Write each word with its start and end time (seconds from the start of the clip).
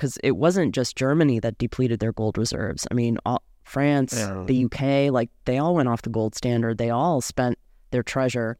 because 0.00 0.16
it 0.24 0.38
wasn't 0.38 0.74
just 0.74 0.96
Germany 0.96 1.38
that 1.40 1.58
depleted 1.58 2.00
their 2.00 2.12
gold 2.12 2.38
reserves. 2.38 2.86
I 2.90 2.94
mean, 2.94 3.18
all, 3.26 3.42
France, 3.64 4.14
Yeah. 4.16 4.44
the 4.46 4.64
UK, 4.64 5.12
like 5.12 5.28
they 5.44 5.58
all 5.58 5.74
went 5.74 5.90
off 5.90 6.00
the 6.00 6.08
gold 6.08 6.34
standard. 6.34 6.78
They 6.78 6.88
all 6.88 7.20
spent 7.20 7.58
their 7.90 8.02
treasure. 8.02 8.56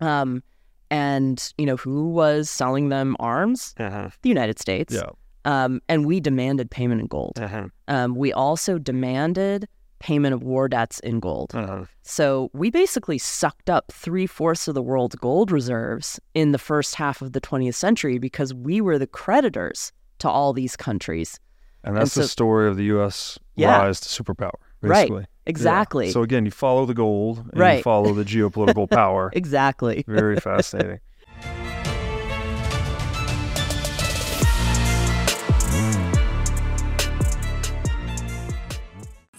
Um, 0.00 0.42
and 0.90 1.52
you 1.56 1.66
know 1.66 1.76
who 1.76 2.08
was 2.08 2.50
selling 2.50 2.88
them 2.88 3.14
arms? 3.20 3.76
Uh-huh. 3.78 4.10
The 4.22 4.28
United 4.28 4.58
States. 4.58 4.92
Yeah. 4.92 5.10
Um, 5.44 5.80
and 5.88 6.04
we 6.04 6.18
demanded 6.18 6.68
payment 6.68 7.00
in 7.00 7.06
gold. 7.06 7.38
Uh-huh. 7.38 7.68
Um, 7.86 8.16
we 8.16 8.32
also 8.32 8.76
demanded 8.78 9.68
payment 10.00 10.34
of 10.34 10.42
war 10.42 10.68
debts 10.68 10.98
in 11.00 11.20
gold. 11.20 11.52
Uh-huh. 11.54 11.84
So 12.02 12.50
we 12.54 12.70
basically 12.72 13.18
sucked 13.18 13.70
up 13.70 13.92
three 13.92 14.26
fourths 14.26 14.66
of 14.66 14.74
the 14.74 14.82
world's 14.82 15.14
gold 15.14 15.52
reserves 15.52 16.18
in 16.34 16.50
the 16.50 16.58
first 16.58 16.96
half 16.96 17.22
of 17.22 17.34
the 17.34 17.40
20th 17.40 17.76
century 17.76 18.18
because 18.18 18.52
we 18.52 18.80
were 18.80 18.98
the 18.98 19.06
creditors 19.06 19.92
to 20.22 20.28
all 20.28 20.52
these 20.52 20.76
countries. 20.76 21.38
And 21.84 21.96
that's 21.96 22.14
the 22.14 22.22
so- 22.22 22.26
story 22.28 22.68
of 22.68 22.76
the 22.76 22.84
U.S. 22.96 23.38
Yeah. 23.56 23.76
rise 23.78 24.00
to 24.00 24.08
superpower, 24.22 24.52
Right. 24.80 25.02
basically. 25.02 25.20
Yeah. 25.22 25.26
Exactly. 25.46 26.10
So 26.10 26.22
again, 26.22 26.44
you 26.44 26.50
follow 26.52 26.86
the 26.86 26.94
gold 26.94 27.38
and 27.38 27.50
you 27.54 27.60
Right. 27.60 27.82
follow 27.82 28.12
the 28.14 28.24
geopolitical 28.24 28.88
power. 29.00 29.30
exactly. 29.34 30.04
Very 30.06 30.36
fascinating. 30.48 31.00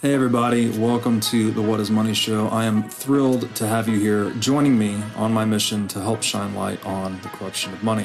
Hey, 0.00 0.12
everybody, 0.12 0.68
welcome 0.78 1.18
to 1.20 1.50
the 1.50 1.62
What 1.62 1.80
is 1.80 1.90
Money 1.90 2.12
Show. 2.12 2.48
I 2.48 2.64
am 2.66 2.82
thrilled 2.90 3.54
to 3.56 3.66
have 3.66 3.88
you 3.88 3.98
here 3.98 4.30
joining 4.38 4.78
me 4.78 5.02
on 5.16 5.32
my 5.32 5.46
mission 5.46 5.88
to 5.88 6.00
help 6.02 6.22
shine 6.22 6.54
light 6.54 6.84
on 6.84 7.18
the 7.22 7.28
corruption 7.30 7.72
of 7.72 7.82
money. 7.82 8.04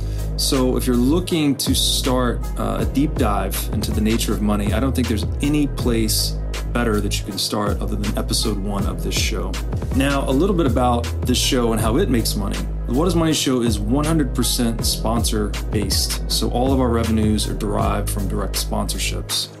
So, 0.41 0.75
if 0.75 0.87
you're 0.87 0.95
looking 0.95 1.55
to 1.57 1.75
start 1.75 2.41
uh, 2.59 2.77
a 2.79 2.85
deep 2.85 3.13
dive 3.13 3.55
into 3.73 3.91
the 3.91 4.01
nature 4.01 4.33
of 4.33 4.41
money, 4.41 4.73
I 4.73 4.79
don't 4.79 4.93
think 4.93 5.07
there's 5.07 5.27
any 5.43 5.67
place 5.67 6.31
better 6.73 6.99
that 6.99 7.19
you 7.19 7.25
can 7.25 7.37
start 7.37 7.79
other 7.79 7.95
than 7.95 8.17
episode 8.17 8.57
one 8.57 8.87
of 8.87 9.03
this 9.03 9.13
show. 9.13 9.51
Now, 9.95 10.27
a 10.27 10.31
little 10.31 10.55
bit 10.55 10.65
about 10.65 11.03
this 11.27 11.37
show 11.37 11.73
and 11.73 11.79
how 11.79 11.97
it 11.97 12.09
makes 12.09 12.35
money. 12.35 12.57
The 12.87 12.93
What 12.93 13.07
is 13.07 13.15
Money 13.15 13.33
show 13.33 13.61
is 13.61 13.77
100% 13.77 14.83
sponsor 14.83 15.49
based. 15.69 16.29
So, 16.29 16.49
all 16.49 16.73
of 16.73 16.79
our 16.79 16.89
revenues 16.89 17.47
are 17.47 17.53
derived 17.53 18.09
from 18.09 18.27
direct 18.27 18.55
sponsorships. 18.55 19.60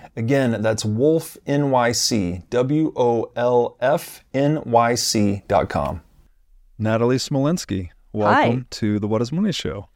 Again, 0.15 0.61
that's 0.61 0.83
Wolf 0.83 1.37
NYC, 1.47 1.69
wolfnyc, 1.69 2.49
W 2.49 2.93
O 2.97 3.31
L 3.35 3.77
F 3.79 4.23
N 4.33 4.61
Y 4.65 4.95
C.com. 4.95 6.01
Natalie 6.77 7.15
Smolenski, 7.15 7.89
welcome 8.11 8.67
to 8.71 8.99
the 8.99 9.07
What 9.07 9.21
is 9.21 9.31
Money 9.31 9.53
show. 9.53 9.87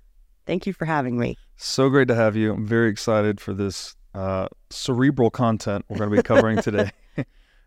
Thank 0.46 0.68
you 0.68 0.74
for 0.74 0.86
having 0.86 1.18
me. 1.18 1.38
So 1.58 1.90
great 1.90 2.08
to 2.08 2.16
have 2.16 2.36
you. 2.36 2.54
I'm 2.54 2.66
very 2.66 2.90
excited 2.90 3.42
for 3.42 3.54
this 3.54 3.96
uh, 4.14 4.48
cerebral 4.70 5.32
content 5.32 5.84
we're 5.90 5.98
going 5.98 6.12
to 6.12 6.16
be 6.16 6.24
covering 6.24 6.62
today. 6.62 6.92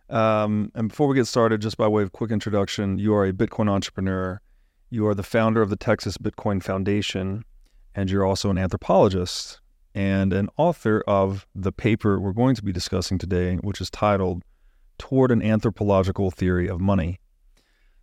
um, 0.08 0.72
and 0.74 0.88
before 0.88 1.06
we 1.08 1.16
get 1.16 1.26
started, 1.26 1.60
just 1.60 1.76
by 1.76 1.86
way 1.86 2.02
of 2.02 2.12
quick 2.12 2.30
introduction, 2.30 2.98
you 2.98 3.14
are 3.14 3.26
a 3.26 3.32
Bitcoin 3.32 3.68
entrepreneur. 3.68 4.40
You 4.88 5.06
are 5.06 5.14
the 5.14 5.22
founder 5.22 5.60
of 5.60 5.68
the 5.68 5.76
Texas 5.76 6.16
Bitcoin 6.16 6.62
Foundation, 6.62 7.44
and 7.94 8.10
you're 8.10 8.24
also 8.24 8.48
an 8.48 8.56
anthropologist 8.56 9.60
and 9.98 10.32
an 10.32 10.48
author 10.56 11.02
of 11.08 11.44
the 11.56 11.72
paper 11.72 12.20
we're 12.20 12.32
going 12.32 12.54
to 12.54 12.62
be 12.62 12.70
discussing 12.70 13.18
today, 13.18 13.56
which 13.56 13.80
is 13.80 13.90
titled 13.90 14.44
Toward 14.96 15.32
an 15.32 15.42
Anthropological 15.42 16.30
Theory 16.30 16.68
of 16.68 16.80
Money. 16.80 17.18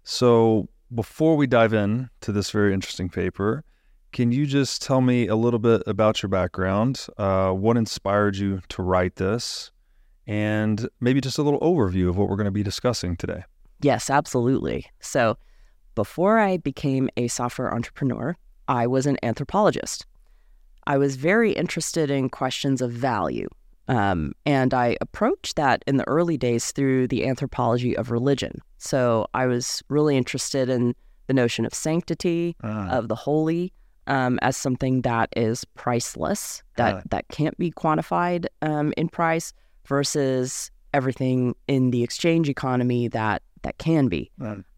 So, 0.04 0.68
before 0.94 1.38
we 1.38 1.48
dive 1.48 1.74
in 1.74 2.10
to 2.20 2.34
this 2.34 2.52
very 2.52 2.74
interesting 2.74 3.08
paper, 3.08 3.64
can 4.12 4.34
you 4.34 4.46
just 4.46 4.82
tell 4.82 5.00
me 5.00 5.28
a 5.28 5.38
little 5.38 5.58
bit 5.58 5.84
about 5.88 6.22
your 6.22 6.30
background? 6.30 7.08
Uh, 7.18 7.52
what 7.52 7.78
inspired 7.78 8.36
you 8.36 8.60
to 8.68 8.82
write 8.82 9.16
this? 9.16 9.72
And 10.28 10.90
maybe 11.00 11.22
just 11.22 11.38
a 11.38 11.44
little 11.44 11.62
overview 11.62 12.10
of 12.10 12.18
what 12.18 12.28
we're 12.28 12.36
going 12.36 12.44
to 12.44 12.52
be 12.52 12.64
discussing 12.64 13.16
today. 13.16 13.46
Yes, 13.82 14.10
absolutely. 14.10 14.86
So, 15.00 15.38
before 15.96 16.40
I 16.40 16.58
became 16.58 17.10
a 17.16 17.30
software 17.30 17.74
entrepreneur, 17.74 18.36
I 18.68 18.86
was 18.86 19.06
an 19.06 19.18
anthropologist. 19.24 20.06
I 20.88 20.98
was 20.98 21.16
very 21.16 21.52
interested 21.52 22.12
in 22.12 22.30
questions 22.30 22.82
of 22.82 22.92
value. 22.92 23.48
Um, 23.88 24.34
and 24.46 24.74
I 24.74 24.98
approached 25.02 25.58
that 25.58 25.84
in 25.86 25.98
the 25.98 26.08
early 26.08 26.38
days 26.38 26.72
through 26.72 27.08
the 27.08 27.28
anthropology 27.28 27.96
of 27.96 28.10
religion. 28.10 28.60
So 28.78 29.28
I 29.34 29.46
was 29.46 29.84
really 29.90 30.18
interested 30.18 30.70
in 30.70 30.96
the 31.28 31.34
notion 31.34 31.66
of 31.66 31.74
sanctity, 31.74 32.56
of 32.90 33.08
the 33.10 33.16
holy, 33.16 33.72
um, 34.08 34.38
as 34.42 34.58
something 34.58 35.02
that 35.02 35.30
is 35.36 35.66
priceless, 35.76 36.64
that, 36.78 36.96
Ah. 36.96 37.02
that 37.10 37.28
can't 37.30 37.58
be 37.58 37.72
quantified 37.72 38.46
um, 38.62 38.94
in 38.98 39.10
price, 39.10 39.54
versus 39.88 40.72
everything 40.94 41.56
in 41.68 41.92
the 41.92 42.02
exchange 42.04 42.50
economy 42.50 43.08
that, 43.08 43.42
that 43.62 43.78
can 43.78 44.08
be. 44.08 44.32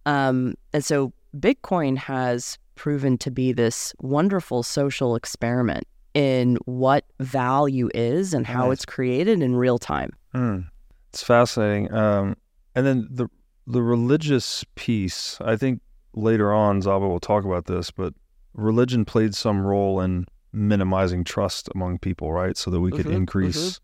Um, 0.06 0.56
and 0.74 0.84
so 0.84 1.14
Bitcoin 1.38 1.98
has 1.98 2.58
proven 2.76 3.18
to 3.20 3.32
be 3.32 3.52
this 3.54 3.94
wonderful 4.02 4.64
social 4.64 5.16
experiment 5.16 5.86
in 6.18 6.58
what 6.66 7.06
value 7.20 7.90
is 7.94 8.34
and 8.34 8.48
how 8.48 8.70
Nice. 8.70 8.74
it's 8.78 8.86
created 8.86 9.44
in 9.44 9.56
real 9.56 9.78
time. 9.78 10.14
Hmm. 10.34 10.62
It's 11.10 11.22
fascinating. 11.24 11.94
Um, 11.94 12.36
and 12.74 12.86
then 12.88 13.08
the 13.12 13.28
the 13.68 13.84
religious 13.84 14.66
piece, 14.76 15.38
I 15.42 15.58
think 15.58 15.82
later 16.14 16.52
on 16.52 16.82
Szabo 16.82 17.08
will 17.08 17.20
talk 17.20 17.44
about 17.46 17.66
this, 17.66 17.92
but 17.92 18.14
religion 18.54 19.06
played 19.06 19.36
some 19.36 19.64
role 19.66 20.02
in 20.02 20.26
minimizing 20.54 21.24
trust 21.24 21.70
among 21.76 22.00
people, 22.00 22.32
right? 22.32 22.58
So 22.58 22.72
that 22.72 22.80
we 22.80 22.92
could 22.92 23.06
Mhm, 23.06 23.16
increase 23.16 23.80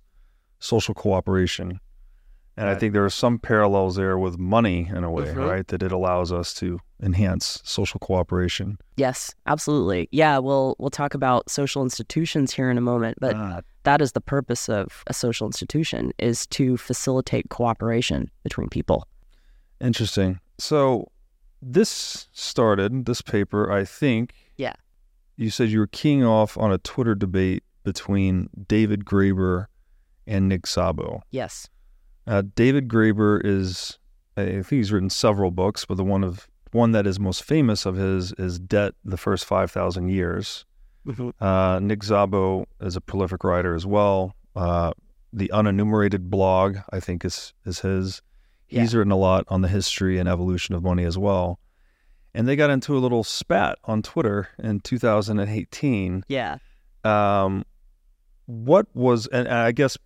social 0.59 0.95
cooperation. 0.95 1.79
And 2.55 2.69
I 2.69 2.75
think 2.75 2.93
there 2.93 3.03
are 3.03 3.09
some 3.09 3.39
parallels 3.39 3.95
there 3.95 4.17
with 4.17 4.37
money 4.37 4.87
in 4.87 5.03
a 5.03 5.09
way, 5.09 5.25
Mhm. 5.25 5.49
right? 5.49 5.67
That 5.67 5.81
it 5.81 5.91
allows 5.91 6.31
us 6.31 6.53
to 6.55 6.79
enhance 7.01 7.59
social 7.63 7.99
cooperation. 7.99 8.77
Yes, 8.95 9.33
absolutely. 9.47 10.07
Yeah, 10.11 10.37
we'll 10.37 10.75
we'll 10.77 10.91
talk 10.91 11.15
about 11.15 11.49
social 11.49 11.81
institutions 11.81 12.53
here 12.53 12.69
in 12.69 12.77
a 12.77 12.81
moment, 12.81 13.17
but 13.19 13.35
Ah, 13.35 13.61
that 13.83 14.01
is 14.01 14.11
the 14.11 14.21
purpose 14.21 14.69
of 14.69 15.03
a 15.07 15.13
social 15.13 15.47
institution 15.47 16.11
is 16.19 16.45
to 16.47 16.77
facilitate 16.77 17.49
cooperation 17.49 18.29
between 18.43 18.69
people. 18.69 19.07
Interesting. 19.81 20.39
So, 20.59 21.09
this 21.61 22.27
started 22.33 23.05
this 23.05 23.21
paper, 23.21 23.71
I 23.71 23.83
think. 23.83 24.33
Yeah. 24.57 24.73
You 25.37 25.49
said 25.49 25.69
you 25.69 25.79
were 25.79 25.87
keying 25.87 26.23
off 26.23 26.57
on 26.57 26.71
a 26.71 26.77
Twitter 26.77 27.15
debate 27.15 27.63
between 27.83 28.49
David 28.67 29.05
Graeber 29.05 29.65
and 30.27 30.47
Nick 30.47 30.63
Szabo. 30.63 31.21
Yes. 31.31 31.67
Uh, 32.25 32.43
David 32.55 32.87
Graeber 32.87 33.41
is, 33.43 33.99
I 34.37 34.45
think 34.45 34.69
he's 34.69 34.91
written 34.91 35.09
several 35.09 35.51
books, 35.51 35.85
but 35.85 35.95
the 35.97 36.03
one 36.03 36.23
of 36.23 36.47
one 36.71 36.91
that 36.93 37.05
is 37.05 37.19
most 37.19 37.43
famous 37.43 37.85
of 37.85 37.95
his 37.95 38.31
is 38.33 38.59
Debt: 38.59 38.93
The 39.05 39.17
First 39.17 39.45
Five 39.45 39.69
Thousand 39.71 40.09
Years. 40.09 40.65
Uh, 41.39 41.79
Nick 41.81 41.99
Szabo 41.99 42.65
is 42.81 42.95
a 42.95 43.01
prolific 43.01 43.43
writer 43.43 43.75
as 43.75 43.85
well. 43.85 44.33
Uh, 44.55 44.93
the 45.33 45.49
Unenumerated 45.53 46.29
blog, 46.29 46.77
I 46.91 46.99
think, 46.99 47.25
is 47.25 47.53
is 47.65 47.79
his. 47.81 48.21
He's 48.65 48.93
Yeah. 48.93 48.99
written 48.99 49.11
a 49.11 49.17
lot 49.17 49.43
on 49.49 49.61
the 49.61 49.67
history 49.67 50.17
and 50.17 50.27
evolution 50.29 50.73
of 50.73 50.81
money 50.81 51.03
as 51.03 51.17
well. 51.17 51.59
And 52.33 52.47
they 52.47 52.55
got 52.55 52.71
into 52.71 52.97
a 52.97 52.99
little 52.99 53.23
spat 53.23 53.77
on 53.83 54.01
Twitter 54.01 54.47
in 54.57 54.79
2018 54.79 56.23
Yeah. 56.27 56.57
um, 57.03 57.65
what 58.47 58.87
was 58.95 59.27
and 59.27 59.47
I 59.47 59.71
guess 59.73 59.97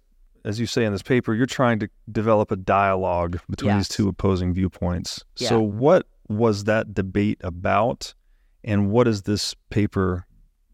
as 0.43 0.59
you 0.59 0.65
say 0.65 0.85
in 0.85 0.91
this 0.91 1.01
paper, 1.01 1.33
you're 1.33 1.45
trying 1.45 1.79
to 1.79 1.89
develop 2.11 2.51
a 2.51 2.55
dialogue 2.55 3.39
between 3.49 3.77
these 3.77 3.89
two 3.89 4.07
opposing 4.07 4.53
viewpoints. 4.53 5.23
Yeah. 5.37 5.49
So 5.49 5.61
what 5.61 6.07
was 6.29 6.65
that 6.65 6.93
debate 6.93 7.39
about, 7.41 8.13
and 8.63 8.91
what 8.91 9.07
is 9.07 9.23
this 9.23 9.55
paper 9.69 10.25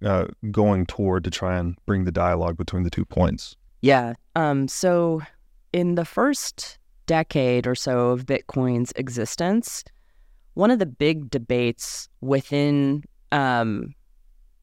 uh, 0.03 0.25
going 0.51 0.85
toward 0.85 1.23
to 1.23 1.29
try 1.29 1.57
and 1.57 1.77
bring 1.85 2.03
the 2.03 2.11
dialogue 2.11 2.57
between 2.57 2.83
the 2.83 2.89
two 2.89 3.05
points? 3.05 3.55
Yeah. 3.81 4.13
Um, 4.35 4.67
so, 4.67 5.21
in 5.71 5.95
the 5.95 6.05
first 6.05 6.77
decade 7.05 7.67
or 7.67 7.75
so 7.75 8.11
of 8.11 8.25
Bitcoin's 8.25 8.93
existence, 8.95 9.83
one 10.53 10.71
of 10.71 10.79
the 10.79 10.85
big 10.85 11.29
debates 11.29 12.07
within 12.21 13.03
um, 13.31 13.93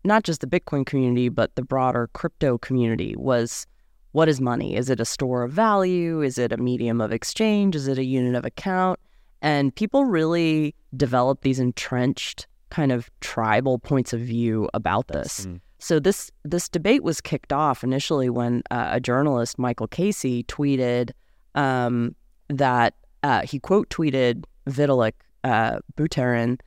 not 0.05 0.25
just 0.25 0.41
the 0.41 0.47
Bitcoin 0.47 0.87
community, 0.87 1.29
but 1.29 1.55
the 1.57 1.63
broader 1.63 2.09
crypto 2.13 2.59
community 2.59 3.15
was 3.17 3.67
what 4.13 4.29
is 4.29 4.41
money? 4.41 4.77
Is 4.77 4.91
it 4.91 5.01
a 5.01 5.05
store 5.05 5.43
of 5.43 5.53
value? 5.53 6.21
Is 6.21 6.39
it 6.39 6.53
a 6.53 6.57
medium 6.57 7.01
of 7.01 7.13
exchange? 7.13 7.77
Is 7.77 7.87
it 7.87 7.99
a 7.99 8.05
unit 8.05 8.35
of 8.35 8.45
account? 8.45 8.99
And 9.43 9.75
people 9.75 10.05
really 10.05 10.75
develop 10.97 11.43
these 11.43 11.59
entrenched 11.59 12.47
kind 12.71 12.93
of 12.93 13.11
tribal 13.21 13.79
points 13.79 14.13
of 14.13 14.21
view 14.21 14.69
about 14.75 15.09
this. 15.09 15.47
Mm. 15.47 15.61
So 15.79 15.99
this 15.99 16.31
this 16.45 16.69
debate 16.69 17.03
was 17.03 17.21
kicked 17.21 17.53
off 17.53 17.83
initially 17.83 18.29
when 18.29 18.63
uh, 18.71 18.91
a 18.93 19.01
journalist, 19.01 19.59
Michael 19.59 19.89
Casey, 19.89 20.45
tweeted 20.45 21.13
um, 21.55 22.15
that 22.49 22.95
uh, 23.23 23.43
he 23.43 23.59
quote 23.59 23.89
tweeted 23.89 24.45
Vitalik 24.69 25.15
uh, 25.43 25.79
Buterin 25.97 26.61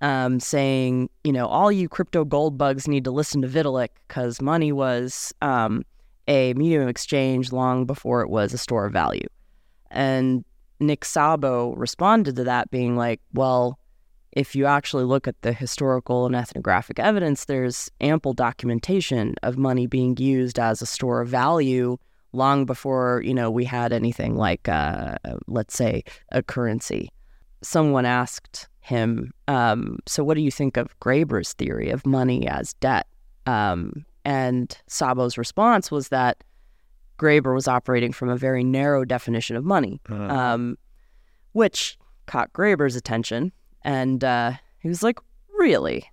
um, 0.00 0.38
saying, 0.38 1.08
you 1.24 1.32
know, 1.32 1.46
all 1.46 1.72
you 1.72 1.88
crypto 1.88 2.24
gold 2.24 2.58
bugs 2.58 2.86
need 2.86 3.04
to 3.04 3.10
listen 3.10 3.42
to 3.42 3.48
Vitalik 3.48 3.88
because 4.06 4.40
money 4.42 4.70
was 4.70 5.32
um, 5.40 5.82
a 6.28 6.54
medium 6.54 6.82
of 6.82 6.88
exchange 6.88 7.50
long 7.50 7.86
before 7.86 8.22
it 8.22 8.30
was 8.30 8.52
a 8.52 8.58
store 8.58 8.86
of 8.86 8.92
value. 8.92 9.26
And 9.90 10.44
Nick 10.78 11.00
Szabo 11.00 11.74
responded 11.76 12.36
to 12.36 12.44
that 12.44 12.70
being 12.70 12.96
like, 12.96 13.20
well, 13.32 13.78
if 14.32 14.54
you 14.54 14.66
actually 14.66 15.04
look 15.04 15.26
at 15.26 15.40
the 15.42 15.52
historical 15.52 16.26
and 16.26 16.36
ethnographic 16.36 16.98
evidence, 17.00 17.46
there's 17.46 17.90
ample 18.00 18.34
documentation 18.34 19.34
of 19.42 19.56
money 19.56 19.86
being 19.86 20.16
used 20.18 20.58
as 20.58 20.82
a 20.82 20.86
store 20.86 21.22
of 21.22 21.28
value 21.28 21.96
long 22.32 22.66
before 22.66 23.22
you 23.24 23.32
know 23.32 23.50
we 23.50 23.64
had 23.64 23.90
anything 23.90 24.36
like, 24.36 24.68
uh, 24.68 25.16
let's 25.46 25.74
say, 25.74 26.04
a 26.30 26.42
currency. 26.42 27.10
Someone 27.62 28.04
asked 28.04 28.68
him, 28.80 29.32
um, 29.48 29.98
"So, 30.06 30.22
what 30.22 30.34
do 30.34 30.42
you 30.42 30.50
think 30.50 30.76
of 30.76 30.98
Graeber's 31.00 31.54
theory 31.54 31.90
of 31.90 32.06
money 32.06 32.46
as 32.46 32.74
debt?" 32.74 33.06
Um, 33.46 34.04
and 34.24 34.76
Szabo's 34.88 35.38
response 35.38 35.90
was 35.90 36.08
that 36.08 36.42
Graeber 37.18 37.54
was 37.54 37.66
operating 37.68 38.12
from 38.12 38.28
a 38.28 38.36
very 38.36 38.62
narrow 38.62 39.04
definition 39.04 39.56
of 39.56 39.64
money, 39.64 40.00
um, 40.30 40.78
which 41.52 41.98
caught 42.26 42.52
Graeber's 42.52 42.96
attention. 42.96 43.52
And 43.82 44.22
uh, 44.22 44.52
he 44.80 44.88
was 44.88 45.02
like, 45.02 45.18
"Really?" 45.58 46.04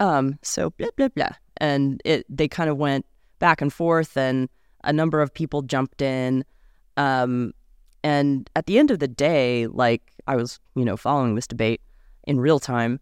Um, 0.00 0.38
so 0.42 0.70
blah 0.70 0.88
blah 0.96 1.08
blah, 1.08 1.30
and 1.58 2.00
it 2.04 2.24
they 2.28 2.48
kind 2.48 2.70
of 2.70 2.76
went 2.76 3.06
back 3.38 3.60
and 3.60 3.72
forth, 3.72 4.16
and 4.16 4.48
a 4.84 4.92
number 4.92 5.20
of 5.20 5.32
people 5.32 5.62
jumped 5.62 6.02
in. 6.02 6.44
Um, 6.96 7.52
and 8.02 8.48
at 8.56 8.66
the 8.66 8.78
end 8.78 8.90
of 8.90 8.98
the 8.98 9.08
day, 9.08 9.66
like 9.66 10.02
I 10.26 10.36
was, 10.36 10.58
you 10.74 10.84
know, 10.84 10.96
following 10.96 11.34
this 11.34 11.46
debate 11.46 11.80
in 12.24 12.40
real 12.40 12.58
time. 12.58 13.00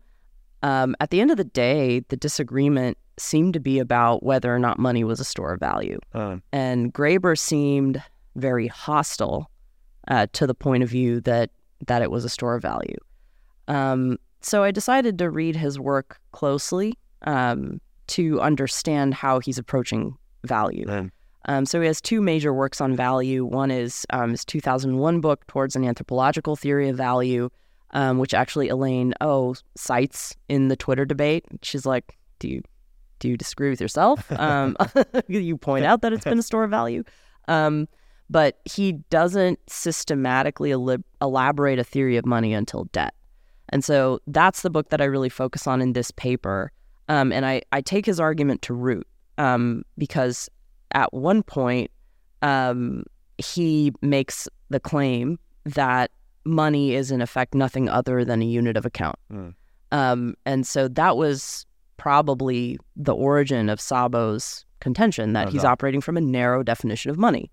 Um, 0.62 0.96
at 1.00 1.10
the 1.10 1.20
end 1.20 1.30
of 1.30 1.36
the 1.36 1.44
day, 1.44 2.00
the 2.08 2.16
disagreement 2.16 2.98
seemed 3.20 3.54
to 3.54 3.60
be 3.60 3.78
about 3.78 4.22
whether 4.22 4.54
or 4.54 4.58
not 4.58 4.78
money 4.78 5.04
was 5.04 5.20
a 5.20 5.24
store 5.24 5.52
of 5.54 5.60
value 5.60 5.98
Uh, 6.14 6.36
and 6.52 6.92
Graeber 6.94 7.38
seemed 7.38 8.02
very 8.36 8.66
hostile 8.68 9.50
uh, 10.08 10.26
to 10.32 10.46
the 10.46 10.54
point 10.54 10.82
of 10.82 10.88
view 10.88 11.20
that 11.22 11.50
that 11.86 12.02
it 12.02 12.10
was 12.10 12.24
a 12.24 12.28
store 12.28 12.54
of 12.56 12.62
value. 12.62 12.96
Um, 13.68 14.18
so 14.40 14.64
I 14.64 14.70
decided 14.70 15.18
to 15.18 15.30
read 15.30 15.54
his 15.56 15.78
work 15.78 16.18
closely 16.32 16.98
um, 17.22 17.80
to 18.08 18.40
understand 18.40 19.14
how 19.14 19.38
he's 19.38 19.58
approaching 19.58 20.16
value. 20.44 20.86
Um, 21.44 21.66
so 21.66 21.80
he 21.80 21.86
has 21.86 22.00
two 22.00 22.20
major 22.20 22.52
works 22.52 22.80
on 22.80 22.96
value. 22.96 23.44
One 23.44 23.70
is 23.70 24.04
um, 24.10 24.30
his 24.32 24.44
2001 24.44 25.20
book, 25.20 25.46
Towards 25.46 25.76
an 25.76 25.84
Anthropological 25.84 26.56
Theory 26.56 26.88
of 26.88 26.96
Value, 26.96 27.48
um, 27.92 28.18
which 28.18 28.34
actually 28.34 28.68
Elaine 28.68 29.14
O 29.20 29.54
cites 29.76 30.36
in 30.48 30.68
the 30.68 30.76
Twitter 30.76 31.04
debate. 31.04 31.44
She's 31.62 31.86
like, 31.86 32.18
"Do 32.38 32.48
you 32.48 32.62
do 33.18 33.28
you 33.28 33.36
disagree 33.36 33.70
with 33.70 33.80
yourself? 33.80 34.30
Um, 34.38 34.76
you 35.28 35.56
point 35.56 35.84
out 35.84 36.02
that 36.02 36.12
it's 36.12 36.24
been 36.24 36.38
a 36.38 36.42
store 36.42 36.64
of 36.64 36.70
value, 36.70 37.02
um, 37.48 37.88
but 38.30 38.60
he 38.64 38.92
doesn't 39.10 39.58
systematically 39.68 40.70
elib- 40.70 41.02
elaborate 41.20 41.78
a 41.78 41.84
theory 41.84 42.16
of 42.16 42.24
money 42.24 42.54
until 42.54 42.84
debt. 42.92 43.14
And 43.70 43.84
so 43.84 44.20
that's 44.26 44.62
the 44.62 44.70
book 44.70 44.90
that 44.90 45.00
I 45.00 45.04
really 45.04 45.28
focus 45.28 45.66
on 45.66 45.82
in 45.82 45.92
this 45.92 46.10
paper. 46.12 46.70
Um, 47.08 47.32
and 47.32 47.44
I, 47.44 47.62
I 47.72 47.80
take 47.80 48.06
his 48.06 48.20
argument 48.20 48.62
to 48.62 48.74
root 48.74 49.06
um, 49.38 49.84
because 49.96 50.48
at 50.92 51.12
one 51.12 51.42
point 51.42 51.90
um, 52.42 53.04
he 53.38 53.92
makes 54.02 54.48
the 54.70 54.80
claim 54.80 55.38
that 55.64 56.10
money 56.44 56.94
is 56.94 57.10
in 57.10 57.20
effect 57.20 57.54
nothing 57.54 57.88
other 57.88 58.24
than 58.24 58.40
a 58.40 58.46
unit 58.46 58.76
of 58.76 58.86
account. 58.86 59.16
Mm. 59.32 59.54
Um, 59.92 60.34
and 60.44 60.66
so 60.66 60.88
that 60.88 61.16
was 61.16 61.66
probably 61.98 62.78
the 62.96 63.14
origin 63.14 63.68
of 63.68 63.78
Szabo's 63.78 64.64
contention 64.80 65.34
that 65.34 65.50
he's 65.50 65.64
Uh-huh. 65.64 65.72
operating 65.72 66.00
from 66.00 66.16
a 66.16 66.20
narrow 66.20 66.62
definition 66.62 67.10
of 67.10 67.18
money. 67.18 67.50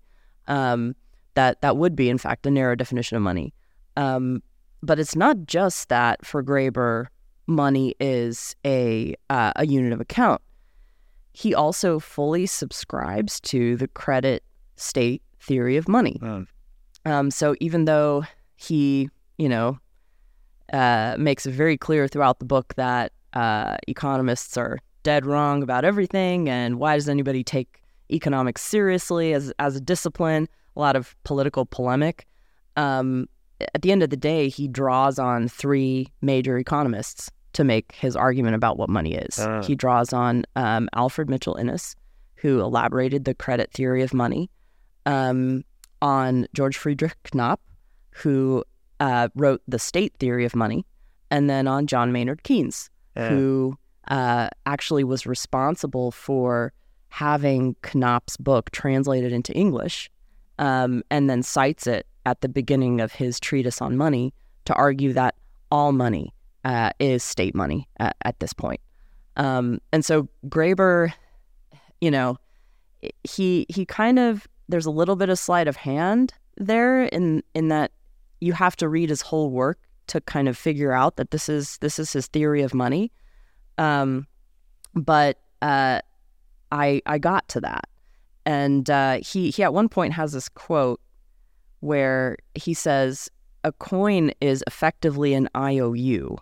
Um, 0.48 0.94
that 1.34 1.60
that 1.60 1.76
would 1.76 1.94
be, 1.94 2.08
in 2.08 2.16
fact, 2.16 2.46
a 2.46 2.50
narrow 2.50 2.74
definition 2.74 3.16
of 3.18 3.22
money. 3.22 3.52
Um, 3.96 4.42
but 4.82 4.98
it's 4.98 5.14
not 5.16 5.36
just 5.46 5.88
that 5.90 6.24
for 6.24 6.42
Graeber, 6.42 7.08
money 7.46 7.94
is 8.00 8.56
a 8.64 9.14
uh, 9.28 9.52
a 9.56 9.66
unit 9.66 9.92
of 9.92 10.00
account. 10.00 10.40
He 11.32 11.54
also 11.54 11.98
fully 11.98 12.46
subscribes 12.46 13.40
to 13.40 13.76
the 13.76 13.88
credit 13.88 14.42
state 14.76 15.22
theory 15.40 15.76
of 15.76 15.88
money. 15.88 16.18
Mm. 16.22 16.46
Um, 17.04 17.30
so 17.30 17.54
even 17.60 17.84
though 17.84 18.24
he, 18.56 19.10
you 19.36 19.48
know, 19.48 19.78
uh, 20.72 21.16
makes 21.18 21.44
it 21.46 21.52
very 21.52 21.76
clear 21.76 22.08
throughout 22.08 22.38
the 22.38 22.46
book 22.46 22.74
that 22.76 23.12
uh, 23.36 23.76
economists 23.86 24.56
are 24.56 24.78
dead 25.02 25.26
wrong 25.26 25.62
about 25.62 25.84
everything, 25.84 26.48
and 26.48 26.78
why 26.78 26.96
does 26.96 27.08
anybody 27.08 27.44
take 27.44 27.82
economics 28.10 28.62
seriously 28.62 29.34
as 29.34 29.52
as 29.58 29.76
a 29.76 29.80
discipline? 29.80 30.48
A 30.74 30.80
lot 30.80 30.96
of 30.96 31.14
political 31.24 31.66
polemic. 31.66 32.26
Um, 32.76 33.28
at 33.74 33.82
the 33.82 33.92
end 33.92 34.02
of 34.02 34.10
the 34.10 34.16
day, 34.16 34.48
he 34.48 34.68
draws 34.68 35.18
on 35.18 35.48
three 35.48 36.08
major 36.22 36.58
economists 36.58 37.30
to 37.52 37.64
make 37.64 37.92
his 37.92 38.16
argument 38.16 38.54
about 38.54 38.78
what 38.78 38.88
money 38.88 39.14
is. 39.14 39.38
Ah. 39.38 39.62
He 39.62 39.74
draws 39.74 40.12
on 40.12 40.44
um, 40.56 40.88
Alfred 40.94 41.28
Mitchell 41.28 41.56
Innes, 41.56 41.94
who 42.36 42.60
elaborated 42.60 43.24
the 43.24 43.34
credit 43.34 43.70
theory 43.72 44.02
of 44.02 44.14
money, 44.14 44.50
um, 45.04 45.62
on 46.00 46.46
George 46.54 46.76
Friedrich 46.76 47.16
Knapp, 47.34 47.60
who 48.10 48.64
uh, 49.00 49.28
wrote 49.34 49.62
the 49.68 49.78
state 49.78 50.14
theory 50.18 50.44
of 50.44 50.54
money, 50.54 50.86
and 51.30 51.48
then 51.48 51.66
on 51.66 51.86
John 51.86 52.12
Maynard 52.12 52.42
Keynes, 52.42 52.90
Yeah. 53.16 53.28
who 53.28 53.78
uh, 54.08 54.48
actually 54.66 55.04
was 55.04 55.26
responsible 55.26 56.10
for 56.12 56.72
having 57.08 57.74
Knapp's 57.94 58.36
book 58.36 58.70
translated 58.70 59.32
into 59.32 59.52
English, 59.54 60.10
um, 60.58 61.02
and 61.10 61.30
then 61.30 61.42
cites 61.42 61.86
it 61.86 62.06
at 62.26 62.40
the 62.40 62.48
beginning 62.48 63.00
of 63.00 63.12
his 63.12 63.40
treatise 63.40 63.80
on 63.80 63.96
money 63.96 64.34
to 64.66 64.74
argue 64.74 65.12
that 65.14 65.34
all 65.70 65.92
money 65.92 66.34
uh, 66.64 66.90
is 66.98 67.22
state 67.22 67.54
money 67.54 67.88
at, 67.98 68.16
at 68.22 68.38
this 68.40 68.52
point. 68.52 68.80
Um, 69.36 69.80
and 69.92 70.04
so 70.04 70.28
Graeber, 70.48 71.12
you 72.00 72.10
know, 72.10 72.38
he 73.24 73.66
he 73.68 73.84
kind 73.84 74.18
of 74.18 74.46
there's 74.68 74.86
a 74.86 74.90
little 74.90 75.16
bit 75.16 75.28
of 75.28 75.38
sleight 75.38 75.68
of 75.68 75.76
hand 75.76 76.34
there 76.56 77.04
in 77.04 77.42
in 77.54 77.68
that 77.68 77.92
you 78.40 78.52
have 78.52 78.76
to 78.76 78.88
read 78.88 79.08
his 79.08 79.22
whole 79.22 79.50
work 79.50 79.78
to 80.08 80.20
kind 80.22 80.48
of 80.48 80.56
figure 80.56 80.92
out 80.92 81.16
that 81.16 81.30
this 81.30 81.48
is 81.48 81.78
this 81.78 81.98
is 81.98 82.12
his 82.12 82.26
theory 82.28 82.62
of 82.62 82.74
money. 82.74 83.12
Um, 83.78 84.26
but 84.94 85.38
uh, 85.62 86.00
I 86.72 87.02
I 87.06 87.18
got 87.18 87.48
to 87.48 87.60
that, 87.60 87.88
and 88.44 88.88
uh, 88.88 89.18
he 89.22 89.50
he 89.50 89.62
at 89.62 89.74
one 89.74 89.88
point 89.88 90.12
has 90.14 90.32
this 90.32 90.48
quote 90.48 91.00
where 91.80 92.36
he 92.54 92.74
says 92.74 93.28
a 93.64 93.72
coin 93.72 94.30
is 94.40 94.62
effectively 94.66 95.34
an 95.34 95.48
IOU. 95.56 96.36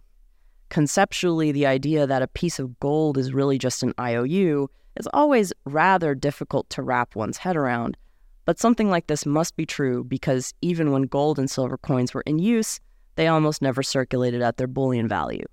Conceptually, 0.69 1.53
the 1.53 1.67
idea 1.67 2.07
that 2.07 2.23
a 2.23 2.29
piece 2.29 2.59
of 2.59 2.79
gold 2.81 3.17
is 3.17 3.33
really 3.33 3.59
just 3.59 3.83
an 3.83 3.95
IOU 3.99 4.69
is 4.97 5.09
always 5.13 5.53
rather 5.65 6.15
difficult 6.15 6.69
to 6.71 6.83
wrap 6.83 7.17
one's 7.17 7.39
head 7.39 7.57
around. 7.57 7.97
But 8.45 8.59
something 8.59 8.91
like 8.91 9.07
this 9.07 9.25
must 9.25 9.57
be 9.57 9.67
true 9.67 10.05
because 10.05 10.53
even 10.61 10.93
when 10.93 11.03
gold 11.03 11.39
and 11.39 11.51
silver 11.51 11.79
coins 11.79 12.13
were 12.13 12.23
in 12.27 12.39
use, 12.39 12.79
they 13.17 13.29
almost 13.29 13.63
never 13.63 13.83
circulated 13.83 14.43
at 14.43 14.57
their 14.57 14.67
bullion 14.67 15.09
value. 15.09 15.45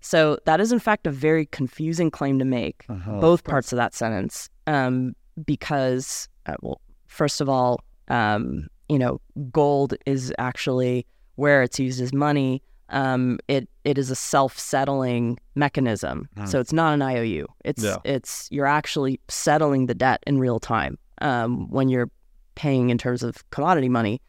So 0.00 0.38
that 0.46 0.60
is, 0.60 0.72
in 0.72 0.80
fact, 0.80 1.06
a 1.06 1.10
very 1.10 1.46
confusing 1.46 2.10
claim 2.10 2.38
to 2.40 2.44
make, 2.44 2.84
uh-huh, 2.88 3.20
both 3.20 3.44
parts 3.44 3.72
of 3.72 3.76
that 3.76 3.94
sentence, 3.94 4.50
um, 4.66 5.14
because, 5.46 6.28
uh, 6.46 6.56
well, 6.60 6.80
first 7.06 7.40
of 7.40 7.48
all, 7.48 7.84
um, 8.08 8.66
you 8.88 8.98
know, 8.98 9.20
gold 9.52 9.94
is 10.04 10.34
actually 10.38 11.06
where 11.36 11.62
it's 11.62 11.78
used 11.78 12.00
as 12.00 12.12
money. 12.12 12.62
Um, 12.88 13.38
it 13.48 13.68
it 13.84 13.96
is 13.96 14.10
a 14.10 14.14
self 14.14 14.58
settling 14.58 15.38
mechanism, 15.54 16.28
mm. 16.36 16.46
so 16.46 16.60
it's 16.60 16.74
not 16.74 16.92
an 16.92 17.00
IOU. 17.00 17.46
It's 17.64 17.82
yeah. 17.82 17.96
it's 18.04 18.48
you're 18.50 18.66
actually 18.66 19.18
settling 19.28 19.86
the 19.86 19.94
debt 19.94 20.22
in 20.26 20.38
real 20.38 20.60
time 20.60 20.98
um, 21.22 21.70
when 21.70 21.88
you're 21.88 22.10
paying 22.54 22.90
in 22.90 22.98
terms 22.98 23.22
of 23.22 23.48
commodity 23.50 23.88
money. 23.88 24.20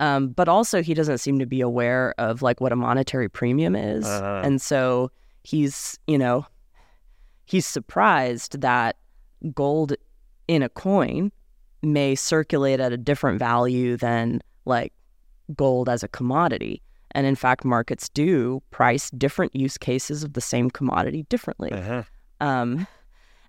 Um, 0.00 0.28
but 0.28 0.48
also, 0.48 0.82
he 0.82 0.94
doesn't 0.94 1.18
seem 1.18 1.38
to 1.38 1.46
be 1.46 1.60
aware 1.60 2.14
of 2.18 2.42
like 2.42 2.60
what 2.60 2.72
a 2.72 2.76
monetary 2.76 3.28
premium 3.28 3.76
is, 3.76 4.04
uh-huh. 4.06 4.42
and 4.44 4.60
so 4.60 5.10
he's 5.42 5.98
you 6.06 6.18
know 6.18 6.46
he's 7.44 7.66
surprised 7.66 8.60
that 8.60 8.96
gold 9.54 9.94
in 10.48 10.62
a 10.62 10.68
coin 10.68 11.30
may 11.82 12.14
circulate 12.14 12.80
at 12.80 12.92
a 12.92 12.96
different 12.96 13.38
value 13.38 13.96
than 13.96 14.40
like 14.64 14.92
gold 15.54 15.88
as 15.88 16.02
a 16.02 16.08
commodity. 16.08 16.82
And 17.12 17.26
in 17.26 17.34
fact, 17.34 17.64
markets 17.64 18.08
do 18.08 18.62
price 18.70 19.10
different 19.10 19.54
use 19.54 19.76
cases 19.76 20.22
of 20.22 20.34
the 20.34 20.40
same 20.40 20.70
commodity 20.70 21.24
differently. 21.28 21.72
Uh-huh. 21.72 22.02
Um, 22.40 22.86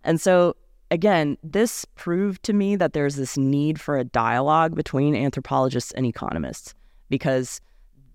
and 0.03 0.19
so, 0.19 0.55
again, 0.91 1.37
this 1.41 1.85
proved 1.95 2.43
to 2.43 2.53
me 2.53 2.75
that 2.75 2.93
there's 2.93 3.15
this 3.15 3.37
need 3.37 3.79
for 3.79 3.97
a 3.97 4.03
dialogue 4.03 4.75
between 4.75 5.15
anthropologists 5.15 5.91
and 5.93 6.05
economists 6.05 6.75
because 7.09 7.61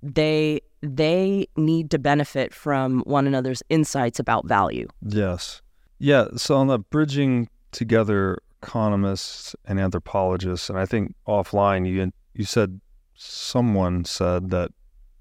they 0.03 0.61
they 0.83 1.49
need 1.57 1.91
to 1.91 1.99
benefit 1.99 2.55
from 2.55 3.01
one 3.01 3.27
another's 3.27 3.63
insights 3.71 4.21
about 4.21 4.47
value. 4.47 4.87
Yes. 5.03 5.63
Yeah. 5.99 6.27
So 6.37 6.57
on 6.57 6.69
the 6.69 6.79
bridging 6.79 7.49
together 7.73 8.39
economists 8.63 9.57
and 9.65 9.81
anthropologists, 9.81 10.71
and 10.71 10.79
I 10.79 10.87
think 10.87 11.15
offline 11.27 11.89
you 11.89 12.13
you 12.35 12.45
said 12.45 12.81
someone 13.15 14.05
said 14.05 14.51
that 14.51 14.71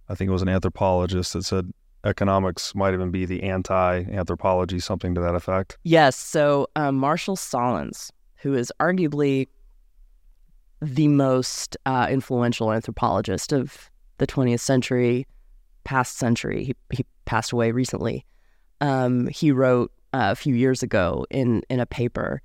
I 0.09 0.15
think 0.15 0.29
it 0.29 0.33
was 0.33 0.41
an 0.41 0.49
anthropologist 0.49 1.33
that 1.33 1.43
said 1.43 1.71
economics 2.05 2.73
might 2.75 2.93
even 2.93 3.11
be 3.11 3.25
the 3.25 3.43
anti-anthropology, 3.43 4.79
something 4.79 5.15
to 5.15 5.21
that 5.21 5.35
effect. 5.35 5.77
Yes. 5.83 6.15
So 6.15 6.67
um, 6.75 6.95
Marshall 6.95 7.35
Sahlins, 7.35 8.11
who 8.35 8.53
is 8.53 8.71
arguably 8.79 9.47
the 10.81 11.07
most 11.07 11.77
uh, 11.85 12.07
influential 12.09 12.71
anthropologist 12.71 13.51
of 13.51 13.89
the 14.17 14.27
20th 14.27 14.59
century, 14.59 15.25
past 15.83 16.17
century. 16.17 16.63
He, 16.63 16.75
he 16.91 17.05
passed 17.25 17.51
away 17.51 17.71
recently. 17.71 18.25
Um, 18.81 19.27
he 19.27 19.51
wrote 19.51 19.91
uh, 20.13 20.29
a 20.31 20.35
few 20.35 20.53
years 20.53 20.83
ago 20.83 21.25
in 21.29 21.61
in 21.69 21.79
a 21.79 21.85
paper 21.85 22.41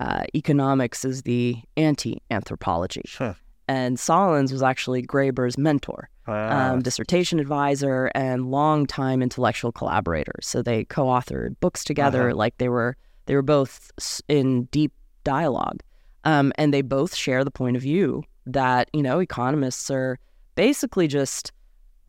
uh, 0.00 0.24
economics 0.34 1.04
is 1.04 1.22
the 1.22 1.56
anti 1.76 2.22
anthropology. 2.30 3.02
Huh. 3.16 3.34
And 3.68 3.98
Sahlins 3.98 4.50
was 4.50 4.62
actually 4.62 5.02
Graeber's 5.02 5.58
mentor, 5.58 6.08
ah. 6.26 6.70
um, 6.70 6.82
dissertation 6.82 7.38
advisor, 7.38 8.10
and 8.14 8.50
longtime 8.50 9.22
intellectual 9.22 9.72
collaborator. 9.72 10.34
So 10.40 10.62
they 10.62 10.84
co-authored 10.84 11.56
books 11.60 11.84
together. 11.84 12.30
Uh-huh. 12.30 12.36
Like 12.36 12.56
they 12.58 12.70
were, 12.70 12.96
they 13.26 13.34
were 13.34 13.42
both 13.42 13.90
in 14.26 14.64
deep 14.64 14.92
dialogue, 15.24 15.82
um, 16.24 16.52
and 16.56 16.72
they 16.72 16.82
both 16.82 17.14
share 17.14 17.44
the 17.44 17.50
point 17.50 17.76
of 17.76 17.82
view 17.82 18.24
that 18.46 18.88
you 18.94 19.02
know 19.02 19.18
economists 19.18 19.90
are 19.90 20.18
basically 20.54 21.06
just 21.06 21.52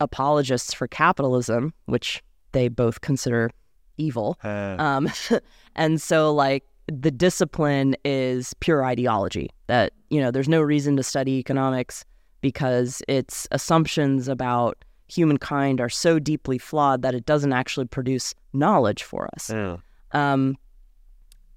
apologists 0.00 0.72
for 0.72 0.88
capitalism, 0.88 1.74
which 1.84 2.22
they 2.52 2.68
both 2.68 3.02
consider 3.02 3.50
evil. 3.98 4.38
Uh. 4.42 4.76
Um, 4.78 5.10
and 5.76 6.00
so 6.00 6.32
like 6.32 6.64
the 6.90 7.10
discipline 7.10 7.94
is 8.04 8.52
pure 8.60 8.84
ideology 8.84 9.48
that 9.68 9.92
you 10.10 10.20
know 10.20 10.30
there's 10.30 10.48
no 10.48 10.60
reason 10.60 10.96
to 10.96 11.02
study 11.02 11.38
economics 11.38 12.04
because 12.40 13.02
its 13.06 13.46
assumptions 13.52 14.26
about 14.28 14.84
humankind 15.08 15.80
are 15.80 15.88
so 15.88 16.18
deeply 16.18 16.58
flawed 16.58 17.02
that 17.02 17.14
it 17.14 17.26
doesn't 17.26 17.52
actually 17.52 17.86
produce 17.86 18.34
knowledge 18.52 19.02
for 19.02 19.28
us. 19.34 19.50
Yeah. 19.50 19.76
um, 20.12 20.56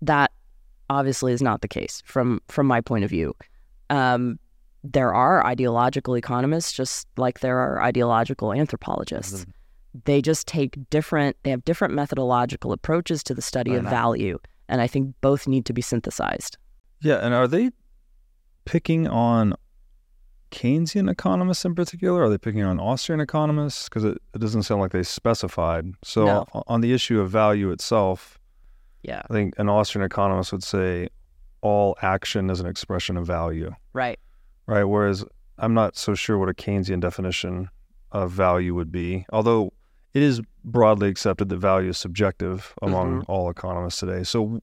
that 0.01 0.31
obviously 0.89 1.31
is 1.31 1.41
not 1.41 1.61
the 1.61 1.67
case 1.67 2.03
from 2.05 2.41
from 2.47 2.67
my 2.67 2.81
point 2.81 3.03
of 3.03 3.09
view. 3.09 3.33
Um, 3.89 4.37
there 4.83 5.13
are 5.13 5.45
ideological 5.45 6.15
economists 6.15 6.73
just 6.73 7.07
like 7.17 7.39
there 7.39 7.57
are 7.57 7.81
ideological 7.81 8.53
anthropologists. 8.53 9.41
Mm-hmm. 9.41 9.51
they 10.05 10.21
just 10.21 10.45
take 10.47 10.77
different 10.89 11.37
they 11.43 11.51
have 11.51 11.63
different 11.63 11.93
methodological 11.93 12.71
approaches 12.71 13.23
to 13.23 13.33
the 13.33 13.41
study 13.41 13.73
of 13.75 13.83
value 13.85 14.37
and 14.74 14.82
I 14.82 14.88
think 14.88 15.13
both 15.22 15.48
need 15.48 15.68
to 15.68 15.74
be 15.74 15.84
synthesized. 15.84 16.58
Yeah, 17.00 17.18
and 17.18 17.32
are 17.32 17.48
they 17.48 17.70
picking 18.65 19.08
on 19.08 19.53
Keynesian 20.50 21.12
economists 21.12 21.63
in 21.63 21.75
particular? 21.75 22.24
Are 22.24 22.30
they 22.30 22.39
picking 22.39 22.63
on 22.63 22.80
Austrian 22.80 23.22
economists? 23.22 23.88
Because 23.88 24.03
it, 24.03 24.18
it 24.34 24.39
doesn't 24.39 24.63
sound 24.63 24.82
like 24.82 24.92
they 24.92 25.03
specified. 25.03 25.86
So 26.03 26.25
no. 26.25 26.48
on 26.65 26.82
the 26.82 26.92
issue 26.92 27.22
of 27.22 27.30
value 27.30 27.70
itself, 27.70 28.39
yeah, 29.03 29.22
I 29.30 29.34
think 29.34 29.53
an 29.60 29.70
Austrian 29.70 30.03
economist 30.03 30.51
would 30.51 30.63
say 30.63 31.10
all 31.62 31.96
action 32.01 32.50
is 32.50 32.60
an 32.60 32.65
expression 32.65 33.15
of 33.15 33.27
value. 33.27 33.75
Right. 33.94 34.20
Right. 34.65 34.86
Whereas 34.86 35.24
I'm 35.60 35.75
not 35.75 35.96
so 35.98 36.15
sure 36.15 36.39
what 36.39 36.50
a 36.50 36.53
Keynesian 36.56 37.00
definition 37.00 37.70
of 38.12 38.32
value 38.32 38.74
would 38.74 38.92
be. 38.92 39.27
Although 39.32 39.72
it 40.15 40.24
is 40.24 40.42
broadly 40.63 41.10
accepted 41.10 41.50
that 41.50 41.58
value 41.58 41.89
is 41.89 41.98
subjective 41.98 42.74
among 42.82 43.22
mm-hmm. 43.22 43.32
all 43.32 43.50
economists 43.50 44.00
today. 44.00 44.24
So, 44.24 44.62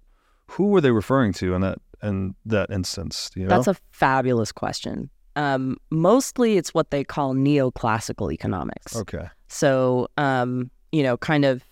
who 0.49 0.67
were 0.69 0.81
they 0.81 0.91
referring 0.91 1.33
to 1.35 1.55
in 1.55 1.61
that 1.61 1.79
in 2.03 2.35
that 2.47 2.71
instance? 2.71 3.31
you 3.35 3.45
know? 3.45 3.49
That's 3.49 3.69
a 3.69 3.77
fabulous 3.91 4.53
question. 4.53 5.11
Um, 5.37 5.77
mostly, 5.91 6.57
it's 6.57 6.75
what 6.75 6.91
they 6.91 7.05
call 7.05 7.35
neoclassical 7.35 8.33
economics. 8.33 8.97
Okay. 8.97 9.29
So, 9.49 10.09
um, 10.17 10.71
you 10.93 11.03
know, 11.03 11.17
kind 11.17 11.45
of 11.45 11.63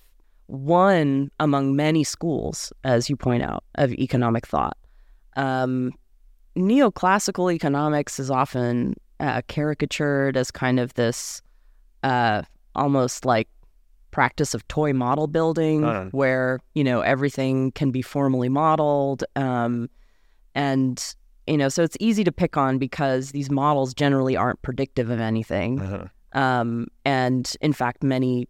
one 0.47 1.30
among 1.40 1.76
many 1.76 2.04
schools, 2.04 2.73
as 2.85 3.11
you 3.11 3.16
point 3.16 3.42
out, 3.42 3.64
of 3.75 3.92
economic 3.92 4.47
thought. 4.47 4.76
Um, 5.37 5.92
neoclassical 6.56 7.52
economics 7.52 8.18
is 8.18 8.30
often 8.30 8.94
uh, 9.20 9.42
caricatured 9.49 10.37
as 10.37 10.50
kind 10.50 10.80
of 10.80 10.94
this 10.94 11.42
uh, 12.02 12.42
almost 12.75 13.25
like 13.25 13.49
practice 14.10 14.54
of 14.54 14.66
toy 14.68 14.92
model 14.92 15.26
building 15.26 15.84
uh 15.84 16.08
where 16.10 16.60
you 16.74 16.82
know 16.82 17.00
everything 17.00 17.70
can 17.72 17.90
be 17.90 18.02
formally 18.02 18.48
modeled 18.48 19.22
um, 19.36 19.88
and 20.54 21.14
you 21.46 21.56
know 21.56 21.68
so 21.68 21.82
it's 21.82 21.96
easy 22.00 22.24
to 22.24 22.32
pick 22.32 22.56
on 22.56 22.78
because 22.78 23.32
these 23.32 23.50
models 23.50 23.94
generally 23.94 24.36
aren't 24.36 24.60
predictive 24.62 25.10
of 25.10 25.20
anything. 25.20 25.80
Uh-huh. 25.80 26.40
um, 26.40 26.86
and 27.04 27.54
in 27.60 27.72
fact 27.72 28.02
many 28.02 28.48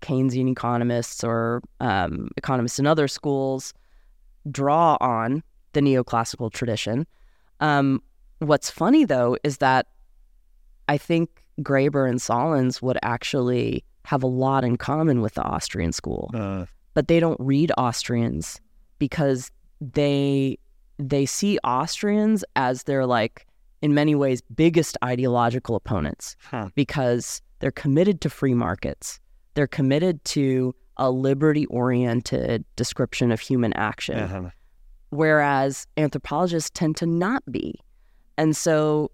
keynesian 0.00 0.50
economists 0.50 1.22
or 1.22 1.62
um, 1.80 2.30
economists 2.36 2.78
in 2.78 2.86
other 2.86 3.06
schools 3.06 3.74
draw 4.50 4.96
on 5.00 5.42
the 5.74 5.80
neoclassical 5.80 6.50
tradition. 6.50 7.06
Um, 7.60 8.02
what's 8.40 8.70
funny 8.70 9.04
though 9.04 9.36
is 9.44 9.58
that 9.58 9.86
i 10.88 10.96
think 10.96 11.44
graeber 11.60 12.08
and 12.08 12.18
sahlins 12.20 12.80
would 12.80 12.98
actually 13.02 13.84
have 14.04 14.22
a 14.22 14.26
lot 14.26 14.64
in 14.64 14.76
common 14.76 15.20
with 15.20 15.34
the 15.34 15.42
Austrian 15.42 15.92
school, 15.92 16.30
uh. 16.34 16.66
but 16.94 17.08
they 17.08 17.20
don't 17.20 17.40
read 17.40 17.72
Austrians 17.76 18.60
because 18.98 19.50
they 19.80 20.58
they 20.98 21.24
see 21.26 21.58
Austrians 21.64 22.44
as 22.56 22.84
their 22.84 23.06
like 23.06 23.46
in 23.82 23.94
many 23.94 24.14
ways 24.14 24.42
biggest 24.54 24.96
ideological 25.02 25.74
opponents 25.74 26.36
huh. 26.50 26.68
because 26.74 27.40
they're 27.60 27.70
committed 27.70 28.20
to 28.22 28.30
free 28.30 28.54
markets. 28.54 29.20
They're 29.54 29.66
committed 29.66 30.24
to 30.26 30.74
a 30.96 31.10
liberty 31.10 31.66
oriented 31.66 32.64
description 32.76 33.32
of 33.32 33.40
human 33.40 33.72
action. 33.74 34.18
Uh-huh. 34.18 34.50
Whereas 35.10 35.86
anthropologists 35.96 36.70
tend 36.70 36.96
to 36.98 37.06
not 37.06 37.42
be. 37.50 37.80
And 38.36 38.56
so 38.56 39.10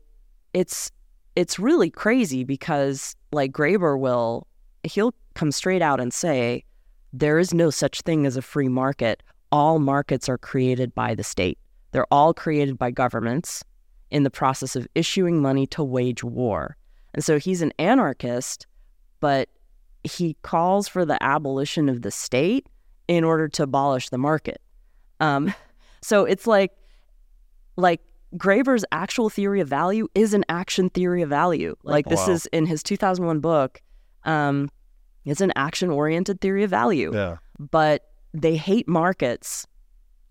it's 0.52 0.90
it's 1.36 1.58
really 1.58 1.90
crazy 1.90 2.44
because 2.44 3.14
like 3.32 3.52
Graeber 3.52 3.98
will 3.98 4.46
he'll 4.86 5.14
come 5.34 5.52
straight 5.52 5.82
out 5.82 6.00
and 6.00 6.12
say 6.12 6.64
there 7.12 7.38
is 7.38 7.54
no 7.54 7.70
such 7.70 8.02
thing 8.02 8.26
as 8.26 8.36
a 8.36 8.42
free 8.42 8.68
market. 8.68 9.22
All 9.52 9.78
markets 9.78 10.28
are 10.28 10.38
created 10.38 10.94
by 10.94 11.14
the 11.14 11.24
state. 11.24 11.58
They're 11.92 12.06
all 12.10 12.34
created 12.34 12.78
by 12.78 12.90
governments 12.90 13.64
in 14.10 14.22
the 14.22 14.30
process 14.30 14.76
of 14.76 14.86
issuing 14.94 15.40
money 15.40 15.66
to 15.68 15.82
wage 15.82 16.22
war. 16.22 16.76
And 17.14 17.24
so 17.24 17.38
he's 17.38 17.62
an 17.62 17.72
anarchist, 17.78 18.66
but 19.20 19.48
he 20.04 20.36
calls 20.42 20.88
for 20.88 21.04
the 21.04 21.20
abolition 21.22 21.88
of 21.88 22.02
the 22.02 22.10
state 22.10 22.66
in 23.08 23.24
order 23.24 23.48
to 23.48 23.62
abolish 23.62 24.10
the 24.10 24.18
market. 24.18 24.60
Um, 25.20 25.54
so 26.02 26.24
it's 26.24 26.46
like, 26.46 26.72
like 27.76 28.00
Graeber's 28.36 28.84
actual 28.92 29.30
theory 29.30 29.60
of 29.60 29.68
value 29.68 30.08
is 30.14 30.34
an 30.34 30.44
action 30.48 30.90
theory 30.90 31.22
of 31.22 31.30
value. 31.30 31.76
Like 31.82 32.06
this 32.06 32.28
is 32.28 32.46
in 32.46 32.66
his 32.66 32.82
2001 32.82 33.40
book. 33.40 33.80
Um, 34.24 34.68
it's 35.26 35.40
an 35.40 35.52
action-oriented 35.56 36.40
theory 36.40 36.62
of 36.64 36.71
value 36.71 37.11
Yeah. 37.14 37.37
but 37.59 38.09
they 38.33 38.56
hate 38.56 38.87
markets 38.88 39.66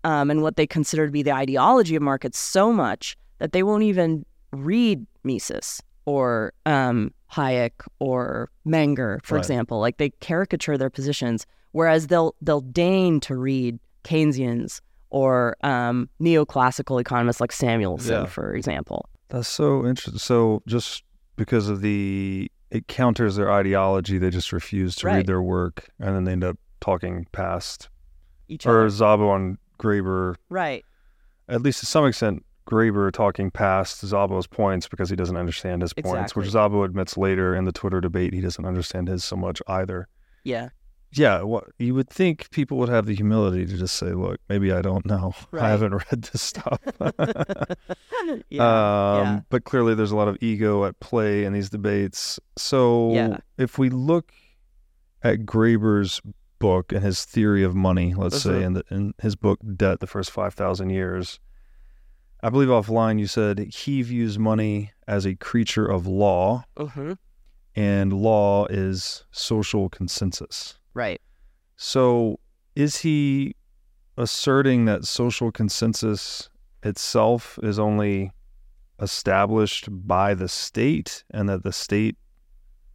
um, 0.04 0.30
and 0.30 0.42
what 0.42 0.56
they 0.56 0.66
consider 0.66 1.06
to 1.06 1.12
be 1.12 1.22
the 1.22 1.32
ideology 1.32 1.96
of 1.96 2.02
markets 2.02 2.38
so 2.38 2.72
much 2.72 3.16
that 3.38 3.52
they 3.52 3.62
won't 3.62 3.82
even 3.82 4.24
read 4.52 5.04
Mises 5.24 5.82
or 6.04 6.52
um, 6.66 7.12
Hayek 7.32 7.72
or 7.98 8.48
Menger, 8.64 9.18
for 9.24 9.34
Right. 9.34 9.40
example. 9.40 9.80
Like 9.80 9.96
they 9.96 10.10
caricature 10.20 10.78
their 10.78 10.90
positions, 10.90 11.44
whereas 11.72 12.06
they'll 12.06 12.36
they'll 12.40 12.60
deign 12.60 13.18
to 13.20 13.34
read 13.36 13.80
Keynesians 14.04 14.80
or 15.10 15.56
um, 15.64 16.08
neoclassical 16.20 17.00
economists 17.00 17.40
like 17.40 17.50
Samuelson, 17.50 18.12
Yeah. 18.22 18.26
for 18.26 18.54
example. 18.54 19.08
That's 19.30 19.48
so 19.48 19.84
interesting. 19.84 20.18
So 20.20 20.62
just 20.68 21.02
because 21.34 21.68
of 21.68 21.80
the 21.80 22.48
it 22.70 22.88
counters 22.88 23.36
their 23.36 23.52
ideology, 23.52 24.18
they 24.18 24.30
just 24.30 24.52
refuse 24.52 24.96
to 24.96 25.06
Right. 25.06 25.16
read 25.16 25.26
their 25.26 25.42
work, 25.42 25.88
and 26.00 26.14
then 26.16 26.24
they 26.24 26.32
end 26.32 26.44
up 26.44 26.58
talking 26.80 27.26
past 27.32 27.88
Each 28.48 28.66
or 28.66 28.70
other. 28.70 28.86
Or 28.86 28.88
Szabo 28.88 29.34
and 29.36 29.58
Graeber. 29.78 30.36
Right. 30.48 30.84
At 31.48 31.62
least 31.62 31.80
to 31.80 31.86
some 31.86 32.06
extent, 32.06 32.44
Graeber 32.68 33.12
talking 33.12 33.50
past 33.52 34.04
Szabo's 34.04 34.48
points 34.48 34.88
because 34.88 35.08
he 35.08 35.14
doesn't 35.16 35.36
understand 35.36 35.82
his 35.82 35.92
points, 35.92 36.34
which. 36.34 36.48
Zabo 36.48 36.84
admits 36.84 37.16
later 37.16 37.54
in 37.54 37.64
the 37.64 37.72
Twitter 37.72 38.00
debate 38.00 38.32
he 38.32 38.40
doesn't 38.40 38.64
understand 38.64 39.06
his 39.08 39.22
so 39.22 39.36
much 39.36 39.62
either. 39.68 40.08
Yeah. 40.42 40.70
Yeah, 41.16 41.42
what 41.42 41.64
you 41.78 41.94
would 41.94 42.10
think 42.10 42.50
people 42.50 42.76
would 42.78 42.88
have 42.90 43.06
the 43.06 43.14
humility 43.14 43.64
to 43.64 43.76
just 43.76 43.96
say, 43.96 44.12
"Look, 44.12 44.38
maybe 44.48 44.70
I 44.72 44.82
don't 44.82 45.06
know. 45.06 45.32
Right. 45.50 45.64
I 45.64 45.68
haven't 45.70 45.94
read 45.94 46.22
this 46.22 46.42
stuff." 46.42 46.78
yeah. 48.50 48.62
um, 48.62 49.24
yeah. 49.24 49.40
But 49.48 49.64
clearly, 49.64 49.94
there's 49.94 50.10
a 50.10 50.16
lot 50.16 50.28
of 50.28 50.36
ego 50.40 50.84
at 50.84 50.98
play 51.00 51.44
in 51.44 51.52
these 51.52 51.70
debates. 51.70 52.38
So, 52.56 53.12
Yeah. 53.12 53.38
if 53.56 53.78
we 53.78 53.88
look 53.88 54.32
at 55.22 55.46
Graeber's 55.46 56.20
book 56.58 56.92
and 56.92 57.02
his 57.02 57.24
theory 57.24 57.62
of 57.62 57.74
money, 57.74 58.14
let's 58.14 58.42
say, 58.42 58.62
in, 58.62 58.74
the, 58.74 58.84
in 58.90 59.14
his 59.20 59.36
book 59.36 59.58
Debt, 59.76 60.00
the 60.00 60.06
First 60.06 60.30
5,000 60.30 60.90
Years, 60.90 61.38
I 62.42 62.50
believe 62.50 62.68
offline 62.68 63.18
you 63.18 63.26
said 63.26 63.58
he 63.58 64.02
views 64.02 64.38
money 64.38 64.92
as 65.06 65.24
a 65.26 65.34
creature 65.34 65.86
of 65.86 66.06
law, 66.06 66.64
hmm 66.76 67.12
and 67.78 68.10
law 68.10 68.64
is 68.70 69.24
social 69.30 69.90
consensus. 69.90 70.78
Right. 70.96 71.20
So, 71.76 72.40
is 72.74 72.96
he 72.96 73.54
asserting 74.16 74.86
that 74.86 75.04
social 75.04 75.52
consensus 75.52 76.48
itself 76.82 77.58
is 77.62 77.78
only 77.78 78.32
established 79.02 79.88
by 79.90 80.32
the 80.32 80.48
state 80.48 81.22
and 81.32 81.50
that 81.50 81.64
the 81.64 81.72
state 81.72 82.16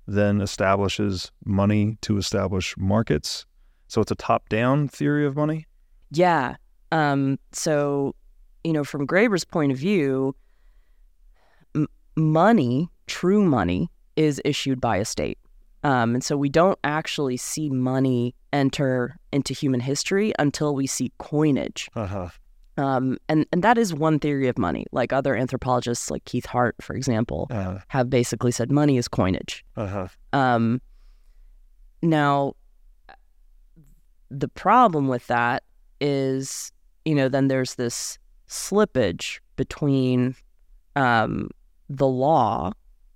then 0.08 0.42
establishes 0.42 1.32
money 1.46 2.00
to 2.02 2.18
establish 2.18 2.76
markets? 2.76 3.46
So, 3.88 4.02
it's 4.02 4.10
a 4.10 4.16
top 4.16 4.50
down 4.50 4.88
theory 4.88 5.28
of 5.28 5.36
money? 5.36 5.68
Yeah. 6.10 6.56
Um, 6.92 7.38
so, 7.52 8.16
you 8.64 8.74
know, 8.74 8.84
from 8.84 9.06
Graeber's 9.06 9.46
point 9.46 9.72
of 9.72 9.78
view, 9.78 10.36
m- 11.76 11.88
money, 12.16 12.90
true 13.06 13.44
money, 13.44 13.92
is 14.16 14.42
issued 14.44 14.82
by 14.82 14.98
a 14.98 15.06
state. 15.06 15.38
Um, 15.84 16.16
and 16.16 16.24
so 16.24 16.38
we 16.38 16.50
don't 16.50 16.78
actually 16.84 17.38
see 17.38 17.70
money 17.70 18.36
enter 18.54 19.18
into 19.32 19.54
human 19.54 19.80
history 19.80 20.34
until 20.38 20.76
we 20.76 20.88
see 20.88 21.12
coinage. 21.18 21.90
Uh 21.96 22.06
huh. 22.06 22.30
Um, 22.78 23.18
and, 23.28 23.46
and 23.52 23.64
that 23.64 23.78
is 23.78 23.94
one 23.94 24.20
theory 24.20 24.48
of 24.48 24.58
money. 24.58 24.86
Like 24.92 25.12
other 25.12 25.36
anthropologists, 25.36 26.10
like 26.10 26.24
Keith 26.26 26.46
Hart, 26.46 26.76
for 26.82 26.96
example, 26.96 27.48
Uh 27.50 27.80
have 27.90 28.10
basically 28.10 28.52
said 28.52 28.72
money 28.72 28.98
is 28.98 29.08
coinage. 29.08 29.66
huh. 29.76 30.08
Um, 30.34 30.82
now, 32.02 32.54
the 34.30 34.48
problem 34.48 35.08
with 35.08 35.28
that 35.28 35.64
is, 36.00 36.72
you 37.06 37.14
know, 37.14 37.28
then 37.30 37.48
there's 37.48 37.76
this 37.76 38.18
slippage 38.48 39.40
between 39.56 40.36
um, 40.96 41.50
the 41.90 42.08
law 42.08 42.72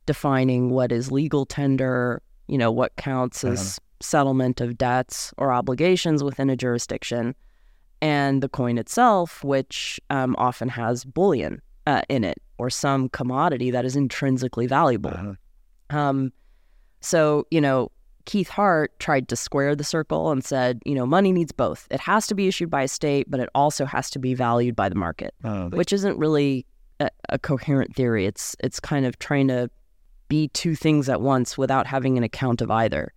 defining 0.05 0.69
what 0.69 0.91
is 0.91 1.11
legal 1.11 1.45
tender, 1.45 2.21
you 2.47 2.57
know, 2.57 2.71
what 2.71 2.95
counts 2.95 3.43
as 3.43 3.79
settlement 4.01 4.61
of 4.61 4.77
debts 4.77 5.33
or 5.37 5.51
obligations 5.51 6.23
within 6.23 6.49
a 6.49 6.55
jurisdiction, 6.55 7.35
and 8.01 8.43
the 8.43 8.49
coin 8.49 8.77
itself, 8.77 9.43
which 9.43 9.99
um, 10.09 10.35
often 10.37 10.69
has 10.69 11.05
bullion 11.05 11.61
uh, 11.87 12.01
in 12.09 12.23
it 12.23 12.37
or 12.57 12.69
some 12.69 13.09
commodity 13.09 13.71
that 13.71 13.85
is 13.85 13.95
intrinsically 13.95 14.67
valuable. 14.67 15.11
Uh-huh. 15.11 15.97
Um, 15.97 16.31
so, 17.01 17.45
you 17.51 17.61
know, 17.61 17.91
Keith 18.25 18.49
Hart 18.49 18.97
tried 18.99 19.27
to 19.29 19.35
square 19.35 19.75
the 19.75 19.83
circle 19.83 20.31
and 20.31 20.43
said, 20.43 20.81
you 20.85 20.95
know, 20.95 21.05
money 21.05 21.31
needs 21.31 21.51
both. 21.51 21.87
It 21.91 21.99
has 21.99 22.25
to 22.27 22.35
be 22.35 22.47
issued 22.47 22.69
by 22.69 22.83
a 22.83 22.87
state, 22.87 23.29
but 23.29 23.39
it 23.39 23.49
also 23.53 23.85
has 23.85 24.09
to 24.11 24.19
be 24.19 24.33
valued 24.33 24.75
by 24.75 24.89
the 24.89 24.95
market, 24.95 25.33
Uh, 25.43 25.69
which 25.69 25.93
isn't 25.93 26.17
really 26.17 26.65
a, 26.99 27.09
a 27.29 27.37
coherent 27.37 27.95
theory. 27.95 28.25
It's 28.25 28.55
it's 28.63 28.79
kind 28.79 29.05
of 29.05 29.19
trying 29.19 29.47
to 29.49 29.69
be 30.27 30.47
two 30.49 30.75
things 30.75 31.09
at 31.09 31.21
once 31.21 31.57
without 31.57 31.87
having 31.87 32.17
an 32.17 32.23
account 32.23 32.61
of 32.61 32.71
either. 32.71 33.13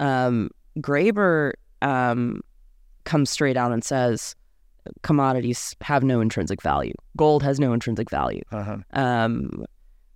Um, 0.00 0.50
Graeber 0.78 1.52
um, 1.82 2.40
comes 3.04 3.30
straight 3.30 3.56
out 3.56 3.72
and 3.72 3.82
says 3.84 4.34
commodities 5.02 5.76
have 5.80 6.02
no 6.02 6.20
intrinsic 6.20 6.62
value. 6.62 6.94
Gold 7.16 7.42
has 7.42 7.60
no 7.60 7.72
intrinsic 7.72 8.10
value, 8.10 8.42
uh-huh. 8.52 8.78
um, 8.92 9.64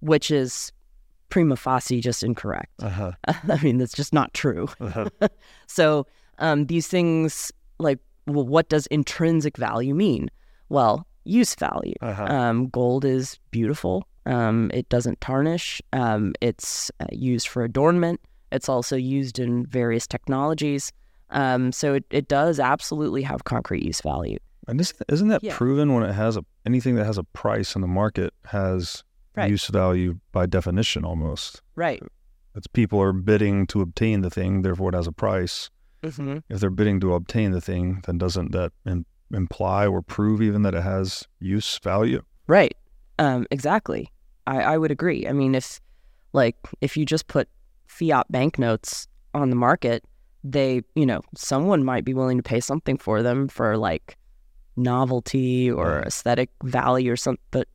which 0.00 0.30
is 0.30 0.72
prima 1.28 1.56
facie 1.56 2.00
just 2.00 2.22
incorrect. 2.22 2.72
Uh-huh. 2.82 3.12
I 3.26 3.62
mean, 3.62 3.78
that's 3.78 3.94
just 3.94 4.12
not 4.12 4.32
true. 4.34 4.68
Uh-huh. 4.80 5.08
So 5.66 6.06
um, 6.38 6.66
these 6.66 6.86
things, 6.86 7.50
like, 7.78 7.98
well, 8.26 8.46
what 8.46 8.68
does 8.68 8.86
intrinsic 8.88 9.56
value 9.56 9.94
mean? 9.94 10.30
Well, 10.68 11.06
use 11.24 11.54
value. 11.54 11.94
Uh-huh. 12.02 12.24
Um, 12.24 12.68
gold 12.68 13.04
is 13.04 13.38
beautiful. 13.50 14.06
Um, 14.26 14.70
it 14.72 14.88
doesn't 14.88 15.20
tarnish. 15.20 15.80
Um, 15.92 16.32
it's 16.40 16.90
uh, 17.00 17.06
used 17.12 17.48
for 17.48 17.64
adornment. 17.64 18.20
It's 18.52 18.68
also 18.68 18.96
used 18.96 19.38
in 19.38 19.66
various 19.66 20.06
technologies. 20.06 20.92
Um, 21.30 21.72
so 21.72 21.94
it, 21.94 22.04
it 22.10 22.28
does 22.28 22.60
absolutely 22.60 23.22
have 23.22 23.44
concrete 23.44 23.82
use 23.82 24.00
value. 24.00 24.38
And 24.68 24.80
isn't, 24.80 25.02
isn't 25.08 25.28
that 25.28 25.42
Yeah. 25.42 25.56
proven 25.56 25.92
when 25.94 26.04
it 26.04 26.12
has 26.12 26.36
a 26.36 26.44
anything 26.66 26.94
that 26.96 27.06
has 27.06 27.18
a 27.18 27.24
price 27.24 27.74
in 27.74 27.80
the 27.80 27.88
market 27.88 28.32
has 28.46 29.02
Right. 29.34 29.50
use 29.50 29.66
value 29.68 30.20
by 30.30 30.44
definition 30.46 31.04
almost? 31.04 31.62
Right. 31.74 32.02
It's 32.54 32.66
people 32.66 33.00
are 33.00 33.14
bidding 33.14 33.66
to 33.68 33.80
obtain 33.80 34.20
the 34.20 34.28
thing, 34.30 34.60
therefore 34.60 34.90
it 34.90 34.94
has 34.94 35.06
a 35.06 35.12
price. 35.12 35.70
hmm 36.04 36.38
If 36.50 36.60
they're 36.60 36.68
bidding 36.68 37.00
to 37.00 37.14
obtain 37.14 37.52
the 37.52 37.60
thing, 37.62 38.02
then 38.06 38.18
doesn't 38.18 38.52
that 38.52 38.72
im- 38.84 39.06
imply 39.32 39.86
or 39.86 40.02
prove 40.02 40.42
even 40.42 40.60
that 40.62 40.74
it 40.74 40.82
has 40.82 41.26
use 41.40 41.78
value? 41.82 42.22
Right. 42.46 42.76
Um, 43.18 43.46
exactly. 43.50 44.11
I, 44.46 44.60
I 44.62 44.78
would 44.78 44.90
agree. 44.90 45.26
I 45.26 45.32
mean, 45.32 45.54
if 45.54 45.80
like 46.32 46.56
if 46.80 46.96
you 46.96 47.04
just 47.06 47.26
put 47.26 47.48
fiat 47.86 48.26
banknotes 48.30 49.06
on 49.34 49.50
the 49.50 49.56
market, 49.56 50.04
they, 50.44 50.82
you 50.94 51.06
know, 51.06 51.20
someone 51.36 51.84
might 51.84 52.04
be 52.04 52.14
willing 52.14 52.38
to 52.38 52.42
pay 52.42 52.60
something 52.60 52.98
for 52.98 53.22
them 53.22 53.48
for 53.48 53.76
like 53.76 54.16
novelty 54.76 55.70
or 55.70 56.00
Yeah. 56.00 56.06
aesthetic 56.08 56.50
value 56.64 57.12
or 57.12 57.16
something, 57.16 57.44
but 57.50 57.68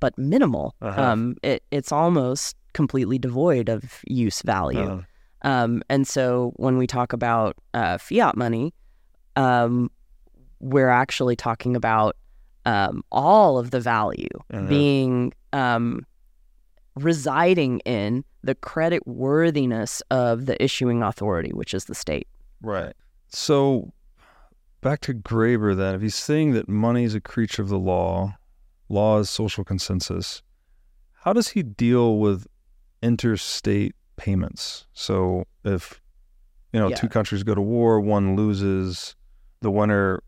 but 0.00 0.16
minimal. 0.16 0.74
Uh-huh. 0.80 1.02
Um, 1.02 1.36
it, 1.42 1.62
it's 1.70 1.90
almost 1.92 2.56
completely 2.72 3.18
devoid 3.18 3.68
of 3.68 4.02
use 4.06 4.42
value. 4.42 4.88
Uh, 4.88 5.02
Um, 5.42 5.82
and 5.88 6.06
so 6.06 6.52
when 6.56 6.78
we 6.78 6.86
talk 6.86 7.12
about 7.12 7.56
uh, 7.74 7.98
fiat 7.98 8.36
money, 8.36 8.74
um, 9.36 9.90
we're 10.60 10.88
actually 10.88 11.36
talking 11.36 11.76
about 11.76 12.16
um, 12.68 13.02
all 13.10 13.58
of 13.58 13.70
the 13.70 13.80
value 13.80 14.28
Uh-huh. 14.52 14.66
being 14.68 15.32
um, 15.52 16.04
residing 16.96 17.80
in 17.80 18.24
the 18.42 18.54
credit 18.54 19.06
worthiness 19.06 20.02
of 20.10 20.46
the 20.46 20.56
issuing 20.62 21.02
authority, 21.02 21.50
which 21.52 21.72
is 21.74 21.84
the 21.86 21.94
state. 21.94 22.26
right. 22.62 22.94
So 23.30 23.92
back 24.80 25.00
to 25.02 25.12
Graeber 25.14 25.76
then, 25.76 25.94
if 25.94 26.00
he's 26.02 26.14
saying 26.14 26.52
that 26.52 26.68
money 26.68 27.04
is 27.04 27.14
a 27.14 27.20
creature 27.20 27.62
of 27.62 27.68
the 27.68 27.78
law, 27.78 28.38
law 28.88 29.18
is 29.18 29.28
social 29.28 29.64
consensus, 29.64 30.42
how 31.22 31.32
does 31.34 31.48
he 31.48 31.62
deal 31.62 32.18
with 32.18 32.46
interstate 33.02 33.94
payments. 34.16 34.86
So 34.92 35.44
if 35.64 36.00
you 36.72 36.80
know 36.80 36.88
Yeah. 36.88 36.96
two 36.96 37.08
countries 37.08 37.42
go 37.44 37.54
to 37.54 37.60
war, 37.60 38.00
one 38.00 38.34
loses, 38.34 39.14
the 39.60 39.70
winner 39.70 40.22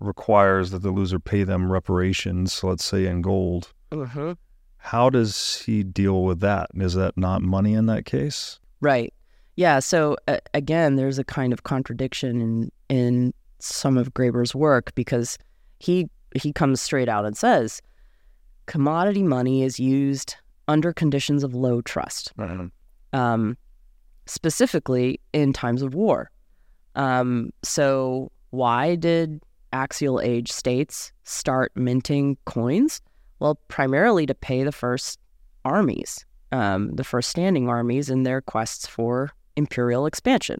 requires 0.00 0.70
that 0.70 0.82
the 0.82 0.90
loser 0.90 1.18
pay 1.18 1.42
them 1.42 1.70
reparations. 1.70 2.62
Let's 2.62 2.84
say 2.84 3.06
in 3.06 3.22
gold. 3.22 3.72
Mm-hmm. 3.92 4.32
How 4.78 5.10
does 5.10 5.62
he 5.66 5.82
deal 5.82 6.22
with 6.22 6.40
that? 6.40 6.70
Is 6.74 6.94
that 6.94 7.16
not 7.16 7.42
money 7.42 7.74
in 7.74 7.86
that 7.86 8.04
case? 8.04 8.60
Right. 8.80 9.12
Yeah. 9.56 9.78
So 9.80 10.16
uh, 10.28 10.38
again, 10.54 10.96
there's 10.96 11.18
a 11.18 11.24
kind 11.24 11.52
of 11.52 11.62
contradiction 11.64 12.40
in 12.40 12.72
in 12.88 13.34
some 13.58 13.96
of 13.96 14.12
Graeber's 14.12 14.54
work 14.54 14.94
because 14.94 15.38
he 15.80 16.08
he 16.34 16.52
comes 16.52 16.80
straight 16.80 17.08
out 17.08 17.24
and 17.24 17.36
says 17.36 17.80
commodity 18.66 19.22
money 19.22 19.62
is 19.62 19.80
used 19.80 20.36
under 20.68 20.92
conditions 20.92 21.42
of 21.42 21.54
low 21.54 21.80
trust, 21.80 22.32
um, 23.12 23.56
specifically 24.26 25.20
in 25.32 25.52
times 25.52 25.82
of 25.82 25.94
war. 25.94 26.30
Um, 26.96 27.50
so 27.62 28.30
why 28.50 28.96
did 28.96 29.42
axial 29.76 30.20
age 30.20 30.50
states 30.50 31.12
start 31.24 31.70
minting 31.74 32.38
coins? 32.46 33.00
Well, 33.38 33.60
primarily 33.68 34.24
to 34.26 34.34
pay 34.34 34.64
the 34.64 34.72
first 34.72 35.18
armies, 35.64 36.24
um, 36.52 36.94
the 36.94 37.04
first 37.04 37.28
standing 37.28 37.68
armies 37.68 38.08
in 38.08 38.22
their 38.22 38.40
quests 38.40 38.86
for 38.86 39.30
imperial 39.56 40.06
expansion. 40.06 40.58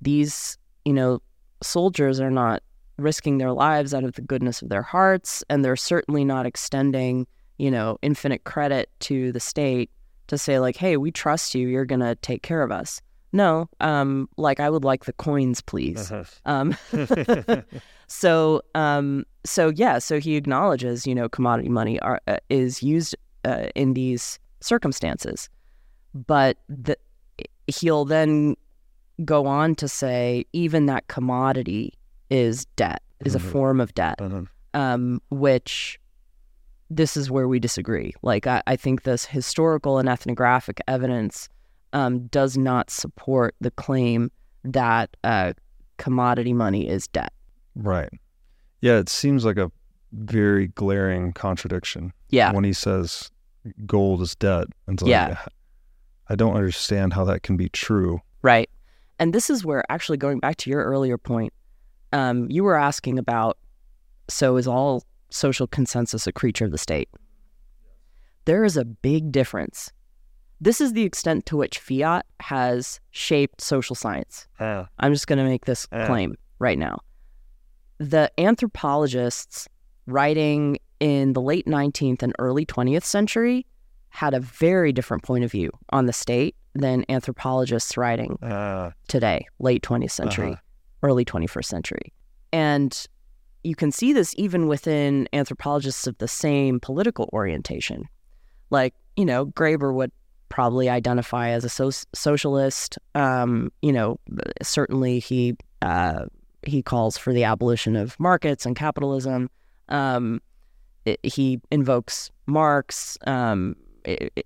These, 0.00 0.58
you 0.84 0.92
know, 0.92 1.22
soldiers 1.62 2.20
are 2.20 2.30
not 2.30 2.62
risking 2.98 3.38
their 3.38 3.52
lives 3.52 3.94
out 3.94 4.04
of 4.04 4.14
the 4.14 4.22
goodness 4.22 4.62
of 4.62 4.68
their 4.68 4.82
hearts, 4.82 5.44
and 5.48 5.64
they're 5.64 5.76
certainly 5.76 6.24
not 6.24 6.46
extending, 6.46 7.26
you 7.58 7.70
know, 7.70 7.98
infinite 8.02 8.44
credit 8.44 8.90
to 9.00 9.32
the 9.32 9.40
state 9.40 9.90
to 10.26 10.36
say 10.36 10.58
like, 10.58 10.76
"Hey, 10.76 10.96
we 10.96 11.10
trust 11.12 11.54
you. 11.54 11.68
You're 11.68 11.84
gonna 11.84 12.16
take 12.16 12.42
care 12.42 12.62
of 12.62 12.72
us." 12.72 13.00
No, 13.32 13.68
um, 13.80 14.28
like 14.36 14.60
I 14.60 14.70
would 14.70 14.84
like 14.84 15.04
the 15.04 15.12
coins, 15.12 15.60
please. 15.60 16.10
Um, 16.46 16.76
so, 18.06 18.62
um, 18.74 19.24
so 19.44 19.68
yeah, 19.74 19.98
so 19.98 20.18
he 20.20 20.36
acknowledges, 20.36 21.06
you 21.06 21.14
know, 21.14 21.28
commodity 21.28 21.68
money 21.68 21.98
are, 22.00 22.20
uh, 22.26 22.38
is 22.48 22.82
used 22.82 23.14
uh, 23.44 23.66
in 23.74 23.94
these 23.94 24.38
circumstances, 24.60 25.48
but 26.14 26.56
the, 26.68 26.96
he'll 27.66 28.04
then 28.04 28.56
go 29.24 29.46
on 29.46 29.74
to 29.76 29.88
say 29.88 30.44
even 30.52 30.86
that 30.86 31.06
commodity 31.08 31.92
is 32.30 32.64
debt, 32.76 33.02
is 33.24 33.34
a 33.34 33.38
Mhm. 33.38 33.50
form 33.52 33.80
of 33.80 33.94
debt, 33.94 34.18
um, 34.74 35.20
which 35.30 35.98
this 36.90 37.16
is 37.16 37.30
where 37.30 37.48
we 37.48 37.58
disagree. 37.58 38.12
Like, 38.22 38.46
I, 38.46 38.62
I 38.66 38.76
think 38.76 39.02
this 39.02 39.24
historical 39.26 39.98
and 39.98 40.08
ethnographic 40.08 40.80
evidence 40.86 41.48
um, 41.92 42.26
does 42.28 42.56
not 42.56 42.90
support 42.90 43.54
the 43.60 43.70
claim 43.70 44.30
that 44.64 45.16
uh, 45.24 45.52
commodity 45.98 46.52
money 46.52 46.88
is 46.88 47.06
debt. 47.08 47.32
Right. 47.74 48.10
Yeah, 48.80 48.98
it 48.98 49.08
seems 49.08 49.44
like 49.44 49.56
a 49.56 49.70
very 50.12 50.68
glaring 50.68 51.32
contradiction 51.32 52.12
Yeah. 52.30 52.52
when 52.52 52.64
he 52.64 52.72
says 52.72 53.30
gold 53.86 54.22
is 54.22 54.34
debt. 54.36 54.66
And 54.86 55.00
like, 55.02 55.10
Yeah. 55.10 55.38
I 56.28 56.34
don't 56.34 56.56
understand 56.56 57.12
how 57.12 57.24
that 57.26 57.42
can 57.42 57.56
be 57.56 57.68
true. 57.68 58.20
Right. 58.42 58.68
And 59.18 59.32
this 59.32 59.48
is 59.48 59.64
where, 59.64 59.84
actually, 59.90 60.18
going 60.18 60.40
back 60.40 60.56
to 60.58 60.70
your 60.70 60.84
earlier 60.84 61.16
point, 61.16 61.52
um, 62.12 62.50
you 62.50 62.64
were 62.64 62.76
asking 62.76 63.18
about 63.18 63.56
so 64.28 64.56
is 64.56 64.66
all 64.66 65.04
social 65.30 65.66
consensus 65.66 66.26
a 66.26 66.32
creature 66.32 66.64
of 66.64 66.72
the 66.72 66.78
state? 66.78 67.08
There 68.44 68.64
is 68.64 68.76
a 68.76 68.84
big 68.84 69.32
difference. 69.32 69.92
This 70.60 70.80
is 70.80 70.92
the 70.94 71.02
extent 71.02 71.46
to 71.46 71.56
which 71.56 71.78
fiat 71.78 72.24
has 72.40 73.00
shaped 73.10 73.60
social 73.60 73.94
science. 73.94 74.46
I'm 74.98 75.12
just 75.12 75.26
going 75.26 75.38
to 75.38 75.44
make 75.44 75.66
this 75.66 75.86
claim 76.06 76.36
right 76.58 76.78
now. 76.78 77.00
The 77.98 78.30
anthropologists 78.38 79.68
writing 80.06 80.78
in 81.00 81.32
the 81.34 81.40
late 81.42 81.66
19th 81.66 82.22
and 82.22 82.32
early 82.38 82.64
20th 82.64 83.04
century 83.04 83.66
had 84.08 84.32
a 84.32 84.40
very 84.40 84.92
different 84.92 85.22
point 85.22 85.44
of 85.44 85.52
view 85.52 85.70
on 85.90 86.06
the 86.06 86.12
state 86.12 86.54
than 86.74 87.04
anthropologists 87.10 87.96
writing 87.96 88.38
today, 89.08 89.46
late 89.58 89.82
20th 89.82 90.10
century, 90.10 90.52
Uh-huh. 90.52 90.60
early 91.02 91.24
21st 91.24 91.64
century. 91.66 92.12
And 92.52 93.06
you 93.62 93.74
can 93.74 93.92
see 93.92 94.12
this 94.14 94.32
even 94.38 94.68
within 94.68 95.28
anthropologists 95.34 96.06
of 96.06 96.16
the 96.18 96.28
same 96.28 96.80
political 96.80 97.28
orientation. 97.32 98.04
Like, 98.70 98.94
you 99.16 99.24
know, 99.24 99.46
Graeber 99.46 99.92
would 99.92 100.12
probably 100.48 100.88
identify 100.88 101.50
as 101.50 101.64
a 101.64 101.68
so- 101.68 101.90
socialist. 102.14 102.98
Um, 103.14 103.70
you 103.82 103.92
know, 103.92 104.18
certainly 104.62 105.18
he 105.18 105.56
uh, 105.82 106.26
he 106.62 106.82
calls 106.82 107.16
for 107.16 107.32
the 107.32 107.44
abolition 107.44 107.96
of 107.96 108.18
markets 108.18 108.66
and 108.66 108.74
capitalism. 108.76 109.50
Um, 109.88 110.40
i- 111.06 111.18
he 111.22 111.60
invokes 111.70 112.30
Marx 112.46 113.16
um, 113.26 113.76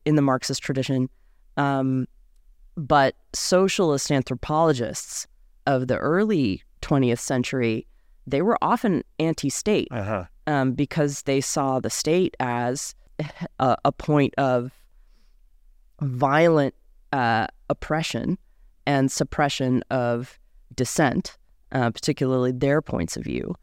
in 0.05 0.15
the 0.17 0.23
Marxist 0.23 0.63
tradition. 0.63 1.09
Um, 1.57 2.07
but 2.77 3.15
socialist 3.35 4.11
anthropologists 4.11 5.27
of 5.67 5.89
the 5.89 5.97
early 5.99 6.63
20th 6.83 7.19
century, 7.19 7.87
they 8.27 8.41
were 8.43 8.57
often 8.63 9.03
anti-state 9.19 9.89
um, 10.47 10.73
because 10.73 11.23
they 11.23 11.41
saw 11.41 11.81
the 11.81 11.91
state 11.91 12.35
as 12.41 12.95
a, 13.59 13.77
a 13.85 13.93
point 13.93 14.35
of 14.39 14.73
violent 16.01 16.75
uh, 17.13 17.47
oppression 17.69 18.39
and 18.87 19.11
suppression 19.11 19.83
of 19.91 20.39
dissent, 20.75 21.37
uh, 21.73 21.91
particularly 21.91 22.53
their 22.53 22.81
points 22.81 23.17
of 23.17 23.25
view. 23.25 23.55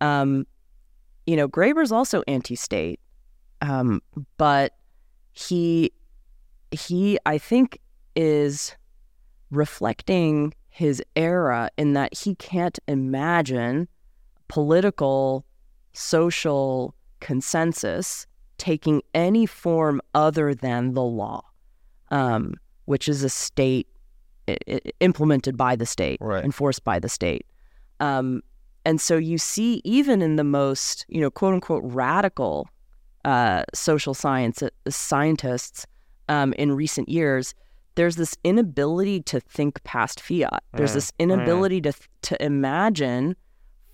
Um, 0.00 0.46
you 1.26 1.36
know, 1.36 1.48
Graeber's 1.48 1.92
also 1.92 2.22
anti-state, 2.26 3.00
um, 3.60 4.00
but 4.36 4.74
he 5.32 5.92
he 6.70 7.18
I 7.26 7.38
think 7.38 7.78
is 8.16 8.74
reflecting 9.50 10.54
his 10.68 11.02
era 11.16 11.70
in 11.76 11.92
that 11.94 12.16
he 12.16 12.34
can't 12.36 12.78
imagine 12.88 13.88
political 14.48 15.44
social 15.92 16.94
consensus 17.20 18.26
taking 18.56 19.02
any 19.14 19.46
form 19.46 20.00
other 20.14 20.54
than 20.54 20.94
the 20.94 21.02
law, 21.02 21.42
um, 22.10 22.54
which 22.86 23.08
is 23.08 23.22
a 23.24 23.28
state 23.28 23.86
implemented 25.00 25.56
by 25.56 25.76
the 25.76 25.86
state, 25.86 26.18
Right. 26.20 26.44
enforced 26.44 26.84
by 26.84 26.98
the 26.98 27.08
state. 27.08 27.46
Um, 28.00 28.42
and 28.84 29.00
so 29.00 29.16
you 29.16 29.38
see, 29.38 29.80
even 29.84 30.22
in 30.22 30.36
the 30.36 30.44
most, 30.44 31.04
you 31.08 31.20
know, 31.20 31.30
quote 31.30 31.54
unquote, 31.54 31.82
radical 31.84 32.68
uh, 33.24 33.64
social 33.74 34.14
science 34.14 34.62
uh, 34.62 34.70
scientists 34.88 35.86
um, 36.28 36.52
in 36.54 36.72
recent 36.72 37.08
years, 37.08 37.54
there's 37.96 38.16
this 38.16 38.36
inability 38.44 39.20
to 39.20 39.40
think 39.40 39.82
past 39.84 40.20
fiat. 40.20 40.62
There's 40.74 40.92
Mm, 40.92 40.94
this 40.94 41.12
inability 41.18 41.80
to 41.82 41.92
to 42.22 42.42
imagine 42.42 43.36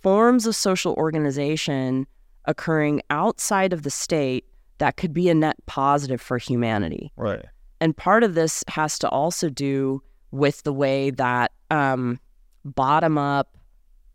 forms 0.03 0.47
of 0.47 0.55
social 0.55 0.95
organization 0.95 2.07
occurring 2.45 3.01
outside 3.11 3.73
of 3.73 3.83
the 3.83 3.91
state 3.91 4.45
that 4.79 4.97
could 4.97 5.13
be 5.13 5.29
a 5.29 5.35
net 5.35 5.57
positive 5.67 6.21
for 6.21 6.39
humanity. 6.39 7.11
Right. 7.17 7.45
And 7.81 7.97
part 7.97 8.23
of 8.23 8.35
this 8.35 8.65
has 8.69 8.99
to 9.01 9.09
also 9.09 9.49
do 9.49 10.03
with 10.31 10.62
the 10.62 10.73
way 10.73 11.11
that 11.11 11.53
um, 11.71 12.19
bottom 12.65 13.19
up, 13.19 13.57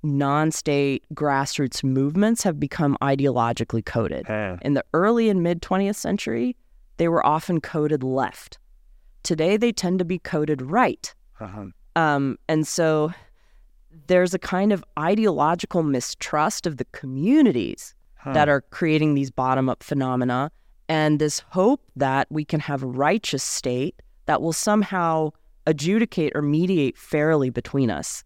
non 0.03 0.51
state 0.51 1.03
grassroots 1.13 1.83
movements 1.83 2.43
have 2.43 2.59
become 2.59 2.97
ideologically 3.01 3.85
coded. 3.85 4.25
In 4.61 4.73
the 4.73 4.83
early 4.93 5.29
and 5.29 5.43
mid 5.43 5.61
20th 5.61 5.95
century, 5.95 6.55
they 6.97 7.07
were 7.07 7.25
often 7.25 7.61
coded 7.61 8.03
left. 8.03 8.57
Today, 9.23 9.57
they 9.57 9.71
tend 9.71 9.99
to 9.99 10.05
be 10.05 10.17
coded 10.17 10.61
right. 10.61 11.13
Um, 11.95 12.37
and 12.47 12.67
so 12.67 13.11
there's 14.07 14.33
a 14.33 14.39
kind 14.39 14.71
of 14.71 14.83
ideological 14.97 15.83
mistrust 15.83 16.65
of 16.65 16.77
the 16.77 16.85
communities 16.85 17.93
that 18.33 18.49
are 18.49 18.61
creating 18.61 19.15
these 19.15 19.31
bottom 19.31 19.67
up 19.69 19.83
phenomena 19.83 20.51
and 20.91 21.19
this 21.19 21.39
hope 21.51 21.81
that 21.95 22.27
we 22.29 22.43
can 22.43 22.59
have 22.59 22.83
a 22.83 22.85
righteous 22.85 23.41
state 23.43 24.01
that 24.25 24.41
will 24.41 24.51
somehow 24.51 25.31
adjudicate 25.65 26.33
or 26.35 26.41
mediate 26.41 26.97
fairly 26.97 27.49
between 27.49 27.89
us. 27.89 28.25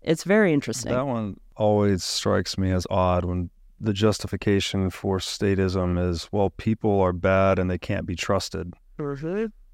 It's 0.00 0.24
very 0.24 0.54
interesting. 0.54 0.92
That 0.92 1.06
one 1.06 1.38
always 1.56 2.02
strikes 2.02 2.56
me 2.56 2.70
as 2.72 2.86
odd 2.88 3.26
when 3.26 3.50
the 3.78 3.92
justification 3.92 4.88
for 4.88 5.18
statism 5.18 5.98
is, 6.10 6.30
well, 6.32 6.48
people 6.48 7.02
are 7.02 7.12
bad 7.12 7.58
and 7.58 7.70
they 7.70 7.76
can't 7.76 8.06
be 8.06 8.16
trusted. 8.16 8.72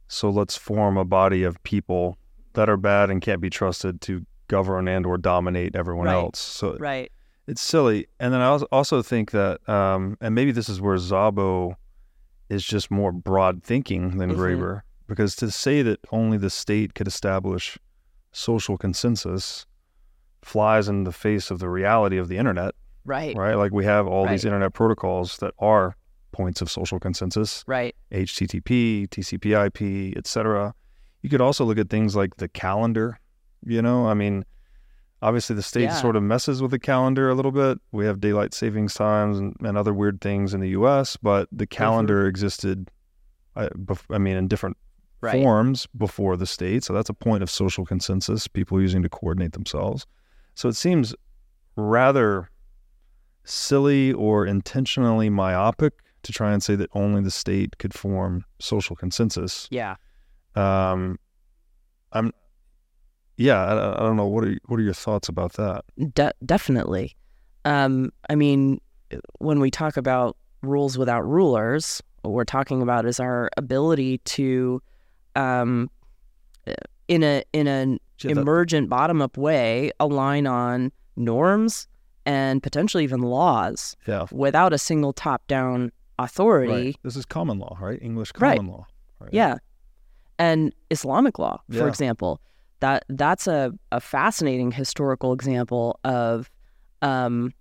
So 0.09 0.29
let's 0.29 0.57
form 0.57 0.97
a 0.97 1.05
body 1.05 1.45
of 1.45 1.63
people 1.63 2.19
that 2.55 2.69
are 2.69 2.77
bad 2.77 3.09
and 3.09 3.23
can't 3.23 3.41
be 3.41 3.51
trusted 3.51 4.01
to 4.01 4.27
govern 4.49 4.89
and 4.89 5.07
or 5.07 5.17
dominate 5.17 5.77
everyone 5.77 6.09
Right. 6.09 6.15
else. 6.25 6.41
So 6.41 6.77
Right. 6.81 7.13
it's 7.47 7.63
silly. 7.63 8.09
And 8.19 8.35
then 8.35 8.41
I 8.41 8.49
also 8.73 9.01
think 9.01 9.31
that, 9.31 9.67
um, 9.69 10.17
and 10.21 10.35
maybe 10.35 10.51
this 10.51 10.69
is 10.69 10.81
where 10.81 10.97
Szabo 10.97 11.77
is 12.53 12.65
just 12.65 12.91
more 12.91 13.13
broad 13.13 13.63
thinking 13.63 14.19
than 14.19 14.31
Mhm. 14.33 14.37
Graeber, 14.37 14.81
because 15.07 15.35
to 15.37 15.51
say 15.51 15.83
that 15.83 15.99
only 16.13 16.37
the 16.39 16.51
state 16.51 16.95
could 16.95 17.07
establish 17.09 17.79
social 18.33 18.77
consensus 18.77 19.67
flies 20.43 20.89
in 20.89 21.05
the 21.05 21.13
face 21.13 21.51
of 21.51 21.59
the 21.61 21.69
reality 21.69 22.19
of 22.19 22.29
the 22.29 22.37
internet, 22.37 22.75
Right. 23.05 23.37
right? 23.37 23.55
Like 23.55 23.73
we 23.73 23.85
have 23.85 24.07
all 24.07 24.27
these 24.27 24.45
internet 24.45 24.73
protocols 24.75 25.39
that 25.39 25.55
are 25.59 25.97
points 26.33 26.61
of 26.63 26.71
social 26.71 26.99
consensus, 26.99 27.63
Right. 27.67 27.95
HTTP, 28.11 29.07
TCP/IP, 29.09 30.15
etc. 30.17 30.75
You 31.21 31.31
could 31.31 31.41
also 31.41 31.65
look 31.65 31.79
at 31.79 31.89
things 31.91 32.17
like 32.17 32.37
the 32.37 32.49
calendar. 32.49 33.19
You 33.65 33.83
know, 33.83 34.07
I 34.09 34.15
mean, 34.15 34.45
obviously 35.23 35.57
the 35.57 35.63
state 35.63 35.85
Yeah. 35.85 35.95
sort 36.01 36.17
of 36.17 36.23
messes 36.23 36.61
with 36.61 36.71
the 36.73 36.79
calendar 36.79 37.31
a 37.31 37.35
little 37.35 37.53
bit. 37.53 37.79
We 37.93 38.05
have 38.07 38.21
daylight 38.21 38.53
savings 38.55 38.95
times 38.95 39.39
and, 39.39 39.57
and 39.61 39.79
other 39.79 39.95
weird 39.95 40.21
things 40.21 40.53
in 40.53 40.61
the 40.61 40.71
U.S., 40.71 41.17
but 41.17 41.49
the 41.53 41.67
Mm-hmm. 41.67 41.77
calendar 41.79 42.27
existed. 42.27 42.91
I, 43.57 43.67
bef- 43.69 44.13
I 44.15 44.19
mean, 44.19 44.37
in 44.37 44.49
different 44.49 44.77
Right. 45.21 45.41
forms 45.41 45.87
before 45.97 46.37
the 46.37 46.47
state. 46.47 46.83
So 46.83 46.93
that's 46.93 47.09
a 47.09 47.15
point 47.15 47.45
of 47.45 47.51
social 47.51 47.85
consensus, 47.85 48.49
people 48.49 48.81
using 48.81 49.03
to 49.05 49.09
coordinate 49.09 49.53
themselves. 49.53 50.05
So 50.57 50.69
it 50.69 50.75
seems 50.75 51.15
rather 51.77 52.51
silly 53.45 54.13
or 54.13 54.47
intentionally 54.47 55.31
myopic 55.31 55.93
to 56.25 56.33
try 56.33 56.53
and 56.53 56.63
say 56.63 56.75
that 56.77 56.91
only 56.95 57.23
the 57.23 57.31
state 57.31 57.79
could 57.79 57.95
form 57.95 58.45
social 58.59 58.97
consensus. 58.97 59.69
Yeah. 59.71 59.95
Um, 60.57 61.19
I'm, 62.13 62.33
yeah, 63.43 63.63
I, 63.65 63.95
I 63.97 64.01
don't 64.07 64.17
know. 64.17 64.27
What 64.27 64.45
are 64.45 64.57
what 64.67 64.79
are 64.79 64.83
your 64.83 64.95
thoughts 64.95 65.29
about 65.29 65.53
that? 65.55 65.85
De- 66.15 66.33
definitely. 66.45 67.17
Um, 67.65 68.11
I 68.31 68.35
mean, 68.35 68.81
when 69.39 69.61
we 69.61 69.71
talk 69.71 69.97
about 69.97 70.37
rules 70.63 70.97
without 70.99 71.23
rulers, 71.23 72.03
what 72.23 72.33
we're 72.33 72.45
talking 72.45 72.83
about 72.83 73.05
is 73.07 73.21
our 73.21 73.51
ability 73.57 74.19
to, 74.19 74.81
um, 75.37 75.91
in 77.09 77.23
a 77.23 77.43
in 77.53 77.67
an 77.67 77.99
Yeah, 78.23 78.35
that- 78.35 78.41
emergent 78.41 78.89
bottom 78.89 79.21
up 79.23 79.37
way, 79.37 79.91
align 80.01 80.47
on 80.47 80.93
norms 81.17 81.89
and 82.25 82.63
potentially 82.63 83.03
even 83.05 83.21
laws 83.23 83.97
yeah, 84.07 84.27
without 84.31 84.73
a 84.73 84.79
single 84.79 85.13
top 85.13 85.45
down 85.49 85.91
authority. 86.19 86.73
right. 86.73 86.97
This 87.03 87.17
is 87.17 87.27
common 87.27 87.59
law, 87.59 87.77
right? 87.81 87.99
English 88.01 88.31
Right. 88.39 88.57
common 88.57 88.71
law. 88.73 88.87
Right? 89.19 89.31
Yeah. 89.33 89.57
And 90.39 90.73
Islamic 90.91 91.39
law, 91.39 91.61
for 91.71 91.77
Yeah. 91.79 91.87
example, 91.89 92.41
that 92.83 93.05
that's 93.09 93.47
a, 93.47 93.73
a 93.93 94.01
fascinating 94.01 94.73
historical 94.73 95.33
example 95.33 95.99
of 96.05 96.51
um, 97.01 97.55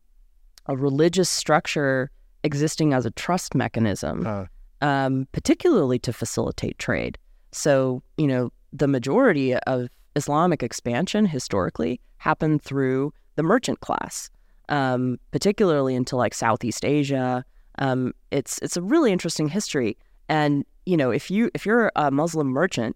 a 0.66 0.76
religious 0.76 1.30
structure 1.30 2.10
existing 2.44 2.94
as 2.94 3.06
a 3.06 3.12
trust 3.12 3.54
mechanism, 3.56 4.26
Uh, 4.26 4.46
um, 4.82 5.28
particularly 5.32 6.00
to 6.00 6.12
facilitate 6.12 6.78
trade. 6.80 7.20
So, 7.52 8.02
you 8.18 8.26
know, 8.26 8.52
the 8.74 8.88
majority 8.88 9.54
of 9.56 9.90
Islamic 10.16 10.64
expansion 10.64 11.26
historically 11.28 12.02
happened 12.18 12.64
through 12.64 13.14
the 13.36 13.44
merchant 13.44 13.80
class, 13.80 14.32
um, 14.70 15.20
particularly 15.30 15.94
into 15.94 16.16
like 16.16 16.34
Southeast 16.34 16.84
Asia. 16.84 17.46
Um, 17.78 18.14
it's 18.32 18.58
it's 18.64 18.76
a 18.76 18.82
really 18.82 19.12
interesting 19.12 19.50
history, 19.50 19.98
and 20.28 20.66
you 20.86 20.98
know, 20.98 21.12
if 21.12 21.30
you 21.30 21.52
if 21.54 21.64
you're 21.66 21.92
a 21.96 22.10
Muslim 22.10 22.48
merchant 22.48 22.96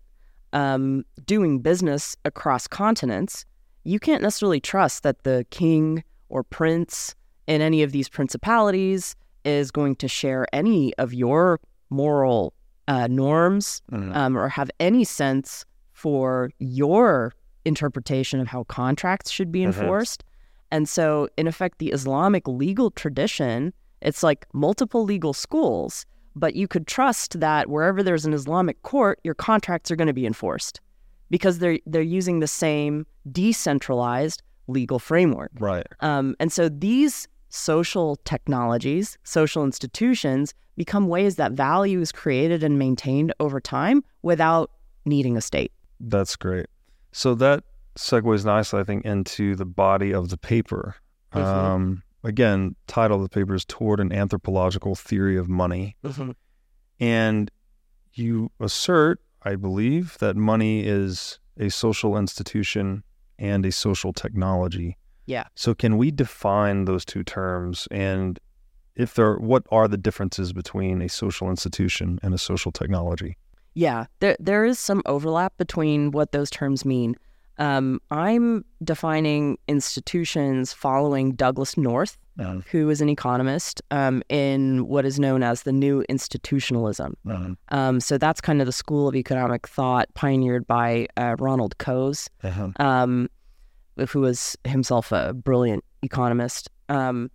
um, 0.55 1.03
doing 1.25 1.59
business 1.59 2.15
across 2.25 2.65
continents, 2.67 3.45
you 3.83 3.99
can't 3.99 4.23
necessarily 4.23 4.59
trust 4.61 5.03
that 5.03 5.23
the 5.23 5.45
king 5.51 6.03
or 6.29 6.43
prince 6.43 7.13
in 7.45 7.61
any 7.61 7.83
of 7.83 7.91
these 7.91 8.09
principalities 8.09 9.15
is 9.43 9.69
going 9.69 9.95
to 9.97 10.07
share 10.07 10.47
any 10.53 10.93
of 10.95 11.13
your 11.13 11.59
moral 11.89 12.53
uh, 12.87 13.07
norms 13.07 13.81
Mhm. 13.91 14.15
um, 14.15 14.37
or 14.37 14.47
have 14.49 14.69
any 14.79 15.03
sense 15.03 15.65
for 15.93 16.49
your 16.59 17.33
interpretation 17.65 18.39
of 18.39 18.47
how 18.47 18.63
contracts 18.65 19.29
should 19.31 19.51
be 19.51 19.59
Mhm. 19.61 19.65
enforced. 19.65 20.23
And 20.71 20.87
so, 20.89 21.27
in 21.37 21.47
effect, 21.47 21.79
the 21.79 21.91
Islamic 21.91 22.47
legal 22.47 22.91
tradition, 22.91 23.73
it's 24.01 24.23
like 24.23 24.45
multiple 24.53 25.03
legal 25.03 25.33
schools, 25.33 26.05
but 26.35 26.55
you 26.55 26.67
could 26.67 26.87
trust 26.87 27.39
that 27.39 27.69
wherever 27.69 28.03
there's 28.03 28.25
an 28.25 28.33
Islamic 28.33 28.81
court, 28.83 29.19
your 29.23 29.33
contracts 29.33 29.89
are 29.91 29.95
going 29.95 30.07
to 30.07 30.13
be 30.13 30.25
enforced 30.25 30.81
because 31.29 31.59
they're 31.59 31.79
they're 31.85 32.01
using 32.01 32.39
the 32.39 32.47
same 32.47 33.05
decentralized 33.31 34.41
legal 34.67 34.99
framework. 34.99 35.51
right. 35.59 35.85
Um, 35.99 36.35
and 36.39 36.51
so 36.51 36.69
these 36.69 37.27
social 37.49 38.17
technologies, 38.25 39.17
social 39.23 39.63
institutions 39.63 40.53
become 40.75 41.07
ways 41.07 41.35
that 41.37 41.53
value 41.53 42.01
is 42.01 42.11
created 42.11 42.63
and 42.63 42.77
maintained 42.77 43.33
over 43.39 43.61
time 43.61 44.03
without 44.23 44.71
needing 45.05 45.37
a 45.37 45.41
state. 45.41 45.71
That's 45.99 46.35
great. 46.35 46.65
So 47.11 47.35
that 47.35 47.63
segues 47.97 48.43
nicely, 48.43 48.81
I 48.81 48.83
think, 48.83 49.05
into 49.05 49.55
the 49.55 49.65
body 49.65 50.13
of 50.13 50.29
the 50.29 50.37
paper. 50.37 50.95
Mhm. 51.33 51.41
Um, 51.41 52.03
again, 52.25 52.75
title 52.87 53.17
of 53.17 53.23
the 53.23 53.29
paper 53.29 53.53
is 53.53 53.63
Toward 53.65 53.99
an 53.99 54.11
Anthropological 54.11 54.95
Theory 54.95 55.37
of 55.37 55.47
Money. 55.47 55.95
Mm-hmm. 56.03 56.31
And 56.99 57.51
you 58.13 58.51
assert, 58.59 59.21
I 59.43 59.55
believe, 59.55 60.17
that 60.19 60.35
money 60.35 60.85
is 60.85 61.39
a 61.57 61.69
social 61.69 62.17
institution 62.17 63.03
and 63.37 63.65
a 63.65 63.71
social 63.71 64.11
technology. 64.11 64.97
Yeah. 65.25 65.45
So 65.55 65.73
can 65.73 65.97
we 65.97 66.11
define 66.11 66.85
those 66.85 67.05
two 67.05 67.23
terms 67.23 67.87
and 67.91 68.39
if 68.95 69.13
there 69.15 69.35
what 69.35 69.63
are 69.71 69.87
the 69.87 69.97
differences 69.97 70.53
between 70.53 71.01
a 71.01 71.09
social 71.09 71.49
institution 71.49 72.19
and 72.23 72.33
a 72.33 72.37
social 72.37 72.71
technology? 72.71 73.37
Yeah, 73.73 74.05
there 74.21 74.37
there 74.39 74.63
is 74.63 74.79
some 74.79 75.01
overlap 75.05 75.57
between 75.57 76.11
what 76.11 76.31
those 76.31 76.49
terms 76.49 76.85
mean. 76.85 77.15
Um, 77.57 77.99
I'm 78.11 78.65
defining 78.83 79.57
institutions 79.67 80.73
following 80.73 81.33
Douglass 81.35 81.77
North, 81.77 82.17
who 82.69 82.89
is 82.89 82.99
an 83.01 83.07
economist, 83.09 83.81
um, 83.91 84.21
in 84.27 84.87
what 84.87 85.05
is 85.05 85.19
known 85.19 85.41
as 85.41 85.63
the 85.63 85.71
New 85.71 86.03
Institutionalism. 86.09 87.15
Um, 87.69 87.99
so 88.01 88.17
that's 88.17 88.41
kind 88.41 88.59
of 88.61 88.65
the 88.65 88.73
school 88.73 89.07
of 89.07 89.15
economic 89.15 89.67
thought 89.67 90.13
pioneered 90.15 90.67
by 90.67 91.07
uh, 91.15 91.35
Ronald 91.39 91.77
Coase. 91.77 92.27
um, 92.81 93.29
who 94.09 94.19
was 94.19 94.57
himself 94.65 95.13
a 95.13 95.33
brilliant 95.33 95.83
economist. 96.01 96.69
Um, 96.89 97.31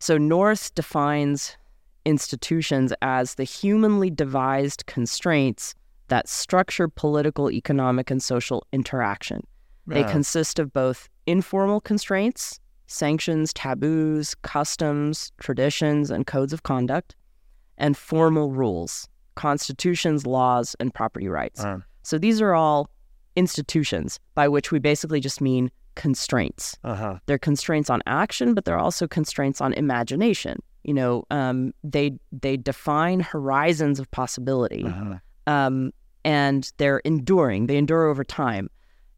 so 0.00 0.18
North 0.18 0.74
defines 0.74 1.56
institutions 2.04 2.92
as 3.00 3.36
the 3.36 3.44
humanly 3.44 4.10
devised 4.10 4.84
constraints 4.86 5.74
that 6.08 6.28
structure 6.28 6.88
political, 6.88 7.50
economic, 7.50 8.10
and 8.10 8.22
social 8.22 8.66
interaction. 8.72 9.46
They 9.86 10.02
consist 10.04 10.58
of 10.58 10.72
both 10.72 11.08
informal 11.26 11.80
constraints, 11.80 12.58
sanctions, 12.86 13.52
taboos, 13.52 14.34
customs, 14.42 15.32
traditions, 15.40 16.10
and 16.10 16.26
codes 16.26 16.52
of 16.52 16.62
conduct, 16.62 17.14
and 17.78 17.96
formal 17.96 18.50
rules, 18.52 19.08
constitutions, 19.34 20.26
laws, 20.26 20.76
and 20.80 20.92
property 20.94 21.28
rights. 21.28 21.60
Uh, 21.64 21.78
So 22.02 22.18
these 22.18 22.40
are 22.40 22.54
all 22.54 22.88
institutions, 23.36 24.20
by 24.34 24.48
which 24.48 24.70
we 24.72 24.78
basically 24.78 25.20
just 25.20 25.40
mean 25.40 25.70
constraints. 25.96 26.76
uh-huh. 26.84 27.18
They're 27.26 27.38
constraints 27.38 27.88
on 27.90 28.02
action, 28.06 28.54
but 28.54 28.64
they're 28.64 28.78
also 28.78 29.06
constraints 29.06 29.60
on 29.60 29.72
imagination. 29.74 30.60
You 30.82 30.94
know, 30.94 31.24
um, 31.30 31.72
they 31.82 32.18
they 32.32 32.56
define 32.56 33.20
horizons 33.20 33.98
of 34.00 34.10
possibility, 34.10 34.84
Uh-huh. 34.84 35.18
Um, 35.46 35.92
and 36.24 36.72
they're 36.78 36.98
enduring. 37.00 37.66
They 37.66 37.76
endure 37.76 38.06
over 38.06 38.24
time. 38.24 38.68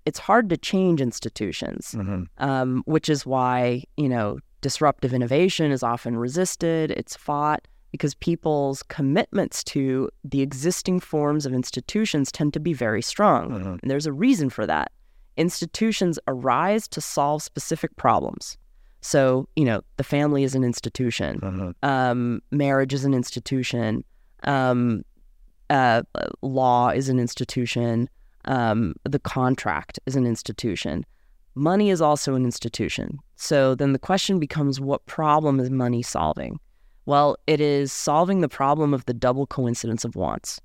It's 0.05 0.19
hard 0.19 0.49
to 0.51 0.57
change 0.57 1.01
institutions, 1.01 1.95
Mhm. 1.97 2.27
um, 2.39 2.83
which 2.87 3.09
is 3.09 3.27
why 3.27 3.85
you 3.97 4.09
know 4.09 4.39
disruptive 4.61 5.13
innovation 5.15 5.71
is 5.71 5.83
often 5.83 6.17
resisted. 6.17 6.91
It's 6.93 7.17
fought 7.17 7.67
because 7.93 8.15
people's 8.15 8.83
commitments 8.85 9.63
to 9.65 10.11
the 10.25 10.43
existing 10.43 11.01
forms 11.01 11.47
of 11.47 11.53
institutions 11.55 12.31
tend 12.33 12.53
to 12.53 12.61
be 12.61 12.73
very 12.73 13.01
strong. 13.03 13.51
Mhm. 13.51 13.79
And 13.83 13.91
there's 13.91 14.07
a 14.07 14.13
reason 14.13 14.51
for 14.51 14.67
that. 14.67 14.91
Institutions 15.37 16.19
arise 16.27 16.89
to 16.89 17.01
solve 17.01 17.43
specific 17.43 17.95
problems. 17.97 18.57
So, 19.01 19.49
you 19.55 19.65
know, 19.65 19.83
the 19.99 20.05
family 20.05 20.43
is 20.43 20.55
an 20.55 20.65
institution, 20.65 21.39
Uh-huh. 21.43 21.73
um, 21.83 22.43
marriage 22.51 22.93
is 22.93 23.05
an 23.05 23.15
institution, 23.15 24.03
um, 24.45 25.03
uh, 25.71 26.03
law 26.43 26.91
is 26.91 27.09
an 27.09 27.19
institution, 27.19 28.09
um, 28.45 28.95
the 29.05 29.19
contract 29.19 29.99
is 30.07 30.17
an 30.17 30.27
institution. 30.27 31.05
Money 31.55 31.91
is 31.91 32.01
also 32.01 32.35
an 32.35 32.45
institution. 32.45 33.19
So 33.37 33.75
then 33.75 33.93
the 33.93 33.99
question 33.99 34.39
becomes 34.39 34.81
what 34.81 35.05
problem 35.07 35.59
is 35.59 35.71
money 35.71 36.03
solving? 36.03 36.61
Well, 37.07 37.37
it 37.47 37.61
is 37.61 37.93
solving 37.93 38.41
the 38.41 38.49
problem 38.49 38.93
of 38.93 39.05
the 39.07 39.15
double 39.15 39.47
coincidence 39.47 40.05
of 40.05 40.17
wants, 40.17 40.61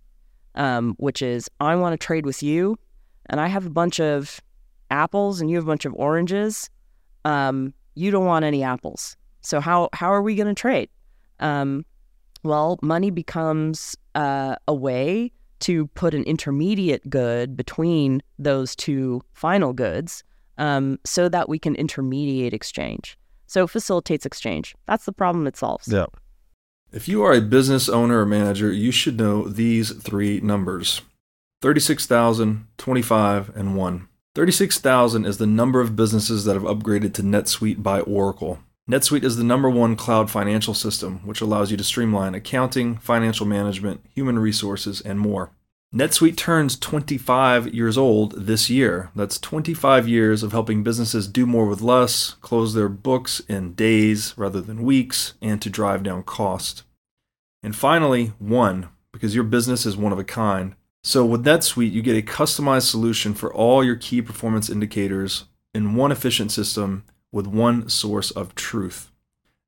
um, 0.55 0.95
which 0.97 1.21
is 1.21 1.49
I 1.59 1.75
want 1.75 1.93
to 1.93 2.05
trade 2.05 2.25
with 2.25 2.43
you, 2.43 2.77
and 3.27 3.39
I 3.39 3.47
have 3.47 3.65
a 3.65 3.69
bunch 3.69 3.99
of 3.99 4.41
apples 4.89 5.39
and 5.39 5.49
you 5.49 5.55
have 5.55 5.65
a 5.65 5.67
bunch 5.67 5.85
of 5.85 5.93
oranges. 5.95 6.69
Um, 7.25 7.73
you 7.95 8.11
don't 8.11 8.25
want 8.25 8.45
any 8.45 8.63
apples. 8.63 9.15
So 9.41 9.59
how 9.59 9.89
how 9.93 10.11
are 10.11 10.21
we 10.21 10.35
going 10.35 10.53
to 10.53 10.59
trade? 10.59 10.89
Um, 11.39 11.85
well, 12.43 12.79
money 12.81 13.11
becomes 13.11 13.95
uh, 14.15 14.55
a 14.67 14.73
way 14.73 15.31
to 15.61 15.87
put 15.87 16.13
an 16.13 16.23
intermediate 16.23 17.09
good 17.09 17.55
between 17.55 18.21
those 18.39 18.75
two 18.75 19.21
final 19.33 19.73
goods 19.73 20.23
um, 20.57 20.99
so 21.05 21.29
that 21.29 21.47
we 21.47 21.59
can 21.59 21.75
intermediate 21.75 22.53
exchange. 22.53 23.17
So 23.47 23.63
it 23.65 23.69
facilitates 23.69 24.25
exchange. 24.25 24.75
That's 24.87 25.05
the 25.05 25.11
problem 25.11 25.47
it 25.47 25.57
solves. 25.57 25.87
Yeah. 25.87 26.05
If 26.91 27.07
you 27.07 27.23
are 27.23 27.33
a 27.33 27.41
business 27.41 27.87
owner 27.87 28.21
or 28.21 28.25
manager, 28.25 28.71
you 28.71 28.91
should 28.91 29.17
know 29.17 29.47
these 29.47 29.91
three 29.91 30.39
numbers 30.41 31.01
36,000, 31.61 32.67
25, 32.77 33.55
and 33.55 33.75
1. 33.75 34.07
36,000 34.33 35.25
is 35.25 35.37
the 35.37 35.45
number 35.45 35.79
of 35.79 35.95
businesses 35.95 36.45
that 36.45 36.53
have 36.53 36.63
upgraded 36.63 37.13
to 37.13 37.21
NetSuite 37.21 37.83
by 37.83 37.99
Oracle. 38.01 38.59
NetSuite 38.89 39.23
is 39.23 39.37
the 39.37 39.43
number 39.43 39.69
one 39.69 39.95
cloud 39.95 40.31
financial 40.31 40.73
system, 40.73 41.19
which 41.25 41.39
allows 41.39 41.69
you 41.69 41.77
to 41.77 41.83
streamline 41.83 42.33
accounting, 42.33 42.97
financial 42.97 43.45
management, 43.45 44.03
human 44.13 44.39
resources, 44.39 45.01
and 45.01 45.19
more. 45.19 45.51
NetSuite 45.93 46.37
turns 46.37 46.79
25 46.79 47.73
years 47.73 47.97
old 47.97 48.47
this 48.47 48.69
year. 48.69 49.11
That's 49.15 49.37
25 49.37 50.07
years 50.07 50.41
of 50.41 50.51
helping 50.51 50.83
businesses 50.83 51.27
do 51.27 51.45
more 51.45 51.65
with 51.67 51.81
less, 51.81 52.31
close 52.41 52.73
their 52.73 52.89
books 52.89 53.41
in 53.47 53.73
days 53.73 54.33
rather 54.35 54.61
than 54.61 54.83
weeks, 54.83 55.33
and 55.41 55.61
to 55.61 55.69
drive 55.69 56.01
down 56.01 56.23
cost. 56.23 56.83
And 57.61 57.75
finally, 57.75 58.27
one, 58.39 58.89
because 59.11 59.35
your 59.35 59.43
business 59.43 59.85
is 59.85 59.95
one 59.95 60.13
of 60.13 60.19
a 60.19 60.23
kind. 60.23 60.75
So 61.03 61.25
with 61.25 61.45
NetSuite, 61.45 61.91
you 61.91 62.01
get 62.01 62.17
a 62.17 62.25
customized 62.25 62.89
solution 62.89 63.33
for 63.35 63.53
all 63.53 63.83
your 63.83 63.95
key 63.95 64.21
performance 64.21 64.69
indicators 64.69 65.45
in 65.73 65.95
one 65.95 66.11
efficient 66.11 66.51
system 66.51 67.03
with 67.31 67.47
one 67.47 67.89
source 67.89 68.31
of 68.31 68.55
truth. 68.55 69.11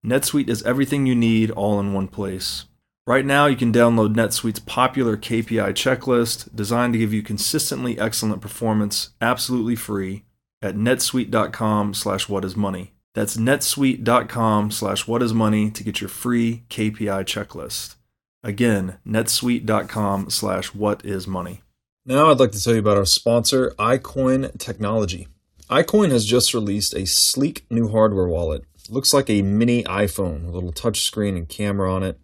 NetSuite 0.05 0.49
is 0.49 0.63
everything 0.63 1.05
you 1.05 1.15
need 1.15 1.49
all 1.51 1.79
in 1.79 1.93
one 1.93 2.07
place. 2.07 2.65
Right 3.05 3.25
now, 3.25 3.47
you 3.47 3.55
can 3.55 3.73
download 3.73 4.15
NetSuite's 4.15 4.59
popular 4.59 5.17
KPI 5.17 5.73
checklist 5.73 6.53
designed 6.55 6.93
to 6.93 6.99
give 6.99 7.13
you 7.13 7.21
consistently 7.21 7.99
excellent 7.99 8.41
performance 8.41 9.09
absolutely 9.21 9.75
free 9.75 10.23
at 10.61 10.75
netsuite.com 10.75 11.93
slash 11.93 12.27
whatismoney. 12.27 12.91
That's 13.13 13.37
netsuite.com 13.37 14.71
slash 14.71 15.05
whatismoney 15.05 15.73
to 15.73 15.83
get 15.83 16.01
your 16.01 16.09
free 16.09 16.63
KPI 16.69 17.25
checklist. 17.25 17.95
Again, 18.41 18.97
netsuite.com 19.05 20.29
slash 20.29 20.71
whatismoney. 20.71 21.59
Now 22.05 22.31
I'd 22.31 22.39
like 22.39 22.51
to 22.51 22.61
tell 22.61 22.73
you 22.73 22.79
about 22.79 22.97
our 22.97 23.05
sponsor, 23.05 23.71
iCoin 23.77 24.57
Technology 24.57 25.27
iCoin 25.73 26.11
has 26.11 26.23
just 26.23 26.53
released 26.53 26.93
a 26.93 27.03
sleek 27.07 27.65
new 27.71 27.87
hardware 27.87 28.27
wallet. 28.27 28.63
looks 28.89 29.11
like 29.11 29.27
a 29.27 29.41
mini 29.41 29.83
iPhone, 29.85 30.47
a 30.47 30.51
little 30.51 30.71
touchscreen 30.71 31.35
and 31.35 31.49
camera 31.49 31.91
on 31.91 32.03
it. 32.03 32.19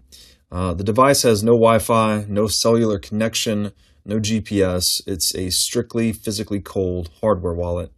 Uh, 0.52 0.76
the 0.76 0.84
device 0.84 1.24
has 1.24 1.44
no 1.44 1.54
Wi 1.54 1.80
Fi, 1.80 2.26
no 2.28 2.46
cellular 2.46 3.00
connection, 3.00 3.72
no 4.06 4.20
GPS. 4.20 4.84
It's 5.08 5.34
a 5.36 5.50
strictly 5.50 6.14
physically 6.14 6.60
cold 6.60 7.10
hardware 7.22 7.56
wallet. 7.56 7.92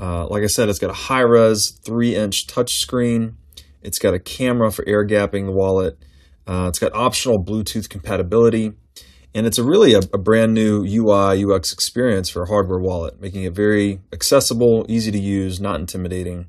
Uh, 0.00 0.26
like 0.28 0.42
I 0.42 0.46
said, 0.46 0.70
it's 0.70 0.78
got 0.78 0.88
a 0.88 0.94
high 0.94 1.20
res 1.20 1.78
3 1.84 2.14
inch 2.14 2.46
touchscreen. 2.46 3.34
It's 3.82 3.98
got 3.98 4.14
a 4.14 4.18
camera 4.18 4.72
for 4.72 4.82
air 4.88 5.06
gapping 5.06 5.44
the 5.44 5.52
wallet. 5.52 5.98
Uh, 6.46 6.68
it's 6.70 6.78
got 6.78 6.94
optional 6.94 7.44
Bluetooth 7.44 7.90
compatibility. 7.90 8.72
And 9.36 9.46
it's 9.46 9.58
a 9.58 9.64
really 9.64 9.92
a, 9.92 9.98
a, 10.14 10.18
brand 10.18 10.54
new 10.54 10.82
UI 10.82 11.44
UX 11.44 11.70
experience 11.70 12.30
for 12.30 12.44
a 12.44 12.48
hardware 12.48 12.78
wallet, 12.78 13.20
making 13.20 13.42
it 13.42 13.52
very 13.52 14.00
accessible, 14.10 14.86
easy 14.88 15.10
to 15.10 15.18
use, 15.18 15.60
not 15.60 15.78
intimidating. 15.78 16.46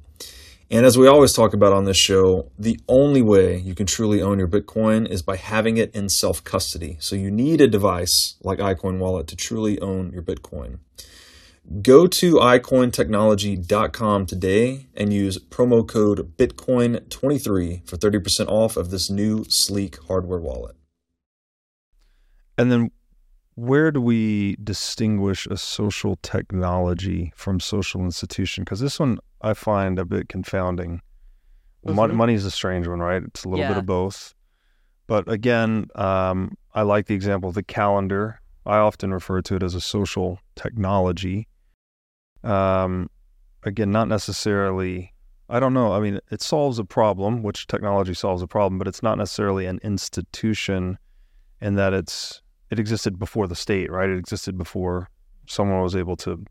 And 0.71 0.85
as 0.85 0.97
we 0.97 1.05
always 1.05 1.33
talk 1.33 1.53
about 1.53 1.73
on 1.73 1.83
this 1.83 1.97
show, 1.97 2.49
the 2.57 2.79
only 2.87 3.21
way 3.21 3.57
you 3.57 3.75
can 3.75 3.87
truly 3.87 4.21
own 4.21 4.39
your 4.39 4.47
Bitcoin 4.47 5.05
is 5.05 5.21
by 5.21 5.35
having 5.35 5.75
it 5.75 5.93
in 5.93 6.07
self 6.07 6.41
custody. 6.45 6.95
So 7.01 7.17
you 7.17 7.29
need 7.29 7.59
a 7.59 7.67
device 7.67 8.37
like 8.41 8.59
iCoin 8.59 8.99
Wallet 8.99 9.27
to 9.27 9.35
truly 9.35 9.77
own 9.81 10.13
your 10.13 10.23
Bitcoin. 10.23 10.79
Go 11.81 12.07
to 12.07 12.35
iCointechnology.com 12.35 14.25
today 14.27 14.87
and 14.95 15.11
use 15.11 15.37
promo 15.37 15.85
code 15.85 16.37
Bitcoin23 16.37 17.85
for 17.85 17.97
30% 17.97 18.47
off 18.47 18.77
of 18.77 18.91
this 18.91 19.09
new 19.09 19.43
sleek 19.49 19.97
hardware 20.07 20.39
wallet. 20.39 20.77
And 22.57 22.71
then 22.71 22.91
where 23.55 23.91
do 23.91 24.01
we 24.01 24.55
distinguish 24.63 25.47
a 25.47 25.57
social 25.57 26.17
technology 26.21 27.31
from 27.35 27.59
social 27.59 28.01
institution? 28.01 28.63
Because 28.63 28.79
this 28.79 28.99
one 28.99 29.19
I 29.41 29.53
find 29.53 29.99
a 29.99 30.05
bit 30.05 30.29
confounding. 30.29 31.01
Mm-hmm. 31.85 32.15
Money 32.15 32.33
is 32.33 32.45
a 32.45 32.51
strange 32.51 32.87
one, 32.87 32.99
right? 32.99 33.23
It's 33.23 33.43
a 33.45 33.49
little 33.49 33.63
yeah. 33.63 33.69
bit 33.69 33.77
of 33.77 33.85
both. 33.85 34.33
But 35.07 35.31
again, 35.31 35.87
um, 35.95 36.57
I 36.73 36.81
like 36.81 37.07
the 37.07 37.15
example 37.15 37.49
of 37.49 37.55
the 37.55 37.63
calendar. 37.63 38.41
I 38.65 38.77
often 38.77 39.13
refer 39.13 39.41
to 39.41 39.55
it 39.55 39.63
as 39.63 39.73
a 39.73 39.81
social 39.81 40.39
technology. 40.55 41.47
Um, 42.43 43.09
again, 43.63 43.91
not 43.91 44.07
necessarily, 44.07 45.13
I 45.49 45.59
don't 45.59 45.73
know. 45.73 45.93
I 45.93 45.99
mean, 45.99 46.19
it 46.29 46.41
solves 46.41 46.77
a 46.77 46.83
problem, 46.83 47.41
which 47.41 47.67
technology 47.67 48.13
solves 48.13 48.41
a 48.41 48.47
problem, 48.47 48.77
but 48.77 48.87
it's 48.87 49.01
not 49.01 49.17
necessarily 49.17 49.65
an 49.65 49.79
institution 49.83 50.97
in 51.61 51.75
that 51.75 51.93
it's 51.93 52.41
it 52.69 52.79
existed 52.79 53.17
before 53.17 53.47
the 53.47 53.55
state, 53.55 53.91
right? 53.91 54.09
It 54.09 54.17
existed 54.17 54.57
before 54.57 55.09
someone 55.47 55.81
was 55.81 55.95
able 55.95 56.15
to. 56.17 56.43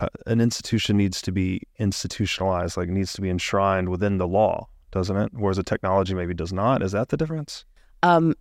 Uh, 0.00 0.08
an 0.26 0.40
institution 0.40 0.96
needs 0.96 1.20
to 1.22 1.32
be 1.32 1.62
institutionalized, 1.78 2.76
like 2.76 2.88
it 2.88 2.92
needs 2.92 3.12
to 3.14 3.20
be 3.20 3.28
enshrined 3.28 3.88
within 3.88 4.18
the 4.18 4.28
law, 4.28 4.68
doesn't 4.92 5.16
it? 5.16 5.32
Whereas 5.34 5.58
a 5.58 5.64
technology 5.64 6.14
maybe 6.14 6.34
does 6.34 6.52
not. 6.52 6.82
Is 6.82 6.92
that 6.92 7.08
the 7.08 7.16
difference? 7.16 7.64
Um, 8.04 8.36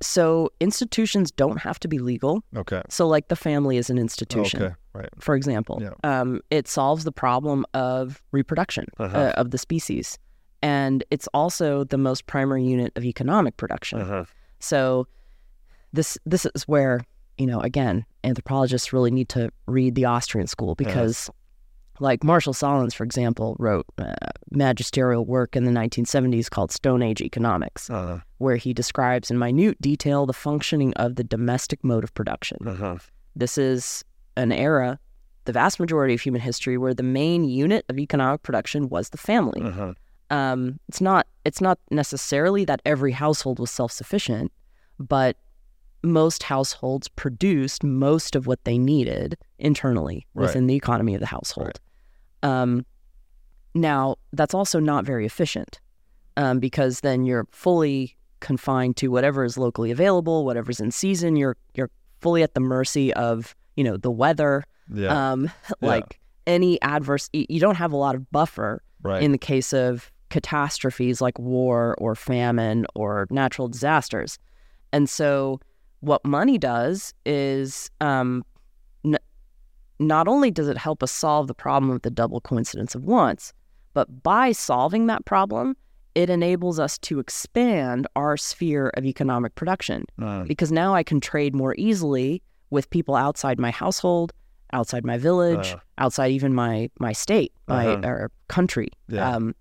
so 0.00 0.50
institutions 0.60 1.30
don't 1.30 1.58
have 1.58 1.78
to 1.80 1.88
be 1.88 1.98
legal. 1.98 2.42
Okay. 2.56 2.82
So 2.88 3.06
like 3.06 3.28
the 3.28 3.36
family 3.36 3.76
is 3.76 3.90
an 3.90 3.98
institution. 3.98 4.62
Okay. 4.62 4.74
Right. 4.92 5.08
For 5.18 5.34
example, 5.34 5.82
yeah. 5.82 5.90
um, 6.04 6.40
it 6.50 6.68
solves 6.68 7.04
the 7.04 7.12
problem 7.12 7.66
of 7.74 8.22
reproduction 8.32 8.86
uh-huh. 8.98 9.16
uh, 9.16 9.32
of 9.36 9.50
the 9.50 9.58
species, 9.58 10.18
and 10.62 11.04
it's 11.10 11.28
also 11.34 11.84
the 11.84 11.98
most 11.98 12.26
primary 12.26 12.64
unit 12.64 12.92
of 12.96 13.04
economic 13.04 13.56
production. 13.56 14.00
Uh-huh. 14.00 14.24
So 14.60 15.06
this 15.94 16.18
this 16.26 16.46
is 16.54 16.64
where 16.64 17.00
you 17.38 17.46
know 17.46 17.60
again 17.60 18.04
anthropologists 18.24 18.92
really 18.92 19.10
need 19.10 19.28
to 19.30 19.50
read 19.66 19.94
the 19.94 20.04
Austrian 20.04 20.46
school 20.46 20.74
because. 20.74 21.28
Yes. 21.28 21.40
Like 22.00 22.24
Marshall 22.24 22.54
Sahlins, 22.54 22.92
for 22.92 23.04
example, 23.04 23.54
wrote 23.60 23.86
uh, 23.98 24.14
magisterial 24.50 25.24
work 25.24 25.54
in 25.54 25.62
the 25.62 25.70
1970s 25.70 26.50
called 26.50 26.72
Stone 26.72 27.02
Age 27.02 27.20
Economics, 27.20 27.88
uh-huh. 27.88 28.18
where 28.38 28.56
he 28.56 28.74
describes 28.74 29.30
in 29.30 29.38
minute 29.38 29.80
detail 29.80 30.26
the 30.26 30.32
functioning 30.32 30.92
of 30.94 31.14
the 31.14 31.22
domestic 31.22 31.84
mode 31.84 32.02
of 32.02 32.12
production. 32.12 32.58
Uh-huh. 32.66 32.96
This 33.36 33.56
is 33.56 34.04
an 34.36 34.50
era, 34.50 34.98
the 35.44 35.52
vast 35.52 35.78
majority 35.78 36.14
of 36.14 36.20
human 36.20 36.40
history, 36.40 36.76
where 36.76 36.94
the 36.94 37.04
main 37.04 37.44
unit 37.44 37.84
of 37.88 37.96
economic 37.96 38.42
production 38.42 38.88
was 38.88 39.10
the 39.10 39.18
family. 39.18 39.62
Uh-huh. 39.62 39.94
Um, 40.30 40.80
it's 40.88 41.00
not 41.00 41.28
it's 41.44 41.60
not 41.60 41.78
necessarily 41.92 42.64
that 42.64 42.82
every 42.84 43.12
household 43.12 43.60
was 43.60 43.70
self 43.70 43.92
sufficient, 43.92 44.50
but 44.98 45.36
most 46.04 46.42
households 46.42 47.08
produced 47.08 47.82
most 47.82 48.36
of 48.36 48.46
what 48.46 48.62
they 48.64 48.78
needed 48.78 49.36
internally 49.58 50.26
right. 50.34 50.42
within 50.42 50.66
the 50.66 50.74
economy 50.74 51.14
of 51.14 51.20
the 51.20 51.26
household. 51.26 51.80
Right. 52.42 52.50
Um, 52.62 52.86
now, 53.74 54.16
that's 54.32 54.54
also 54.54 54.78
not 54.78 55.04
very 55.04 55.26
efficient 55.26 55.80
um, 56.36 56.60
because 56.60 57.00
then 57.00 57.24
you're 57.24 57.46
fully 57.50 58.16
confined 58.40 58.96
to 58.98 59.08
whatever 59.08 59.44
is 59.44 59.56
locally 59.56 59.90
available, 59.90 60.44
whatever's 60.44 60.78
in 60.78 60.90
season. 60.90 61.36
You're 61.36 61.56
you're 61.74 61.90
fully 62.20 62.42
at 62.42 62.54
the 62.54 62.60
mercy 62.60 63.12
of 63.14 63.56
you 63.76 63.82
know 63.82 63.96
the 63.96 64.10
weather, 64.10 64.64
yeah. 64.92 65.32
Um, 65.32 65.50
like 65.80 66.20
yeah. 66.46 66.54
any 66.54 66.82
adverse. 66.82 67.28
You 67.32 67.58
don't 67.58 67.76
have 67.76 67.92
a 67.92 67.96
lot 67.96 68.14
of 68.14 68.30
buffer 68.30 68.82
right. 69.02 69.22
in 69.22 69.32
the 69.32 69.38
case 69.38 69.72
of 69.72 70.12
catastrophes 70.30 71.20
like 71.20 71.38
war 71.38 71.94
or 71.98 72.14
famine 72.14 72.86
or 72.94 73.26
natural 73.30 73.68
disasters, 73.68 74.38
and 74.92 75.08
so 75.08 75.58
what 76.04 76.24
money 76.24 76.58
does 76.58 77.14
is 77.24 77.90
um, 78.00 78.44
n- 79.04 79.18
not 79.98 80.28
only 80.28 80.50
does 80.50 80.68
it 80.68 80.76
help 80.76 81.02
us 81.02 81.12
solve 81.12 81.46
the 81.46 81.54
problem 81.54 81.90
of 81.90 82.02
the 82.02 82.10
double 82.10 82.40
coincidence 82.40 82.94
of 82.94 83.04
wants, 83.04 83.52
but 83.92 84.22
by 84.22 84.52
solving 84.52 85.06
that 85.06 85.24
problem, 85.24 85.76
it 86.14 86.30
enables 86.30 86.78
us 86.78 86.98
to 86.98 87.18
expand 87.18 88.06
our 88.14 88.36
sphere 88.36 88.90
of 88.96 89.04
economic 89.04 89.54
production. 89.54 90.04
Uh, 90.20 90.44
because 90.44 90.70
now 90.70 90.94
I 90.94 91.02
can 91.02 91.20
trade 91.20 91.54
more 91.54 91.74
easily 91.76 92.42
with 92.70 92.88
people 92.90 93.14
outside 93.14 93.58
my 93.58 93.70
household, 93.70 94.32
outside 94.72 95.04
my 95.04 95.18
village, 95.18 95.72
uh, 95.72 95.78
outside 95.98 96.30
even 96.30 96.54
my 96.54 96.90
my 96.98 97.12
state, 97.12 97.52
my 97.66 97.86
uh-huh. 97.86 98.08
or 98.08 98.30
country. 98.48 98.88
Yeah. 99.08 99.34
Um, 99.34 99.54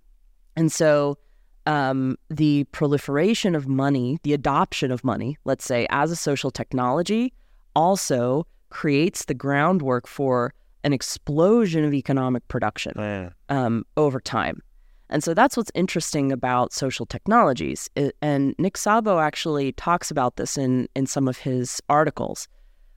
and 0.55 0.71
so 0.71 1.17
um, 1.65 2.17
the 2.29 2.65
proliferation 2.65 3.55
of 3.55 3.67
money, 3.67 4.19
the 4.23 4.33
adoption 4.33 4.91
of 4.91 5.03
money, 5.03 5.37
let's 5.45 5.65
say, 5.65 5.87
as 5.89 6.11
a 6.11 6.15
social 6.15 6.51
technology, 6.51 7.33
also 7.75 8.45
creates 8.69 9.25
the 9.25 9.33
groundwork 9.33 10.07
for 10.07 10.53
an 10.83 10.93
explosion 10.93 11.85
of 11.85 11.93
economic 11.93 12.45
production 12.47 13.31
um, 13.49 13.85
over 13.95 14.19
time. 14.19 14.61
And 15.09 15.23
so 15.23 15.33
that's 15.33 15.55
what's 15.55 15.71
interesting 15.75 16.31
about 16.31 16.73
social 16.73 17.05
technologies. 17.05 17.89
And 18.21 18.55
Nick 18.57 18.75
Szabo 18.75 19.21
actually 19.21 19.71
talks 19.73 20.09
about 20.09 20.37
this 20.37 20.57
in, 20.57 20.89
in 20.95 21.05
some 21.05 21.27
of 21.27 21.37
his 21.37 21.81
articles, 21.87 22.47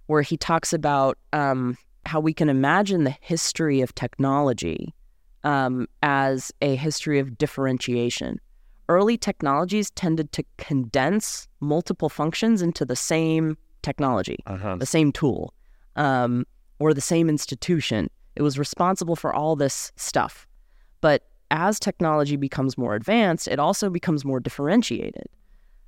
where 0.06 0.22
he 0.22 0.36
talks 0.36 0.72
about 0.72 1.18
um, 1.32 1.76
how 2.06 2.20
we 2.20 2.32
can 2.32 2.48
imagine 2.48 3.04
the 3.04 3.14
history 3.20 3.80
of 3.82 3.94
technology 3.94 4.94
um, 5.44 5.86
as 6.02 6.52
a 6.62 6.74
history 6.76 7.18
of 7.18 7.36
differentiation. 7.36 8.40
Early 8.88 9.16
technologies 9.16 9.90
tended 9.90 10.32
to 10.32 10.44
condense 10.58 11.48
multiple 11.60 12.08
functions 12.08 12.62
into 12.62 12.84
the 12.84 12.96
same 12.96 13.56
technology, 13.82 14.38
Uh-huh. 14.46 14.76
the 14.76 14.86
same 14.86 15.12
tool, 15.12 15.52
um, 15.96 16.46
or 16.78 16.94
the 16.94 17.00
same 17.00 17.28
institution. 17.28 18.08
It 18.36 18.42
was 18.42 18.58
responsible 18.58 19.16
for 19.16 19.34
all 19.34 19.56
this 19.56 19.92
stuff. 19.96 20.46
But 21.00 21.22
as 21.50 21.78
technology 21.80 22.36
becomes 22.36 22.76
more 22.76 22.94
advanced, 22.94 23.48
it 23.48 23.58
also 23.58 23.88
becomes 23.90 24.24
more 24.24 24.40
differentiated. 24.40 25.26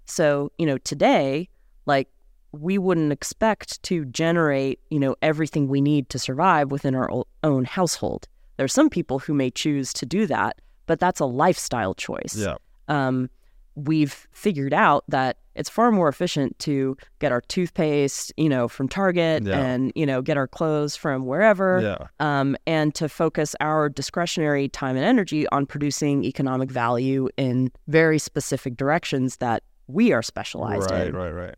So, 0.07 0.51
you 0.59 0.67
know, 0.67 0.79
today, 0.79 1.49
like 1.87 2.09
we 2.53 2.79
wouldn't 2.79 3.13
expect 3.13 3.83
to 3.83 4.05
generate, 4.07 4.81
you 4.91 4.99
know, 4.99 5.15
everything 5.21 5.69
we 5.69 5.81
need 5.81 6.09
to 6.11 6.19
survive 6.19 6.71
within 6.71 6.95
our 6.95 7.11
own 7.45 7.65
household. 7.65 8.27
There 8.57 8.65
are 8.65 8.69
some 8.69 8.89
people 8.89 9.19
who 9.19 9.35
may 9.35 9.51
choose 9.51 9.93
to 9.95 10.07
do 10.07 10.27
that, 10.27 10.61
but 10.87 10.99
that's 10.99 11.21
a 11.21 11.27
lifestyle 11.27 11.95
choice. 11.95 12.35
Yeah. 12.35 12.57
Um, 12.89 13.31
we've 13.75 14.27
figured 14.33 14.75
out 14.75 15.05
that 15.09 15.39
it's 15.55 15.69
far 15.69 15.93
more 15.93 16.09
efficient 16.09 16.59
to 16.61 16.97
get 17.21 17.31
our 17.33 17.41
toothpaste, 17.43 18.33
you 18.37 18.49
know, 18.49 18.67
from 18.69 18.89
Target 18.89 19.45
Yeah. 19.45 19.59
and, 19.59 19.93
you 19.95 20.05
know, 20.07 20.21
get 20.23 20.37
our 20.37 20.49
clothes 20.49 20.97
from 20.97 21.27
wherever 21.27 21.81
Yeah. 21.81 22.07
um, 22.21 22.57
and 22.67 22.95
to 22.97 23.09
focus 23.09 23.55
our 23.61 23.89
discretionary 23.89 24.69
time 24.69 24.97
and 24.97 25.05
energy 25.05 25.49
on 25.49 25.67
producing 25.67 26.25
economic 26.25 26.71
value 26.71 27.29
in 27.37 27.71
very 27.87 28.19
specific 28.19 28.77
directions 28.77 29.37
that 29.37 29.63
we 29.87 30.13
are 30.13 30.23
specialized 30.23 30.91
Right, 30.91 31.07
in. 31.09 31.15
right, 31.17 31.31
right. 31.33 31.47
Right. 31.47 31.55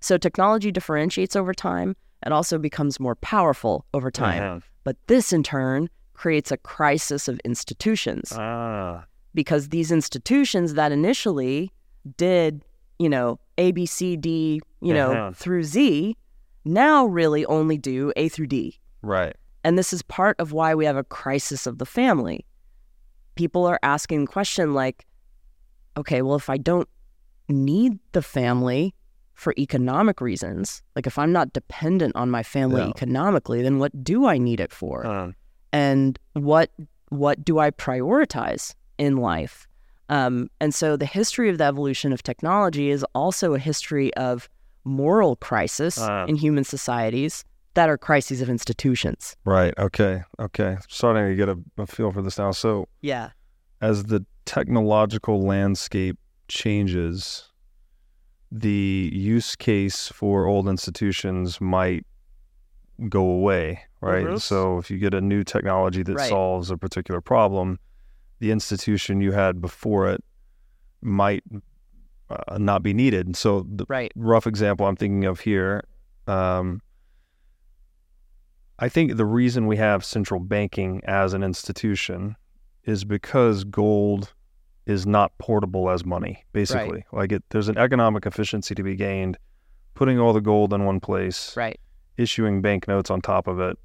So 0.00 0.16
technology 0.16 0.70
differentiates 0.70 1.34
over 1.36 1.54
time 1.54 1.96
and 2.22 2.32
also 2.34 2.58
becomes 2.58 3.00
more 3.00 3.14
powerful 3.16 3.84
over 3.94 4.10
time. 4.10 4.42
Uh-huh. 4.42 4.60
But 4.84 4.96
this 5.06 5.32
in 5.32 5.42
turn 5.42 5.88
creates 6.14 6.52
a 6.52 6.56
crisis 6.56 7.26
of 7.28 7.40
institutions 7.44 8.32
Ah. 8.36 9.04
Because 9.34 9.68
these 9.68 9.90
institutions 9.90 10.74
that 10.74 10.92
initially 10.92 11.70
did, 12.16 12.62
you 12.98 13.08
know, 13.08 13.38
A, 13.58 13.72
B, 13.72 13.86
C, 13.86 14.16
D, 14.16 14.60
you 14.80 14.94
know, 14.94 15.12
Uh-huh. 15.12 15.30
through 15.34 15.64
Z, 15.64 16.16
now 16.64 17.04
really 17.06 17.44
only 17.46 17.76
do 17.76 18.12
A 18.16 18.28
through 18.28 18.46
D. 18.46 18.78
Right. 19.02 19.36
And 19.64 19.78
this 19.78 19.92
is 19.92 20.02
part 20.02 20.38
of 20.38 20.52
why 20.52 20.74
we 20.74 20.84
have 20.84 20.96
a 20.96 21.04
crisis 21.04 21.66
of 21.66 21.78
the 21.78 21.86
family. 21.86 22.44
People 23.34 23.66
are 23.66 23.78
asking 23.82 24.26
question 24.26 24.74
like, 24.74 25.06
okay, 25.96 26.22
well, 26.22 26.36
if 26.36 26.48
I 26.50 26.56
don't 26.56 26.88
need 27.48 27.98
the 28.12 28.22
family 28.22 28.94
for 29.34 29.52
economic 29.58 30.20
reasons, 30.20 30.82
like 30.94 31.06
if 31.06 31.18
I'm 31.18 31.32
not 31.32 31.52
dependent 31.52 32.14
on 32.14 32.30
my 32.30 32.42
family 32.42 32.82
Yeah. 32.82 32.88
economically, 32.90 33.62
then 33.62 33.78
what 33.78 34.04
do 34.04 34.26
I 34.26 34.38
need 34.38 34.60
it 34.60 34.72
for? 34.72 35.34
And 35.72 36.18
what 36.34 36.70
what 37.10 37.44
do 37.44 37.58
I 37.58 37.70
prioritize 37.70 38.74
in 38.98 39.16
life? 39.16 39.66
Um, 40.08 40.50
and 40.60 40.74
so 40.74 40.96
the 40.96 41.06
history 41.06 41.48
of 41.48 41.58
the 41.58 41.64
evolution 41.64 42.12
of 42.12 42.22
technology 42.22 42.90
is 42.90 43.04
also 43.14 43.54
a 43.54 43.58
history 43.58 44.12
of 44.14 44.48
moral 44.84 45.36
crisis 45.36 45.98
Ah. 45.98 46.26
in 46.26 46.36
human 46.36 46.64
societies 46.64 47.44
that 47.74 47.88
are 47.88 47.96
crises 47.98 48.40
of 48.42 48.48
institutions. 48.50 49.34
right. 49.44 49.74
Okay. 49.78 50.22
Okay. 50.38 50.76
Starting 50.88 51.28
to 51.30 51.34
get 51.34 51.48
a, 51.48 51.58
a 51.78 51.86
feel 51.86 52.12
for 52.12 52.22
this 52.22 52.38
now. 52.38 52.52
So, 52.52 52.86
Yeah. 53.00 53.30
as 53.80 54.04
the 54.04 54.24
technological 54.44 55.42
landscape 55.42 56.18
changes, 56.48 57.50
the 58.52 59.10
use 59.12 59.56
case 59.56 60.08
for 60.08 60.46
old 60.46 60.68
institutions 60.68 61.60
might 61.60 62.06
go 63.08 63.24
away, 63.24 63.80
right? 64.00 64.26
Mhm. 64.26 64.40
So 64.40 64.78
if 64.78 64.90
you 64.90 64.98
get 64.98 65.14
a 65.14 65.20
new 65.20 65.42
technology 65.42 66.02
that 66.04 66.14
Right. 66.14 66.28
solves 66.28 66.70
a 66.70 66.76
particular 66.76 67.20
problem, 67.20 67.78
the 68.44 68.50
institution 68.50 69.22
you 69.22 69.32
had 69.32 69.58
before 69.62 70.06
it 70.10 70.22
might 71.00 71.42
uh, 72.28 72.58
not 72.58 72.82
be 72.82 72.92
needed. 72.92 73.34
So 73.36 73.66
the 73.66 73.86
Right. 73.88 74.12
rough 74.14 74.46
example 74.46 74.86
I'm 74.86 74.96
thinking 74.96 75.24
of 75.24 75.40
here, 75.40 75.84
um, 76.26 76.82
I 78.78 78.90
think 78.90 79.16
the 79.16 79.24
reason 79.24 79.66
we 79.66 79.78
have 79.78 80.04
central 80.04 80.40
banking 80.40 81.00
as 81.04 81.32
an 81.32 81.42
institution 81.42 82.36
is 82.84 83.04
because 83.04 83.64
gold 83.64 84.34
is 84.84 85.06
not 85.06 85.36
portable 85.38 85.88
as 85.88 86.04
money, 86.04 86.44
basically. 86.52 87.06
Like 87.12 87.32
it, 87.32 87.42
there's 87.48 87.68
an 87.68 87.78
economic 87.78 88.26
efficiency 88.26 88.74
to 88.74 88.82
be 88.82 88.94
gained 88.94 89.38
putting 89.94 90.18
all 90.18 90.34
the 90.34 90.42
gold 90.42 90.74
in 90.74 90.84
one 90.84 91.00
place, 91.00 91.56
Right. 91.56 91.80
issuing 92.18 92.60
banknotes 92.60 93.10
on 93.10 93.22
top 93.22 93.46
of 93.46 93.58
it, 93.60 93.78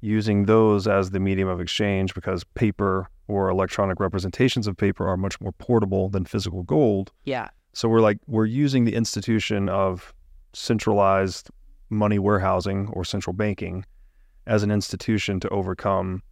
using 0.00 0.46
those 0.46 0.86
as 0.86 1.10
the 1.10 1.20
medium 1.20 1.48
of 1.48 1.60
exchange 1.60 2.14
because 2.14 2.44
paper 2.54 3.08
or 3.28 3.48
electronic 3.48 4.00
representations 4.00 4.66
of 4.66 4.76
paper 4.76 5.06
are 5.06 5.16
much 5.16 5.40
more 5.40 5.52
portable 5.52 6.08
than 6.08 6.24
physical 6.24 6.62
gold. 6.62 7.12
Yeah. 7.24 7.48
So 7.72 7.88
we're 7.88 8.00
like 8.00 8.18
we're 8.26 8.46
using 8.46 8.84
the 8.84 8.94
institution 8.94 9.68
of 9.68 10.12
centralized 10.52 11.50
money 11.88 12.18
warehousing 12.18 12.88
or 12.92 13.04
central 13.04 13.34
banking 13.34 13.84
as 14.46 14.62
an 14.62 14.70
institution 14.70 15.38
to 15.40 15.48
overcome 15.50 16.22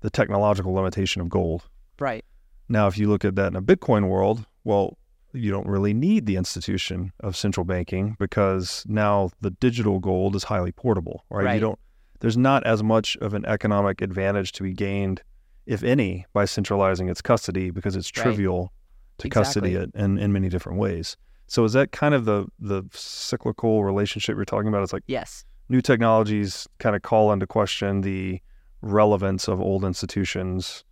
the 0.00 0.10
technological 0.10 0.72
limitation 0.72 1.20
of 1.22 1.28
gold. 1.28 1.68
Right. 1.98 2.24
Now, 2.68 2.86
if 2.86 2.98
you 2.98 3.08
look 3.08 3.24
at 3.24 3.36
that 3.36 3.48
in 3.48 3.56
a 3.56 3.62
Bitcoin 3.62 4.08
world, 4.08 4.44
well, 4.64 4.98
you 5.32 5.50
don't 5.50 5.66
really 5.66 5.94
need 5.94 6.26
the 6.26 6.36
institution 6.36 7.12
of 7.20 7.36
central 7.36 7.64
banking 7.64 8.16
because 8.18 8.84
now 8.88 9.30
the 9.40 9.50
digital 9.50 9.98
gold 9.98 10.34
is 10.34 10.44
highly 10.44 10.72
portable, 10.72 11.24
right? 11.30 11.54
You 11.54 11.60
don't 11.60 11.78
there's 12.20 12.36
not 12.36 12.64
as 12.66 12.82
much 12.82 13.16
of 13.18 13.34
an 13.34 13.44
economic 13.46 14.00
advantage 14.00 14.52
to 14.52 14.62
be 14.62 14.72
gained, 14.72 15.22
if 15.66 15.82
any, 15.82 16.26
by 16.32 16.44
centralizing 16.44 17.08
its 17.08 17.20
custody 17.20 17.70
because 17.70 17.96
it's 17.96 18.10
Right. 18.16 18.22
trivial 18.22 18.72
to 19.18 19.28
custody 19.28 19.74
it 19.74 19.90
in, 19.94 20.18
in 20.18 20.32
many 20.32 20.48
different 20.48 20.78
ways. 20.78 21.16
So 21.48 21.64
is 21.64 21.72
that 21.74 21.92
kind 21.92 22.14
of 22.14 22.24
the 22.24 22.46
the 22.58 22.82
cyclical 22.92 23.84
relationship 23.84 24.36
you're 24.36 24.44
talking 24.44 24.68
about? 24.68 24.82
It's 24.82 24.92
like 24.92 25.04
Yes. 25.06 25.44
new 25.68 25.80
technologies 25.80 26.66
kind 26.78 26.96
of 26.96 27.02
call 27.02 27.32
into 27.32 27.46
question 27.46 28.00
the 28.02 28.40
relevance 28.82 29.48
of 29.48 29.60
old 29.60 29.84
institutions, 29.84 30.84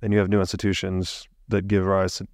and 0.00 0.12
you 0.12 0.18
have 0.18 0.28
new 0.28 0.40
institutions 0.40 1.26
that 1.48 1.68
give 1.68 1.84
rise 1.86 2.16
to 2.16 2.26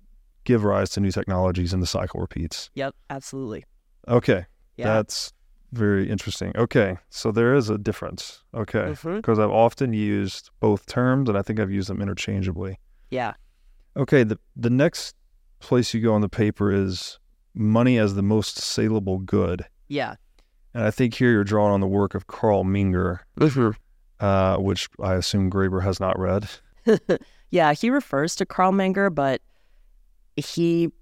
give 0.45 0.64
rise 0.64 0.91
to 0.91 1.01
new 1.01 1.11
technologies, 1.11 1.72
and 1.74 1.83
the 1.83 1.87
cycle 1.87 2.20
repeats. 2.20 2.70
Yep. 2.74 2.95
Absolutely. 3.11 3.64
Okay, 4.07 4.47
Yeah. 4.76 4.87
that's 4.95 5.33
very 5.73 6.09
interesting. 6.09 6.53
Okay, 6.57 6.97
so 7.11 7.31
there 7.31 7.55
is 7.55 7.69
a 7.69 7.79
difference. 7.79 8.43
Okay, 8.55 8.95
because 9.03 9.39
I've 9.39 9.51
often 9.51 9.93
used 9.93 10.51
both 10.61 10.87
terms, 10.87 11.29
and 11.29 11.37
I 11.37 11.43
think 11.43 11.61
I've 11.61 11.71
used 11.71 11.89
them 11.89 12.01
interchangeably. 12.01 12.79
Yeah. 13.11 13.35
Okay, 13.97 14.25
the 14.25 14.39
the 14.57 14.71
next 14.71 15.14
place 15.61 15.93
you 15.93 16.01
go 16.01 16.14
on 16.14 16.21
the 16.21 16.29
paper 16.29 16.73
is 16.73 17.19
money 17.55 17.99
as 17.99 18.14
the 18.14 18.23
most 18.23 18.59
saleable 18.59 19.19
good. 19.19 19.64
Yeah. 19.89 20.14
And 20.75 20.85
I 20.85 20.91
think 20.91 21.14
here 21.14 21.31
you're 21.31 21.45
drawing 21.45 21.73
on 21.73 21.81
the 21.81 21.87
work 21.87 22.14
of 22.14 22.27
Carl 22.27 22.64
Menger, 22.64 23.21
uh, 24.21 24.57
which 24.59 24.89
I 25.03 25.14
assume 25.14 25.51
Graeber 25.51 25.83
has 25.83 25.99
not 25.99 26.19
read. 26.19 26.49
yeah. 27.51 27.73
He 27.73 27.91
refers 27.91 28.37
to 28.37 28.47
Carl 28.47 28.73
Menger, 28.73 29.12
but 29.12 29.41
he 30.37 30.93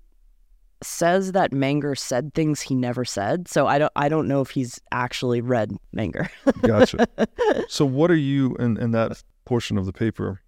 says 0.83 1.33
that 1.33 1.53
Menger 1.53 1.97
said 1.97 2.35
things 2.35 2.61
he 2.61 2.75
never 2.75 3.05
said. 3.05 3.49
So 3.49 3.67
I 3.67 3.79
don't 3.79 3.93
I 3.97 4.09
don't 4.09 4.29
know 4.29 4.41
if 4.41 4.51
he's 4.51 4.81
actually 4.93 5.41
read 5.41 5.73
Menger. 5.95 6.29
Gotcha. 6.63 7.07
so, 7.69 7.85
what 7.85 8.11
are 8.11 8.17
you 8.17 8.55
in, 8.57 8.77
in 8.79 8.91
that 8.93 9.23
portion 9.45 9.79
of 9.79 9.87
the 9.87 9.93
paper? 9.93 10.43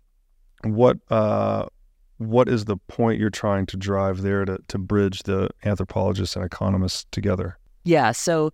What 0.65 0.99
uh, 1.11 1.67
what 2.19 2.49
is 2.49 2.67
the 2.67 2.77
point 2.77 3.21
you're 3.21 3.31
trying 3.31 3.67
to 3.67 3.77
drive 3.77 4.23
there 4.23 4.45
to, 4.45 4.59
to 4.69 4.79
bridge 4.79 5.23
the 5.23 5.49
anthropologists 5.65 6.37
and 6.37 6.45
economists 6.45 7.07
together? 7.13 7.59
Yeah. 7.85 8.13
So 8.13 8.53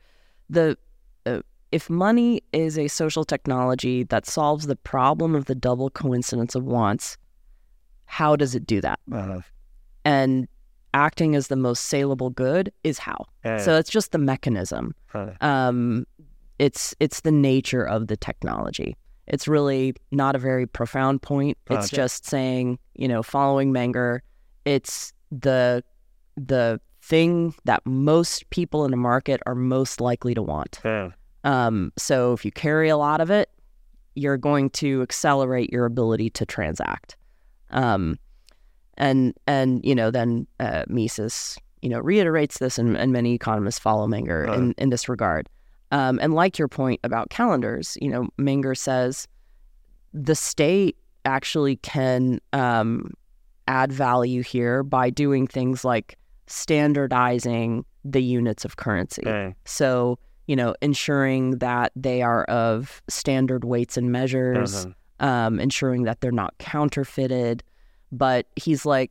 the 0.48 0.78
uh, 1.26 1.40
if 1.72 1.90
money 1.90 2.42
is 2.52 2.78
a 2.78 2.88
social 2.88 3.24
technology 3.24 4.04
that 4.04 4.26
solves 4.26 4.66
the 4.66 4.76
problem 4.76 5.34
of 5.34 5.46
the 5.46 5.54
double 5.54 5.90
coincidence 5.90 6.54
of 6.54 6.64
wants, 6.64 7.16
how 8.04 8.36
does 8.36 8.54
it 8.54 8.66
do 8.66 8.80
that? 8.82 9.00
And 10.04 10.46
acting 10.94 11.34
as 11.36 11.48
the 11.48 11.56
most 11.56 11.84
saleable 11.86 12.30
good 12.30 12.72
is 12.84 12.98
how. 12.98 13.26
So 13.58 13.76
it's 13.76 13.90
just 13.90 14.12
the 14.12 14.18
mechanism. 14.18 14.94
Um, 15.42 16.06
it's 16.58 16.94
it's 17.00 17.20
the 17.20 17.32
nature 17.32 17.84
of 17.86 18.06
the 18.06 18.16
technology. 18.16 18.96
It's 19.26 19.48
really 19.48 19.94
not 20.12 20.34
a 20.36 20.38
very 20.38 20.66
profound 20.66 21.20
point. 21.20 21.58
It's 21.68 21.86
Okay. 21.92 21.96
just 21.96 22.24
saying, 22.26 22.78
you 22.94 23.08
know, 23.08 23.22
following 23.22 23.72
Menger, 23.72 24.20
it's 24.64 25.12
the 25.30 25.82
the 26.36 26.80
thing 27.02 27.54
that 27.64 27.84
most 27.84 28.48
people 28.50 28.84
in 28.86 28.92
a 28.92 28.96
market 28.96 29.40
are 29.46 29.54
most 29.54 30.00
likely 30.00 30.32
to 30.34 30.42
want. 30.42 30.80
Um, 31.44 31.92
so 31.98 32.32
if 32.32 32.44
you 32.44 32.50
carry 32.52 32.88
a 32.88 32.96
lot 32.96 33.20
of 33.20 33.30
it, 33.30 33.50
you're 34.14 34.38
going 34.38 34.70
to 34.70 35.02
accelerate 35.02 35.70
your 35.70 35.84
ability 35.84 36.30
to 36.30 36.46
transact. 36.46 37.16
Um, 37.70 38.18
And 38.96 39.34
and 39.46 39.84
you 39.84 39.94
know 39.94 40.10
then 40.10 40.46
uh, 40.60 40.84
Mises 40.88 41.56
you 41.82 41.88
know 41.88 42.00
reiterates 42.00 42.58
this, 42.58 42.78
and, 42.78 42.96
and 42.96 43.12
many 43.12 43.34
economists 43.34 43.78
follow 43.78 44.06
Menger 44.06 44.46
Right. 44.46 44.58
in, 44.58 44.74
in 44.78 44.90
this 44.90 45.08
regard. 45.08 45.48
Um, 45.92 46.18
and 46.22 46.34
like 46.34 46.58
your 46.58 46.68
point 46.68 47.00
about 47.04 47.30
calendars, 47.30 47.98
you 48.00 48.08
know 48.08 48.28
Menger 48.38 48.76
says 48.76 49.26
the 50.12 50.34
state 50.34 50.96
actually 51.24 51.76
can 51.76 52.40
um, 52.52 53.10
add 53.66 53.92
value 53.92 54.42
here 54.42 54.82
by 54.82 55.10
doing 55.10 55.46
things 55.46 55.84
like 55.84 56.16
standardizing 56.46 57.84
the 58.04 58.22
units 58.22 58.64
of 58.64 58.76
currency. 58.76 59.22
Okay. 59.26 59.54
So, 59.64 60.18
you 60.46 60.54
know, 60.56 60.74
ensuring 60.82 61.58
that 61.58 61.90
they 61.96 62.20
are 62.22 62.44
of 62.44 63.02
standard 63.08 63.64
weights 63.64 63.96
and 63.96 64.12
measures, 64.12 64.86
Mhm. 64.86 64.94
um, 65.20 65.58
ensuring 65.60 66.02
that 66.04 66.20
they're 66.20 66.30
not 66.32 66.56
counterfeited. 66.58 67.62
But 68.12 68.46
he's 68.56 68.84
like, 68.86 69.10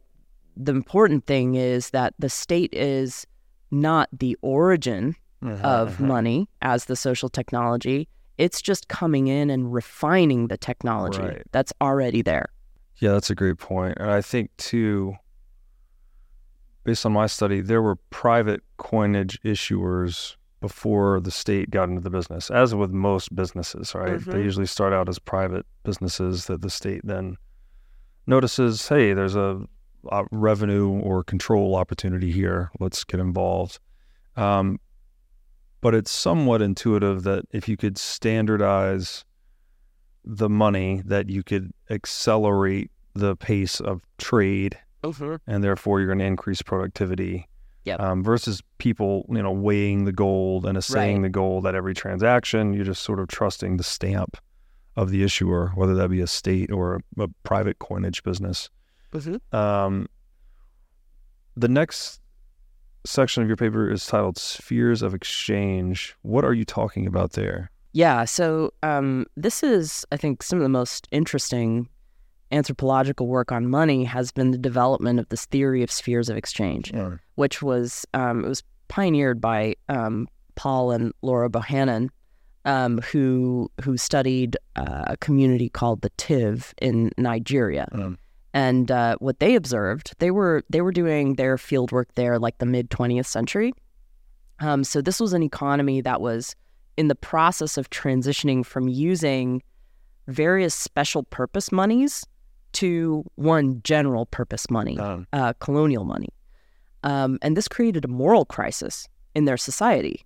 the 0.55 0.71
important 0.71 1.25
thing 1.25 1.55
is 1.55 1.89
that 1.91 2.13
the 2.19 2.29
state 2.29 2.73
is 2.73 3.25
not 3.71 4.07
the 4.11 4.37
origin 4.41 5.15
Mhm. 5.41 5.61
of 5.61 5.97
Mhm. 5.97 6.07
money 6.07 6.49
as 6.61 6.85
the 6.85 6.95
social 6.95 7.27
technology. 7.29 8.07
It's 8.37 8.61
just 8.61 8.87
coming 8.87 9.27
in 9.27 9.49
and 9.49 9.73
refining 9.73 10.47
the 10.47 10.57
technology 10.57 11.21
Right. 11.21 11.43
that's 11.51 11.73
already 11.81 12.21
there. 12.21 12.49
Yeah, 12.97 13.13
that's 13.13 13.29
a 13.29 13.35
great 13.35 13.57
point. 13.57 13.97
And 13.99 14.09
I 14.11 14.21
think 14.21 14.55
too, 14.57 15.15
based 16.83 17.05
on 17.05 17.13
my 17.13 17.27
study, 17.27 17.61
there 17.61 17.81
were 17.81 17.95
private 17.95 18.61
coinage 18.77 19.41
issuers 19.43 20.35
before 20.61 21.19
the 21.19 21.31
state 21.31 21.69
got 21.71 21.89
into 21.89 22.01
the 22.01 22.09
business, 22.09 22.49
as 22.49 22.73
with 22.73 22.91
most 22.91 23.35
businesses, 23.35 23.93
right? 23.93 24.19
They 24.19 24.39
Mhm. 24.39 24.43
usually 24.43 24.65
start 24.65 24.93
out 24.93 25.09
as 25.09 25.19
private 25.19 25.65
businesses 25.83 26.45
that 26.45 26.61
the 26.61 26.69
state 26.69 27.01
then 27.03 27.37
notices, 28.28 28.88
hey, 28.88 29.13
there's 29.13 29.36
a, 29.36 29.61
a 30.11 30.24
revenue 30.32 30.89
or 30.89 31.24
control 31.24 31.76
opportunity 31.76 32.32
here. 32.32 32.71
Let's 32.80 33.03
get 33.03 33.19
involved. 33.19 33.80
Um, 34.36 34.80
but 35.82 35.93
it's 35.93 36.11
somewhat 36.11 36.61
intuitive 36.61 37.24
that 37.24 37.45
if 37.51 37.67
you 37.67 37.76
could 37.78 37.97
standardize 37.97 39.26
the 40.24 40.49
money, 40.49 41.01
that 41.05 41.30
you 41.30 41.43
could 41.43 41.71
accelerate 41.89 42.89
the 43.13 43.36
pace 43.36 43.80
of 43.82 44.01
trade, 44.17 44.78
and 45.45 45.63
therefore 45.63 45.99
you're 45.99 46.07
going 46.07 46.19
to 46.19 46.26
increase 46.26 46.61
productivity. 46.61 47.47
Yep. 47.86 47.99
Um, 47.99 48.24
versus 48.24 48.61
people, 48.78 49.26
you 49.30 49.43
know, 49.43 49.51
weighing 49.51 50.05
the 50.05 50.13
gold 50.13 50.65
and 50.65 50.78
assaying 50.78 51.17
Right. 51.17 51.24
the 51.24 51.30
gold 51.30 51.67
at 51.67 51.76
every 51.76 51.93
transaction. 51.93 52.74
You're 52.74 52.86
just 52.86 53.03
sort 53.03 53.19
of 53.19 53.28
trusting 53.28 53.76
the 53.76 53.84
stamp 53.84 54.38
of 54.95 55.09
the 55.09 55.23
issuer, 55.23 55.71
whether 55.75 55.95
that 55.95 56.09
be 56.09 56.21
a 56.21 56.27
state 56.27 56.71
or 56.71 56.95
a, 57.17 57.23
a 57.23 57.27
private 57.43 57.79
coinage 57.79 58.23
business. 58.23 58.69
Um, 59.51 60.07
the 61.55 61.67
next 61.67 62.19
section 63.05 63.43
of 63.43 63.49
your 63.49 63.57
paper 63.57 63.89
is 63.89 64.05
titled 64.05 64.37
"Spheres 64.37 65.01
of 65.01 65.13
Exchange." 65.13 66.15
What 66.21 66.43
are 66.45 66.53
you 66.53 66.65
talking 66.65 67.07
about 67.07 67.33
there? 67.33 67.71
Yeah, 67.93 68.25
so 68.25 68.73
um, 68.81 69.27
this 69.37 69.61
is, 69.61 70.03
I 70.11 70.17
think, 70.17 70.41
some 70.41 70.57
of 70.57 70.63
the 70.63 70.69
most 70.69 71.07
interesting 71.11 71.87
anthropological 72.51 73.27
work 73.27 73.51
on 73.51 73.69
money 73.69 74.03
has 74.03 74.31
been 74.31 74.51
the 74.51 74.57
development 74.57 75.19
of 75.19 75.29
this 75.29 75.45
theory 75.45 75.83
of 75.83 75.91
spheres 75.91 76.29
of 76.29 76.37
exchange, 76.37 76.91
which 77.35 77.61
was 77.61 78.05
um, 78.13 78.45
it 78.45 78.47
was 78.47 78.63
pioneered 78.87 79.41
by 79.41 79.75
um, 79.89 80.27
Paul 80.55 80.91
and 80.91 81.13
Laura 81.21 81.49
Bohannan, 81.49 82.09
um, 82.66 82.99
who 82.99 83.70
who 83.82 83.97
studied 83.97 84.57
uh, 84.76 85.03
a 85.07 85.18
community 85.18 85.70
called 85.70 86.01
the 86.01 86.11
Tiv 86.18 86.74
in 86.82 87.11
Nigeria. 87.18 87.88
Mm. 87.93 88.18
And 88.53 88.91
uh, 88.91 89.16
what 89.20 89.39
they 89.39 89.55
observed, 89.55 90.14
they 90.20 90.32
were 90.32 90.64
they 90.70 90.82
were 90.82 90.91
doing 90.91 91.36
their 91.36 91.57
field 91.57 91.91
work 91.91 92.14
there 92.16 92.38
like 92.39 92.59
the 92.59 92.66
mid 92.66 92.89
20th 92.89 93.26
century. 93.26 93.74
Um, 94.59 94.84
so 94.84 95.01
this 95.01 95.20
was 95.20 95.34
an 95.34 95.43
economy 95.43 96.01
that 96.01 96.22
was 96.22 96.55
in 96.95 97.07
the 97.07 97.16
process 97.16 97.78
of 97.78 97.89
transitioning 97.89 98.66
from 98.66 98.88
using 98.88 99.64
various 100.28 100.76
special 100.76 101.24
purpose 101.24 101.72
monies 101.72 102.24
to 102.74 103.24
one 103.36 103.82
general 103.84 104.26
purpose 104.28 104.70
money, 104.70 104.97
Um, 104.97 105.28
uh, 105.34 105.53
colonial 105.59 106.05
money. 106.05 106.30
Um, 107.03 107.38
and 107.41 107.57
this 107.57 107.68
created 107.68 108.05
a 108.05 108.07
moral 108.07 108.45
crisis 108.45 109.07
in 109.36 109.45
their 109.45 109.57
society 109.57 110.24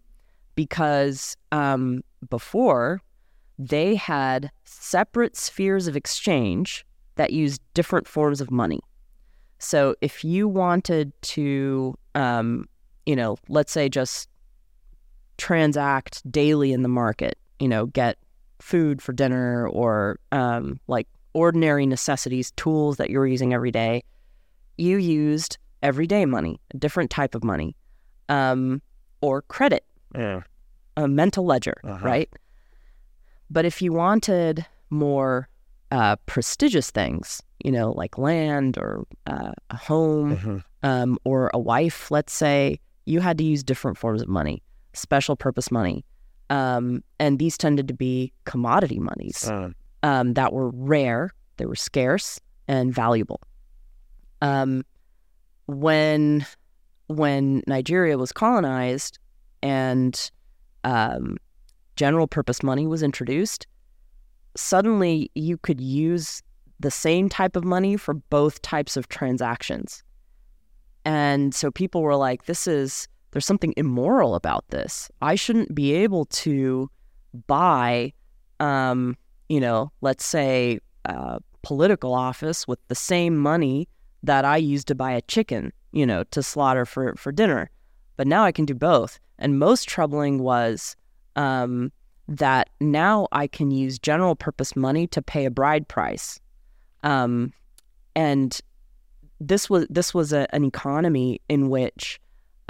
because 0.55 1.35
um, 1.51 2.03
before 2.29 3.01
they 3.59 3.95
had 3.95 4.51
separate 4.65 5.35
spheres 5.35 5.87
of 5.87 5.95
exchange 5.95 6.85
that 7.15 7.31
used 7.33 7.61
different 7.73 8.07
forms 8.07 8.41
of 8.41 8.51
money. 8.51 8.79
So 9.59 9.95
if 10.01 10.23
you 10.23 10.47
wanted 10.47 11.11
to, 11.23 11.97
um, 12.13 12.69
you 13.05 13.15
know, 13.15 13.37
let's 13.49 13.71
say 13.71 13.89
just 13.89 14.29
transact 15.37 16.29
daily 16.31 16.73
in 16.73 16.83
the 16.83 16.89
market, 16.89 17.37
you 17.59 17.67
know, 17.67 17.87
get 17.87 18.17
food 18.59 19.01
for 19.01 19.13
dinner 19.13 19.67
or 19.67 20.19
um, 20.31 20.79
like 20.87 21.07
ordinary 21.33 21.85
necessities, 21.85 22.51
tools 22.51 22.97
that 22.97 23.09
you're 23.09 23.27
using 23.27 23.53
every 23.53 23.71
day, 23.71 24.03
you 24.77 24.97
used 24.97 25.57
everyday 25.81 26.25
money, 26.25 26.59
a 26.73 26.77
different 26.77 27.09
type 27.09 27.33
of 27.35 27.43
money, 27.43 27.75
um, 28.29 28.81
or 29.21 29.41
credit, 29.43 29.83
yeah. 30.15 30.41
A 30.97 31.07
mental 31.07 31.45
ledger, 31.45 31.75
Uh-huh. 31.83 32.05
right? 32.05 32.29
But 33.49 33.63
if 33.65 33.81
you 33.81 33.93
wanted 33.93 34.65
more 34.89 35.47
uh, 35.91 36.17
prestigious 36.25 36.91
things, 36.91 37.41
you 37.63 37.71
know, 37.71 37.91
like 37.91 38.17
land 38.17 38.77
or 38.77 39.05
uh, 39.25 39.53
a 39.69 39.77
home 39.77 40.35
Mhm. 40.37 40.63
um, 40.83 41.17
or 41.23 41.49
a 41.53 41.59
wife, 41.59 42.11
let's 42.11 42.33
say, 42.33 42.79
you 43.05 43.21
had 43.21 43.37
to 43.37 43.43
use 43.45 43.63
different 43.63 43.97
forms 43.97 44.21
of 44.21 44.27
money, 44.27 44.61
special 44.93 45.37
purpose 45.37 45.71
money. 45.71 46.03
Um, 46.49 47.03
and 47.19 47.39
these 47.39 47.57
tended 47.57 47.87
to 47.87 47.93
be 47.93 48.33
commodity 48.43 48.99
monies 48.99 49.47
Um, 49.49 49.75
um, 50.03 50.33
that 50.33 50.51
were 50.51 50.69
rare, 50.71 51.31
they 51.55 51.65
were 51.65 51.75
scarce 51.75 52.41
and 52.67 52.93
valuable. 52.93 53.39
Um, 54.41 54.83
when 55.67 56.45
when 57.07 57.63
Nigeria 57.67 58.17
was 58.17 58.33
colonized 58.33 59.17
and 59.63 60.29
um, 60.83 61.37
general 61.95 62.27
purpose 62.27 62.63
money 62.63 62.87
was 62.87 63.03
introduced, 63.03 63.67
suddenly 64.55 65.31
you 65.35 65.57
could 65.57 65.81
use 65.81 66.41
the 66.79 66.91
same 66.91 67.29
type 67.29 67.55
of 67.55 67.63
money 67.63 67.97
for 67.97 68.13
both 68.13 68.61
types 68.61 68.97
of 68.97 69.09
transactions. 69.09 70.03
And 71.05 71.55
so 71.55 71.71
people 71.71 72.01
were 72.01 72.15
like, 72.15 72.45
this 72.45 72.67
is, 72.67 73.07
there's 73.31 73.45
something 73.45 73.73
immoral 73.77 74.35
about 74.35 74.67
this. 74.69 75.09
I 75.21 75.35
shouldn't 75.35 75.73
be 75.73 75.93
able 75.93 76.25
to 76.25 76.89
buy, 77.47 78.13
um, 78.59 79.15
you 79.49 79.59
know, 79.59 79.91
let's 80.01 80.25
say, 80.25 80.79
political 81.67 82.13
office 82.13 82.65
with 82.65 82.79
the 82.87 82.95
same 82.95 83.35
money 83.35 83.89
that 84.23 84.45
I 84.45 84.55
used 84.55 84.87
to 84.87 84.95
buy 84.95 85.11
a 85.11 85.21
chicken, 85.21 85.73
you 85.91 86.05
know, 86.05 86.23
to 86.31 86.41
slaughter 86.41 86.85
for, 86.85 87.13
for 87.15 87.31
dinner. 87.33 87.69
But 88.15 88.25
now 88.25 88.43
I 88.45 88.53
can 88.53 88.63
do 88.65 88.73
both. 88.73 89.19
And 89.39 89.59
most 89.59 89.87
troubling 89.87 90.39
was 90.39 90.95
um, 91.35 91.91
that 92.27 92.69
now 92.81 93.27
I 93.31 93.47
can 93.47 93.71
use 93.71 93.99
general 93.99 94.35
purpose 94.35 94.75
money 94.75 95.07
to 95.07 95.21
pay 95.21 95.45
a 95.45 95.51
bride 95.51 95.87
price. 95.87 96.39
Um, 97.03 97.53
and 98.15 98.59
this 99.39 99.69
was 99.69 99.85
this 99.89 100.13
was 100.13 100.33
a, 100.33 100.53
an 100.53 100.65
economy 100.65 101.41
in 101.47 101.69
which 101.69 102.19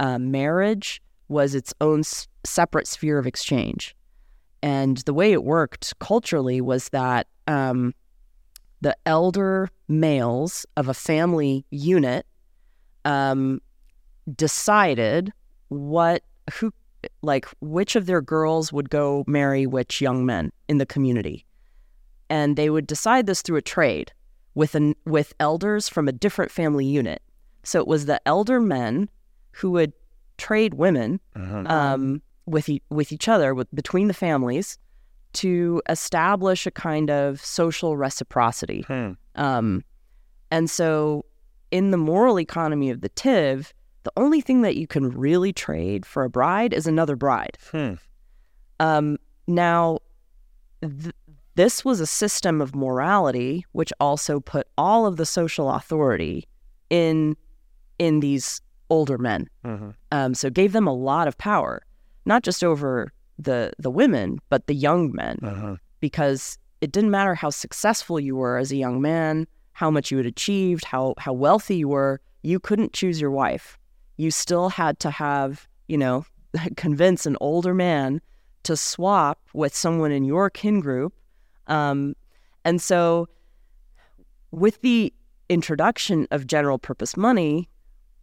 uh, 0.00 0.18
marriage 0.18 1.02
was 1.28 1.54
its 1.54 1.72
own 1.80 2.00
s- 2.00 2.28
separate 2.44 2.86
sphere 2.86 3.18
of 3.18 3.26
exchange. 3.26 3.96
And 4.62 4.98
the 4.98 5.14
way 5.14 5.32
it 5.32 5.44
worked 5.44 5.98
culturally 5.98 6.60
was 6.60 6.90
that 6.90 7.26
um, 7.46 7.94
the 8.80 8.96
elder 9.06 9.70
males 9.88 10.66
of 10.76 10.88
a 10.88 10.94
family 10.94 11.64
unit 11.70 12.26
um, 13.04 13.60
decided 14.36 15.32
what 15.68 16.22
who 16.50 16.72
like 17.22 17.46
which 17.60 17.96
of 17.96 18.06
their 18.06 18.20
girls 18.20 18.72
would 18.72 18.90
go 18.90 19.24
marry 19.26 19.66
which 19.66 20.00
young 20.00 20.26
men 20.26 20.52
in 20.68 20.78
the 20.78 20.86
community, 20.86 21.44
and 22.28 22.56
they 22.56 22.70
would 22.70 22.86
decide 22.86 23.26
this 23.26 23.42
through 23.42 23.56
a 23.56 23.62
trade 23.62 24.12
with 24.54 24.74
an 24.74 24.94
with 25.04 25.32
elders 25.38 25.88
from 25.88 26.08
a 26.08 26.12
different 26.12 26.50
family 26.50 26.84
unit. 26.84 27.22
So 27.62 27.80
it 27.80 27.86
was 27.86 28.06
the 28.06 28.20
elder 28.26 28.60
men 28.60 29.08
who 29.52 29.70
would 29.72 29.92
trade 30.38 30.74
women 30.74 31.20
mhm. 31.36 31.68
um, 31.70 32.22
with 32.46 32.68
e- 32.68 32.82
with 32.90 33.12
each 33.12 33.28
other 33.28 33.54
with 33.54 33.68
between 33.74 34.08
the 34.08 34.14
families 34.14 34.78
to 35.34 35.82
establish 35.88 36.66
a 36.66 36.70
kind 36.70 37.10
of 37.10 37.44
social 37.44 37.96
reciprocity. 37.96 38.82
Hmm. 38.86 39.12
Um, 39.34 39.84
and 40.50 40.70
so, 40.70 41.24
in 41.70 41.90
the 41.90 41.96
moral 41.96 42.40
economy 42.40 42.90
of 42.90 43.02
the 43.02 43.10
Tiv, 43.10 43.74
the 44.08 44.22
only 44.22 44.40
thing 44.40 44.62
that 44.62 44.76
you 44.76 44.86
can 44.86 45.10
really 45.10 45.52
trade 45.52 46.06
for 46.06 46.24
a 46.24 46.30
bride 46.30 46.72
is 46.72 46.86
another 46.86 47.16
bride. 47.16 47.58
Hmm. 47.70 47.94
Um, 48.80 49.18
now, 49.46 49.98
th- 50.80 51.14
this 51.56 51.84
was 51.84 52.00
a 52.00 52.06
system 52.06 52.60
of 52.62 52.74
morality 52.74 53.66
which 53.72 53.92
also 54.00 54.40
put 54.40 54.66
all 54.78 55.04
of 55.06 55.16
the 55.16 55.26
social 55.26 55.70
authority 55.70 56.46
in 56.90 57.36
in 57.98 58.20
these 58.20 58.60
older 58.88 59.18
men. 59.18 59.46
Mm-hmm. 59.64 59.90
Um, 60.12 60.34
so 60.34 60.46
it 60.46 60.54
gave 60.54 60.72
them 60.72 60.86
a 60.86 60.94
lot 60.94 61.28
of 61.28 61.36
power, 61.36 61.82
not 62.24 62.42
just 62.44 62.64
over 62.64 63.12
the 63.38 63.72
the 63.78 63.90
women, 63.90 64.38
but 64.48 64.66
the 64.68 64.74
young 64.74 65.12
men, 65.12 65.38
Uh-huh. 65.42 65.76
because 66.00 66.56
it 66.80 66.92
didn't 66.92 67.10
matter 67.10 67.34
how 67.34 67.50
successful 67.50 68.18
you 68.20 68.36
were 68.36 68.56
as 68.56 68.72
a 68.72 68.76
young 68.76 69.02
man, 69.02 69.46
how 69.72 69.90
much 69.90 70.10
you 70.10 70.16
had 70.16 70.26
achieved, 70.26 70.84
how 70.84 71.14
how 71.18 71.34
wealthy 71.34 71.76
you 71.76 71.88
were, 71.88 72.20
you 72.42 72.58
couldn't 72.60 72.92
choose 72.94 73.20
your 73.20 73.32
wife. 73.32 73.76
You 74.18 74.30
still 74.30 74.68
had 74.68 74.98
to 75.00 75.10
have, 75.10 75.66
you 75.86 75.96
know, 75.96 76.26
convince 76.76 77.24
an 77.24 77.36
older 77.40 77.72
man 77.72 78.20
to 78.64 78.76
swap 78.76 79.40
with 79.54 79.74
someone 79.74 80.12
in 80.12 80.24
your 80.24 80.50
kin 80.50 80.80
group. 80.80 81.14
Um, 81.68 82.14
and 82.64 82.82
so, 82.82 83.28
with 84.50 84.80
the 84.82 85.12
introduction 85.48 86.26
of 86.30 86.46
general 86.46 86.78
purpose 86.78 87.16
money, 87.16 87.68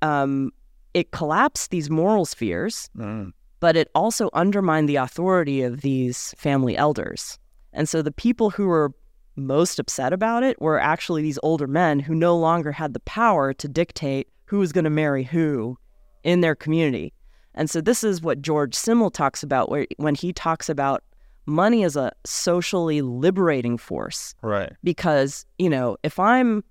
um, 0.01 0.51
it 0.93 1.11
collapsed 1.11 1.71
these 1.71 1.89
moral 1.89 2.25
spheres, 2.25 2.89
Mm. 2.97 3.33
but 3.59 3.75
it 3.75 3.89
also 3.95 4.29
undermined 4.33 4.87
the 4.89 4.95
authority 4.97 5.61
of 5.61 5.81
these 5.81 6.33
family 6.37 6.77
elders. 6.77 7.39
And 7.73 7.89
so 7.89 8.01
the 8.01 8.11
people 8.11 8.49
who 8.49 8.67
were 8.67 8.93
most 9.35 9.79
upset 9.79 10.13
about 10.13 10.43
it 10.43 10.61
were 10.61 10.79
actually 10.79 11.21
these 11.21 11.39
older 11.43 11.67
men 11.67 11.99
who 11.99 12.15
no 12.15 12.37
longer 12.37 12.71
had 12.71 12.93
the 12.93 13.01
power 13.01 13.53
to 13.53 13.67
dictate 13.67 14.27
who 14.45 14.59
was 14.59 14.71
going 14.71 14.85
to 14.85 14.89
marry 14.89 15.23
who 15.23 15.77
in 16.25 16.41
their 16.41 16.55
community. 16.55 17.13
And 17.53 17.69
so 17.69 17.79
this 17.79 18.03
is 18.03 18.21
what 18.21 18.41
George 18.41 18.75
Simmel 18.75 19.11
talks 19.11 19.41
about 19.43 19.69
where, 19.71 19.87
when 19.95 20.15
he 20.15 20.33
talks 20.33 20.67
about 20.67 21.03
money 21.45 21.83
as 21.85 21.95
a 21.95 22.11
socially 22.25 23.01
liberating 23.01 23.77
force 23.77 24.33
Right. 24.41 24.73
because 24.83 25.45
you 25.59 25.69
know 25.69 25.95
if 26.01 26.19
i'm 26.19 26.63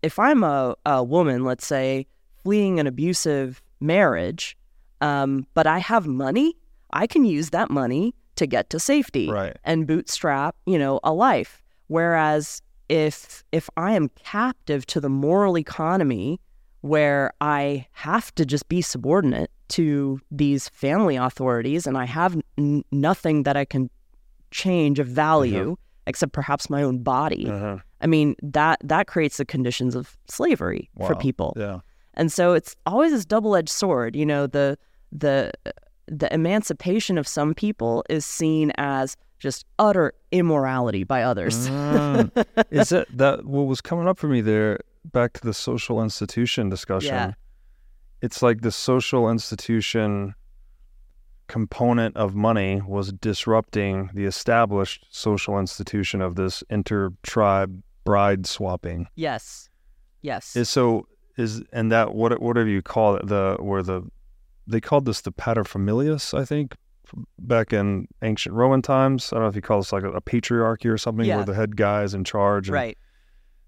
if 0.00 0.16
i'm 0.16 0.44
a, 0.44 0.76
a 0.86 1.02
woman 1.02 1.42
let's 1.44 1.66
say 1.66 2.06
fleeing 2.44 2.78
an 2.78 2.86
abusive 2.86 3.60
marriage 3.80 4.56
um, 5.00 5.44
but 5.54 5.66
i 5.66 5.80
have 5.80 6.06
money 6.06 6.54
i 6.92 7.04
can 7.04 7.24
use 7.24 7.50
that 7.50 7.68
money 7.68 8.14
to 8.36 8.46
get 8.46 8.70
to 8.70 8.78
safety 8.78 9.28
Right. 9.28 9.56
and 9.64 9.88
bootstrap 9.88 10.54
you 10.66 10.78
know 10.78 11.00
a 11.02 11.12
life 11.12 11.60
whereas 11.88 12.62
if 12.88 13.42
if 13.50 13.68
i 13.76 13.94
am 13.94 14.08
captive 14.10 14.86
to 14.86 15.00
the 15.00 15.08
moral 15.10 15.58
economy 15.58 16.38
where 16.82 17.32
i 17.40 17.86
have 17.92 18.34
to 18.34 18.44
just 18.46 18.68
be 18.68 18.80
subordinate 18.82 19.50
to 19.68 20.20
these 20.30 20.68
family 20.70 21.16
authorities 21.16 21.86
and 21.86 21.96
i 21.98 22.04
have 22.04 22.36
n- 22.58 22.82
nothing 22.90 23.42
that 23.44 23.56
i 23.56 23.64
can 23.64 23.88
change 24.50 24.98
of 24.98 25.06
value 25.06 25.76
except 26.06 26.32
perhaps 26.32 26.68
my 26.70 26.82
own 26.82 27.02
body 27.02 27.48
Uh-huh. 27.48 27.78
i 28.00 28.06
mean 28.06 28.34
that 28.42 28.78
that 28.82 29.06
creates 29.06 29.36
the 29.36 29.44
conditions 29.44 29.94
of 29.94 30.16
slavery 30.28 30.90
for 31.06 31.14
people 31.14 31.52
Yeah. 31.56 31.80
and 32.14 32.32
so 32.32 32.54
it's 32.54 32.74
always 32.86 33.12
this 33.12 33.24
double-edged 33.24 33.68
sword 33.68 34.16
you 34.16 34.26
know 34.26 34.46
the 34.46 34.76
the 35.12 35.52
the 36.06 36.32
emancipation 36.34 37.18
of 37.18 37.28
some 37.28 37.54
people 37.54 38.04
is 38.08 38.26
seen 38.26 38.72
as 38.78 39.16
just 39.38 39.64
utter 39.78 40.12
immorality 40.32 41.04
by 41.04 41.22
others 41.22 41.68
Mm. 41.68 42.30
Is 42.70 42.88
that 42.90 43.06
that 43.16 43.44
what 43.46 43.66
was 43.66 43.80
coming 43.80 44.06
up 44.08 44.18
for 44.18 44.26
me 44.28 44.40
there? 44.40 44.80
Back 45.04 45.32
to 45.34 45.40
the 45.42 45.54
social 45.54 46.02
institution 46.02 46.68
discussion. 46.68 47.14
Yeah. 47.14 47.32
It's 48.22 48.42
like 48.42 48.60
the 48.60 48.70
social 48.72 49.30
institution 49.30 50.34
component 51.48 52.16
of 52.16 52.34
money 52.34 52.80
was 52.86 53.12
disrupting 53.12 54.10
the 54.14 54.24
established 54.24 55.04
social 55.10 55.58
institution 55.58 56.20
of 56.20 56.36
this 56.36 56.62
inter-tribe 56.70 57.82
bride 58.04 58.46
swapping. 58.46 59.06
yes 59.16 59.68
yes 60.22 60.54
Is 60.54 60.68
so 60.68 61.06
is 61.36 61.62
and 61.72 61.90
that 61.90 62.14
what 62.14 62.40
whatever 62.40 62.68
you 62.68 62.82
call 62.82 63.16
it 63.16 63.26
the 63.26 63.56
where 63.58 63.82
the 63.82 64.02
they 64.68 64.80
called 64.80 65.06
this 65.06 65.22
the 65.22 65.32
paterfamilias 65.32 66.38
I 66.38 66.44
think 66.44 66.76
back 67.40 67.72
in 67.72 68.06
ancient 68.22 68.54
Roman 68.54 68.82
times. 68.82 69.32
I 69.32 69.36
don't 69.36 69.42
know 69.44 69.48
if 69.48 69.56
you 69.56 69.62
call 69.62 69.80
this 69.80 69.92
like 69.92 70.04
a, 70.04 70.12
a 70.12 70.20
patriarchy 70.20 70.86
or 70.88 70.96
something 70.98 71.26
Yeah. 71.26 71.36
where 71.36 71.44
the 71.46 71.54
head 71.54 71.76
guy 71.76 72.04
is 72.04 72.14
in 72.14 72.22
charge. 72.22 72.68
and- 72.68 72.74
right 72.74 72.96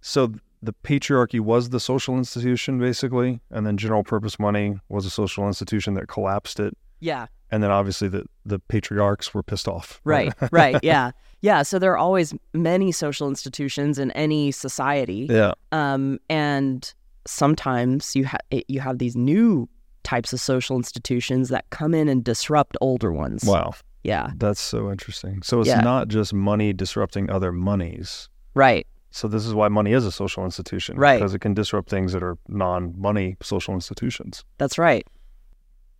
So 0.02 0.32
the 0.62 0.72
patriarchy 0.72 1.40
was 1.40 1.70
the 1.70 1.80
social 1.80 2.16
institution 2.16 2.78
basically, 2.78 3.40
and 3.50 3.66
then 3.66 3.76
general 3.76 4.04
purpose 4.04 4.38
money 4.38 4.76
was 4.88 5.04
a 5.06 5.10
social 5.10 5.46
institution 5.46 5.94
that 5.94 6.06
collapsed 6.08 6.60
it. 6.60 6.76
yeah 7.00 7.26
And 7.50 7.62
then 7.62 7.70
obviously 7.70 8.08
the 8.08 8.24
the 8.46 8.58
patriarchs 8.58 9.34
were 9.34 9.42
pissed 9.42 9.68
off. 9.68 10.00
right 10.04 10.32
right 10.52 10.76
yeah 10.82 11.10
yeah 11.40 11.62
so 11.62 11.78
there 11.78 11.92
are 11.92 11.98
always 11.98 12.32
many 12.54 12.92
social 12.92 13.28
institutions 13.28 13.98
in 13.98 14.10
any 14.12 14.52
society 14.52 15.26
Yeah. 15.28 15.52
um, 15.72 16.18
and 16.30 16.92
sometimes 17.26 18.14
you 18.16 18.24
have 18.24 18.40
you 18.68 18.80
have 18.80 18.98
these 18.98 19.16
new 19.16 19.68
types 20.04 20.32
of 20.32 20.40
social 20.40 20.76
institutions 20.76 21.48
that 21.48 21.64
come 21.70 21.94
in 21.94 22.08
and 22.08 22.24
disrupt 22.24 22.76
older 22.80 23.12
ones. 23.12 23.44
Wow. 23.44 23.74
Yeah, 24.02 24.30
That's 24.36 24.60
so 24.60 24.90
interesting. 24.90 25.42
So 25.42 25.60
it's 25.60 25.68
Yeah. 25.68 25.80
not 25.80 26.08
just 26.08 26.34
money 26.34 26.72
disrupting 26.72 27.30
other 27.30 27.52
monies. 27.52 28.28
right. 28.54 28.86
So 29.12 29.28
this 29.28 29.46
is 29.46 29.54
why 29.54 29.68
money 29.68 29.92
is 29.92 30.06
a 30.06 30.12
social 30.12 30.44
institution, 30.44 30.96
Right. 30.96 31.18
Because 31.18 31.34
it 31.34 31.40
can 31.40 31.54
disrupt 31.54 31.88
things 31.88 32.12
that 32.12 32.22
are 32.22 32.38
non-money 32.48 33.36
social 33.42 33.74
institutions. 33.74 34.44
That's 34.58 34.78
right. 34.78 35.06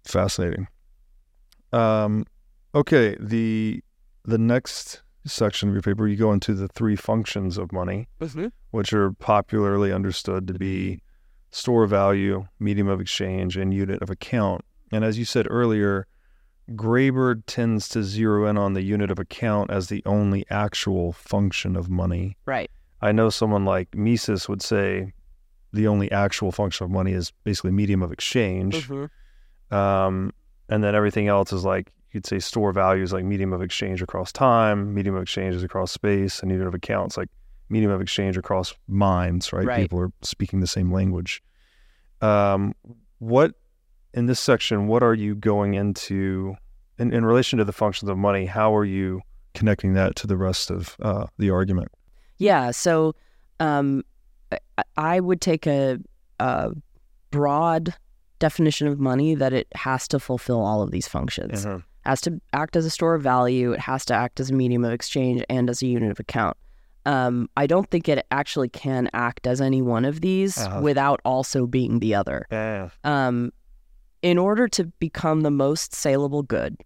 Fascinating. 0.05 0.67
Um, 1.73 2.25
okay, 2.75 3.17
the 3.21 3.83
the 4.25 4.39
next 4.39 5.03
section 5.27 5.69
of 5.69 5.75
your 5.75 5.83
paper, 5.83 6.07
you 6.09 6.17
go 6.17 6.33
into 6.33 6.55
the 6.55 6.69
three 6.69 6.97
functions 6.97 7.59
of 7.59 7.73
money, 7.73 8.09
which 8.71 8.93
are 8.93 9.13
popularly 9.13 9.93
understood 9.93 10.47
to 10.49 10.55
be 10.55 11.03
store 11.51 11.87
value, 11.87 12.47
medium 12.59 12.89
of 12.89 13.01
exchange, 13.01 13.57
and 13.57 13.75
unit 13.75 14.03
of 14.03 14.11
account. 14.11 14.65
And 14.91 15.05
as 15.05 15.19
you 15.19 15.25
said 15.25 15.47
earlier, 15.51 16.07
Graeber 16.71 17.43
tends 17.47 17.89
to 17.91 18.03
zero 18.03 18.47
in 18.47 18.57
on 18.57 18.73
the 18.73 18.83
unit 18.83 19.11
of 19.11 19.19
account 19.19 19.71
as 19.71 19.89
the 19.89 20.03
only 20.07 20.45
actual 20.51 21.13
function 21.13 21.77
of 21.77 21.89
money. 21.91 22.37
Right. 22.47 22.71
I 23.03 23.13
know 23.13 23.29
someone 23.31 23.65
like 23.65 23.95
Mises 23.95 24.49
would 24.49 24.63
say 24.63 25.13
the 25.73 25.89
only 25.89 26.11
actual 26.13 26.53
function 26.53 26.85
of 26.85 26.91
money 26.91 27.13
is 27.13 27.33
basically 27.45 27.73
medium 27.73 28.03
of 28.03 28.13
exchange. 28.13 28.89
Um, 29.71 30.33
and 30.69 30.85
then 30.85 30.95
everything 30.95 31.29
else 31.29 31.53
is 31.53 31.65
like 31.65 31.91
you'd 32.13 32.27
say 32.27 32.39
store 32.39 32.73
values 32.73 33.13
like 33.13 33.25
medium 33.25 33.53
of 33.53 33.63
exchange 33.63 34.03
across 34.03 34.33
time, 34.33 34.95
medium 34.95 35.17
of 35.17 35.23
exchange 35.23 35.55
is 35.55 35.63
across 35.63 35.91
space, 35.91 36.41
and 36.41 36.51
unit 36.51 36.67
of 36.67 36.75
accounts 36.75 37.17
like 37.17 37.29
medium 37.69 37.91
of 37.91 38.01
exchange 38.01 38.37
across 38.37 38.75
minds, 38.87 39.53
right? 39.53 39.67
Right. 39.67 39.81
People 39.81 39.99
are 39.99 40.13
speaking 40.23 40.61
the 40.61 40.67
same 40.67 40.93
language. 40.93 41.43
Um, 42.21 42.75
what 43.19 43.55
in 44.15 44.27
this 44.27 44.39
section, 44.39 44.87
what 44.87 45.03
are 45.03 45.15
you 45.15 45.35
going 45.35 45.75
into 45.75 46.55
in, 46.99 47.13
in 47.13 47.25
relation 47.25 47.59
to 47.59 47.65
the 47.65 47.73
functions 47.73 48.11
of 48.11 48.19
money? 48.19 48.47
How 48.47 48.77
are 48.77 48.85
you 48.85 49.23
connecting 49.55 49.95
that 49.95 50.15
to 50.17 50.27
the 50.27 50.37
rest 50.37 50.71
of 50.71 50.97
uh, 51.01 51.27
the 51.39 51.51
argument? 51.51 51.91
Yeah. 52.43 52.71
So 52.73 53.15
um, 53.61 54.03
I- 54.51 54.83
I 54.97 55.21
would 55.21 55.41
take 55.41 55.67
a, 55.67 55.99
a 56.41 56.73
broad 57.31 57.95
definition 58.39 58.87
of 58.89 58.99
money 58.99 59.35
that 59.35 59.53
it 59.53 59.69
has 59.75 60.09
to 60.09 60.19
fulfill 60.19 60.61
all 60.61 60.83
of 60.83 60.91
these 60.91 61.07
functions. 61.09 61.65
Uh-huh. 61.65 61.79
has 62.05 62.21
to 62.23 62.41
act 62.53 62.75
as 62.75 62.85
a 62.85 62.91
store 62.91 63.15
of 63.15 63.23
value. 63.23 63.71
It 63.73 63.79
has 63.81 64.05
to 64.07 64.15
act 64.15 64.41
as 64.41 64.51
a 64.51 64.53
medium 64.55 64.85
of 64.85 64.93
exchange 64.93 65.45
and 65.49 65.71
as 65.71 65.83
a 65.83 65.87
unit 65.87 66.11
of 66.11 66.19
account. 66.19 66.57
Um, 67.07 67.49
I 67.57 67.67
don't 67.67 67.89
think 67.91 68.09
it 68.09 68.27
actually 68.33 68.69
can 68.69 69.09
act 69.13 69.47
as 69.47 69.61
any 69.61 69.83
one 69.83 70.05
of 70.05 70.21
these 70.21 70.59
Uh-huh. 70.59 70.81
without 70.83 71.21
also 71.25 71.67
being 71.67 72.01
the 72.01 72.15
other. 72.17 72.47
Yeah. 72.51 72.91
Um, 73.05 73.53
in 74.23 74.37
order 74.39 74.67
to 74.69 74.85
become 74.99 75.41
the 75.43 75.51
most 75.51 75.95
saleable 75.95 76.43
good, 76.43 76.77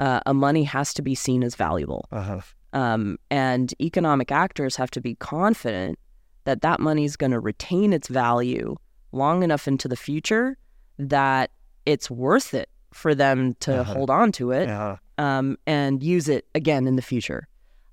uh, 0.00 0.20
a 0.26 0.34
money 0.34 0.64
has 0.64 0.92
to 0.94 1.02
be 1.02 1.14
seen 1.14 1.42
as 1.44 1.54
valuable. 1.54 2.06
Uh-huh. 2.12 2.40
Um, 2.72 3.18
and 3.30 3.74
economic 3.80 4.32
actors 4.32 4.76
have 4.76 4.90
to 4.92 5.00
be 5.00 5.14
confident 5.16 5.98
that 6.44 6.62
that 6.62 6.80
money 6.80 7.04
is 7.04 7.16
going 7.16 7.32
to 7.32 7.40
retain 7.40 7.92
its 7.92 8.08
value 8.08 8.76
long 9.12 9.42
enough 9.42 9.68
into 9.68 9.88
the 9.88 9.96
future 9.96 10.56
that 10.98 11.50
it's 11.86 12.10
worth 12.10 12.54
it 12.54 12.68
for 12.92 13.14
them 13.14 13.54
to 13.60 13.80
Uh-huh. 13.80 13.92
hold 13.94 14.10
on 14.10 14.32
to 14.32 14.50
it 14.52 14.68
Yeah. 14.68 14.96
um, 15.18 15.56
and 15.66 16.02
use 16.02 16.28
it 16.28 16.46
again 16.54 16.86
in 16.86 16.96
the 16.96 17.02
future. 17.02 17.46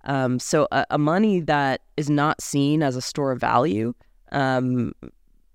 Um, 0.06 0.40
so 0.40 0.68
a, 0.72 0.86
a 0.92 0.98
money 0.98 1.42
that 1.42 1.82
is 1.98 2.10
not 2.10 2.42
seen 2.42 2.82
as 2.82 2.96
a 2.96 3.02
store 3.02 3.32
of 3.34 3.40
value, 3.40 3.94
um, 4.32 4.94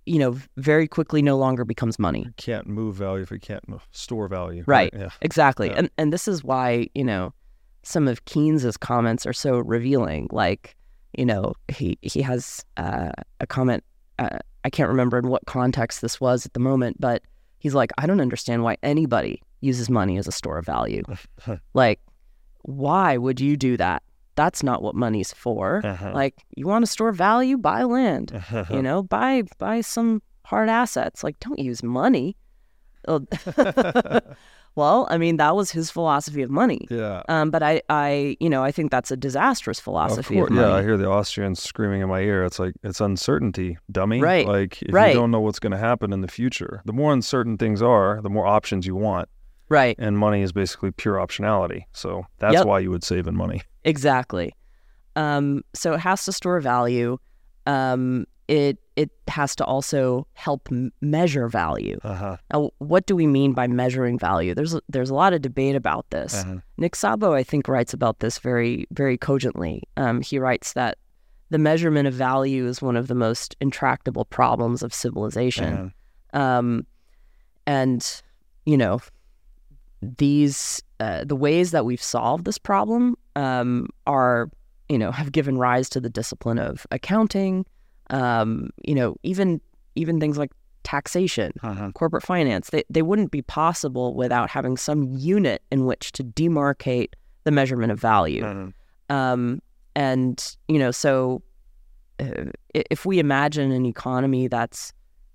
you 0.07 0.19
know, 0.19 0.37
very 0.59 0.87
quickly 0.87 1.23
no 1.23 1.37
longer 1.39 1.65
becomes 1.65 1.99
money. 1.99 2.25
You 2.27 2.35
Can't 2.37 2.67
move 2.67 2.97
value 2.97 3.23
if 3.23 3.33
it 3.33 3.41
can't 3.41 3.65
store 3.93 4.29
value. 4.29 4.63
Right. 4.67 4.93
Yeah. 4.95 5.09
Exactly. 5.23 5.69
Yeah. 5.69 5.77
And 5.79 5.91
and 5.97 6.13
this 6.13 6.29
is 6.29 6.45
why, 6.45 6.89
you 6.95 7.05
know, 7.05 7.33
some 7.85 8.09
of 8.09 8.25
Keynes's 8.25 8.77
comments 8.77 9.27
are 9.27 9.33
so 9.33 9.59
revealing. 9.59 10.29
Like, 10.31 10.77
you 11.17 11.25
know, 11.25 11.55
he 11.69 11.99
he 12.03 12.23
has 12.23 12.65
uh, 12.77 13.11
a 13.41 13.47
comment. 13.47 13.85
Uh, 14.19 14.39
I 14.65 14.71
can't 14.71 14.89
remember 14.89 15.19
in 15.19 15.29
what 15.29 15.45
context 15.47 16.01
this 16.01 16.21
was 16.21 16.47
at 16.47 16.55
the 16.55 16.61
moment, 16.61 17.01
but 17.01 17.23
he's 17.59 17.75
like, 17.75 17.93
I 17.99 18.07
don't 18.07 18.21
understand 18.21 18.63
why 18.63 18.77
anybody 18.83 19.43
uses 19.61 19.91
money 19.91 20.19
as 20.19 20.27
a 20.27 20.33
store 20.33 20.59
of 20.59 20.67
value. 20.67 21.03
like, 21.75 22.01
why 22.63 23.17
would 23.17 23.41
you 23.41 23.57
do 23.57 23.77
that? 23.77 24.03
that's 24.37 24.63
not 24.63 24.83
what 24.83 24.95
money's 24.95 25.33
for. 25.33 25.81
Uh-huh. 25.85 26.13
Like 26.13 26.45
you 26.57 26.67
want 26.67 26.85
to 26.85 26.91
store 26.91 27.13
value, 27.13 27.57
buy 27.57 27.83
land. 27.85 28.43
you 28.71 28.83
know, 28.83 29.03
buy 29.03 29.43
buy 29.59 29.81
some 29.81 30.23
hard 30.45 30.69
assets. 30.69 31.25
Like 31.25 31.39
don't 31.41 31.59
use 31.59 31.83
money. 31.83 32.37
Well, 34.77 35.07
I 35.09 35.19
mean, 35.19 35.37
that 35.37 35.55
was 35.55 35.71
his 35.71 35.91
philosophy 35.91 36.43
of 36.43 36.51
money. 36.51 36.87
yeah. 36.91 37.23
Um, 37.29 37.51
but 37.51 37.63
I, 37.63 37.81
I, 37.89 38.37
you 38.41 38.51
know, 38.51 38.65
I 38.65 38.73
think 38.73 38.91
that's 38.91 39.11
a 39.13 39.17
disastrous 39.17 39.79
philosophy 39.79 40.35
of, 40.37 40.41
course, 40.49 40.51
money. 40.51 40.67
yeah, 40.69 40.75
I 40.75 40.83
hear 40.83 40.97
the 40.97 41.09
Austrians 41.09 41.63
screaming 41.63 42.01
in 42.01 42.09
my 42.09 42.21
ear. 42.21 42.45
It's 42.45 42.59
like 42.59 42.75
it's 42.83 43.01
uncertainty, 43.01 43.79
dummy. 43.93 44.21
Right, 44.21 44.47
Like 44.47 44.83
if 44.83 44.93
right. 44.93 45.09
you 45.15 45.15
don't 45.21 45.31
know 45.31 45.41
what's 45.41 45.61
going 45.61 45.71
to 45.73 45.79
happen 45.79 46.13
in 46.13 46.23
the 46.23 46.29
future, 46.29 46.83
the 46.85 46.93
more 46.93 47.13
uncertain 47.13 47.57
things 47.57 47.83
are, 47.83 48.21
the 48.23 48.31
more 48.31 48.47
options 48.47 48.85
you 48.87 48.97
want, 48.97 49.29
Right. 49.69 49.95
and 49.99 50.19
money 50.19 50.43
is 50.43 50.51
basically 50.53 50.91
pure 50.91 51.15
optionality. 51.17 51.85
So 51.93 52.27
that's 52.41 52.55
Yep. 52.55 52.67
why 52.67 52.81
you 52.81 52.91
would 52.91 53.05
save 53.05 53.27
in 53.29 53.37
money. 53.37 53.63
Exactly. 53.85 54.55
Um, 55.15 55.63
so 55.75 55.93
it 55.95 56.01
has 56.01 56.25
to 56.25 56.33
store 56.33 56.59
value. 56.61 57.19
Um, 57.67 58.27
it 58.49 58.79
it 58.97 59.11
has 59.29 59.57
to 59.57 59.65
also 59.65 60.27
help 60.35 60.69
m- 60.71 60.93
measure 61.01 61.49
value. 61.49 61.99
Uh 62.05 62.15
huh. 62.15 62.37
Now, 62.53 62.71
what 62.79 63.07
do 63.07 63.17
we 63.17 63.27
mean 63.27 63.53
by 63.53 63.67
measuring 63.67 64.19
value? 64.19 64.55
There's 64.55 64.75
a, 64.75 64.83
there's 64.89 65.11
a 65.11 65.15
lot 65.15 65.33
of 65.33 65.43
debate 65.43 65.75
about 65.75 66.09
this. 66.11 66.35
Uh-huh. 66.35 66.57
Nick 66.77 66.93
Szabo, 66.93 67.35
I 67.35 67.43
think, 67.43 67.67
writes 67.69 67.93
about 67.93 68.21
this 68.21 68.39
very 68.39 68.87
very 68.91 69.17
cogently. 69.19 69.83
Um, 69.97 70.21
he 70.21 70.39
writes 70.39 70.75
that 70.75 70.99
the 71.51 71.59
measurement 71.59 72.09
of 72.09 72.15
value 72.15 72.67
is 72.67 72.81
one 72.83 72.97
of 72.97 73.09
the 73.09 73.15
most 73.15 73.57
intractable 73.61 74.25
problems 74.25 74.83
of 74.83 74.95
civilization. 74.95 75.93
Um, 76.33 76.87
and 77.67 78.23
you 78.67 78.77
know, 78.77 79.01
these 80.03 80.83
uh, 81.01 81.25
the 81.25 81.37
ways 81.37 81.71
that 81.71 81.85
we've 81.85 82.03
solved 82.03 82.45
this 82.45 82.59
problem 82.59 83.17
um, 83.37 83.89
are 84.07 84.51
you 84.89 84.99
know 84.99 85.11
have 85.11 85.33
given 85.33 85.59
rise 85.59 85.89
to 85.91 86.01
the 86.01 86.11
discipline 86.11 86.59
of 86.59 86.87
accounting. 86.91 87.67
Um, 88.19 88.71
you 88.89 88.95
know, 88.95 89.17
even 89.23 89.61
even 89.97 90.21
things 90.21 90.37
like 90.39 90.51
taxation, 90.83 91.51
Uh-huh. 91.63 91.91
corporate 91.95 92.23
finance. 92.23 92.71
They 92.71 92.83
they 92.91 93.03
wouldn't 93.03 93.31
be 93.31 93.43
possible 93.43 94.15
without 94.15 94.51
having 94.51 94.77
some 94.77 95.03
unit 95.37 95.63
in 95.71 95.85
which 95.87 96.13
to 96.13 96.23
demarcate 96.25 97.11
the 97.45 97.51
measurement 97.51 97.91
of 97.93 97.99
value. 98.01 98.45
Uh-huh. 98.45 99.15
Um, 99.17 99.61
and 99.97 100.57
you 100.69 100.79
know, 100.79 100.91
so 100.91 101.43
uh, 102.21 102.51
if 102.75 103.05
we 103.07 103.19
imagine 103.19 103.73
an 103.73 103.87
economy 103.87 104.49
that's 104.49 104.93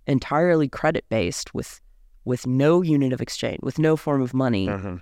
entirely 0.08 0.68
credit 0.68 1.06
based 1.10 1.54
with 1.54 1.82
with 2.26 2.46
no 2.48 2.82
unit 2.82 3.12
of 3.14 3.22
exchange, 3.22 3.60
with 3.64 3.80
no 3.80 3.96
form 3.96 4.22
of 4.22 4.34
money, 4.34 4.70
Uh-huh. 4.70 4.98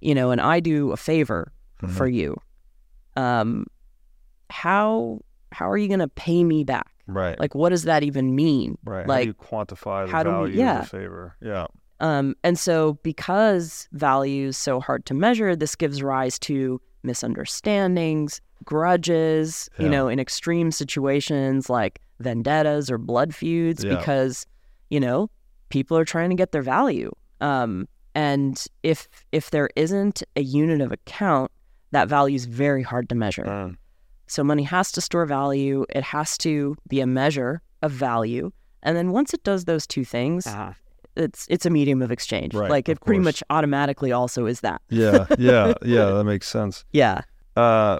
you 0.00 0.14
know, 0.14 0.30
and 0.30 0.40
I 0.40 0.60
do 0.60 0.92
a 0.92 0.96
favor 0.96 1.52
Mhm. 1.82 1.90
for 1.90 2.06
you, 2.06 2.36
um, 3.16 3.66
how 4.50 5.20
how 5.52 5.68
are 5.70 5.76
you 5.78 5.88
going 5.88 6.00
to 6.00 6.08
pay 6.08 6.44
me 6.44 6.62
back? 6.64 6.86
Right. 7.12 7.38
Like, 7.38 7.54
what 7.54 7.68
does 7.70 7.84
that 7.84 8.02
even 8.02 8.34
mean? 8.34 8.78
right. 8.84 9.06
how 9.08 9.18
do 9.20 9.26
you 9.26 9.34
quantify 9.34 10.06
the 10.06 10.12
do 10.22 10.28
we- 10.30 10.34
value 10.34 10.58
yeah. 10.58 10.78
of 10.80 10.90
the 10.90 10.96
favor? 10.98 11.36
Yeah. 11.40 11.66
Um, 12.00 12.34
and 12.42 12.58
so, 12.58 12.94
because 13.02 13.88
value 13.92 14.48
is 14.48 14.56
so 14.56 14.80
hard 14.80 15.04
to 15.06 15.14
measure, 15.14 15.54
this 15.54 15.76
gives 15.76 16.02
rise 16.02 16.38
to 16.40 16.80
misunderstandings, 17.02 18.40
grudges, 18.64 19.68
you 19.78 19.88
know, 19.88 20.08
in 20.08 20.18
extreme 20.18 20.70
situations 20.70 21.68
like 21.70 22.00
vendettas 22.20 22.90
or 22.90 22.98
blood 22.98 23.34
feuds, 23.34 23.84
Yeah. 23.84 23.96
because, 23.96 24.46
you 24.90 25.00
know, 25.00 25.30
people 25.68 25.96
are 25.96 26.04
trying 26.04 26.30
to 26.30 26.36
get 26.36 26.52
their 26.52 26.62
value. 26.62 27.10
Um, 27.40 27.88
and 28.14 28.62
if 28.82 29.08
if 29.32 29.50
there 29.50 29.70
isn't 29.76 30.22
a 30.36 30.42
unit 30.42 30.80
of 30.80 30.92
account, 30.92 31.50
that 31.92 32.08
value 32.08 32.34
is 32.36 32.44
very 32.46 32.82
hard 32.82 33.08
to 33.10 33.14
measure. 33.14 33.46
Uh, 33.46 33.70
So 34.30 34.44
money 34.44 34.62
has 34.62 34.92
to 34.92 35.00
store 35.00 35.26
value. 35.26 35.84
It 35.90 36.04
has 36.04 36.38
to 36.38 36.76
be 36.88 37.00
a 37.00 37.06
measure 37.06 37.62
of 37.82 37.90
value. 37.90 38.52
And 38.82 38.96
then 38.96 39.10
once 39.10 39.34
it 39.34 39.42
does 39.42 39.64
those 39.64 39.88
two 39.88 40.04
things, 40.04 40.46
it's 41.16 41.46
it's 41.50 41.66
a 41.66 41.70
medium 41.70 42.00
of 42.00 42.12
exchange. 42.12 42.54
Right, 42.54 42.70
like 42.70 42.88
it 42.88 43.00
pretty 43.00 43.18
course. 43.18 43.24
much 43.24 43.42
automatically 43.50 44.12
also 44.12 44.46
is 44.46 44.60
that. 44.60 44.82
yeah. 44.88 45.26
Yeah. 45.38 45.74
Yeah. 45.82 46.06
That 46.10 46.24
makes 46.24 46.48
sense. 46.48 46.84
Yeah. 46.92 47.22
Uh, 47.56 47.98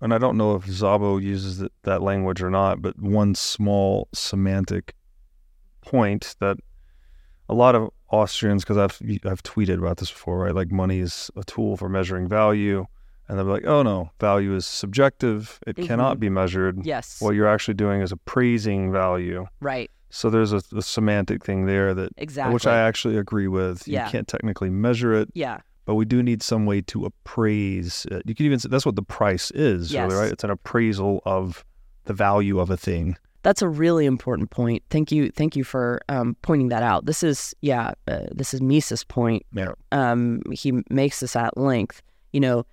and 0.00 0.12
I 0.12 0.18
don't 0.18 0.36
know 0.36 0.56
if 0.56 0.66
Szabo 0.66 1.22
uses 1.22 1.60
th- 1.60 1.70
that 1.84 2.02
language 2.02 2.42
or 2.42 2.50
not, 2.50 2.82
but 2.82 3.00
one 3.00 3.36
small 3.36 4.08
semantic 4.12 4.94
point 5.80 6.34
that 6.40 6.56
a 7.48 7.54
lot 7.54 7.76
of 7.76 7.88
Austrians, 8.10 8.64
because 8.64 8.78
I've 8.78 9.00
I've 9.24 9.44
tweeted 9.44 9.78
about 9.78 9.98
this 9.98 10.10
before, 10.10 10.38
right? 10.38 10.54
Like 10.54 10.72
money 10.72 10.98
is 10.98 11.30
a 11.36 11.44
tool 11.44 11.76
for 11.76 11.88
measuring 11.88 12.26
value, 12.28 12.86
and 13.28 13.38
they're 13.38 13.44
like, 13.44 13.66
oh 13.66 13.82
no, 13.82 14.10
value 14.20 14.54
is 14.54 14.66
subjective; 14.66 15.58
it 15.66 15.76
cannot 15.76 16.16
Mhm. 16.16 16.20
be 16.20 16.28
measured. 16.28 16.84
Yes. 16.86 17.20
What 17.20 17.34
you're 17.34 17.48
actually 17.48 17.74
doing 17.74 18.00
is 18.02 18.12
appraising 18.12 18.92
value. 18.92 19.46
right. 19.60 19.90
So 20.14 20.28
there's 20.28 20.52
a, 20.52 20.60
a 20.76 20.82
semantic 20.82 21.42
thing 21.42 21.64
there 21.64 21.94
that, 21.94 22.10
Exactly. 22.18 22.52
which 22.52 22.66
I 22.66 22.78
actually 22.80 23.16
agree 23.16 23.48
with. 23.48 23.88
Yeah. 23.88 24.04
You 24.04 24.10
can't 24.12 24.28
technically 24.28 24.68
measure 24.68 25.14
it, 25.14 25.30
yeah. 25.32 25.60
but 25.86 25.94
we 25.94 26.04
do 26.04 26.22
need 26.22 26.42
some 26.42 26.66
way 26.66 26.82
to 26.82 27.06
appraise 27.06 28.06
it. 28.10 28.22
You 28.26 28.34
can 28.34 28.44
even 28.44 28.58
say 28.58 28.68
that's 28.68 28.84
what 28.84 28.96
the 28.96 29.02
price 29.02 29.50
is, 29.52 29.92
really, 29.94 30.08
Yes. 30.10 30.12
right? 30.20 30.30
It's 30.32 30.44
an 30.44 30.50
appraisal 30.50 31.22
of 31.24 31.64
the 32.04 32.12
value 32.12 32.58
of 32.60 32.68
a 32.68 32.76
thing. 32.76 33.16
That's 33.42 33.62
a 33.62 33.68
really 33.70 34.04
important 34.06 34.50
point. 34.50 34.82
Thank 34.90 35.10
you. 35.12 35.30
Thank 35.30 35.56
you 35.56 35.64
for 35.64 36.00
um, 36.10 36.36
pointing 36.42 36.68
that 36.68 36.82
out. 36.82 37.06
This 37.06 37.22
is 37.22 37.54
yeah. 37.62 37.92
Uh, 38.06 38.26
this 38.32 38.52
is 38.54 38.60
Mises' 38.60 39.02
point. 39.04 39.44
Yeah. 39.52 39.72
Um, 39.92 40.42
he 40.52 40.72
makes 40.90 41.20
this 41.20 41.34
at 41.34 41.56
length. 41.56 42.02
You 42.32 42.40
know, 42.40 42.66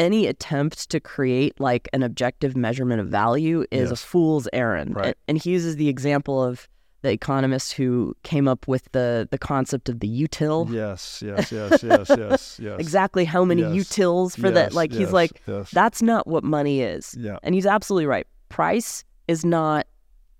any 0.00 0.26
attempt 0.26 0.88
to 0.90 0.98
create 1.00 1.60
like 1.60 1.88
an 1.92 2.02
objective 2.02 2.56
measurement 2.56 3.00
of 3.00 3.08
value 3.08 3.64
is 3.70 3.90
a 3.90 3.96
fool's 3.96 4.48
errand. 4.52 4.96
Right. 4.96 5.16
And, 5.28 5.36
he 5.38 5.50
uses 5.50 5.76
the 5.76 5.88
example 5.88 6.42
of 6.42 6.68
the 7.02 7.10
economist 7.12 7.72
who 7.74 8.14
came 8.24 8.46
up 8.46 8.68
with 8.68 8.84
the 8.92 9.26
the 9.30 9.38
concept 9.38 9.88
of 9.88 10.00
the 10.00 10.08
util. 10.22 10.70
Yes, 10.70 11.22
yes, 11.24 11.50
yes, 11.50 11.82
yes, 11.82 12.08
yes, 12.24 12.60
yes. 12.62 12.78
Exactly 12.80 13.24
how 13.24 13.42
many 13.44 13.62
Yes. 13.62 13.72
utils 13.88 14.38
for 14.38 14.50
that? 14.50 14.68
Yes, 14.70 14.74
Like 14.74 14.92
he's 14.92 15.12
like, 15.12 15.40
yes. 15.46 15.70
that's 15.70 16.02
not 16.02 16.26
what 16.26 16.44
money 16.44 16.80
is. 16.82 17.14
yeah, 17.18 17.38
And 17.42 17.54
he's 17.54 17.66
absolutely 17.66 18.06
right. 18.06 18.26
Price 18.50 19.02
is 19.28 19.44
not 19.44 19.86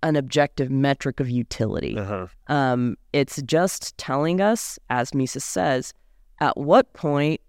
an 0.03 0.17
objective 0.17 0.71
metric 0.71 1.21
of 1.21 1.29
utility. 1.31 1.97
uh-huh. 1.97 2.27
Um, 2.49 2.97
it's 3.13 3.41
just 3.43 3.97
telling 3.99 4.41
us, 4.41 4.79
as 4.91 5.15
Mises 5.15 5.45
says, 5.45 5.93
at 6.41 6.57
what 6.57 6.93
point 6.95 7.41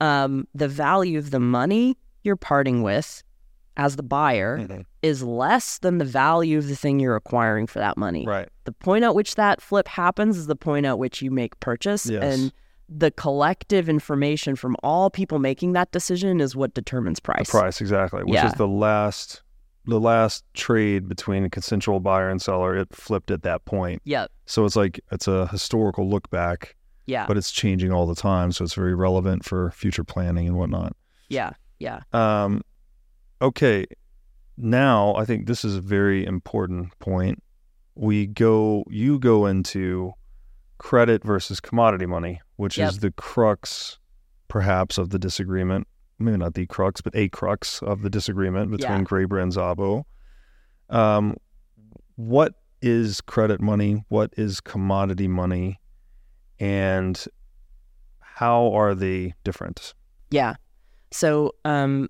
um, 0.00 0.46
the 0.54 0.68
value 0.68 1.18
of 1.18 1.30
the 1.30 1.40
money 1.40 1.96
you're 2.22 2.36
parting 2.36 2.82
with 2.82 3.22
as 3.76 3.96
the 3.96 4.02
buyer 4.02 4.58
Mhm. 4.58 4.84
is 5.02 5.22
less 5.22 5.78
than 5.78 5.98
the 5.98 6.04
value 6.04 6.58
of 6.58 6.66
the 6.68 6.74
thing 6.76 7.00
you're 7.00 7.16
acquiring 7.16 7.66
for 7.66 7.78
that 7.78 7.96
money. 7.96 8.26
right. 8.26 8.48
The 8.64 8.72
point 8.72 9.04
at 9.04 9.14
which 9.14 9.36
that 9.36 9.60
flip 9.62 9.88
happens 9.88 10.36
is 10.36 10.46
the 10.46 10.56
point 10.56 10.86
at 10.86 10.98
which 10.98 11.22
you 11.22 11.30
make 11.30 11.58
purchase. 11.60 12.06
Yes. 12.06 12.22
And 12.22 12.52
the 12.88 13.10
collective 13.12 13.88
information 13.88 14.56
from 14.56 14.76
all 14.82 15.08
people 15.10 15.38
making 15.38 15.72
that 15.74 15.92
decision 15.92 16.40
is 16.40 16.54
what 16.56 16.74
determines 16.74 17.20
price. 17.20 17.46
The 17.50 17.58
price 17.58 17.80
exactly, 17.80 18.22
which 18.24 18.34
Yeah. 18.34 18.48
is 18.48 18.54
the 18.54 18.68
last, 18.68 19.42
the 19.86 20.00
last 20.00 20.44
trade 20.54 21.08
between 21.08 21.44
a 21.44 21.50
consensual 21.50 22.00
buyer 22.00 22.28
and 22.28 22.42
seller. 22.42 22.76
It 22.76 22.94
flipped 22.94 23.30
at 23.30 23.42
that 23.44 23.64
point, 23.64 24.02
Yep. 24.04 24.30
so 24.44 24.64
it's 24.66 24.76
like 24.76 25.00
it's 25.10 25.26
a 25.28 25.46
historical 25.46 26.08
look 26.08 26.28
back, 26.30 26.76
Yeah. 27.06 27.26
but 27.26 27.36
it's 27.36 27.50
changing 27.50 27.90
all 27.92 28.06
the 28.06 28.14
time, 28.14 28.52
so 28.52 28.64
it's 28.64 28.74
very 28.74 28.94
relevant 28.94 29.44
for 29.44 29.70
future 29.72 30.04
planning 30.04 30.46
and 30.46 30.56
whatnot. 30.56 30.94
yeah. 31.28 31.52
Yeah. 31.78 32.00
Um, 32.12 32.60
okay, 33.40 33.86
now 34.58 35.14
I 35.14 35.24
think 35.24 35.46
this 35.46 35.64
is 35.64 35.76
a 35.76 35.80
very 35.80 36.26
important 36.26 36.96
point. 36.98 37.42
We 37.94 38.26
go, 38.26 38.84
you 38.90 39.18
go 39.18 39.46
into 39.46 40.12
credit 40.76 41.24
versus 41.24 41.58
commodity 41.58 42.04
money, 42.06 42.42
which 42.56 42.76
Yep. 42.76 42.90
is 42.90 42.98
the 42.98 43.10
crux, 43.12 43.98
perhaps, 44.48 44.98
of 44.98 45.08
the 45.08 45.18
disagreement. 45.18 45.86
Maybe 46.18 46.36
not 46.36 46.52
the 46.52 46.66
crux, 46.66 47.00
but 47.00 47.16
a 47.16 47.30
crux 47.30 47.82
of 47.82 48.02
the 48.02 48.10
disagreement 48.10 48.70
between 48.70 48.98
Yeah. 48.98 49.04
Graeber 49.04 49.42
and 49.42 49.50
Szabo. 49.52 50.04
Um, 50.90 51.36
what 52.16 52.54
is 52.82 53.22
credit 53.22 53.60
money? 53.62 54.04
What 54.08 54.34
is 54.36 54.60
commodity 54.60 55.28
money? 55.28 55.79
And 56.60 57.22
how 58.20 58.72
are 58.72 58.94
they 58.94 59.34
different? 59.44 59.94
Yeah. 60.30 60.54
So, 61.10 61.54
um, 61.64 62.08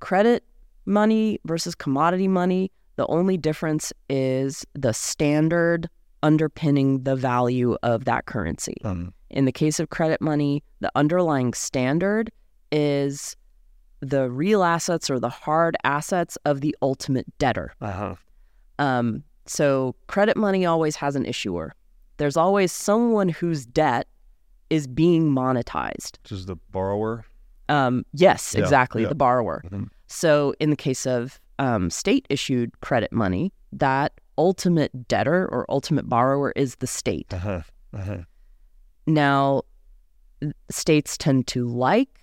credit 0.00 0.44
money 0.86 1.38
versus 1.44 1.74
commodity 1.74 2.28
money, 2.28 2.72
the 2.96 3.06
only 3.06 3.36
difference 3.36 3.92
is 4.08 4.66
the 4.74 4.92
standard 4.92 5.88
underpinning 6.22 7.04
the 7.04 7.14
value 7.14 7.76
of 7.82 8.06
that 8.06 8.26
currency. 8.26 8.76
Um, 8.84 9.12
In 9.30 9.44
the 9.44 9.52
case 9.52 9.78
of 9.78 9.90
credit 9.90 10.20
money, 10.20 10.64
the 10.80 10.90
underlying 10.96 11.54
standard 11.54 12.32
is 12.72 13.36
the 14.00 14.30
real 14.30 14.64
assets 14.64 15.10
or 15.10 15.20
the 15.20 15.28
hard 15.28 15.76
assets 15.84 16.36
of 16.44 16.60
the 16.60 16.74
ultimate 16.82 17.26
debtor. 17.38 17.72
uh-huh. 17.80 18.14
Um, 18.80 19.24
so 19.46 19.96
credit 20.06 20.36
money 20.36 20.64
always 20.66 20.94
has 20.96 21.16
an 21.16 21.26
issuer. 21.26 21.74
There's 22.18 22.36
always 22.36 22.70
someone 22.72 23.28
whose 23.30 23.64
debt 23.66 24.06
is 24.70 24.86
being 24.86 25.30
monetized. 25.30 26.18
Which 26.22 26.32
is 26.32 26.46
the 26.46 26.56
borrower. 26.70 27.24
Um, 27.70 28.04
yes, 28.12 28.54
Yeah, 28.54 28.62
exactly, 28.62 29.02
yeah. 29.02 29.08
the 29.08 29.14
borrower. 29.14 29.62
Mhm. 29.66 29.88
So 30.06 30.54
in 30.60 30.70
the 30.70 30.76
case 30.76 31.06
of 31.06 31.40
um, 31.58 31.90
state 31.90 32.26
issued 32.30 32.78
credit 32.82 33.12
money, 33.12 33.52
that 33.72 34.12
ultimate 34.36 35.08
debtor 35.08 35.48
or 35.50 35.66
ultimate 35.68 36.08
borrower 36.08 36.52
is 36.54 36.76
the 36.76 36.86
state. 36.86 37.26
Uh-huh. 37.32 37.62
Uh-huh. 37.92 38.18
Now, 39.06 39.62
states 40.70 41.16
tend 41.18 41.46
to 41.48 41.66
like 41.66 42.20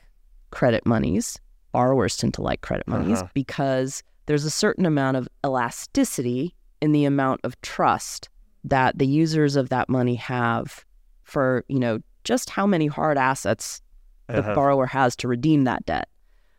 credit 0.51 0.85
monies, 0.85 1.37
borrowers 1.73 2.15
tend 2.15 2.33
to 2.35 2.41
like 2.41 2.61
credit 2.61 2.87
monies 2.87 3.19
Uh-huh. 3.19 3.29
because 3.33 4.03
there's 4.27 4.45
a 4.45 4.49
certain 4.49 4.85
amount 4.85 5.17
of 5.17 5.27
elasticity 5.45 6.55
in 6.81 6.91
the 6.93 7.05
amount 7.05 7.41
of 7.43 7.59
trust 7.61 8.29
that 8.65 8.97
the 8.97 9.07
users 9.07 9.55
of 9.55 9.69
that 9.69 9.87
money 9.89 10.15
have 10.15 10.83
for, 11.23 11.63
you 11.67 11.79
know, 11.79 11.99
just 12.23 12.49
how 12.49 12.65
many 12.67 12.87
hard 12.87 13.17
assets 13.17 13.81
the 14.27 14.39
Uh-huh. 14.39 14.55
borrower 14.55 14.87
has 14.87 15.15
to 15.17 15.27
redeem 15.27 15.63
that 15.65 15.85
debt. 15.85 16.09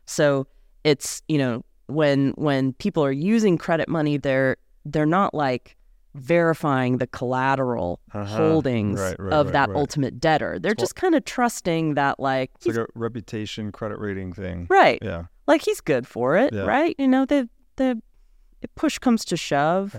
So 0.07 0.47
it's, 0.85 1.23
you 1.29 1.39
know, 1.39 1.65
when 1.89 2.31
when 2.37 2.73
people 2.75 3.05
are 3.05 3.13
using 3.13 3.59
credit 3.59 3.89
money, 3.89 4.17
they're 4.19 4.57
they're 4.85 5.05
not 5.07 5.35
like 5.35 5.77
verifying 6.15 6.99
the 6.99 7.07
collateral 7.09 8.01
Uh-huh. 8.15 8.25
holdings 8.25 8.99
Right, 9.01 9.19
right, 9.21 9.33
of 9.33 9.47
right, 9.47 9.53
that 9.53 9.71
ultimate 9.71 10.19
debtor. 10.21 10.59
They're 10.59 10.73
It's 10.73 10.81
just 10.83 10.97
kind 10.97 11.15
of 11.15 11.25
trusting 11.25 11.95
that 11.95 12.19
like 12.21 12.51
It's 12.57 12.67
like 12.67 12.77
a 12.77 12.87
reputation 12.95 13.71
credit 13.73 13.99
rating 13.99 14.33
thing. 14.33 14.67
right, 14.71 14.99
Yeah. 15.03 15.25
like 15.47 15.63
he's 15.63 15.81
good 15.81 16.07
for 16.07 16.37
it, 16.37 16.53
Yeah. 16.55 16.63
right? 16.67 16.95
You 16.99 17.09
know, 17.09 17.25
the 17.27 17.49
the 17.77 18.01
push 18.75 18.99
comes 18.99 19.25
to 19.27 19.37
shove. 19.37 19.95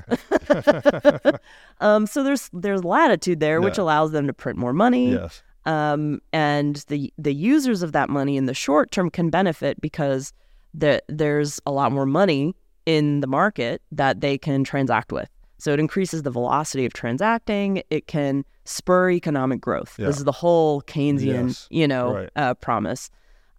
um, 1.82 2.06
so 2.08 2.24
there's 2.24 2.50
there's 2.54 2.84
latitude 2.84 3.40
there, 3.40 3.62
which 3.62 3.78
allows 3.78 4.12
them 4.12 4.28
to 4.28 4.34
print 4.34 4.58
more 4.58 4.74
money. 4.74 5.12
yes. 5.14 5.42
um, 5.66 6.22
and 6.34 6.78
the 6.88 7.14
the 7.18 7.34
users 7.34 7.82
of 7.84 7.92
that 7.94 8.10
money 8.10 8.38
in 8.38 8.46
the 8.46 8.54
short 8.54 8.92
term 8.92 9.10
can 9.10 9.30
benefit 9.30 9.80
because 9.82 10.34
the, 10.74 11.02
there's 11.08 11.60
a 11.66 11.72
lot 11.72 11.92
more 11.92 12.06
money 12.06 12.56
in 12.86 13.22
the 13.22 13.28
market 13.28 13.82
that 13.92 14.22
they 14.22 14.38
can 14.38 14.64
transact 14.64 15.12
with. 15.12 15.30
So 15.58 15.74
it 15.74 15.80
increases 15.80 16.22
the 16.22 16.30
velocity 16.30 16.86
of 16.86 16.94
transacting. 16.94 17.82
It 17.90 18.06
can 18.06 18.46
spur 18.66 19.10
economic 19.10 19.60
growth. 19.60 19.96
Yeah. 19.98 20.06
This 20.08 20.18
is 20.18 20.24
the 20.24 20.32
whole 20.32 20.84
Keynesian, 20.84 21.48
Yes. 21.48 21.68
you 21.72 21.88
know, 21.88 22.14
Right. 22.14 22.30
uh, 22.36 22.54
promise. 22.56 23.10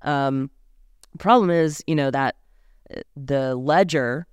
Um, 0.03 0.49
problem 1.19 1.51
is, 1.51 1.83
you 1.89 1.97
know, 1.97 2.11
that 2.13 2.37
uh, 2.95 3.01
the 3.17 3.57
ledger 3.57 4.27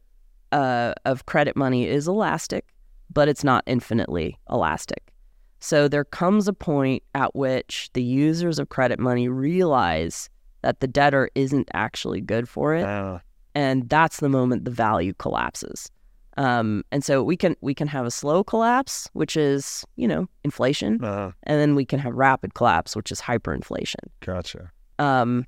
uh, 0.51 0.93
of 1.05 1.25
credit 1.25 1.55
money 1.55 1.87
is 1.87 2.07
elastic, 2.07 2.65
but 3.11 3.27
it's 3.27 3.43
not 3.43 3.63
infinitely 3.65 4.37
elastic. 4.49 5.11
So 5.59 5.87
there 5.87 6.03
comes 6.03 6.47
a 6.47 6.53
point 6.53 7.03
at 7.15 7.35
which 7.35 7.89
the 7.93 8.03
users 8.03 8.59
of 8.59 8.69
credit 8.69 8.99
money 8.99 9.27
realize 9.27 10.29
that 10.61 10.79
the 10.79 10.87
debtor 10.87 11.29
isn't 11.35 11.69
actually 11.73 12.21
good 12.21 12.47
for 12.49 12.75
it, 12.75 12.83
Uh, 12.85 13.19
and 13.53 13.87
that's 13.89 14.19
the 14.19 14.29
moment 14.29 14.65
the 14.65 14.71
value 14.71 15.13
collapses. 15.17 15.89
Um, 16.37 16.83
and 16.91 17.03
so 17.03 17.23
we 17.23 17.37
can 17.37 17.55
we 17.61 17.73
can 17.73 17.87
have 17.87 18.05
a 18.05 18.11
slow 18.11 18.43
collapse, 18.43 19.09
which 19.13 19.37
is 19.37 19.85
you 19.95 20.07
know 20.07 20.27
inflation, 20.43 21.03
uh, 21.03 21.31
and 21.43 21.61
then 21.61 21.75
we 21.75 21.85
can 21.85 21.99
have 21.99 22.13
rapid 22.13 22.53
collapse, 22.55 22.95
which 22.95 23.11
is 23.11 23.21
hyperinflation. 23.21 24.03
gotcha. 24.19 24.71
Um, 24.99 25.45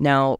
now, 0.00 0.38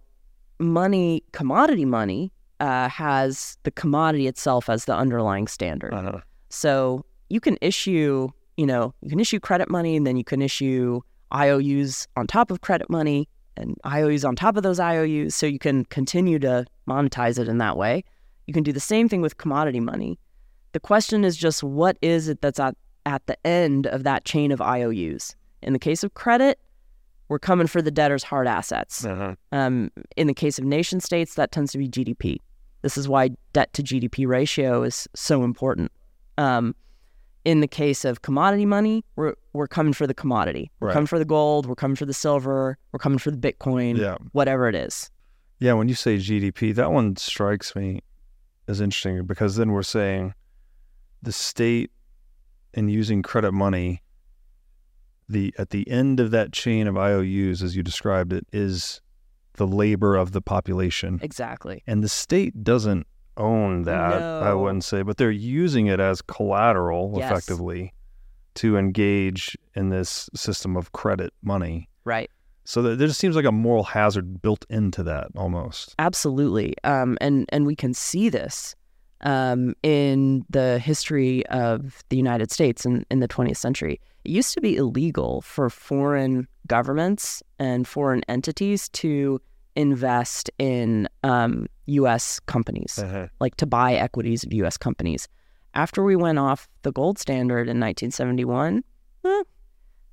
money, 0.59 1.23
commodity 1.33 1.85
money, 1.85 2.33
uh, 2.61 2.89
has 2.89 3.57
the 3.65 3.71
commodity 3.71 4.27
itself 4.27 4.69
as 4.69 4.85
the 4.85 4.95
underlying 4.95 5.49
standard. 5.49 5.93
Uh-huh. 5.93 6.21
So 6.51 7.05
you 7.29 7.41
can 7.41 7.57
issue, 7.61 8.29
you 8.57 8.67
know, 8.67 8.95
you 9.01 9.09
can 9.09 9.21
issue 9.21 9.41
credit 9.41 9.71
money 9.71 9.97
and 9.97 10.07
then 10.07 10.17
you 10.17 10.25
can 10.25 10.43
issue 10.43 11.01
IOUs 11.35 12.07
on 12.17 12.27
top 12.27 12.51
of 12.51 12.61
credit 12.61 12.91
money 12.91 13.29
and 13.57 13.77
IOUs 13.87 14.25
on 14.25 14.37
top 14.37 14.57
of 14.57 14.63
those 14.63 14.79
IOUs. 14.79 15.35
So 15.35 15.47
you 15.47 15.59
can 15.59 15.85
continue 15.87 16.39
to 16.41 16.67
monetize 16.89 17.39
it 17.39 17.49
in 17.49 17.59
that 17.59 17.77
way. 17.77 18.05
You 18.47 18.55
can 18.55 18.63
do 18.63 18.73
the 18.73 18.81
same 18.81 19.09
thing 19.09 19.21
with 19.23 19.39
commodity 19.39 19.81
money. 19.81 20.19
The 20.73 20.81
question 20.81 21.25
is 21.25 21.37
just 21.37 21.63
what 21.63 21.97
is 22.03 22.29
it 22.29 22.41
that's 22.43 22.61
at, 22.61 22.77
at 23.07 23.27
the 23.27 23.37
end 23.47 23.87
of 23.87 24.05
that 24.05 24.25
chain 24.25 24.53
of 24.53 24.61
IOUs? 24.61 25.35
In 25.63 25.73
the 25.73 25.79
case 25.79 26.05
of 26.05 26.15
credit, 26.15 26.59
we're 27.29 27.39
coming 27.39 27.69
for 27.69 27.81
the 27.81 27.91
debtor's 27.91 28.25
hard 28.25 28.49
assets. 28.49 29.05
Uh-huh. 29.05 29.35
Um, 29.53 29.91
in 30.17 30.27
the 30.27 30.35
case 30.35 30.59
of 30.59 30.65
nation 30.65 31.01
states, 31.01 31.35
that 31.35 31.53
tends 31.53 31.73
to 31.73 31.79
be 31.79 31.89
GDP. 31.89 32.39
This 32.83 32.97
is 32.97 33.09
why 33.09 33.31
debt 33.53 33.73
to 33.75 33.83
GDP 33.83 34.27
ratio 34.27 34.83
is 34.83 35.07
so 35.15 35.45
important. 35.45 35.93
Um, 36.39 36.75
in 37.45 37.61
the 37.61 37.69
case 37.69 38.05
of 38.05 38.23
commodity 38.23 38.67
money, 38.67 39.05
we're 39.17 39.35
we're 39.53 39.67
coming 39.67 39.93
for 39.93 40.07
the 40.07 40.15
commodity. 40.15 40.71
We're 40.81 40.89
Right. 40.89 40.93
coming 40.95 41.07
for 41.07 41.19
the 41.19 41.25
gold. 41.25 41.67
We're 41.67 41.75
coming 41.75 41.97
for 41.97 42.07
the 42.07 42.15
silver. 42.15 42.77
We're 42.93 42.99
coming 42.99 43.19
for 43.19 43.31
the 43.31 43.37
Bitcoin. 43.39 43.97
Yeah. 43.99 44.17
Whatever 44.33 44.69
it 44.69 44.75
is. 44.75 45.11
Yeah, 45.59 45.73
when 45.75 45.89
you 45.89 45.95
say 45.95 46.17
GDP, 46.17 46.75
that 46.75 46.91
one 46.93 47.17
strikes 47.17 47.75
me 47.77 48.01
as 48.69 48.81
interesting 48.81 49.27
because 49.27 49.57
then 49.57 49.73
we're 49.73 49.83
saying 49.83 50.35
the 51.23 51.33
state 51.33 51.91
in 52.73 52.89
using 52.89 53.21
credit 53.23 53.53
money, 53.53 54.03
the 55.29 55.55
at 55.59 55.71
the 55.71 55.89
end 55.91 56.21
of 56.21 56.31
that 56.31 56.53
chain 56.53 56.87
of 56.87 56.97
IOUs, 56.97 57.63
as 57.63 57.75
you 57.77 57.83
described 57.83 58.33
it, 58.33 58.47
is 58.53 59.01
the 59.55 59.67
labor 59.67 60.17
of 60.17 60.33
the 60.33 60.41
population. 60.41 61.19
Exactly. 61.23 61.83
And 61.87 62.03
the 62.03 62.09
state 62.09 62.63
doesn't 62.65 63.07
own 63.37 63.83
that, 63.83 64.23
I 64.23 64.53
wouldn't 64.55 64.85
say, 64.85 65.03
but 65.03 65.17
they're 65.17 65.31
using 65.31 65.87
it 65.87 66.01
as 66.01 66.21
collateral 66.23 67.15
Yes. 67.17 67.31
effectively 67.31 67.95
to 68.57 68.77
engage 68.77 69.57
in 69.75 69.89
this 69.89 70.29
system 70.35 70.77
of 70.77 70.93
credit 70.93 71.33
money. 71.43 71.89
Right. 72.05 72.31
So 72.65 72.83
there 72.83 72.95
there 72.97 73.09
just 73.09 73.19
seems 73.21 73.37
like 73.37 73.45
a 73.47 73.53
moral 73.53 73.85
hazard 73.85 74.43
built 74.43 74.65
into 74.69 75.03
that 75.05 75.29
almost. 75.37 75.95
Absolutely. 75.99 76.75
Um, 76.85 77.17
and 77.21 77.47
and 77.51 77.67
we 77.67 77.75
can 77.75 77.95
see 77.95 78.29
this 78.29 78.75
um, 79.23 79.75
in 79.83 80.45
the 80.51 80.79
history 80.79 81.47
of 81.47 82.03
the 82.09 82.17
United 82.17 82.51
States 82.51 82.85
in, 82.85 83.05
in 83.11 83.21
the 83.21 83.29
20th 83.29 83.57
century. 83.57 84.01
It 84.25 84.31
used 84.31 84.55
to 84.55 84.61
be 84.61 84.77
illegal 84.77 85.43
for 85.43 85.71
foreign 85.71 86.47
governments 86.67 87.43
and 87.59 87.87
foreign 87.87 88.23
entities 88.29 88.89
to 88.91 89.41
invest 89.77 90.51
in 90.59 91.09
um, 91.23 91.67
U.S. 91.87 92.41
companies, 92.41 92.99
like 93.41 93.57
to 93.57 93.67
buy 93.67 93.95
equities 93.95 94.45
of 94.45 94.53
U.S. 94.53 94.77
companies. 94.77 95.29
After 95.75 96.03
we 96.03 96.17
went 96.17 96.39
off 96.39 96.69
the 96.83 96.93
gold 96.93 97.19
standard 97.19 97.69
in 97.69 97.79
1971, 97.79 98.83
eh, 99.25 99.43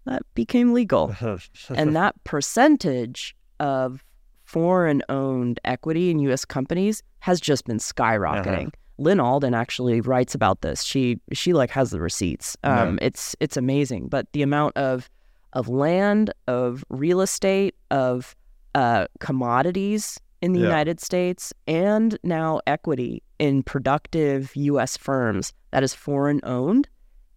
that 0.05 0.21
became 0.35 0.73
legal 0.73 1.15
and 1.75 1.95
that 1.95 2.15
percentage 2.23 3.35
of 3.59 4.03
foreign 4.43 5.03
owned 5.09 5.59
equity 5.65 6.09
in 6.09 6.19
US 6.19 6.45
companies 6.45 7.03
has 7.19 7.41
just 7.41 7.65
been 7.65 7.79
skyrocketing. 7.79 8.71
Lynn 8.97 9.19
Alden 9.19 9.53
actually 9.53 10.01
writes 10.01 10.33
about 10.33 10.61
this. 10.61 10.83
She 10.83 11.19
she 11.33 11.53
like 11.53 11.69
has 11.71 11.91
the 11.91 11.99
receipts. 12.01 12.57
Um, 12.63 12.97
it's 13.01 13.35
it's 13.39 13.57
amazing. 13.57 14.07
But 14.07 14.31
the 14.33 14.41
amount 14.41 14.75
of 14.77 15.09
of 15.53 15.69
land, 15.69 16.33
of 16.47 16.83
real 16.89 17.21
estate, 17.21 17.75
of 17.91 18.35
uh, 18.75 19.07
commodities 19.19 20.19
in 20.41 20.53
the 20.53 20.59
Yeah. 20.59 20.65
United 20.67 20.99
States, 20.99 21.53
and 21.67 22.17
now 22.23 22.59
equity 22.67 23.23
in 23.39 23.63
productive 23.63 24.55
U.S. 24.55 24.97
firms 24.97 25.53
that 25.71 25.83
is 25.83 25.93
foreign 25.93 26.39
owned 26.43 26.87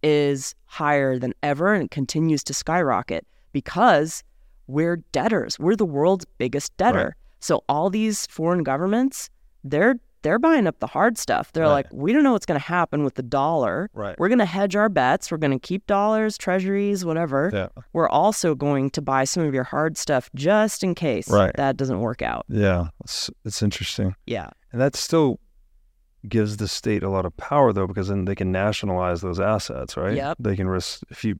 is 0.03 0.55
higher 0.65 1.17
than 1.19 1.33
ever 1.43 1.73
and 1.73 1.89
continues 1.91 2.43
to 2.43 2.53
skyrocket 2.53 3.25
because 3.53 4.23
we're 4.67 4.97
debtors. 5.11 5.59
We're 5.59 5.75
the 5.75 5.85
world's 5.85 6.25
biggest 6.37 6.75
debtor. 6.77 7.05
Right. 7.05 7.13
So 7.39 7.63
all 7.69 7.89
these 7.89 8.25
foreign 8.27 8.63
governments, 8.63 9.29
they're 9.63 9.95
they're 10.23 10.39
buying 10.39 10.67
up 10.67 10.79
the 10.79 10.87
hard 10.87 11.17
stuff. 11.17 11.51
They're 11.51 11.63
Right. 11.63 11.71
like, 11.71 11.87
we 11.91 12.13
don't 12.13 12.23
know 12.23 12.33
what's 12.33 12.45
going 12.45 12.59
to 12.59 12.65
happen 12.65 13.03
with 13.03 13.15
the 13.15 13.23
dollar. 13.23 13.89
Right. 13.93 14.17
We're 14.19 14.27
going 14.29 14.39
to 14.39 14.45
hedge 14.45 14.75
our 14.75 14.89
bets. 14.89 15.31
We're 15.31 15.37
going 15.37 15.51
to 15.51 15.59
keep 15.59 15.85
dollars, 15.87 16.37
treasuries, 16.37 17.03
whatever. 17.05 17.49
Yeah. 17.53 17.67
We're 17.93 18.09
also 18.09 18.55
going 18.55 18.89
to 18.91 19.01
buy 19.01 19.23
some 19.23 19.43
of 19.43 19.53
your 19.53 19.63
hard 19.63 19.97
stuff 19.97 20.29
just 20.35 20.83
in 20.83 20.95
case 20.95 21.29
Right. 21.29 21.51
that 21.55 21.77
doesn't 21.77 21.99
work 21.99 22.21
out. 22.21 22.45
Yeah. 22.49 22.87
It's, 23.03 23.29
it's 23.45 23.61
interesting. 23.61 24.15
Yeah. 24.25 24.49
And 24.71 24.79
that 24.81 24.95
still 24.95 25.39
gives 26.27 26.57
the 26.57 26.67
state 26.67 27.01
a 27.03 27.09
lot 27.09 27.25
of 27.25 27.35
power, 27.37 27.73
though, 27.73 27.87
because 27.87 28.07
then 28.09 28.25
they 28.25 28.35
can 28.35 28.51
nationalize 28.51 29.21
those 29.21 29.39
assets, 29.39 29.97
right? 29.97 30.15
Yep. 30.15 30.37
They 30.39 30.55
can 30.55 30.67
risk, 30.67 31.01
if 31.09 31.23
you, 31.23 31.39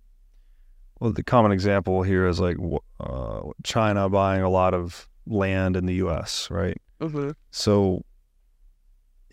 well, 1.00 1.12
the 1.12 1.24
common 1.24 1.52
example 1.52 2.02
here 2.04 2.28
is 2.28 2.40
like 2.40 2.58
uh, 3.00 3.42
China 3.64 4.10
buying 4.10 4.42
a 4.42 4.50
lot 4.50 4.74
of 4.74 5.08
land 5.28 5.76
in 5.78 5.86
the 5.86 5.96
U.S., 5.96 6.48
right? 6.50 6.78
Mm-hmm. 7.00 7.32
So 7.52 8.04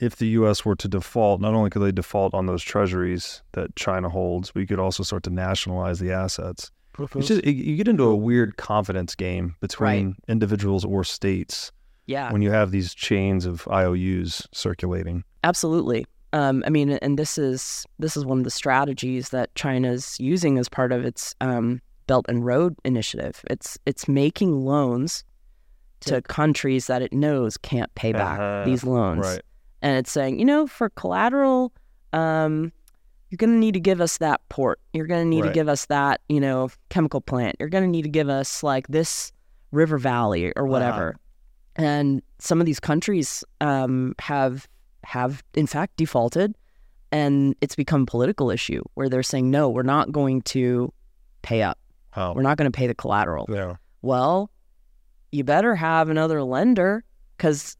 if 0.00 0.16
the 0.16 0.26
U.S. 0.28 0.64
were 0.64 0.76
to 0.76 0.88
default, 0.88 1.40
not 1.40 1.54
only 1.54 1.70
could 1.70 1.82
they 1.82 1.92
default 1.92 2.34
on 2.34 2.46
those 2.46 2.62
treasuries 2.62 3.42
that 3.52 3.74
China 3.76 4.08
holds, 4.08 4.50
but 4.50 4.60
you 4.60 4.66
could 4.66 4.78
also 4.78 5.02
start 5.02 5.22
to 5.24 5.30
nationalize 5.30 5.98
the 5.98 6.12
assets. 6.12 6.70
It's 6.98 7.28
just, 7.28 7.42
it- 7.44 7.52
you 7.52 7.76
get 7.76 7.86
into 7.88 8.04
a 8.04 8.16
weird 8.16 8.56
confidence 8.56 9.14
game 9.14 9.54
between 9.60 10.16
individuals 10.26 10.84
or 10.84 11.04
states 11.04 11.70
Yeah. 12.06 12.32
when 12.32 12.42
you 12.42 12.50
have 12.50 12.70
these 12.72 12.92
chains 12.94 13.46
of 13.46 13.66
IOUs 13.70 14.48
circulating. 14.52 15.22
Absolutely. 15.44 16.06
Um, 16.32 16.62
I 16.66 16.70
mean, 16.70 16.90
and 16.90 17.18
this 17.18 17.38
is 17.38 17.86
this 17.98 18.16
is 18.16 18.24
one 18.26 18.38
of 18.38 18.44
the 18.44 18.50
strategies 18.50 19.30
that 19.30 19.54
China's 19.54 20.18
using 20.20 20.58
as 20.58 20.68
part 20.68 20.92
of 20.92 21.04
its 21.04 21.34
um, 21.40 21.80
Belt 22.06 22.26
and 22.28 22.44
Road 22.44 22.74
Initiative. 22.84 23.42
It's 23.48 23.78
it's 23.86 24.06
making 24.08 24.64
loans 24.64 25.24
to 26.00 26.20
countries 26.22 26.86
that 26.88 27.00
it 27.02 27.12
knows 27.12 27.56
can't 27.56 27.92
pay 27.94 28.12
back 28.12 28.38
Uh-huh. 28.38 28.64
these 28.66 28.84
loans. 28.84 29.20
Right. 29.26 29.40
And 29.82 29.96
it's 29.96 30.10
saying, 30.10 30.38
you 30.38 30.44
know, 30.44 30.66
for 30.66 30.90
collateral, 30.90 31.72
um, 32.12 32.72
you're 33.30 33.36
going 33.36 33.52
to 33.52 33.58
need 33.58 33.74
to 33.74 33.80
give 33.80 34.00
us 34.00 34.18
that 34.18 34.40
port. 34.48 34.80
You're 34.92 35.06
going 35.06 35.24
to 35.24 35.28
need 35.28 35.44
to 35.44 35.52
give 35.52 35.68
us 35.68 35.86
that, 35.86 36.20
you 36.28 36.40
know, 36.40 36.70
chemical 36.88 37.20
plant. 37.20 37.56
You're 37.60 37.68
going 37.68 37.84
to 37.84 37.90
need 37.90 38.02
to 38.02 38.08
give 38.08 38.28
us 38.28 38.62
like 38.62 38.88
this 38.88 39.32
river 39.70 39.98
valley 39.98 40.52
or 40.56 40.66
whatever. 40.66 41.16
And 41.76 42.22
some 42.38 42.60
of 42.60 42.66
these 42.66 42.80
countries 42.80 43.44
um, 43.60 44.14
have 44.18 44.66
have 45.04 45.42
in 45.54 45.66
fact 45.66 45.96
defaulted, 45.96 46.56
and 47.12 47.54
it's 47.60 47.76
become 47.76 48.02
a 48.02 48.06
political 48.06 48.50
issue 48.50 48.82
where 48.94 49.08
they're 49.08 49.22
saying, 49.22 49.50
no, 49.50 49.68
we're 49.68 49.82
not 49.82 50.10
going 50.10 50.42
to 50.42 50.92
pay 51.42 51.62
up. 51.62 51.78
Oh. 52.16 52.32
We're 52.32 52.42
not 52.42 52.56
going 52.58 52.70
to 52.70 52.76
pay 52.76 52.86
the 52.86 52.94
collateral. 52.94 53.46
Yeah. 53.48 53.76
Well, 54.02 54.50
you 55.30 55.44
better 55.44 55.74
have 55.74 56.08
another 56.10 56.42
lender 56.42 57.04
because 57.36 57.76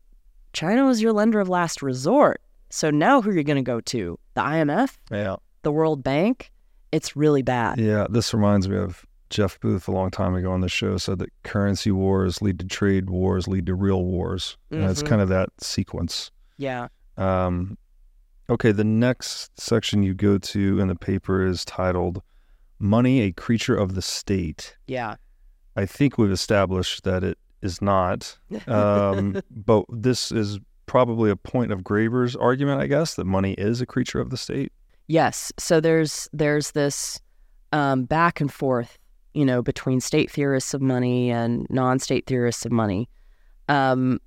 China 0.59 0.85
was 0.87 1.01
your 1.01 1.13
lender 1.13 1.39
of 1.39 1.49
last 1.49 1.83
resort. 1.83 2.41
So 2.71 2.91
now 2.91 3.23
who 3.23 3.31
are 3.31 3.35
you 3.35 3.45
going 3.45 3.63
to 3.63 3.63
go 3.63 3.81
to? 3.81 4.19
The 4.35 4.41
IMF? 4.41 4.97
Yeah. 5.09 5.37
The 5.63 5.71
World 5.71 6.03
Bank? 6.03 6.51
It's 6.91 7.15
really 7.15 7.43
bad. 7.43 7.79
Yeah. 7.79 8.09
This 8.11 8.35
reminds 8.35 8.69
me 8.69 8.77
of 8.77 9.07
Jeff 9.31 9.61
Booth 9.61 9.87
a 9.87 9.93
long 9.93 10.11
time 10.11 10.35
ago 10.35 10.51
on 10.51 10.61
the 10.61 10.69
show 10.69 10.97
said 10.97 11.21
that 11.21 11.31
currency 11.45 11.93
wars 11.93 12.43
lead 12.43 12.59
to 12.59 12.67
trade 12.67 13.09
wars, 13.09 13.47
lead 13.47 13.67
to 13.67 13.75
real 13.77 14.05
wars. 14.05 14.57
And 14.73 14.83
it's 14.83 15.03
Mhm. 15.05 15.07
kind 15.09 15.23
of 15.23 15.29
that 15.29 15.51
sequence. 15.61 16.33
Yeah. 16.57 16.89
Um, 17.17 17.79
okay, 18.51 18.73
the 18.73 18.83
next 18.85 19.61
section 19.61 20.03
you 20.03 20.13
go 20.13 20.39
to 20.39 20.81
in 20.81 20.89
the 20.89 20.97
paper 20.97 21.47
is 21.47 21.65
titled 21.65 22.21
Money, 22.81 23.21
a 23.21 23.31
Creature 23.33 23.77
of 23.77 23.95
the 23.95 24.03
State. 24.03 24.77
Yeah. 24.89 25.15
I 25.77 25.87
think 25.87 26.19
we've 26.19 26.33
established 26.33 27.05
that 27.05 27.23
it 27.23 27.39
is 27.63 27.83
not. 27.83 28.37
Um, 28.69 29.41
but 29.51 29.85
this 29.89 30.33
is 30.33 30.59
probably 30.87 31.31
a 31.31 31.37
point 31.37 31.71
of 31.71 31.83
Graeber's 31.83 32.35
argument, 32.35 32.81
I 32.81 32.87
guess, 32.87 33.15
that 33.15 33.25
money 33.25 33.53
is 33.53 33.81
a 33.81 33.87
creature 33.87 34.21
of 34.21 34.31
the 34.31 34.37
state. 34.37 34.73
Yes. 35.07 35.53
So 35.59 35.81
there's 35.81 36.29
there's 36.33 36.73
this 36.73 37.21
um, 37.73 38.05
back 38.05 38.41
and 38.41 38.53
forth, 38.53 38.99
you 39.35 39.45
know, 39.45 39.63
between 39.63 40.01
state 40.01 40.31
theorists 40.31 40.75
of 40.75 40.83
money 40.83 41.31
and 41.31 41.67
non-state 41.71 42.27
theorists 42.27 42.67
of 42.67 42.73
money. 42.73 43.09
Um, 43.69 44.21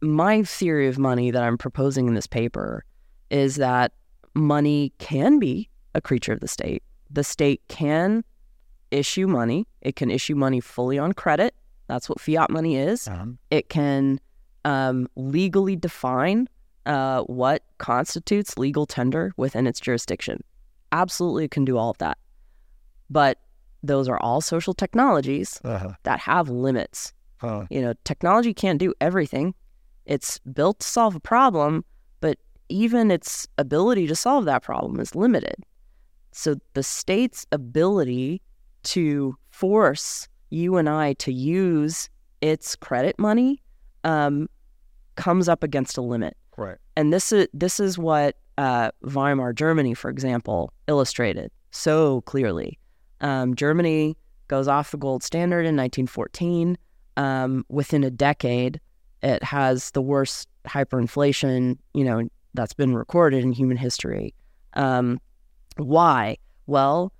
my 0.00 0.42
theory 0.42 0.88
of 0.88 0.98
money 0.98 1.30
that 1.30 1.42
I'm 1.42 1.58
proposing 1.58 2.06
in 2.06 2.14
this 2.14 2.26
paper 2.26 2.84
is 3.30 3.56
that 3.56 3.92
money 4.34 4.92
can 4.98 5.38
be 5.38 5.68
a 5.94 6.00
creature 6.00 6.32
of 6.32 6.40
the 6.40 6.48
state. 6.48 6.82
The 7.10 7.24
state 7.24 7.62
can 7.68 8.24
issue 8.90 9.26
money. 9.26 9.66
It 9.82 9.96
can 9.96 10.10
issue 10.10 10.34
money 10.34 10.60
fully 10.60 10.98
on 10.98 11.12
credit. 11.12 11.54
That's 11.88 12.08
what 12.08 12.20
fiat 12.20 12.50
money 12.50 12.76
is. 12.76 13.08
It 13.50 13.68
can 13.68 14.20
um, 14.64 15.08
legally 15.16 15.76
define 15.76 16.48
uh, 16.86 17.22
what 17.22 17.62
constitutes 17.78 18.58
legal 18.58 18.86
tender 18.86 19.32
within 19.36 19.66
its 19.66 19.80
jurisdiction. 19.80 20.42
Absolutely, 20.92 21.44
it 21.44 21.50
can 21.50 21.64
do 21.64 21.76
all 21.78 21.90
of 21.90 21.98
that. 21.98 22.18
But 23.10 23.38
those 23.82 24.08
are 24.08 24.18
all 24.20 24.40
social 24.40 24.74
technologies 24.74 25.60
Uh-huh. 25.64 25.92
that 26.04 26.18
have 26.20 26.48
limits. 26.48 27.12
Uh, 27.42 27.66
You 27.70 27.82
know, 27.82 27.94
technology 28.04 28.52
can't 28.54 28.78
do 28.78 28.92
everything. 29.00 29.54
It's 30.06 30.38
built 30.40 30.80
to 30.80 30.86
solve 30.86 31.14
a 31.14 31.20
problem, 31.20 31.84
but 32.20 32.38
even 32.68 33.10
its 33.10 33.46
ability 33.58 34.06
to 34.08 34.16
solve 34.16 34.44
that 34.46 34.62
problem 34.62 34.98
is 35.00 35.14
limited. 35.14 35.56
So 36.32 36.56
the 36.74 36.82
state's 36.82 37.46
ability 37.52 38.42
to 38.84 39.36
force 39.50 40.28
you 40.50 40.76
and 40.76 40.88
I 40.88 41.14
to 41.14 41.32
use 41.32 42.08
its 42.40 42.76
credit 42.76 43.18
money 43.18 43.62
um, 44.04 44.48
comes 45.16 45.48
up 45.48 45.62
against 45.62 45.96
a 45.96 46.02
limit 46.02 46.36
right. 46.56 46.76
and 46.96 47.12
this 47.12 47.32
is 47.32 47.48
this 47.52 47.80
is 47.80 47.98
what 47.98 48.36
uh, 48.58 48.90
Weimar 49.02 49.52
Germany, 49.52 49.94
for 49.94 50.10
example, 50.10 50.72
illustrated 50.88 51.50
so 51.70 52.22
clearly. 52.22 52.78
Um, 53.20 53.54
Germany 53.54 54.16
goes 54.48 54.68
off 54.68 54.90
the 54.90 54.96
gold 54.96 55.22
standard 55.22 55.60
in 55.60 55.76
1914. 55.76 56.78
Um, 57.16 57.64
within 57.68 58.04
a 58.04 58.10
decade, 58.10 58.80
it 59.22 59.42
has 59.42 59.90
the 59.92 60.02
worst 60.02 60.48
hyperinflation, 60.66 61.78
you 61.94 62.04
know, 62.04 62.28
that's 62.54 62.74
been 62.74 62.94
recorded 62.94 63.42
in 63.42 63.52
human 63.52 63.76
history. 63.76 64.34
Um, 64.74 65.20
why? 65.76 66.36
Well, 66.66 67.12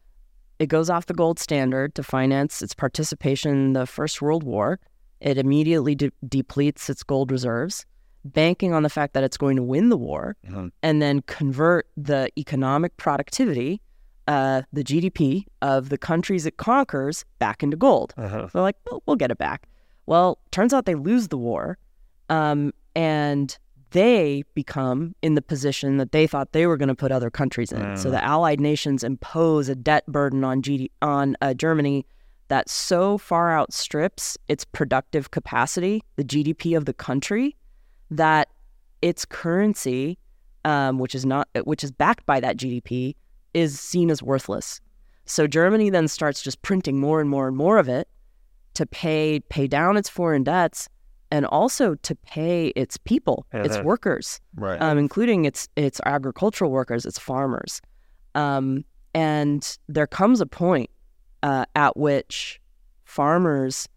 it 0.58 0.66
goes 0.66 0.88
off 0.90 1.06
the 1.06 1.14
gold 1.14 1.38
standard 1.38 1.94
to 1.94 2.02
finance 2.02 2.62
its 2.62 2.74
participation 2.74 3.50
in 3.52 3.72
the 3.74 3.86
First 3.86 4.22
World 4.22 4.42
War. 4.42 4.78
It 5.20 5.38
immediately 5.38 5.94
de- 5.94 6.12
depletes 6.28 6.88
its 6.90 7.02
gold 7.02 7.30
reserves 7.30 7.84
banking 8.24 8.72
on 8.72 8.82
the 8.82 8.88
fact 8.90 9.14
that 9.14 9.22
it's 9.22 9.36
going 9.36 9.54
to 9.56 9.62
win 9.62 9.88
the 9.88 9.96
war 9.96 10.36
Mhm. 10.48 10.72
and 10.82 11.00
then 11.00 11.22
convert 11.22 11.86
the 11.96 12.28
economic 12.36 12.96
productivity, 12.96 13.80
uh, 14.26 14.62
the 14.72 14.82
GDP 14.82 15.46
of 15.62 15.90
the 15.90 15.98
countries 15.98 16.44
it 16.44 16.56
conquers 16.56 17.24
back 17.38 17.62
into 17.62 17.76
gold. 17.76 18.14
Uh-huh. 18.16 18.48
They're 18.52 18.62
like, 18.62 18.76
well, 18.90 19.00
we'll 19.06 19.14
get 19.16 19.30
it 19.30 19.38
back. 19.38 19.68
Well, 20.06 20.38
turns 20.50 20.74
out 20.74 20.86
they 20.86 20.96
lose 20.96 21.28
the 21.28 21.38
war, 21.38 21.78
um, 22.28 22.72
and 22.96 23.56
they 23.96 24.44
become 24.54 25.14
in 25.22 25.34
the 25.34 25.42
position 25.42 25.96
that 25.96 26.12
they 26.12 26.26
thought 26.26 26.52
they 26.52 26.66
were 26.66 26.76
going 26.76 26.88
to 26.88 26.94
put 26.94 27.10
other 27.10 27.30
countries 27.30 27.72
in. 27.72 27.96
So 27.96 28.10
the 28.10 28.22
Allied 28.22 28.60
nations 28.60 29.02
impose 29.02 29.68
a 29.68 29.74
debt 29.74 30.06
burden 30.06 30.44
on 30.44 30.62
GD- 30.62 30.90
on 31.02 31.36
uh, 31.40 31.54
Germany 31.54 32.06
that 32.48 32.68
so 32.68 33.18
far 33.18 33.56
outstrips 33.58 34.36
its 34.48 34.64
productive 34.64 35.30
capacity, 35.30 36.02
the 36.16 36.24
GDP 36.24 36.76
of 36.76 36.84
the 36.84 36.92
country, 36.92 37.56
that 38.10 38.48
its 39.02 39.24
currency, 39.24 40.18
um, 40.64 40.98
which 40.98 41.14
is 41.14 41.26
not 41.26 41.48
which 41.64 41.82
is 41.82 41.90
backed 41.90 42.26
by 42.26 42.40
that 42.40 42.56
GDP, 42.56 43.14
is 43.54 43.80
seen 43.80 44.10
as 44.10 44.22
worthless. 44.22 44.80
So 45.24 45.46
Germany 45.46 45.90
then 45.90 46.06
starts 46.06 46.42
just 46.42 46.62
printing 46.62 47.00
more 47.00 47.20
and 47.20 47.28
more 47.28 47.48
and 47.48 47.56
more 47.56 47.78
of 47.78 47.88
it 47.88 48.08
to 48.74 48.86
pay 48.86 49.40
pay 49.48 49.66
down 49.66 49.96
its 49.96 50.08
foreign 50.08 50.44
debts 50.44 50.88
and 51.30 51.44
also 51.46 51.94
to 51.96 52.14
pay 52.14 52.68
its 52.68 52.96
people, 52.96 53.46
its 53.52 53.74
Uh-huh. 53.76 53.84
workers, 53.84 54.40
Right. 54.54 54.80
um, 54.80 54.98
including 54.98 55.44
its 55.44 55.68
its 55.76 56.00
agricultural 56.06 56.70
workers, 56.70 57.04
its 57.06 57.18
farmers. 57.18 57.80
Um, 58.34 58.84
and 59.14 59.78
there 59.88 60.06
comes 60.06 60.40
a 60.40 60.46
point 60.46 60.90
uh, 61.42 61.64
at 61.74 61.96
which 61.96 62.60
farmers 63.04 63.88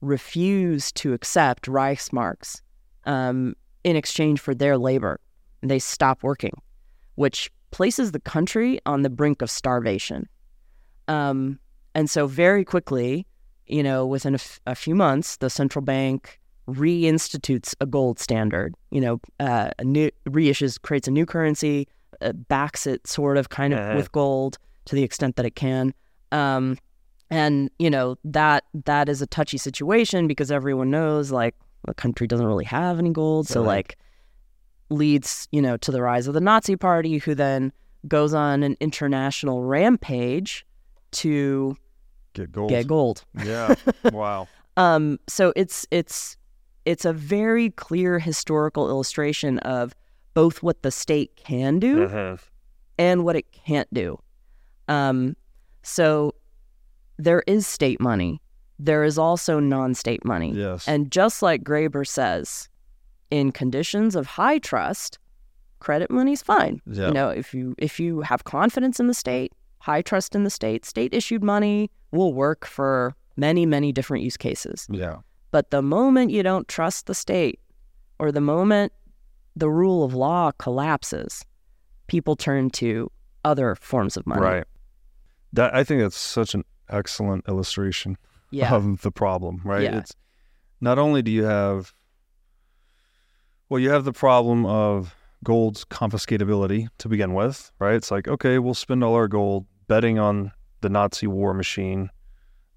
refuse 0.00 0.92
to 0.92 1.12
accept 1.12 1.66
Reichsmarks 1.66 2.60
um, 3.04 3.54
in 3.84 3.96
exchange 3.96 4.40
for 4.40 4.54
their 4.54 4.76
labor. 4.76 5.18
They 5.62 5.78
stop 5.78 6.22
working, 6.22 6.52
which 7.14 7.50
places 7.70 8.12
the 8.12 8.20
country 8.20 8.78
on 8.86 9.02
the 9.02 9.10
brink 9.10 9.42
of 9.42 9.50
starvation. 9.50 10.28
Um, 11.08 11.58
and 11.94 12.08
so, 12.10 12.26
very 12.26 12.64
quickly, 12.64 13.26
you 13.66 13.82
know, 13.82 14.06
within 14.06 14.34
a, 14.34 14.36
f- 14.36 14.60
a 14.66 14.74
few 14.74 14.94
months, 14.94 15.38
the 15.38 15.48
central 15.50 15.82
bank 15.84 16.38
reinstitutes 16.68 17.74
a 17.80 17.86
gold 17.86 18.18
standard. 18.18 18.74
You 18.90 19.00
know, 19.00 19.20
uh, 19.40 19.70
new 19.82 20.10
reissues, 20.28 20.80
creates 20.80 21.08
a 21.08 21.10
new 21.10 21.26
currency, 21.26 21.88
uh, 22.20 22.32
backs 22.32 22.86
it 22.86 23.06
sort 23.06 23.36
of 23.36 23.48
kind 23.50 23.72
of 23.74 23.80
Uh-huh. 23.80 23.96
with 23.96 24.10
gold 24.12 24.58
to 24.86 24.94
the 24.94 25.02
extent 25.02 25.36
that 25.36 25.46
it 25.46 25.54
can. 25.56 25.92
Um, 26.32 26.78
and 27.30 27.70
you 27.78 27.90
know 27.90 28.16
that 28.24 28.64
that 28.84 29.08
is 29.08 29.20
a 29.20 29.26
touchy 29.26 29.58
situation 29.58 30.28
because 30.28 30.50
everyone 30.52 30.90
knows 30.90 31.32
like 31.32 31.54
the 31.86 31.94
country 31.94 32.26
doesn't 32.26 32.46
really 32.46 32.64
have 32.64 32.98
any 32.98 33.10
gold, 33.10 33.48
so 33.48 33.60
Right. 33.60 33.66
like 33.68 33.98
leads 34.90 35.48
you 35.50 35.60
know 35.60 35.76
to 35.78 35.90
the 35.90 36.00
rise 36.02 36.28
of 36.28 36.34
the 36.34 36.40
Nazi 36.40 36.76
Party, 36.76 37.18
who 37.18 37.34
then 37.34 37.72
goes 38.06 38.32
on 38.34 38.62
an 38.62 38.76
international 38.80 39.62
rampage 39.64 40.64
to 41.12 41.76
Get 42.34 42.52
gold. 42.52 42.70
get 42.70 42.86
gold. 42.86 43.24
Yeah. 43.44 43.74
wow. 44.12 44.46
Um, 44.76 45.18
so 45.28 45.52
it's 45.56 45.86
it's 45.90 46.36
it's 46.86 47.04
a 47.04 47.12
very 47.12 47.70
clear 47.70 48.18
historical 48.18 48.88
illustration 48.88 49.58
of 49.60 49.94
both 50.34 50.62
what 50.62 50.82
the 50.82 50.90
state 50.90 51.34
can 51.36 51.78
do 51.78 52.04
Uh-huh. 52.04 52.36
and 52.98 53.24
what 53.24 53.36
it 53.36 53.50
can't 53.52 53.92
do. 53.92 54.18
Um, 54.88 55.36
so 55.82 56.34
there 57.18 57.42
is 57.46 57.66
state 57.66 58.00
money. 58.00 58.40
There 58.78 59.04
is 59.04 59.18
also 59.18 59.58
non-state 59.58 60.24
money. 60.24 60.52
Yes. 60.52 60.86
And 60.86 61.10
just 61.10 61.42
like 61.42 61.62
Graeber 61.64 62.06
says, 62.06 62.68
in 63.30 63.50
conditions 63.52 64.14
of 64.14 64.26
high 64.26 64.58
trust, 64.58 65.18
credit 65.80 66.10
money's 66.10 66.42
fine. 66.42 66.80
Yeah. 66.86 67.08
You 67.08 67.12
know, 67.14 67.28
if 67.30 67.52
you 67.54 67.74
if 67.78 67.98
you 67.98 68.20
have 68.20 68.44
confidence 68.44 69.00
in 69.00 69.06
the 69.08 69.14
state, 69.14 69.52
high 69.78 70.02
trust 70.02 70.34
in 70.34 70.44
the 70.44 70.50
state, 70.50 70.84
state 70.84 71.12
issued 71.14 71.42
money 71.42 71.90
will 72.12 72.32
work 72.34 72.66
for 72.66 73.14
many, 73.36 73.66
many 73.66 73.92
different 73.92 74.22
use 74.24 74.36
cases. 74.36 74.86
yeah. 74.90 75.16
But 75.56 75.70
the 75.70 75.80
moment 75.80 76.32
you 76.32 76.42
don't 76.42 76.68
trust 76.68 77.06
the 77.06 77.14
state 77.14 77.60
or 78.18 78.30
the 78.30 78.42
moment 78.42 78.92
the 79.56 79.70
rule 79.70 80.04
of 80.04 80.12
law 80.12 80.50
collapses, 80.58 81.46
people 82.08 82.36
turn 82.36 82.68
to 82.72 83.10
other 83.42 83.74
forms 83.74 84.18
of 84.18 84.26
money. 84.26 84.42
Right. 84.42 84.64
That 85.54 85.74
I 85.74 85.82
think 85.82 86.02
that's 86.02 86.18
such 86.18 86.52
an 86.52 86.62
excellent 86.90 87.48
illustration 87.48 88.18
Yeah. 88.50 88.74
of 88.74 89.00
the 89.00 89.10
problem, 89.10 89.62
right? 89.64 89.84
Yeah. 89.84 89.96
It's 90.00 90.14
not 90.82 90.98
only 90.98 91.22
do 91.22 91.30
you 91.30 91.44
have, 91.44 91.94
well, 93.70 93.80
you 93.80 93.88
have 93.88 94.04
the 94.04 94.12
problem 94.12 94.66
of 94.66 95.14
gold's 95.42 95.86
confiscatability 95.86 96.88
to 96.98 97.08
begin 97.08 97.32
with, 97.32 97.72
right? 97.78 97.94
It's 97.94 98.10
like, 98.10 98.28
okay, 98.28 98.58
we'll 98.58 98.74
spend 98.74 99.02
all 99.02 99.14
our 99.14 99.26
gold 99.26 99.64
betting 99.88 100.18
on 100.18 100.52
the 100.82 100.90
Nazi 100.90 101.26
war 101.26 101.54
machine 101.54 102.10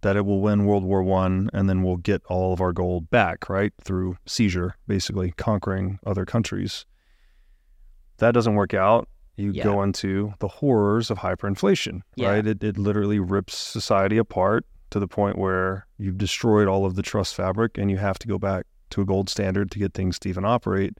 that 0.01 0.15
it 0.15 0.25
will 0.25 0.41
win 0.41 0.65
World 0.65 0.83
War 0.83 1.03
One, 1.03 1.49
and 1.53 1.69
then 1.69 1.83
we'll 1.83 1.97
get 1.97 2.23
all 2.27 2.53
of 2.53 2.61
our 2.61 2.71
gold 2.71 3.09
back, 3.09 3.49
right, 3.49 3.73
through 3.81 4.17
seizure, 4.25 4.75
basically 4.87 5.31
conquering 5.31 5.99
other 6.05 6.25
countries. 6.25 6.85
That 8.17 8.33
doesn't 8.33 8.55
work 8.55 8.73
out. 8.73 9.07
You 9.37 9.51
Yeah. 9.51 9.63
go 9.63 9.83
into 9.83 10.33
the 10.39 10.47
horrors 10.47 11.09
of 11.09 11.19
hyperinflation, 11.19 12.01
Yeah. 12.15 12.29
right? 12.31 12.45
It, 12.47 12.63
it 12.63 12.77
literally 12.77 13.19
rips 13.19 13.57
society 13.57 14.17
apart 14.17 14.65
to 14.89 14.99
the 14.99 15.07
point 15.07 15.37
where 15.37 15.85
you've 15.97 16.17
destroyed 16.17 16.67
all 16.67 16.85
of 16.85 16.95
the 16.95 17.01
trust 17.01 17.35
fabric, 17.35 17.77
and 17.77 17.89
you 17.91 17.97
have 17.97 18.19
to 18.19 18.27
go 18.27 18.37
back 18.37 18.65
to 18.91 19.01
a 19.01 19.05
gold 19.05 19.29
standard 19.29 19.69
to 19.71 19.79
get 19.79 19.93
things 19.93 20.17
to 20.19 20.29
even 20.29 20.43
operate. 20.45 20.97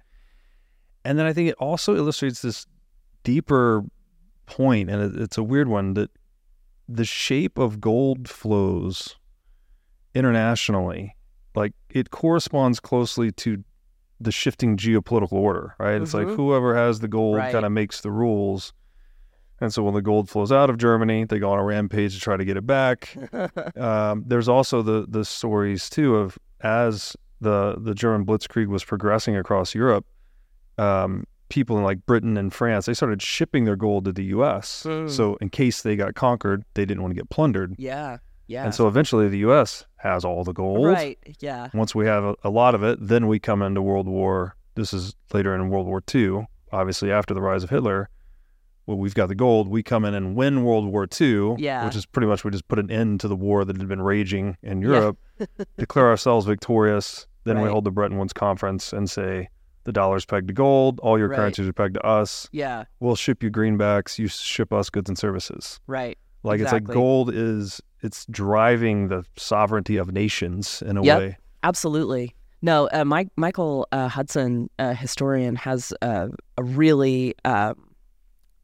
And 1.04 1.18
then 1.18 1.26
I 1.26 1.34
think 1.34 1.50
it 1.50 1.56
also 1.60 1.96
illustrates 1.96 2.42
this 2.42 2.66
deeper 3.24 3.84
point, 4.46 4.90
and 4.90 5.02
it, 5.16 5.22
it's 5.22 5.38
a 5.38 5.44
weird 5.44 5.68
one 5.68 5.94
that 5.96 6.12
the 6.92 7.06
shape 7.06 7.58
of 7.60 7.80
gold 7.80 8.28
flows 8.28 9.16
internationally, 10.16 11.16
like 11.56 11.74
it 11.90 12.10
corresponds 12.12 12.80
closely 12.80 13.32
to 13.34 13.64
the 14.20 14.32
shifting 14.32 14.76
geopolitical 14.76 15.34
order, 15.34 15.76
right? 15.80 16.02
It's 16.02 16.14
like 16.14 16.28
Mhm. 16.28 16.36
whoever 16.36 16.76
has 16.76 17.00
the 17.00 17.08
gold 17.08 17.38
Right. 17.38 17.52
kind 17.52 17.66
of 17.66 17.72
makes 17.72 18.02
the 18.02 18.12
rules. 18.12 18.74
And 19.62 19.74
so 19.74 19.84
when 19.84 19.94
the 19.94 20.02
gold 20.02 20.30
flows 20.30 20.52
out 20.52 20.70
of 20.70 20.78
Germany, 20.78 21.26
they 21.26 21.38
go 21.40 21.52
on 21.52 21.60
a 21.60 21.64
rampage 21.64 22.16
to 22.16 22.20
try 22.20 22.38
to 22.38 22.46
get 22.46 22.58
it 22.58 22.66
back. 22.66 23.16
Um, 23.78 24.24
there's 24.26 24.50
also 24.50 24.82
the 24.82 25.06
the 25.08 25.24
stories 25.24 25.90
too 25.90 26.16
of 26.16 26.38
as 26.62 27.16
the 27.40 27.76
the 27.80 27.94
German 27.94 28.26
Blitzkrieg 28.26 28.68
was 28.68 28.84
progressing 28.84 29.38
across 29.38 29.74
Europe, 29.76 30.06
um, 30.78 31.26
people 31.50 31.78
in 31.78 31.84
like 31.84 32.06
Britain 32.06 32.38
and 32.38 32.54
France 32.54 32.86
they 32.86 32.94
started 32.94 33.22
shipping 33.22 33.66
their 33.66 33.76
gold 33.76 34.06
to 34.06 34.12
the 34.12 34.26
U.S. 34.26 34.84
Mm. 34.88 35.10
So 35.10 35.36
in 35.42 35.50
case 35.50 35.82
they 35.82 35.96
got 35.96 36.16
conquered, 36.16 36.64
they 36.76 36.86
didn't 36.86 37.02
want 37.04 37.14
to 37.14 37.20
get 37.20 37.30
plundered, 37.30 37.76
yeah, 37.78 38.18
yeah. 38.48 38.64
and 38.66 38.74
so 38.74 38.88
eventually 38.88 39.28
the 39.28 39.40
U.S. 39.40 39.86
has 39.98 40.24
all 40.24 40.44
the 40.44 40.54
gold. 40.54 40.86
right, 40.86 41.18
yeah, 41.40 41.70
Once 41.74 41.94
we 41.94 42.06
have 42.06 42.24
a, 42.24 42.36
a 42.44 42.50
lot 42.50 42.76
of 42.76 42.84
it, 42.84 42.98
then 43.02 43.28
we 43.28 43.40
come 43.40 43.62
into 43.62 43.82
World 43.82 44.08
War. 44.08 44.56
This 44.76 44.94
is 44.94 45.16
later 45.34 45.54
in 45.56 45.70
World 45.70 45.88
War 45.88 46.02
II, 46.14 46.48
obviously 46.72 47.12
after 47.12 47.34
the 47.34 47.42
rise 47.42 47.64
of 47.64 47.70
Hitler. 47.70 48.10
Well, 48.86 48.98
we've 48.98 49.14
got 49.14 49.28
the 49.28 49.36
gold. 49.36 49.68
We 49.68 49.84
come 49.84 50.04
in 50.04 50.16
and 50.16 50.36
win 50.36 50.64
World 50.64 50.88
War 50.88 51.06
II, 51.22 51.56
Yeah. 51.60 51.86
which 51.86 51.96
is 51.96 52.08
pretty 52.08 52.26
much 52.28 52.44
we 52.44 52.50
just 52.50 52.68
put 52.68 52.80
an 52.80 52.90
end 52.90 53.20
to 53.20 53.28
the 53.28 53.36
war 53.36 53.64
that 53.64 53.78
had 53.78 53.88
been 53.88 54.02
raging 54.02 54.58
in 54.64 54.82
Europe, 54.82 55.20
declare 55.78 56.08
ourselves 56.08 56.48
victorious. 56.48 57.28
Then 57.44 57.62
we 57.62 57.70
hold 57.70 57.84
the 57.84 57.92
Bretton 57.92 58.18
Woods 58.18 58.34
Conference 58.34 58.92
and 58.92 59.08
say 59.08 59.50
the 59.90 59.94
dollar's 59.94 60.24
pegged 60.24 60.48
to 60.50 60.54
gold. 60.54 61.00
All 61.02 61.18
your 61.18 61.28
Right. 61.30 61.38
currencies 61.38 61.68
are 61.68 61.74
pegged 61.74 61.96
to 61.96 62.06
us. 62.06 62.48
yeah, 62.52 62.84
We'll 63.00 63.16
ship 63.16 63.42
you 63.42 63.50
greenbacks. 63.50 64.20
You 64.20 64.28
ship 64.28 64.72
us 64.72 64.92
goods 64.92 65.10
and 65.10 65.18
services. 65.18 65.80
right. 65.88 66.16
Like 66.44 66.62
it's 66.62 66.72
like 66.72 66.84
gold 66.86 67.34
is 67.34 67.82
it's 68.02 68.26
driving 68.28 69.08
the 69.10 69.26
sovereignty 69.36 69.98
of 69.98 70.12
nations 70.14 70.82
in 70.86 70.96
a 70.96 71.04
Yep. 71.04 71.20
way. 71.20 71.38
Absolutely. 71.64 72.34
No, 72.62 72.88
uh, 72.94 73.04
Mike, 73.04 73.30
Michael 73.36 73.88
uh, 73.92 74.08
Hudson, 74.08 74.70
a 74.80 74.94
historian, 74.94 75.56
has 75.58 75.92
uh, 76.02 76.28
a 76.58 76.64
really, 76.64 77.34
uh, 77.44 77.74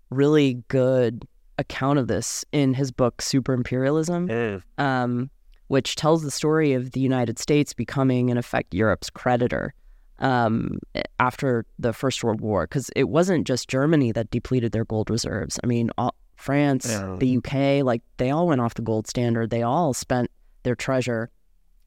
really 0.09 0.63
good 0.67 1.25
account 1.57 1.99
of 1.99 2.07
this 2.07 2.45
in 2.51 2.73
his 2.75 2.91
book 2.91 3.21
Super 3.21 3.53
Imperialism, 3.53 4.61
um, 4.77 5.29
which 5.67 5.95
tells 5.95 6.23
the 6.23 6.31
story 6.31 6.73
of 6.73 6.91
the 6.91 6.99
United 6.99 7.39
States 7.39 7.73
becoming, 7.73 8.29
in 8.29 8.37
effect, 8.37 8.73
Europe's 8.73 9.09
creditor 9.09 9.73
um, 10.19 10.79
after 11.19 11.65
the 11.79 11.93
First 11.93 12.23
World 12.23 12.41
War. 12.41 12.65
Because 12.65 12.89
it 12.95 13.05
wasn't 13.09 13.45
just 13.47 13.67
Germany 13.69 14.11
that 14.13 14.29
depleted 14.31 14.71
their 14.71 14.85
gold 14.85 15.09
reserves. 15.09 15.59
I 15.63 15.67
mean, 15.67 15.89
all, 15.97 16.15
France, 16.35 16.87
Yeah. 16.89 17.15
the 17.19 17.37
UK, 17.37 17.83
like 17.83 18.01
they 18.17 18.29
all 18.31 18.47
went 18.47 18.61
off 18.61 18.73
the 18.75 18.81
gold 18.81 19.07
standard. 19.07 19.49
They 19.49 19.61
all 19.63 19.93
spent 19.93 20.29
their 20.63 20.75
treasure. 20.75 21.29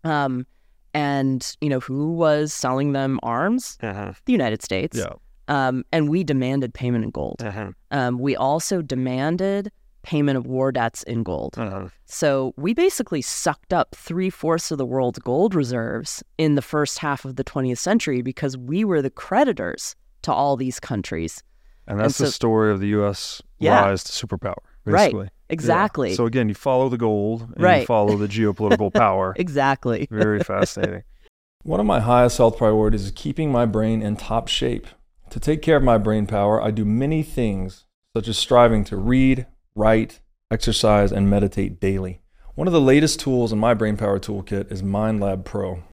Um, 0.05 0.47
and 0.95 1.55
you 1.61 1.69
know 1.69 1.81
who 1.81 2.13
was 2.13 2.53
selling 2.55 2.93
them 2.93 3.21
arms? 3.23 3.77
The 4.25 4.33
United 4.33 4.63
States. 4.63 4.97
Yeah. 4.97 5.13
Um, 5.49 5.85
and 5.93 6.09
we 6.09 6.25
demanded 6.25 6.73
payment 6.75 7.05
in 7.05 7.11
gold. 7.11 7.43
Um, 7.91 8.19
we 8.19 8.37
also 8.37 8.83
demanded 8.83 9.71
payment 10.03 10.39
of 10.39 10.47
war 10.47 10.73
debts 10.73 11.03
in 11.05 11.23
gold. 11.23 11.55
Uh-huh. 11.59 11.89
So 12.07 12.55
we 12.57 12.73
basically 12.75 13.21
sucked 13.23 13.73
up 13.73 13.95
three 13.95 14.31
fourths 14.31 14.71
of 14.71 14.79
the 14.79 14.87
world's 14.87 15.19
gold 15.19 15.55
reserves 15.55 16.23
in 16.39 16.55
the 16.55 16.63
first 16.63 16.99
half 16.99 17.25
of 17.25 17.37
the 17.37 17.45
20th 17.45 17.79
century 17.79 18.23
because 18.23 18.57
we 18.57 18.85
were 18.85 19.03
the 19.03 19.11
creditors 19.11 19.95
to 20.23 20.33
all 20.33 20.57
these 20.57 20.81
countries. 20.81 21.43
And 21.87 21.99
that's 21.99 22.19
the 22.19 22.27
so- 22.27 22.31
story 22.31 22.71
of 22.73 22.81
the 22.81 22.89
U.S. 22.89 23.43
Yeah. 23.59 23.81
rise 23.85 24.05
to 24.05 24.27
superpower, 24.27 24.55
Right. 24.85 25.07
basically. 25.07 25.25
Yeah. 25.27 25.31
Exactly. 25.51 26.15
So 26.15 26.27
again, 26.27 26.49
you 26.49 26.55
follow 26.55 26.89
the 26.89 26.99
gold 26.99 27.43
and 27.43 27.55
you 27.59 27.65
Right. 27.65 27.87
follow 27.87 28.17
the 28.17 28.29
geopolitical 28.29 28.93
power. 29.05 29.35
exactly. 29.37 30.07
Very 30.11 30.41
fascinating. 30.45 31.03
One 31.65 31.81
of 31.81 31.87
my 31.87 32.01
highest 32.01 32.39
health 32.39 32.57
priorities 32.59 33.05
is 33.07 33.11
keeping 33.11 33.51
my 33.51 33.67
brain 33.67 34.01
in 34.03 34.17
top 34.17 34.49
shape. 34.49 34.87
To 35.31 35.41
take 35.41 35.61
care 35.61 35.77
of 35.77 35.83
my 35.83 35.99
brain 35.99 36.27
power, 36.27 36.63
I 36.63 36.71
do 36.71 36.85
many 36.85 37.23
things, 37.23 37.85
such 38.17 38.29
as 38.29 38.39
striving 38.39 38.85
to 38.85 38.97
read, 38.97 39.47
write, 39.79 40.19
exercise, 40.51 41.13
and 41.13 41.31
meditate 41.31 41.81
daily. 41.81 42.21
One 42.57 42.67
of 42.67 42.73
the 42.73 42.81
latest 42.81 43.21
tools 43.21 43.53
in 43.53 43.61
my 43.61 43.75
brain 43.75 43.97
power 43.97 44.19
toolkit 44.19 44.73
is 44.73 44.83
MindLab 44.83 45.45
Pro. 45.45 45.85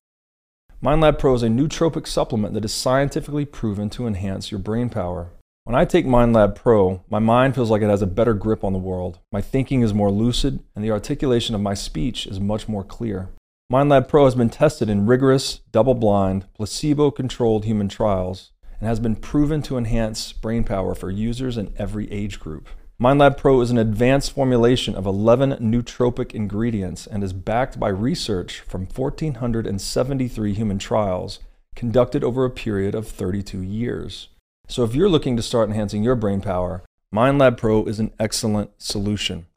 MindLab 0.83 1.19
Pro 1.19 1.35
is 1.35 1.43
a 1.43 1.47
nootropic 1.47 2.07
supplement 2.07 2.55
that 2.55 2.65
is 2.65 2.73
scientifically 2.73 3.45
proven 3.45 3.91
to 3.91 4.07
enhance 4.07 4.49
your 4.49 4.59
brain 4.59 4.89
power. 4.89 5.29
When 5.65 5.75
I 5.75 5.85
take 5.85 6.07
MindLab 6.07 6.55
Pro, 6.55 7.03
my 7.11 7.19
mind 7.19 7.53
feels 7.53 7.69
like 7.69 7.83
it 7.83 7.89
has 7.89 8.01
a 8.01 8.07
better 8.07 8.33
grip 8.33 8.63
on 8.63 8.73
the 8.73 8.79
world. 8.79 9.19
My 9.31 9.41
thinking 9.41 9.81
is 9.81 9.93
more 9.93 10.11
lucid, 10.11 10.63
and 10.75 10.83
the 10.83 10.91
articulation 10.91 11.53
of 11.53 11.61
my 11.61 11.75
speech 11.75 12.25
is 12.25 12.39
much 12.39 12.67
more 12.67 12.83
clear. 12.83 13.29
MindLab 13.71 14.07
Pro 14.07 14.25
has 14.25 14.33
been 14.33 14.49
tested 14.49 14.89
in 14.89 15.05
rigorous, 15.05 15.61
double 15.71 15.93
blind, 15.93 16.51
placebo 16.55 17.11
controlled 17.11 17.65
human 17.65 17.87
trials 17.87 18.51
and 18.79 18.89
has 18.89 18.99
been 18.99 19.15
proven 19.15 19.61
to 19.61 19.77
enhance 19.77 20.33
brain 20.33 20.63
power 20.63 20.95
for 20.95 21.11
users 21.11 21.57
in 21.57 21.71
every 21.77 22.11
age 22.11 22.39
group. 22.39 22.67
MindLab 22.97 23.35
Pro 23.35 23.59
is 23.59 23.71
an 23.71 23.77
advanced 23.77 24.31
formulation 24.31 24.95
of 24.95 25.05
11 25.05 25.57
nootropic 25.57 26.31
ingredients 26.31 27.05
and 27.05 27.25
is 27.25 27.33
backed 27.33 27.77
by 27.77 27.89
research 27.89 28.61
from 28.61 28.85
1,473 28.85 30.53
human 30.53 30.79
trials 30.79 31.39
conducted 31.75 32.23
over 32.23 32.45
a 32.45 32.49
period 32.49 32.95
of 32.95 33.05
32 33.05 33.61
years. 33.61 34.29
So 34.69 34.85
if 34.85 34.95
you're 34.95 35.09
looking 35.09 35.35
to 35.35 35.43
start 35.43 35.67
enhancing 35.67 36.03
your 36.03 36.15
brain 36.15 36.39
power, 36.39 36.83
MindLab 37.13 37.57
Pro 37.57 37.83
is 37.83 37.99
an 37.99 38.13
excellent 38.17 38.71
solution. 38.77 39.47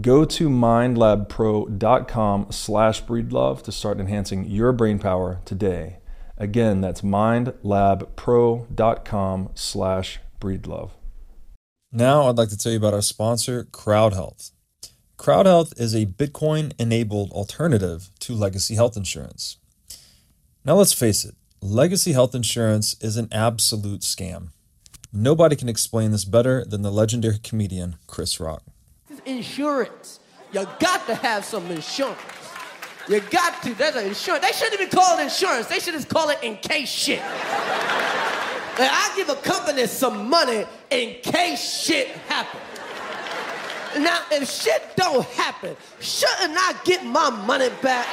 Go 0.00 0.24
to 0.24 0.48
mindlabpro.com 0.48 2.46
slash 2.50 3.02
breedlove 3.02 3.62
to 3.62 3.72
start 3.72 3.98
enhancing 3.98 4.44
your 4.44 4.70
brain 4.70 5.00
power 5.00 5.40
today. 5.44 5.96
Again, 6.38 6.80
that's 6.80 7.00
mindlabpro.com 7.00 9.50
slash 9.54 10.20
breedlove. 10.40 10.90
Now, 11.94 12.22
I'd 12.28 12.38
like 12.38 12.48
to 12.48 12.56
tell 12.56 12.72
you 12.72 12.78
about 12.78 12.94
our 12.94 13.02
sponsor, 13.02 13.64
CrowdHealth. 13.64 14.52
CrowdHealth 15.18 15.78
is 15.78 15.94
a 15.94 16.06
Bitcoin 16.06 16.72
enabled 16.78 17.30
alternative 17.32 18.08
to 18.20 18.34
legacy 18.34 18.76
health 18.76 18.96
insurance. 18.96 19.58
Now, 20.64 20.76
let's 20.76 20.94
face 20.94 21.22
it, 21.22 21.34
legacy 21.60 22.12
health 22.12 22.34
insurance 22.34 22.96
is 23.02 23.18
an 23.18 23.28
absolute 23.30 24.00
scam. 24.00 24.48
Nobody 25.12 25.54
can 25.54 25.68
explain 25.68 26.12
this 26.12 26.24
better 26.24 26.64
than 26.64 26.80
the 26.80 26.90
legendary 26.90 27.38
comedian 27.38 27.96
Chris 28.06 28.40
Rock. 28.40 28.62
insurance. 29.26 30.18
You 30.54 30.66
got 30.80 31.06
to 31.06 31.14
have 31.14 31.44
some 31.44 31.70
insurance. 31.70 32.18
You 33.06 33.20
got 33.20 33.62
to. 33.64 33.74
There's 33.74 33.96
an 33.96 34.06
insurance. 34.06 34.44
They 34.44 34.52
shouldn't 34.52 34.80
even 34.80 34.88
call 34.88 35.18
it 35.18 35.22
insurance. 35.24 35.66
They 35.66 35.78
should 35.78 35.92
just 35.92 36.08
call 36.08 36.30
it 36.30 36.38
in 36.42 36.56
case 36.56 36.88
shit. 36.88 37.20
And 38.78 38.88
I 38.90 39.12
give 39.16 39.28
a 39.28 39.36
company 39.36 39.86
some 39.86 40.28
money 40.28 40.64
in 40.90 41.16
case 41.22 41.82
shit 41.82 42.08
happens. 42.28 42.62
Now, 43.98 44.22
if 44.30 44.48
shit 44.48 44.96
don't 44.96 45.26
happen, 45.26 45.76
shouldn't 46.00 46.56
I 46.56 46.74
get 46.84 47.04
my 47.04 47.28
money 47.30 47.68
back? 47.82 48.06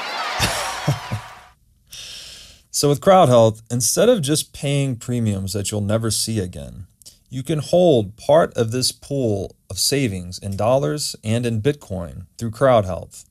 So, 2.72 2.88
with 2.88 3.02
CrowdHealth, 3.02 3.62
instead 3.70 4.08
of 4.08 4.22
just 4.22 4.54
paying 4.54 4.96
premiums 4.96 5.52
that 5.52 5.70
you'll 5.70 5.82
never 5.82 6.10
see 6.12 6.40
again, 6.40 6.86
you 7.30 7.44
can 7.44 7.60
hold 7.60 8.16
part 8.16 8.54
of 8.54 8.72
this 8.72 8.92
pool 8.94 9.56
of 9.70 9.78
savings 9.78 10.40
in 10.40 10.56
dollars 10.56 11.16
and 11.24 11.46
in 11.46 11.62
Bitcoin 11.62 12.28
through 12.38 12.52
CrowdHealth. 12.52 13.26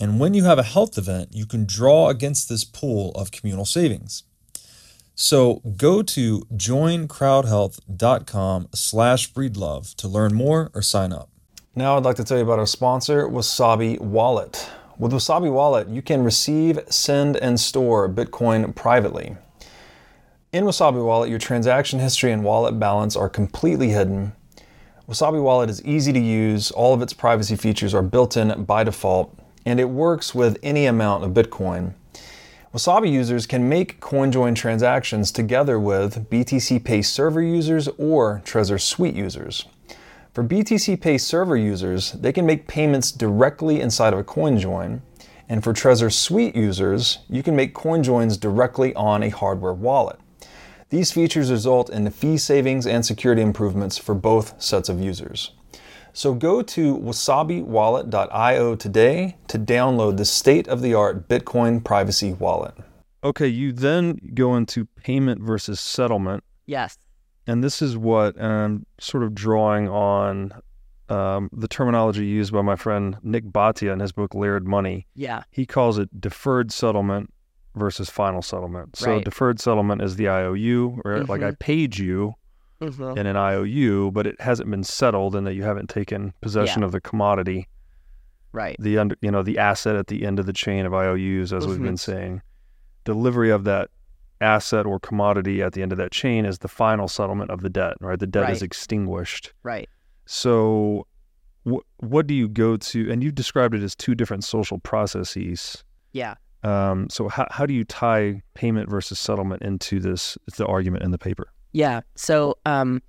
And 0.00 0.18
when 0.18 0.32
you 0.32 0.44
have 0.44 0.58
a 0.58 0.62
health 0.62 0.96
event, 0.96 1.30
you 1.32 1.44
can 1.44 1.66
draw 1.66 2.08
against 2.08 2.48
this 2.48 2.64
pool 2.64 3.12
of 3.12 3.30
communal 3.30 3.64
savings. 3.64 4.22
So 5.20 5.62
go 5.76 6.02
to 6.02 6.42
joincrowdhealth.com 6.54 8.68
slash 8.72 9.32
breedlove 9.32 9.96
to 9.96 10.06
learn 10.06 10.32
more 10.32 10.70
or 10.72 10.80
sign 10.80 11.12
up. 11.12 11.28
Now 11.74 11.96
I'd 11.96 12.04
like 12.04 12.14
to 12.16 12.24
tell 12.24 12.36
you 12.36 12.44
about 12.44 12.60
our 12.60 12.68
sponsor, 12.68 13.26
Wasabi 13.26 14.00
Wallet. 14.00 14.70
With 14.96 15.10
Wasabi 15.10 15.52
Wallet, 15.52 15.88
you 15.88 16.02
can 16.02 16.22
receive, 16.22 16.78
send, 16.88 17.36
and 17.36 17.58
store 17.58 18.08
Bitcoin 18.08 18.72
privately. 18.76 19.36
In 20.52 20.62
Wasabi 20.62 21.04
Wallet, 21.04 21.30
your 21.30 21.40
transaction 21.40 21.98
history 21.98 22.30
and 22.30 22.44
wallet 22.44 22.78
balance 22.78 23.16
are 23.16 23.28
completely 23.28 23.88
hidden. 23.88 24.34
Wasabi 25.08 25.42
Wallet 25.42 25.68
is 25.68 25.84
easy 25.84 26.12
to 26.12 26.20
use, 26.20 26.70
all 26.70 26.94
of 26.94 27.02
its 27.02 27.12
privacy 27.12 27.56
features 27.56 27.92
are 27.92 28.02
built 28.02 28.36
in 28.36 28.62
by 28.62 28.84
default, 28.84 29.36
and 29.66 29.80
it 29.80 29.90
works 29.90 30.32
with 30.32 30.56
any 30.62 30.86
amount 30.86 31.24
of 31.24 31.32
Bitcoin. 31.32 31.94
Wasabi 32.78 33.10
users 33.10 33.44
can 33.44 33.68
make 33.68 34.00
CoinJoin 34.00 34.54
transactions 34.54 35.32
together 35.32 35.80
with 35.80 36.30
BTC 36.30 36.84
Pay 36.84 37.02
server 37.02 37.42
users 37.42 37.88
or 37.98 38.40
Trezor 38.44 38.80
Suite 38.80 39.16
users. 39.16 39.64
For 40.32 40.44
BTC 40.44 41.00
Pay 41.00 41.18
server 41.18 41.56
users, 41.56 42.12
they 42.12 42.32
can 42.32 42.46
make 42.46 42.68
payments 42.68 43.10
directly 43.10 43.80
inside 43.80 44.12
of 44.12 44.20
a 44.20 44.22
CoinJoin, 44.22 45.00
and 45.48 45.64
for 45.64 45.72
Trezor 45.72 46.12
Suite 46.12 46.54
users, 46.54 47.18
you 47.28 47.42
can 47.42 47.56
make 47.56 47.74
CoinJoins 47.74 48.38
directly 48.38 48.94
on 48.94 49.24
a 49.24 49.30
hardware 49.30 49.74
wallet. 49.74 50.20
These 50.90 51.10
features 51.10 51.50
result 51.50 51.90
in 51.90 52.08
fee 52.12 52.36
savings 52.36 52.86
and 52.86 53.04
security 53.04 53.42
improvements 53.42 53.98
for 53.98 54.14
both 54.14 54.54
sets 54.62 54.88
of 54.88 55.00
users. 55.00 55.50
So 56.12 56.34
go 56.34 56.62
to 56.62 56.96
wasabiwallet.io 56.98 58.76
today 58.76 59.36
to 59.48 59.58
download 59.58 60.16
the 60.16 60.24
state 60.24 60.68
of 60.68 60.82
the 60.82 60.94
art 60.94 61.28
Bitcoin 61.28 61.82
privacy 61.84 62.32
wallet. 62.32 62.74
Okay, 63.22 63.48
you 63.48 63.72
then 63.72 64.18
go 64.34 64.56
into 64.56 64.86
payment 65.02 65.40
versus 65.42 65.80
settlement. 65.80 66.44
Yes. 66.66 66.98
And 67.46 67.64
this 67.64 67.80
is 67.82 67.96
what, 67.96 68.36
and 68.36 68.46
I'm 68.52 68.86
sort 69.00 69.22
of 69.22 69.34
drawing 69.34 69.88
on 69.88 70.52
um, 71.08 71.48
the 71.52 71.68
terminology 71.68 72.26
used 72.26 72.52
by 72.52 72.62
my 72.62 72.76
friend 72.76 73.16
Nik 73.22 73.44
Bhatia 73.46 73.92
in 73.92 74.00
his 74.00 74.12
book 74.12 74.34
Layered 74.34 74.66
Money. 74.66 75.06
Yeah. 75.14 75.42
He 75.50 75.64
calls 75.66 75.98
it 75.98 76.20
deferred 76.20 76.70
settlement 76.70 77.32
versus 77.74 78.10
final 78.10 78.42
settlement. 78.42 78.96
So 78.96 79.12
Right. 79.14 79.24
deferred 79.24 79.60
settlement 79.60 80.02
is 80.02 80.16
the 80.16 80.28
IOU, 80.28 81.00
right? 81.04 81.28
Like 81.28 81.42
I 81.42 81.52
paid 81.52 81.96
you 81.96 82.34
Mm-hmm. 82.80 83.18
in 83.18 83.26
an 83.26 83.36
IOU, 83.36 84.12
but 84.12 84.26
it 84.26 84.40
hasn't 84.40 84.70
been 84.70 84.84
settled, 84.84 85.34
and 85.34 85.46
that 85.46 85.54
you 85.54 85.62
haven't 85.64 85.88
taken 85.88 86.32
possession 86.40 86.82
of 86.84 86.92
the 86.92 87.00
commodity, 87.00 87.66
Right. 88.52 88.76
the 88.78 88.98
under, 88.98 89.16
you 89.20 89.30
know, 89.32 89.42
the 89.42 89.58
asset 89.58 89.96
at 89.96 90.06
the 90.06 90.24
end 90.24 90.38
of 90.38 90.46
the 90.46 90.52
chain 90.52 90.86
of 90.86 90.94
IOUs, 90.94 91.52
as 91.52 91.66
we've 91.66 91.78
Mhm. 91.78 91.82
been 91.82 91.96
saying. 91.96 92.42
Delivery 93.04 93.50
of 93.50 93.64
that 93.64 93.90
asset 94.40 94.86
or 94.86 95.00
commodity 95.00 95.60
at 95.62 95.72
the 95.72 95.82
end 95.82 95.90
of 95.90 95.98
that 95.98 96.12
chain 96.12 96.44
is 96.44 96.58
the 96.60 96.68
final 96.68 97.08
settlement 97.08 97.50
of 97.50 97.62
the 97.62 97.68
debt, 97.70 97.94
right? 98.00 98.18
The 98.18 98.26
debt 98.28 98.48
is 98.50 98.62
extinguished. 98.62 99.52
Right. 99.64 99.88
So, 100.26 101.06
wh- 101.68 101.82
what 101.98 102.26
do 102.28 102.34
you 102.34 102.48
go 102.48 102.76
to? 102.76 103.10
And 103.10 103.24
you 103.24 103.32
described 103.32 103.74
it 103.74 103.82
as 103.82 103.96
two 103.96 104.14
different 104.14 104.44
social 104.44 104.78
processes. 104.78 105.82
Yeah. 106.12 106.34
Um, 106.62 107.08
so, 107.10 107.28
how, 107.28 107.46
how 107.50 107.66
do 107.66 107.74
you 107.74 107.84
tie 107.84 108.42
payment 108.54 108.88
versus 108.88 109.18
settlement 109.18 109.62
into 109.62 109.98
this? 110.00 110.38
The 110.56 110.66
argument 110.66 111.02
in 111.02 111.10
the 111.10 111.18
paper. 111.18 111.48
Yeah. 111.72 112.00
So 112.14 112.56
um, 112.66 113.02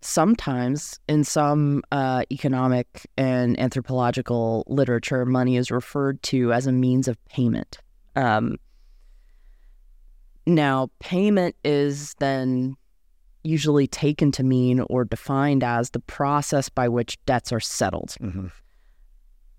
sometimes 0.00 0.98
in 1.08 1.24
some 1.24 1.82
uh, 1.92 2.24
economic 2.30 3.06
and 3.16 3.58
anthropological 3.58 4.64
literature, 4.66 5.24
money 5.24 5.56
is 5.56 5.70
referred 5.70 6.22
to 6.24 6.52
as 6.52 6.66
a 6.66 6.72
means 6.72 7.08
of 7.08 7.22
payment. 7.26 7.78
Um, 8.16 8.56
now, 10.46 10.90
payment 10.98 11.54
is 11.64 12.14
then 12.18 12.76
usually 13.44 13.86
taken 13.86 14.32
to 14.32 14.42
mean 14.42 14.80
or 14.88 15.04
defined 15.04 15.64
as 15.64 15.90
the 15.90 16.00
process 16.00 16.68
by 16.68 16.88
which 16.88 17.18
debts 17.26 17.52
are 17.52 17.60
settled. 17.60 18.14
Mm-hmm. 18.20 18.46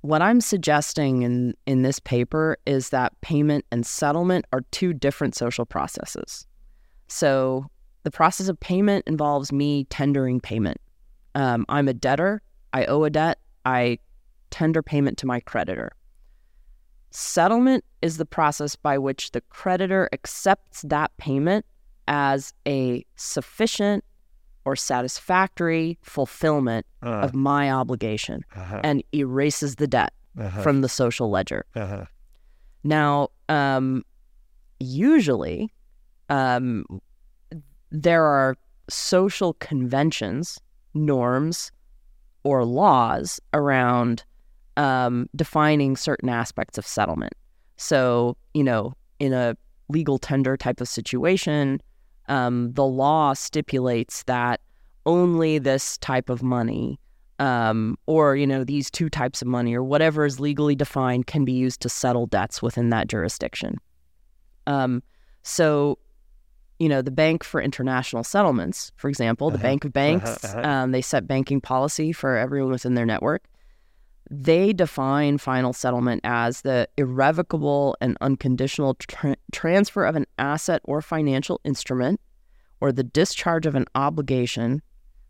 What 0.02 0.22
I'm 0.22 0.42
suggesting 0.42 1.22
in, 1.22 1.54
in 1.66 1.82
this 1.82 2.00
paper 2.00 2.58
is 2.66 2.90
that 2.90 3.14
payment 3.22 3.66
and 3.72 3.86
settlement 3.86 4.46
are 4.52 4.62
two 4.72 4.94
different 4.94 5.36
social 5.36 5.66
processes. 5.66 6.46
So, 7.08 7.70
the 8.04 8.12
process 8.12 8.48
of 8.48 8.60
payment 8.60 9.06
involves 9.08 9.52
me 9.52 9.86
tendering 9.86 10.40
payment. 10.40 10.78
Um, 11.36 11.66
I'm 11.70 11.88
a 11.88 11.94
debtor, 11.94 12.42
I 12.74 12.86
owe 12.86 13.04
a 13.04 13.10
debt, 13.10 13.40
I 13.66 13.98
tender 14.52 14.84
payment 14.84 15.18
to 15.20 15.26
my 15.26 15.40
creditor. 15.40 15.92
Settlement 17.12 17.84
is 18.02 18.18
the 18.18 18.26
process 18.26 18.76
by 18.76 18.98
which 18.98 19.32
the 19.32 19.42
creditor 19.42 20.10
accepts 20.14 20.82
that 20.84 21.16
payment 21.18 21.66
as 22.08 22.54
a 22.68 23.06
sufficient 23.16 24.04
or 24.66 24.76
satisfactory 24.76 25.98
fulfillment 26.02 26.86
Uh, 27.04 27.10
of 27.10 27.34
my 27.34 27.72
obligation 27.72 28.44
uh-huh, 28.56 28.82
and 28.84 29.04
erases 29.14 29.76
the 29.76 29.88
debt 29.88 30.14
uh-huh, 30.40 30.62
from 30.62 30.82
the 30.82 30.90
social 30.90 31.30
ledger. 31.30 31.66
uh-huh. 31.76 32.06
Now, 32.84 33.30
um, 33.50 34.04
usually, 34.80 35.74
um, 36.30 36.86
there 37.94 38.26
are 38.26 38.58
social 38.90 39.54
conventions, 39.54 40.60
norms, 40.94 41.72
or 42.44 42.66
laws 42.66 43.40
around 43.54 44.26
um, 44.76 45.30
defining 45.36 45.96
certain 45.96 46.28
aspects 46.28 46.78
of 46.78 46.86
settlement. 46.86 47.34
So, 47.78 48.36
you 48.54 48.64
know, 48.64 48.94
in 49.20 49.32
a 49.32 49.56
legal 49.88 50.18
tender 50.18 50.58
type 50.58 50.82
of 50.82 50.90
situation, 50.90 51.82
um, 52.28 52.74
the 52.74 52.86
law 52.86 53.34
stipulates 53.34 54.24
that 54.24 54.60
only 55.06 55.60
this 55.60 55.98
type 56.00 56.30
of 56.30 56.42
money 56.42 57.00
um, 57.40 57.98
or 58.06 58.36
you 58.36 58.48
know 58.48 58.64
these 58.64 58.90
two 58.90 59.10
types 59.10 59.42
of 59.42 59.48
money 59.48 59.74
or 59.74 59.84
whatever 59.84 60.26
is 60.26 60.40
legally 60.40 60.76
defined 60.76 61.28
can 61.28 61.44
be 61.44 61.52
used 61.52 61.82
to 61.82 61.90
settle 61.90 62.26
debts 62.26 62.62
within 62.62 62.90
that 62.90 63.08
jurisdiction. 63.08 63.78
Um, 64.68 65.04
so, 65.42 65.98
you 66.80 66.90
know, 66.90 67.02
the 67.02 67.12
Bank 67.12 67.44
for 67.44 67.62
International 67.62 68.24
Settlements, 68.24 68.92
for 68.96 69.08
example, 69.10 69.50
the 69.50 69.56
Uh-huh, 69.56 69.64
Bank 69.64 69.86
of 69.86 69.94
Banks, 69.94 70.44
uh-huh, 70.44 70.60
uh-huh. 70.60 70.70
Um, 70.70 70.92
they 70.92 71.02
set 71.02 71.28
banking 71.28 71.62
policy 71.62 72.12
for 72.12 72.36
everyone 72.38 72.72
within 72.72 72.96
their 72.96 73.06
network. 73.06 73.44
They 74.32 74.74
define 74.74 75.38
final 75.38 75.74
settlement 75.74 76.22
as 76.24 76.62
the 76.62 76.88
irrevocable 76.98 77.96
and 78.02 78.18
unconditional 78.22 78.96
tra- 78.96 79.36
transfer 79.52 80.06
of 80.06 80.16
an 80.16 80.26
asset 80.40 80.82
or 80.86 81.02
financial 81.02 81.62
instrument 81.64 82.20
or 82.82 82.92
the 82.92 83.04
discharge 83.04 83.66
of 83.66 83.76
an 83.76 83.86
obligation 83.96 84.82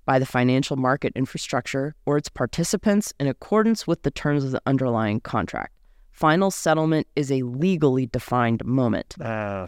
by 0.05 0.19
the 0.19 0.25
financial 0.25 0.75
market 0.77 1.11
infrastructure 1.15 1.95
or 2.05 2.17
its 2.17 2.29
participants 2.29 3.13
in 3.19 3.27
accordance 3.27 3.87
with 3.87 4.03
the 4.03 4.11
terms 4.11 4.43
of 4.43 4.51
the 4.51 4.61
underlying 4.65 5.19
contract. 5.19 5.73
Final 6.11 6.51
settlement 6.51 7.07
is 7.15 7.31
a 7.31 7.41
legally 7.43 8.05
defined 8.05 8.63
moment. 8.65 9.15
Uh, 9.19 9.67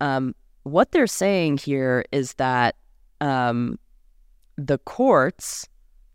Um, 0.00 0.34
what 0.66 0.90
they're 0.90 1.06
saying 1.06 1.58
here 1.58 2.04
is 2.10 2.34
that 2.34 2.74
um, 3.20 3.78
the 4.56 4.78
courts 4.78 5.68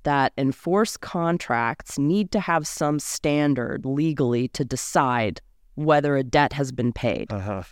that 0.03 0.33
enforce 0.37 0.97
contracts 0.97 1.97
need 1.97 2.31
to 2.33 2.39
have 2.39 2.67
some 2.67 2.99
standard 2.99 3.85
legally 3.85 4.49
to 4.49 4.65
decide 4.65 5.39
whether 5.75 6.17
a 6.17 6.23
debt 6.23 6.51
has 6.51 6.71
been 6.71 6.91
paid. 6.91 7.31
uh-huh. 7.31 7.63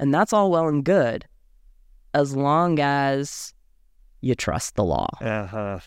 And 0.00 0.12
that's 0.12 0.32
all 0.32 0.50
well 0.50 0.66
and 0.66 0.84
good 0.84 1.26
as 2.12 2.34
long 2.34 2.80
as 2.80 3.54
you 4.20 4.34
trust 4.34 4.74
the 4.74 4.82
law. 4.82 5.06
Uh-huh. 5.20 5.78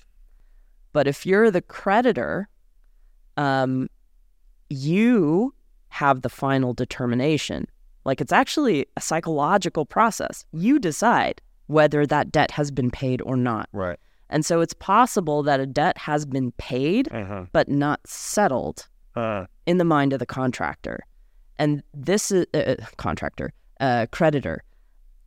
But 0.93 1.07
if 1.07 1.25
you're 1.25 1.51
the 1.51 1.61
creditor, 1.61 2.47
um, 3.35 3.89
you 4.69 5.53
have 5.89 6.21
the 6.21 6.29
final 6.29 6.73
determination. 6.73 7.67
Like 8.07 8.21
it's 8.21 8.31
actually 8.31 8.85
a 8.95 9.01
psychological 9.01 9.85
process. 9.85 10.45
You 10.53 10.79
decide 10.79 11.41
whether 11.67 12.05
that 12.07 12.31
debt 12.31 12.49
has 12.51 12.71
been 12.71 12.89
paid 12.89 13.21
or 13.23 13.35
not. 13.35 13.67
Right. 13.73 13.99
And 14.29 14.45
so 14.45 14.61
it's 14.61 14.73
possible 14.73 15.43
that 15.43 15.59
a 15.59 15.65
debt 15.65 15.97
has 15.97 16.25
been 16.25 16.53
paid 16.53 17.09
Uh-huh. 17.11 17.45
but 17.51 17.67
not 17.67 17.99
settled 18.07 18.87
Uh, 19.15 19.45
in 19.65 19.77
the 19.77 19.83
mind 19.83 20.13
of 20.13 20.19
the 20.19 20.25
contractor. 20.25 20.99
And 21.59 21.83
this 21.93 22.31
is 22.31 22.45
uh, 22.53 22.57
uh, 22.57 22.75
contractor, 22.95 23.51
uh, 23.81 24.05
creditor. 24.11 24.63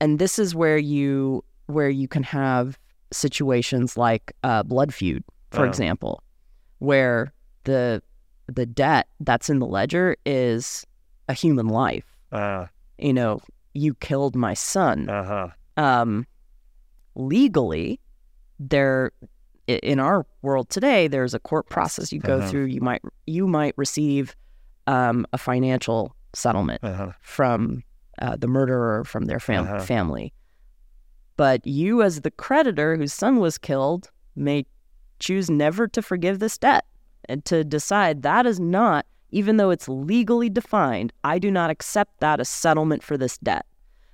And 0.00 0.18
this 0.18 0.38
is 0.38 0.54
where 0.54 0.78
you 0.78 1.44
where 1.66 1.90
you 1.90 2.08
can 2.08 2.22
have 2.22 2.78
situations 3.12 3.96
like 3.96 4.32
uh, 4.42 4.62
blood 4.62 4.92
feud, 4.94 5.22
for 5.50 5.64
Oh. 5.66 5.68
example, 5.68 6.22
where 6.78 7.32
the 7.64 8.02
the 8.46 8.64
debt 8.66 9.06
that's 9.20 9.50
in 9.50 9.58
the 9.58 9.66
ledger 9.66 10.16
is 10.24 10.86
a 11.28 11.34
human 11.34 11.68
life. 11.68 12.06
Uh, 12.32 12.66
You 12.98 13.12
know, 13.12 13.40
you 13.74 13.94
killed 13.94 14.34
my 14.36 14.54
son. 14.54 15.08
uh-huh. 15.08 15.48
Um, 15.76 16.26
legally, 17.14 18.00
there 18.58 19.12
in 19.66 20.00
our 20.00 20.26
world 20.42 20.68
today, 20.68 21.06
there's 21.08 21.32
a 21.34 21.38
court 21.38 21.68
process 21.68 22.12
you 22.12 22.18
go 22.20 22.38
Uh-huh. 22.38 22.48
through. 22.48 22.64
You 22.66 22.80
might 22.80 23.02
you 23.26 23.46
might 23.46 23.74
receive 23.76 24.34
um, 24.86 25.26
a 25.32 25.38
financial 25.38 26.14
settlement 26.34 26.82
Uh-huh. 26.82 27.12
from 27.20 27.82
uh, 28.20 28.36
the 28.36 28.48
murderer 28.48 29.04
from 29.04 29.26
their 29.26 29.40
fam- 29.40 29.64
Uh-huh. 29.64 29.80
family. 29.80 30.32
But 31.36 31.66
you, 31.66 32.02
as 32.02 32.20
the 32.20 32.30
creditor 32.30 32.96
whose 32.96 33.12
son 33.14 33.38
was 33.38 33.56
killed, 33.58 34.10
may 34.36 34.66
choose 35.20 35.48
never 35.50 35.86
to 35.88 36.02
forgive 36.02 36.38
this 36.38 36.58
debt 36.58 36.84
and 37.28 37.44
to 37.46 37.64
decide 37.64 38.22
that 38.22 38.44
is 38.46 38.58
not 38.60 39.06
even 39.32 39.56
though 39.56 39.70
it's 39.70 39.88
legally 39.88 40.48
defined, 40.50 41.12
I 41.24 41.38
do 41.38 41.50
not 41.50 41.70
accept 41.70 42.20
that 42.20 42.40
as 42.40 42.48
settlement 42.48 43.02
for 43.02 43.16
this 43.16 43.38
debt. 43.38 43.66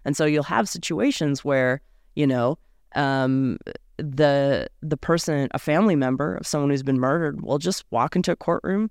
And 0.04 0.16
so 0.16 0.24
you'll 0.24 0.44
have 0.44 0.68
situations 0.68 1.44
where, 1.44 1.80
you 2.14 2.26
know, 2.26 2.58
um, 2.94 3.58
the 3.96 4.68
the 4.82 4.96
person, 4.96 5.48
a 5.52 5.58
family 5.58 5.96
member 5.96 6.36
of 6.36 6.46
someone 6.46 6.70
who's 6.70 6.82
been 6.82 7.00
murdered, 7.00 7.42
will 7.42 7.58
just 7.58 7.84
walk 7.90 8.14
into 8.14 8.30
a 8.32 8.36
courtroom 8.36 8.90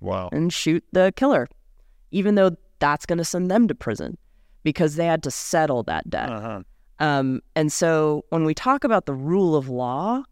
Wow. 0.00 0.28
and 0.32 0.52
shoot 0.52 0.84
the 0.92 1.12
killer, 1.16 1.48
even 2.10 2.34
though 2.34 2.56
that's 2.78 3.06
going 3.06 3.18
to 3.18 3.24
send 3.24 3.50
them 3.50 3.66
to 3.68 3.74
prison 3.74 4.18
because 4.62 4.96
they 4.96 5.06
had 5.06 5.22
to 5.22 5.30
settle 5.30 5.82
that 5.84 6.08
debt. 6.10 6.28
Uh-huh. 6.28 6.62
Um, 6.98 7.40
and 7.54 7.72
so 7.72 8.24
when 8.30 8.44
we 8.44 8.52
talk 8.52 8.84
about 8.84 9.06
the 9.06 9.14
rule 9.14 9.54
of 9.54 9.68
law, 9.68 10.22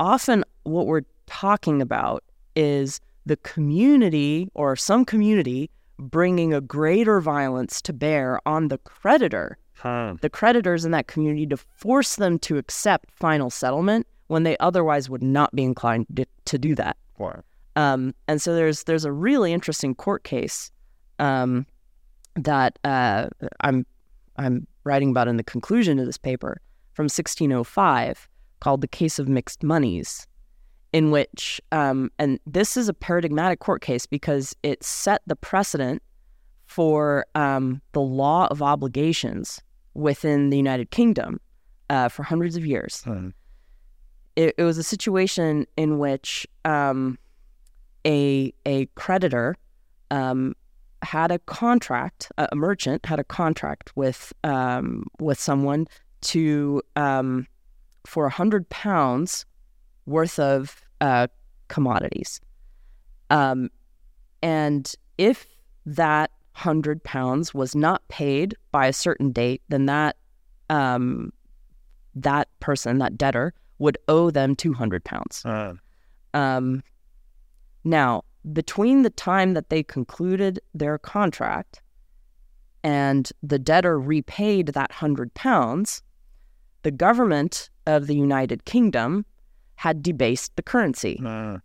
often 0.00 0.44
what 0.64 0.86
we're 0.86 1.02
talking 1.26 1.82
about 1.82 2.24
is 2.56 3.00
the 3.28 3.36
community 3.36 4.48
or 4.54 4.74
some 4.74 5.04
community 5.04 5.70
bringing 5.98 6.54
a 6.54 6.60
greater 6.60 7.20
violence 7.20 7.82
to 7.82 7.92
bear 7.92 8.40
on 8.46 8.68
the 8.68 8.78
creditor, 8.78 9.58
Huh. 9.74 10.14
the 10.20 10.30
creditors 10.30 10.84
in 10.84 10.90
that 10.90 11.06
community 11.06 11.46
to 11.46 11.56
force 11.56 12.16
them 12.16 12.38
to 12.40 12.58
accept 12.58 13.12
final 13.12 13.48
settlement 13.48 14.06
when 14.26 14.42
they 14.42 14.56
otherwise 14.58 15.08
would 15.08 15.22
not 15.22 15.54
be 15.54 15.62
inclined 15.62 16.06
to, 16.16 16.26
to 16.46 16.58
do 16.58 16.74
that. 16.74 16.96
Wow. 17.18 17.42
Um, 17.76 18.12
and 18.26 18.42
so 18.42 18.54
there's 18.56 18.84
there's 18.84 19.04
a 19.04 19.12
really 19.12 19.52
interesting 19.52 19.94
court 19.94 20.24
case 20.24 20.72
um, 21.20 21.64
that 22.34 22.78
uh, 22.82 23.28
I'm 23.60 23.86
I'm 24.36 24.66
writing 24.82 25.10
about 25.10 25.28
in 25.28 25.36
the 25.36 25.44
conclusion 25.44 26.00
of 26.00 26.06
this 26.06 26.18
paper 26.18 26.60
from 26.94 27.04
1605 27.04 28.28
called 28.58 28.80
the 28.80 28.88
case 28.88 29.20
of 29.20 29.28
mixed 29.28 29.62
monies, 29.62 30.26
in 30.92 31.10
which 31.10 31.60
um, 31.72 32.10
and 32.18 32.40
this 32.46 32.76
is 32.76 32.88
a 32.88 32.94
paradigmatic 32.94 33.60
court 33.60 33.82
case 33.82 34.06
because 34.06 34.54
it 34.62 34.82
set 34.82 35.22
the 35.26 35.36
precedent 35.36 36.02
for 36.66 37.26
um, 37.34 37.80
the 37.92 38.00
law 38.00 38.46
of 38.50 38.62
obligations 38.62 39.60
within 39.94 40.50
the 40.50 40.56
United 40.56 40.90
Kingdom 40.90 41.40
uh, 41.90 42.08
for 42.08 42.22
hundreds 42.22 42.56
of 42.56 42.64
years 42.64 43.02
Hmm. 43.04 43.28
it, 44.36 44.54
it 44.56 44.62
was 44.62 44.78
a 44.78 44.82
situation 44.82 45.66
in 45.76 45.98
which 45.98 46.46
um, 46.64 47.18
a 48.06 48.52
a 48.66 48.86
creditor 48.94 49.56
um, 50.10 50.54
had 51.02 51.30
a 51.30 51.38
contract, 51.40 52.30
a, 52.38 52.48
a 52.52 52.56
merchant 52.56 53.04
had 53.06 53.20
a 53.20 53.24
contract 53.24 53.92
with 53.94 54.32
um, 54.44 55.06
with 55.20 55.38
someone 55.38 55.86
to 56.20 56.82
um, 56.96 57.46
for 58.06 58.26
a 58.26 58.30
hundred 58.30 58.68
pounds 58.68 59.44
worth 60.08 60.38
of 60.38 60.82
uh, 61.00 61.26
commodities, 61.68 62.40
um, 63.30 63.70
and 64.42 64.94
if 65.18 65.46
that 65.86 66.30
hundred 66.52 67.02
pounds 67.04 67.54
was 67.54 67.74
not 67.76 68.06
paid 68.08 68.54
by 68.72 68.86
a 68.86 68.92
certain 68.92 69.30
date, 69.30 69.62
then 69.68 69.86
that 69.86 70.16
um, 70.70 71.32
that 72.14 72.48
person, 72.60 72.98
that 72.98 73.16
debtor, 73.16 73.54
would 73.78 73.96
owe 74.08 74.30
them 74.30 74.56
200 74.56 75.04
pounds. 75.04 75.44
Uh, 75.44 75.74
Um, 76.34 76.82
now, 77.84 78.24
between 78.52 79.02
the 79.02 79.10
time 79.10 79.54
that 79.54 79.70
they 79.70 79.82
concluded 79.82 80.60
their 80.74 80.98
contract 80.98 81.80
and 82.82 83.30
the 83.42 83.58
debtor 83.58 83.98
repaid 83.98 84.68
that 84.68 84.90
100 84.90 85.32
pounds, 85.34 86.02
the 86.82 86.90
government 86.90 87.70
of 87.86 88.06
the 88.06 88.14
United 88.14 88.64
Kingdom 88.64 89.24
had 89.78 90.02
debased 90.02 90.54
the 90.56 90.62
currency. 90.62 91.20
uh, 91.24 91.58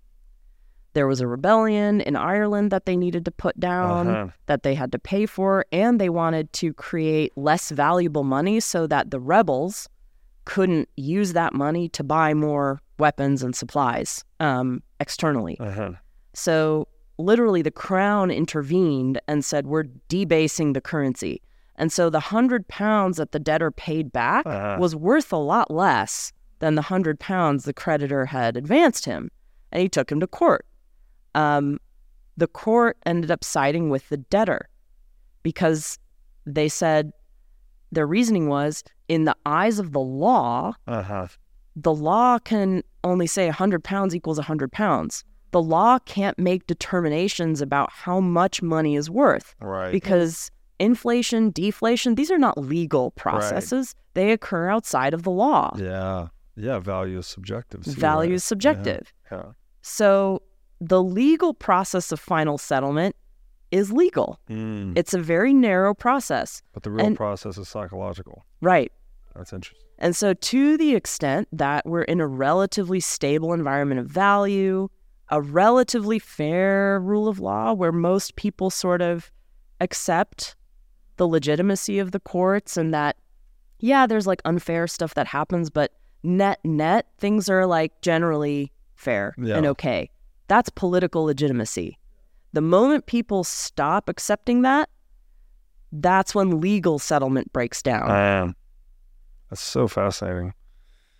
There 0.93 1.07
was 1.07 1.19
a 1.21 1.27
rebellion 1.27 1.99
in 2.01 2.15
Ireland 2.15 2.71
that 2.71 2.85
they 2.85 2.95
needed 2.95 3.25
to 3.25 3.31
put 3.31 3.59
down, 3.59 4.07
Uh-huh. 4.07 4.27
that 4.45 4.61
they 4.61 4.75
had 4.75 4.91
to 4.91 4.99
pay 4.99 5.25
for, 5.25 5.65
and 5.71 5.99
they 5.99 6.09
wanted 6.09 6.53
to 6.61 6.67
create 6.73 7.31
less 7.35 7.71
valuable 7.71 8.23
money 8.23 8.59
so 8.59 8.85
that 8.87 9.09
the 9.09 9.19
rebels 9.19 9.89
couldn't 10.45 10.87
use 10.95 11.33
that 11.33 11.53
money 11.53 11.89
to 11.97 12.03
buy 12.03 12.33
more 12.35 12.79
weapons 12.99 13.41
and 13.41 13.55
supplies 13.55 14.23
um, 14.39 14.83
externally. 14.99 15.57
uh-huh. 15.59 15.93
So 16.35 16.87
literally, 17.17 17.63
the 17.63 17.71
crown 17.71 18.29
intervened 18.29 19.19
and 19.27 19.43
said, 19.43 19.65
"We're 19.65 19.87
debasing 20.09 20.73
the 20.73 20.81
currency." 20.81 21.41
And 21.75 21.91
so 21.91 22.11
the 22.11 22.19
hundred 22.19 22.67
pounds 22.67 23.17
that 23.17 23.31
the 23.31 23.39
debtor 23.39 23.71
paid 23.71 24.11
back 24.11 24.45
Uh-huh. 24.45 24.77
was 24.79 24.95
worth 24.95 25.33
a 25.33 25.37
lot 25.53 25.71
less 25.71 26.31
than 26.63 26.75
the 26.75 26.81
hundred 26.81 27.19
pounds 27.19 27.65
the 27.65 27.73
creditor 27.73 28.25
had 28.25 28.55
advanced 28.55 29.03
him, 29.03 29.29
and 29.73 29.81
he 29.81 29.89
took 29.89 30.09
him 30.09 30.21
to 30.21 30.27
court. 30.27 30.65
Um, 31.35 31.77
the 32.37 32.47
court 32.47 32.95
ended 33.05 33.29
up 33.31 33.43
siding 33.43 33.89
with 33.89 34.07
the 34.07 34.15
debtor 34.15 34.69
because 35.43 35.99
they 36.45 36.69
said 36.69 37.11
their 37.91 38.07
reasoning 38.07 38.47
was, 38.47 38.81
in 39.09 39.25
the 39.25 39.35
eyes 39.45 39.77
of 39.77 39.91
the 39.91 39.99
law, 39.99 40.73
Uh-huh. 40.87 41.27
the 41.75 41.93
law 41.93 42.39
can 42.39 42.81
only 43.03 43.27
say 43.27 43.45
100 43.47 43.83
pounds 43.83 44.15
equals 44.15 44.37
100 44.37 44.71
pounds. 44.71 45.25
The 45.51 45.61
law 45.61 45.99
can't 45.99 46.39
make 46.39 46.65
determinations 46.65 47.59
about 47.59 47.91
how 47.91 48.21
much 48.21 48.61
money 48.61 48.95
is 48.95 49.09
worth 49.09 49.53
Right. 49.59 49.91
because 49.91 50.49
inflation, 50.79 51.51
deflation, 51.51 52.15
these 52.15 52.31
are 52.31 52.39
not 52.39 52.57
legal 52.57 53.11
processes. 53.11 53.93
Right. 53.97 54.13
They 54.13 54.31
occur 54.31 54.69
outside 54.69 55.13
of 55.13 55.23
the 55.23 55.29
law. 55.31 55.75
yeah. 55.77 56.27
Yeah. 56.55 56.79
Value 56.79 57.19
is 57.19 57.27
subjective. 57.27 57.85
so 57.85 57.91
Value 57.93 58.31
right. 58.31 58.35
is 58.35 58.43
subjective. 58.43 59.13
Yeah. 59.31 59.43
So 59.81 60.41
the 60.79 61.01
legal 61.01 61.53
process 61.53 62.11
of 62.11 62.19
final 62.19 62.57
settlement 62.57 63.15
is 63.71 63.91
legal. 63.91 64.39
Mm. 64.49 64.97
It's 64.97 65.13
a 65.13 65.19
very 65.19 65.53
narrow 65.53 65.93
process. 65.93 66.61
But 66.73 66.83
the 66.83 66.91
real 66.91 67.05
and- 67.05 67.17
process 67.17 67.57
is 67.57 67.67
psychological. 67.67 68.45
Right. 68.61 68.91
That's 69.35 69.51
interesting. 69.51 69.87
And 69.99 70.15
so, 70.15 70.33
to 70.33 70.77
the 70.77 70.95
extent 70.95 71.47
that 71.51 71.85
we're 71.85 72.03
in 72.03 72.19
a 72.19 72.27
relatively 72.27 72.99
stable 72.99 73.53
environment 73.53 73.99
of 73.99 74.07
value, 74.07 74.89
a 75.29 75.41
relatively 75.41 76.19
fair 76.19 76.99
rule 76.99 77.27
of 77.27 77.39
law 77.39 77.73
where 77.73 77.91
most 77.91 78.35
people 78.35 78.69
sort 78.69 79.01
of 79.01 79.31
accept 79.79 80.55
the 81.17 81.27
legitimacy 81.27 81.99
of 81.99 82.11
the 82.11 82.19
courts 82.19 82.75
and 82.75 82.93
that, 82.93 83.17
yeah, 83.79 84.05
there's 84.05 84.27
like 84.27 84.41
unfair 84.45 84.87
stuff 84.87 85.13
that 85.13 85.27
happens, 85.27 85.69
but 85.69 85.93
net, 86.23 86.59
net, 86.63 87.07
things 87.17 87.49
are 87.49 87.65
like 87.65 87.99
generally 88.01 88.71
fair 88.95 89.35
Yeah. 89.37 89.57
and 89.57 89.65
okay. 89.67 90.09
That's 90.47 90.69
political 90.69 91.23
legitimacy. 91.25 91.97
The 92.53 92.61
moment 92.61 93.05
people 93.05 93.43
stop 93.43 94.09
accepting 94.09 94.61
that, 94.61 94.89
that's 95.91 96.33
when 96.35 96.59
legal 96.61 96.99
settlement 96.99 97.51
breaks 97.53 97.81
down. 97.81 98.09
Um, 98.09 98.55
that's 99.49 99.61
so 99.61 99.87
fascinating. 99.87 100.53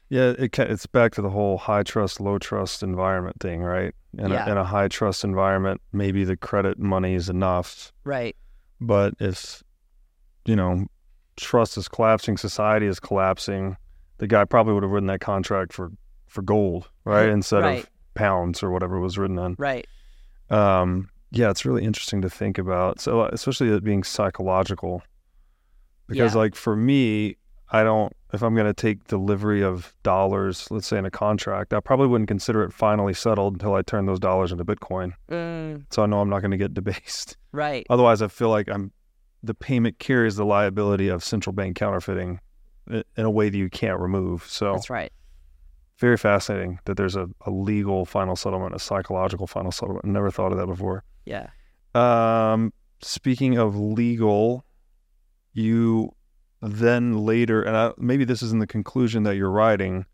Yeah, 0.09 0.34
it 0.38 0.51
ca- 0.51 0.63
it's 0.63 0.85
back 0.85 1.13
to 1.15 1.21
the 1.21 1.30
whole 1.30 1.57
high 1.57 1.84
trust, 1.84 2.19
low 2.19 2.38
trust 2.38 2.84
environment 2.84 3.39
thing, 3.39 3.61
right? 3.61 3.93
In, 4.17 4.30
Yeah. 4.31 4.45
a, 4.47 4.51
in 4.51 4.57
a 4.57 4.63
high 4.63 4.88
trust 4.88 5.23
environment, 5.23 5.81
maybe 5.91 6.23
the 6.23 6.38
credit 6.38 6.77
money 6.77 7.15
is 7.15 7.30
enough, 7.30 7.91
right. 8.03 8.35
but 8.80 9.15
if 9.19 9.63
you 10.45 10.55
know 10.55 10.85
trust 11.35 11.77
is 11.77 11.88
collapsing, 11.88 12.38
society 12.38 12.85
is 12.85 12.99
collapsing, 12.99 13.75
the 14.18 14.27
guy 14.27 14.45
probably 14.45 14.73
would 14.73 14.84
have 14.84 14.91
written 14.91 15.07
that 15.07 15.22
contract 15.22 15.73
for 15.73 15.91
for 16.27 16.41
gold, 16.41 16.90
right, 17.06 17.30
instead 17.40 17.64
Right. 17.64 17.84
of 17.84 17.90
pounds 18.15 18.64
or 18.64 18.72
whatever 18.72 18.95
it 18.98 19.02
was 19.02 19.18
written 19.18 19.38
on. 19.40 19.56
Right. 19.60 19.88
Um, 20.49 21.10
yeah, 21.31 21.49
it's 21.49 21.65
really 21.65 21.84
interesting 21.84 22.22
to 22.22 22.30
think 22.30 22.57
about. 22.57 22.99
So, 22.99 23.22
uh, 23.22 23.30
especially 23.34 23.69
it 23.69 23.84
being 23.84 24.03
psychological, 24.03 25.02
because 26.07 26.34
Yeah. 26.34 26.40
like 26.41 26.56
for 26.56 26.76
me, 26.76 27.38
I 27.72 27.84
don't. 27.84 28.14
If 28.34 28.41
I'm 28.41 28.56
going 28.56 28.65
to 28.68 28.73
take 28.73 29.06
delivery 29.07 29.64
of 29.64 29.94
dollars, 30.02 30.68
let's 30.72 30.88
say 30.88 30.98
in 30.98 31.06
a 31.06 31.11
contract, 31.11 31.72
I 31.72 31.80
probably 31.80 32.07
wouldn't 32.07 32.27
consider 32.27 32.64
it 32.64 32.73
finally 32.73 33.14
settled 33.14 33.53
until 33.53 33.76
I 33.76 33.84
turn 33.84 34.07
those 34.07 34.19
dollars 34.19 34.52
into 34.52 34.65
Bitcoin. 34.65 35.14
Mm, 35.30 35.85
So 35.91 36.02
I 36.02 36.06
know 36.07 36.19
I'm 36.19 36.30
not 36.30 36.40
going 36.41 36.49
to 36.52 36.57
get 36.57 36.73
debased. 36.80 37.38
right. 37.52 37.85
Otherwise, 37.91 38.22
I 38.23 38.27
feel 38.27 38.49
like 38.49 38.68
I'm. 38.69 38.91
The 39.44 39.53
payment 39.53 39.99
carries 39.99 40.35
the 40.35 40.45
liability 40.45 41.10
of 41.10 41.23
central 41.23 41.53
bank 41.53 41.76
counterfeiting 41.76 42.40
in 42.89 43.03
a 43.26 43.30
way 43.30 43.49
that 43.49 43.57
you 43.57 43.69
can't 43.69 43.99
remove. 43.99 44.45
So 44.47 44.73
That's 44.73 44.89
right. 44.89 45.11
very 45.97 46.18
fascinating 46.18 46.80
that 46.85 46.97
there's 46.97 47.15
a, 47.15 47.27
a 47.45 47.51
legal 47.51 48.05
final 48.05 48.35
settlement, 48.35 48.76
a 48.76 48.80
psychological 48.80 49.47
final 49.47 49.72
settlement. 49.72 50.05
Never 50.05 50.31
thought 50.31 50.51
of 50.51 50.57
that 50.57 50.68
before. 50.68 51.03
Yeah. 51.26 51.47
Um, 51.95 52.73
speaking 53.01 53.57
of 53.57 53.76
legal, 53.77 54.65
you 55.53 56.14
then 56.61 57.18
later, 57.26 57.61
and 57.61 57.76
I, 57.76 57.91
maybe 57.97 58.26
this 58.26 58.41
is 58.41 58.51
in 58.51 58.60
the 58.60 58.68
conclusion 58.68 59.23
that 59.23 59.35
you're 59.35 59.51
writing, 59.51 60.05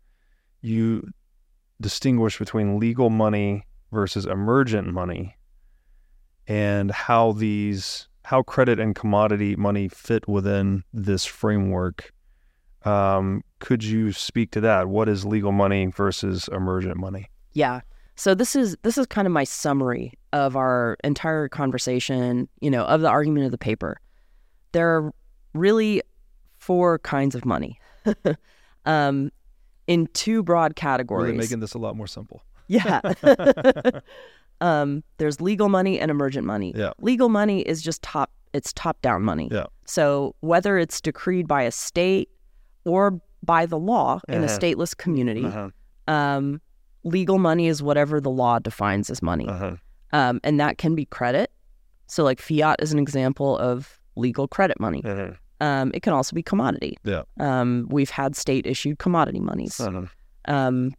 you 0.60 1.08
distinguish 1.80 2.38
between 2.38 2.78
legal 2.78 3.08
money 3.08 3.64
versus 3.92 4.26
emergent 4.26 4.92
money, 4.92 5.36
and 6.46 6.90
how 6.90 7.32
these, 7.32 8.08
how 8.24 8.42
credit 8.42 8.78
and 8.78 8.94
commodity 8.94 9.56
money 9.56 9.88
fit 9.88 10.28
within 10.28 10.84
this 10.92 11.24
framework. 11.24 12.12
Um, 12.84 13.42
could 13.58 13.84
you 13.84 14.12
speak 14.12 14.50
to 14.52 14.60
that? 14.62 14.88
What 14.88 15.08
is 15.08 15.24
legal 15.24 15.52
money 15.52 15.86
versus 15.86 16.48
emergent 16.52 16.96
money? 16.96 17.28
Yeah. 17.52 17.80
So 18.16 18.34
this 18.34 18.54
is 18.54 18.76
this 18.82 18.98
is 18.98 19.06
kind 19.06 19.26
of 19.26 19.32
my 19.32 19.44
summary 19.44 20.12
of 20.32 20.56
our 20.56 20.96
entire 21.04 21.48
conversation, 21.48 22.48
you 22.60 22.70
know, 22.70 22.84
of 22.84 23.00
the 23.00 23.08
argument 23.08 23.46
of 23.46 23.50
the 23.50 23.58
paper. 23.58 23.98
There 24.72 24.96
are 24.96 25.12
really 25.54 26.02
four 26.58 26.98
kinds 27.00 27.34
of 27.34 27.44
money. 27.44 27.80
um, 28.86 29.30
in 29.86 30.06
two 30.14 30.42
broad 30.42 30.76
categories. 30.76 31.32
Really 31.32 31.38
making 31.38 31.60
this 31.60 31.74
a 31.74 31.78
lot 31.78 31.96
more 31.96 32.06
simple. 32.06 32.42
Yeah. 32.68 33.00
um, 34.60 35.02
there's 35.18 35.40
legal 35.40 35.68
money 35.68 35.98
and 35.98 36.10
emergent 36.10 36.46
money. 36.46 36.72
Yeah. 36.76 36.92
Legal 37.00 37.28
money 37.28 37.62
is 37.62 37.82
just 37.82 38.02
top 38.02 38.30
it's 38.52 38.72
top 38.72 39.00
down 39.02 39.22
money. 39.22 39.48
Yeah. 39.50 39.66
So 39.86 40.34
whether 40.40 40.78
it's 40.78 41.00
decreed 41.00 41.46
by 41.46 41.62
a 41.62 41.70
state 41.70 42.28
or 42.84 43.20
by 43.42 43.66
the 43.66 43.78
law 43.78 44.20
in 44.28 44.42
a 44.42 44.44
Uh-huh. 44.46 44.58
stateless 44.58 44.96
community, 44.96 45.44
Uh-huh. 45.44 45.70
um, 46.08 46.60
legal 47.04 47.38
money 47.38 47.66
is 47.68 47.82
whatever 47.82 48.20
the 48.20 48.30
law 48.30 48.58
defines 48.58 49.08
as 49.10 49.22
money. 49.22 49.48
Uh-huh. 49.48 49.76
Um, 50.12 50.40
and 50.44 50.60
that 50.60 50.76
can 50.78 50.94
be 50.94 51.04
credit. 51.06 51.50
So 52.06 52.24
like 52.24 52.40
fiat 52.40 52.76
is 52.80 52.92
an 52.92 52.98
example 52.98 53.56
of 53.58 54.00
legal 54.16 54.46
credit 54.48 54.78
money. 54.80 55.02
Uh-huh. 55.04 55.32
Um, 55.62 55.90
it 55.94 56.02
can 56.02 56.12
also 56.12 56.34
be 56.34 56.42
commodity. 56.42 56.96
Yeah. 57.04 57.22
Um, 57.38 57.86
we've 57.90 58.10
had 58.10 58.34
state 58.36 58.66
issued 58.66 58.98
commodity 58.98 59.40
monies. 59.40 59.80
Um, 60.46 60.94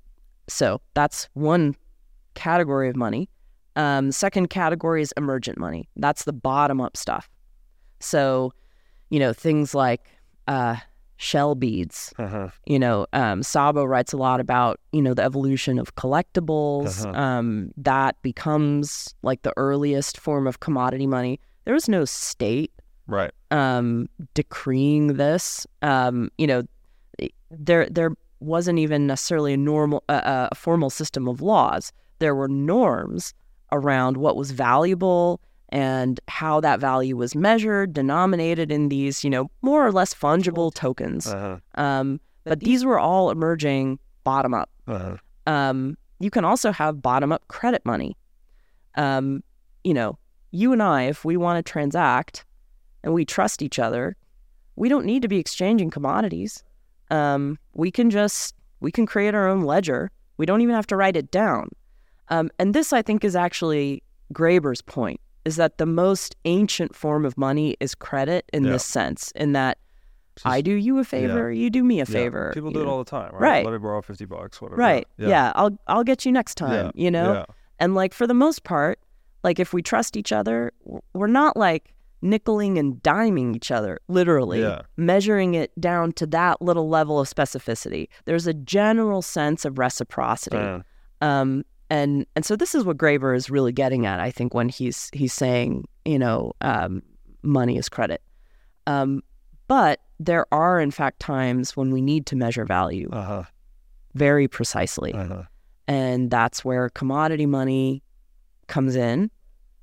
so 0.48 0.82
that's 0.94 1.28
one 1.34 1.76
category 2.36 2.88
of 2.90 2.96
money. 2.96 3.28
Um, 3.76 4.12
second 4.12 4.50
category 4.50 5.02
is 5.02 5.14
emergent 5.18 5.58
money. 5.58 5.88
That's 5.96 6.26
the 6.26 6.34
bottom 6.34 6.80
up 6.82 6.96
stuff. 6.96 7.30
So, 8.00 8.54
you 9.10 9.20
know, 9.20 9.34
things 9.34 9.74
like 9.76 10.10
uh, 10.48 10.76
shell 11.22 11.54
beads. 11.54 12.12
Uh-huh. 12.18 12.50
You 12.66 12.80
know, 12.80 13.06
um, 13.14 13.42
Szabo 13.42 13.88
writes 13.88 14.12
a 14.12 14.18
lot 14.18 14.40
about, 14.40 14.80
you 14.92 15.02
know, 15.02 15.14
the 15.14 15.24
evolution 15.24 15.78
of 15.78 15.94
collectibles. 15.96 17.06
Uh-huh. 17.06 17.20
Um, 17.20 17.72
that 17.78 18.20
becomes 18.24 19.14
like 19.22 19.44
the 19.44 19.54
earliest 19.56 20.20
form 20.20 20.48
of 20.48 20.60
commodity 20.62 21.06
money. 21.06 21.40
There 21.66 21.76
was 21.76 21.88
no 21.88 22.06
state 22.06 22.72
Right. 23.06 23.32
um, 23.52 24.10
decreeing 24.34 25.14
this. 25.18 25.68
Um, 25.84 26.32
you 26.40 26.48
know, 26.48 26.64
there 27.52 27.88
there 27.90 28.12
wasn't 28.40 28.80
even 28.80 29.06
necessarily 29.06 29.54
a 29.54 29.58
normal 29.58 30.04
uh, 30.10 30.48
a 30.52 30.56
formal 30.56 30.90
system 30.90 31.28
of 31.28 31.42
laws. 31.42 31.94
There 32.18 32.34
were 32.34 32.48
norms 32.48 33.34
around 33.72 34.18
what 34.18 34.36
was 34.36 34.50
valuable 34.52 35.40
and 35.72 36.20
how 36.28 36.60
that 36.60 36.80
value 36.80 37.16
was 37.16 37.36
measured, 37.36 37.94
denominated 37.94 38.72
in 38.72 38.90
these, 38.90 39.24
you 39.24 39.30
know, 39.30 39.50
more 39.62 39.86
or 39.86 39.92
less 39.92 40.14
fungible 40.14 40.74
tokens. 40.74 41.28
Uh-huh. 41.28 41.58
Um, 41.76 42.20
but 42.44 42.60
these 42.60 42.84
were 42.84 43.00
all 43.00 43.30
emerging 43.30 44.00
bottom 44.24 44.54
up. 44.54 44.70
Uh-huh. 44.88 45.18
Um, 45.48 45.98
you 46.20 46.30
can 46.30 46.46
also 46.46 46.72
have 46.72 47.02
bottom 47.02 47.32
up 47.32 47.48
credit 47.48 47.86
money. 47.86 48.18
Um, 48.96 49.44
you 49.84 49.94
know, 49.94 50.18
you 50.52 50.74
and 50.74 50.84
I, 50.84 51.04
if 51.04 51.24
we 51.24 51.38
want 51.38 51.64
to 51.64 51.72
transact 51.72 52.46
and 53.04 53.14
we 53.14 53.26
trust 53.26 53.62
each 53.62 53.80
other, 53.80 54.16
we 54.76 54.90
don't 54.90 55.06
need 55.06 55.22
to 55.22 55.28
be 55.28 55.38
exchanging 55.38 55.90
commodities. 55.90 56.64
Um, 57.10 57.58
we 57.74 57.92
can 57.92 58.10
just 58.10 58.56
we 58.80 58.92
can 58.92 59.06
create 59.06 59.36
our 59.36 59.48
own 59.48 59.62
ledger. 59.62 60.12
We 60.38 60.46
don't 60.46 60.62
even 60.62 60.76
have 60.76 60.88
to 60.88 60.96
write 60.96 61.16
it 61.16 61.32
down. 61.32 61.70
Um, 62.30 62.50
and 62.58 62.74
this, 62.74 62.94
I 62.94 63.02
think, 63.02 63.24
is 63.24 63.36
actually 63.36 64.02
Graeber's 64.34 64.82
point: 64.82 65.20
is 65.46 65.56
that 65.56 65.78
the 65.78 65.86
most 65.86 66.36
ancient 66.46 66.96
form 66.96 67.26
of 67.26 67.38
money 67.38 67.76
is 67.80 67.96
credit 67.96 68.46
in 68.54 68.64
Yeah. 68.64 68.74
this 68.74 68.86
sense, 68.86 69.32
in 69.36 69.54
that 69.54 69.78
Just- 70.36 70.46
I 70.46 70.62
do 70.62 70.72
you 70.72 70.98
a 71.00 71.04
favor, 71.04 71.52
you 71.52 71.70
do 71.70 71.84
me 71.84 71.96
a 71.96 72.00
Yeah. 72.00 72.06
favor. 72.06 72.52
People 72.54 72.70
you 72.70 72.76
do 72.76 72.82
it 72.82 72.86
know? 72.86 72.92
all 72.92 72.98
the 73.04 73.10
time, 73.10 73.32
right? 73.34 73.42
Right. 73.42 73.66
Let 73.66 73.74
me 73.74 73.80
borrow 73.80 74.02
fifty 74.02 74.26
bucks, 74.26 74.62
whatever. 74.62 74.80
Right. 74.80 75.08
Yeah. 75.18 75.28
Yeah. 75.28 75.52
I'll 75.56 75.78
I'll 75.88 76.04
get 76.04 76.26
you 76.26 76.32
next 76.32 76.56
time. 76.56 76.72
Yeah. 76.86 76.92
You 76.96 77.12
know. 77.12 77.34
Yeah. 77.34 77.46
And 77.80 77.96
like 77.96 78.14
for 78.14 78.28
the 78.28 78.34
most 78.34 78.64
part, 78.64 79.00
like 79.44 79.60
if 79.60 79.74
we 79.74 79.82
trust 79.82 80.16
each 80.16 80.32
other, 80.32 80.72
we're 81.14 81.28
not 81.28 81.58
like 81.58 81.94
nickeling 82.24 82.78
and 82.78 83.02
diming 83.02 83.56
each 83.56 83.72
other, 83.72 84.00
literally, 84.08 84.62
Yeah. 84.62 84.84
measuring 84.96 85.56
it 85.56 85.72
down 85.82 86.12
to 86.14 86.28
that 86.28 86.62
little 86.62 86.88
level 86.88 87.20
of 87.20 87.28
specificity. 87.28 88.08
There's 88.26 88.46
a 88.46 88.54
general 88.54 89.24
sense 89.24 89.66
of 89.66 89.80
reciprocity. 89.80 90.58
Uh, 90.58 90.80
Um, 91.22 91.64
and 91.92 92.26
and 92.38 92.46
so 92.46 92.56
this 92.56 92.74
is 92.74 92.86
what 92.86 92.98
Graeber 92.98 93.36
is 93.36 93.50
really 93.50 93.74
getting 93.74 94.06
at, 94.06 94.22
I 94.22 94.32
think, 94.32 94.54
when 94.54 94.70
he's 94.70 95.10
he's 95.12 95.34
saying, 95.34 95.88
you 96.06 96.18
know, 96.18 96.54
um, 96.62 97.04
money 97.44 97.78
is 97.78 97.90
credit. 97.90 98.22
Um, 98.88 99.22
but 99.68 100.00
there 100.18 100.46
are 100.54 100.80
in 100.80 100.90
fact 100.90 101.20
times 101.20 101.76
when 101.76 101.92
we 101.92 102.02
need 102.02 102.26
to 102.28 102.38
measure 102.38 102.64
value 102.64 103.10
uh-huh. 103.12 103.44
very 104.14 104.48
precisely. 104.48 105.14
Uh-huh. 105.14 105.44
And 105.88 106.32
that's 106.32 106.64
where 106.64 106.88
commodity 106.90 107.46
money 107.46 108.02
comes 108.68 108.96
in, 108.96 109.30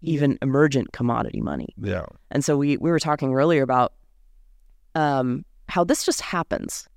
even 0.00 0.38
emergent 0.40 0.92
commodity 0.92 1.42
money. 1.42 1.74
Yeah. 1.76 2.06
And 2.30 2.42
so 2.42 2.56
we, 2.56 2.78
we 2.78 2.90
were 2.90 3.00
talking 3.00 3.34
earlier 3.34 3.62
about 3.62 3.92
um, 4.94 5.44
how 5.68 5.84
this 5.84 6.06
just 6.06 6.22
happens, 6.22 6.88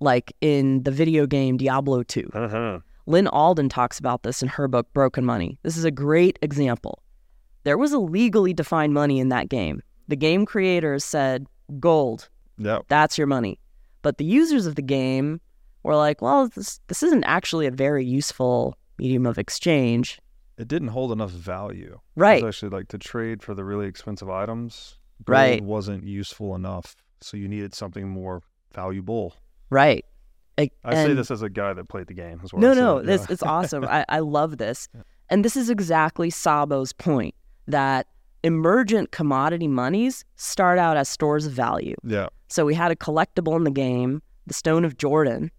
like 0.00 0.32
in 0.40 0.82
the 0.82 0.90
video 0.90 1.26
game 1.26 1.58
Diablo 1.58 2.02
2. 2.02 2.30
Uh-huh. 2.34 2.80
Lyn 3.08 3.26
Alden 3.28 3.70
talks 3.70 3.98
about 3.98 4.22
this 4.22 4.42
in 4.42 4.48
her 4.48 4.68
book, 4.68 4.92
Broken 4.92 5.24
Money. 5.24 5.58
This 5.62 5.78
is 5.78 5.84
a 5.84 5.90
great 5.90 6.38
example. 6.42 7.02
There 7.64 7.78
was 7.78 7.90
a 7.92 7.98
legally 7.98 8.52
defined 8.52 8.92
money 8.92 9.18
in 9.18 9.30
that 9.30 9.48
game. 9.48 9.80
The 10.08 10.16
game 10.16 10.44
creators 10.44 11.04
said, 11.06 11.46
gold, 11.80 12.28
Yeah. 12.58 12.80
that's 12.88 13.16
your 13.16 13.26
money. 13.26 13.58
But 14.02 14.18
the 14.18 14.26
users 14.26 14.66
of 14.66 14.74
the 14.74 14.82
game 14.82 15.40
were 15.84 15.96
like, 15.96 16.20
well, 16.20 16.48
this, 16.48 16.80
this 16.88 17.02
isn't 17.02 17.24
actually 17.24 17.66
a 17.66 17.70
very 17.70 18.04
useful 18.04 18.76
medium 18.98 19.24
of 19.24 19.38
exchange. 19.38 20.20
It 20.58 20.68
didn't 20.68 20.88
hold 20.88 21.10
enough 21.10 21.30
value. 21.30 21.98
Right. 22.14 22.44
Actually 22.44 22.70
like 22.70 22.88
to 22.88 22.98
trade 22.98 23.42
for 23.42 23.54
the 23.54 23.64
really 23.64 23.86
expensive 23.86 24.28
items. 24.28 24.98
Gold 25.24 25.34
Right. 25.34 25.62
wasn't 25.64 26.04
useful 26.04 26.54
enough. 26.54 26.94
So 27.22 27.38
you 27.38 27.48
needed 27.48 27.74
something 27.74 28.06
more 28.06 28.42
valuable. 28.74 29.34
Right. 29.70 30.04
Like, 30.58 30.72
I 30.84 30.94
say 30.94 31.14
this 31.14 31.30
as 31.30 31.42
a 31.42 31.48
guy 31.48 31.72
that 31.72 31.88
played 31.88 32.08
the 32.08 32.14
game 32.14 32.40
as 32.42 32.52
well. 32.52 32.60
No, 32.60 32.74
no, 32.74 32.98
yeah. 32.98 33.06
this 33.06 33.30
it's 33.30 33.42
awesome. 33.42 33.84
I, 33.88 34.04
I 34.08 34.18
love 34.18 34.58
this. 34.58 34.88
And 35.30 35.44
this 35.44 35.56
is 35.56 35.70
exactly 35.70 36.30
Szabo's 36.30 36.92
point 36.92 37.34
that 37.68 38.08
emergent 38.42 39.12
commodity 39.12 39.68
monies 39.68 40.24
start 40.36 40.78
out 40.78 40.96
as 40.96 41.08
stores 41.08 41.46
of 41.46 41.52
value. 41.52 41.94
Yeah. 42.02 42.28
So 42.48 42.64
we 42.64 42.74
had 42.74 42.90
a 42.90 42.96
collectible 42.96 43.56
in 43.56 43.64
the 43.64 43.70
game, 43.70 44.20
the 44.46 44.54
Stone 44.54 44.84
of 44.84 44.96
Jordan, 44.96 45.50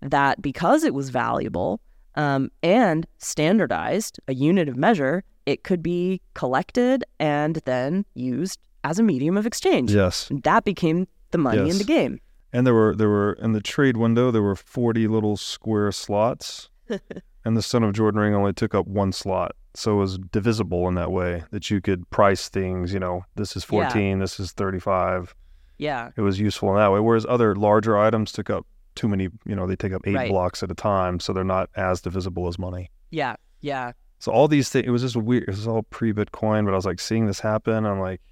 that 0.00 0.40
because 0.40 0.84
it 0.84 0.94
was 0.94 1.10
valuable 1.10 1.80
um, 2.14 2.50
and 2.62 3.06
standardized, 3.18 4.18
a 4.28 4.34
unit 4.34 4.68
of 4.68 4.76
measure, 4.76 5.22
it 5.44 5.64
could 5.64 5.82
be 5.82 6.22
collected 6.34 7.04
and 7.20 7.56
then 7.66 8.06
used 8.14 8.58
as 8.84 8.98
a 8.98 9.02
medium 9.02 9.36
of 9.36 9.46
exchange. 9.46 9.92
Yes. 9.92 10.30
That 10.44 10.64
became 10.64 11.06
the 11.32 11.38
money 11.38 11.68
in 11.68 11.78
the 11.78 11.84
game. 11.84 12.20
And 12.56 12.66
there 12.66 12.72
were 12.74 12.94
there 12.94 13.10
were 13.10 13.34
in 13.34 13.52
the 13.52 13.60
trade 13.60 13.96
window 13.98 14.30
there 14.30 14.40
were 14.42 14.56
forty 14.56 15.06
little 15.08 15.36
square 15.36 15.92
slots, 15.92 16.70
and 17.44 17.54
the 17.56 17.60
Stone 17.60 17.82
of 17.82 17.92
Jordan 17.92 18.18
ring 18.18 18.34
only 18.34 18.54
took 18.54 18.74
up 18.74 18.86
one 18.86 19.12
slot, 19.12 19.52
so 19.74 19.92
it 19.92 19.96
was 19.96 20.16
divisible 20.18 20.88
in 20.88 20.94
that 20.94 21.12
way 21.12 21.44
that 21.50 21.70
you 21.70 21.82
could 21.82 22.08
price 22.08 22.48
things. 22.48 22.94
You 22.94 23.00
know, 23.00 23.24
this 23.34 23.56
is 23.56 23.62
Yeah. 23.64 23.66
fourteen, 23.68 24.20
this 24.20 24.40
is 24.40 24.52
thirty-five. 24.52 25.34
Yeah. 25.76 26.10
It 26.16 26.22
was 26.22 26.40
useful 26.40 26.70
in 26.70 26.76
that 26.76 26.90
way. 26.90 27.00
Whereas 27.00 27.26
other 27.28 27.54
larger 27.54 27.98
items 27.98 28.32
took 28.32 28.48
up 28.48 28.66
too 28.94 29.06
many. 29.08 29.28
You 29.44 29.54
know, 29.54 29.66
they 29.66 29.76
take 29.76 29.92
up 29.92 30.00
eight 30.06 30.14
Right. 30.14 30.30
blocks 30.30 30.62
at 30.62 30.70
a 30.70 30.74
time, 30.74 31.20
so 31.20 31.34
they're 31.34 31.44
not 31.44 31.68
as 31.76 32.00
divisible 32.00 32.48
as 32.48 32.58
money. 32.58 32.90
Yeah. 33.10 33.36
Yeah. 33.60 33.92
So 34.18 34.32
all 34.32 34.48
these 34.48 34.70
things, 34.70 34.86
it 34.86 34.90
was 34.90 35.02
just 35.02 35.16
weird. 35.16 35.42
It 35.42 35.48
was 35.50 35.68
all 35.68 35.82
pre-Bitcoin, 35.82 36.64
but 36.64 36.72
I 36.72 36.76
was 36.76 36.86
like 36.86 37.00
seeing 37.00 37.26
this 37.26 37.40
happen. 37.40 37.84
I'm 37.84 38.00
like, 38.00 38.22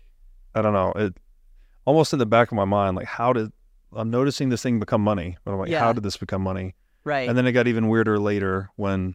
I 0.55 0.62
don't 0.62 0.72
know. 0.72 0.92
It 0.96 1.14
almost 1.84 2.14
in 2.14 2.18
the 2.18 2.24
back 2.24 2.51
of 2.51 2.56
my 2.56 2.64
mind, 2.64 2.96
like 2.96 3.05
how 3.05 3.34
did 3.34 3.52
I'm 3.96 4.10
noticing 4.10 4.48
this 4.48 4.62
thing 4.62 4.78
become 4.80 5.00
money? 5.02 5.36
But 5.44 5.52
I'm 5.52 5.58
like, 5.58 5.70
Yeah. 5.70 5.80
how 5.80 5.92
did 5.92 6.02
this 6.02 6.16
become 6.16 6.42
money? 6.42 6.74
Right. 7.04 7.28
And 7.28 7.36
then 7.36 7.46
it 7.46 7.52
got 7.52 7.66
even 7.66 7.88
weirder 7.88 8.18
later 8.18 8.70
when 8.76 9.14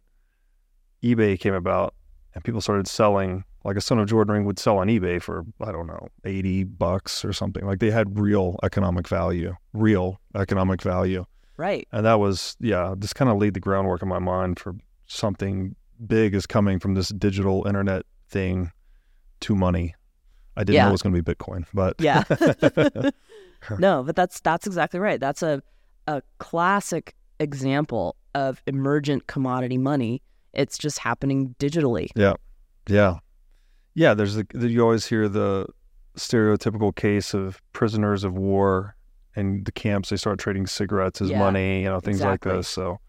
eBay 1.03 1.39
came 1.39 1.53
about 1.53 1.93
and 2.35 2.43
people 2.43 2.61
started 2.61 2.87
selling. 2.87 3.43
Like 3.65 3.75
a 3.75 3.81
Stone 3.81 3.99
of 3.99 4.07
Jordan 4.07 4.33
ring 4.33 4.45
would 4.45 4.57
sell 4.57 4.77
on 4.77 4.87
eBay 4.87 5.21
for 5.21 5.43
I 5.61 5.71
don't 5.73 5.85
know 5.87 6.07
eighty 6.23 6.63
bucks 6.63 7.25
or 7.25 7.33
something. 7.33 7.65
Like 7.65 7.79
they 7.79 7.91
had 7.91 8.17
real 8.17 8.57
economic 8.63 9.07
value, 9.07 9.53
real 9.73 10.19
economic 10.35 10.81
value. 10.81 11.25
right. 11.57 11.85
And 11.91 12.05
that 12.05 12.19
was, 12.21 12.55
yeah, 12.61 12.95
just 12.99 13.15
kind 13.15 13.29
of 13.29 13.37
laid 13.37 13.53
the 13.55 13.59
groundwork 13.59 14.01
in 14.01 14.07
my 14.07 14.19
mind 14.19 14.59
for 14.59 14.75
something 15.07 15.75
big 16.07 16.33
is 16.33 16.45
coming 16.47 16.79
from 16.79 16.93
this 16.93 17.09
digital 17.09 17.67
internet 17.67 18.03
thing 18.29 18.71
to 19.41 19.55
money. 19.55 19.93
I 20.55 20.63
didn't 20.63 20.75
Yeah. 20.75 20.83
know 20.83 20.89
it 20.89 20.91
was 20.93 21.01
going 21.01 21.13
to 21.15 21.21
be 21.21 21.33
Bitcoin, 21.35 21.65
but 21.73 21.95
Yeah. 21.99 22.23
no, 23.77 24.03
but 24.03 24.15
that's 24.15 24.39
that's 24.41 24.65
exactly 24.67 24.99
right. 24.99 25.19
That's 25.19 25.43
a 25.43 25.61
a 26.07 26.21
classic 26.39 27.15
example 27.39 28.15
of 28.35 28.61
emergent 28.67 29.27
commodity 29.27 29.77
money. 29.77 30.21
It's 30.53 30.77
just 30.77 30.99
happening 30.99 31.55
digitally. 31.59 32.07
yeah, 32.15 32.33
yeah, 32.87 33.15
yeah. 33.93 34.13
There's 34.13 34.35
the, 34.35 34.45
you 34.53 34.81
always 34.81 35.05
hear 35.05 35.29
the 35.29 35.67
stereotypical 36.17 36.95
case 36.95 37.33
of 37.33 37.61
prisoners 37.73 38.23
of 38.23 38.33
war 38.37 38.95
and 39.35 39.65
the 39.65 39.71
camps. 39.71 40.09
They 40.09 40.17
start 40.17 40.39
trading 40.39 40.65
cigarettes 40.67 41.21
as 41.21 41.29
Yeah, 41.29 41.39
money, 41.39 41.83
you 41.83 41.89
know, 41.89 41.99
things 41.99 42.17
exactly. 42.17 42.51
like 42.51 42.59
this. 42.59 42.67
So 42.67 42.99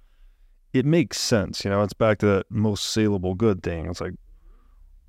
it 0.72 0.84
makes 0.84 1.18
sense. 1.20 1.64
You 1.64 1.70
know, 1.70 1.82
it's 1.82 1.94
back 1.94 2.18
to 2.18 2.26
that 2.26 2.46
most 2.50 2.86
saleable 2.90 3.34
good 3.34 3.62
thing. 3.62 3.86
It's 3.86 4.00
like 4.00 4.14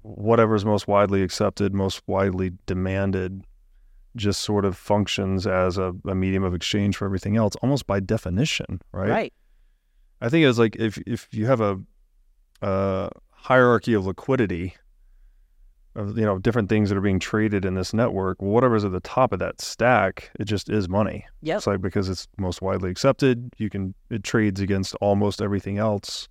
whatever's 0.03 0.65
most 0.65 0.87
widely 0.87 1.21
accepted, 1.21 1.73
most 1.73 2.01
widely 2.07 2.51
demanded, 2.65 3.43
just 4.15 4.41
sort 4.41 4.65
of 4.65 4.77
functions 4.77 5.47
as 5.47 5.77
a, 5.77 5.93
a 6.05 6.15
medium 6.15 6.43
of 6.43 6.53
exchange 6.53 6.97
for 6.97 7.05
everything 7.05 7.37
else, 7.37 7.55
almost 7.57 7.87
by 7.87 7.99
definition, 7.99 8.81
right? 8.91 9.09
Right. 9.09 9.33
I 10.21 10.29
think 10.29 10.45
it's 10.45 10.59
like 10.59 10.75
if 10.75 10.97
if 11.07 11.27
you 11.31 11.47
have 11.47 11.61
a, 11.61 11.79
a 12.61 13.09
hierarchy 13.31 13.93
of 13.93 14.05
liquidity, 14.05 14.75
of 15.95 16.17
you 16.17 16.25
know 16.25 16.37
different 16.37 16.69
things 16.69 16.89
that 16.89 16.97
are 16.97 17.01
being 17.01 17.19
traded 17.19 17.65
in 17.65 17.75
this 17.75 17.93
network, 17.93 18.41
whatever's 18.41 18.85
at 18.85 18.91
the 18.91 18.99
top 18.99 19.33
of 19.33 19.39
that 19.39 19.59
stack, 19.59 20.31
it 20.39 20.45
just 20.45 20.69
is 20.69 20.87
money. 20.87 21.25
Yep. 21.41 21.57
It's 21.57 21.67
like 21.67 21.81
because 21.81 22.09
it's 22.09 22.27
most 22.37 22.61
widely 22.61 22.91
accepted, 22.91 23.53
you 23.57 23.69
can 23.69 23.93
it 24.09 24.23
trades 24.23 24.61
against 24.61 24.95
almost 24.95 25.41
everything 25.41 25.77
else. 25.77 26.27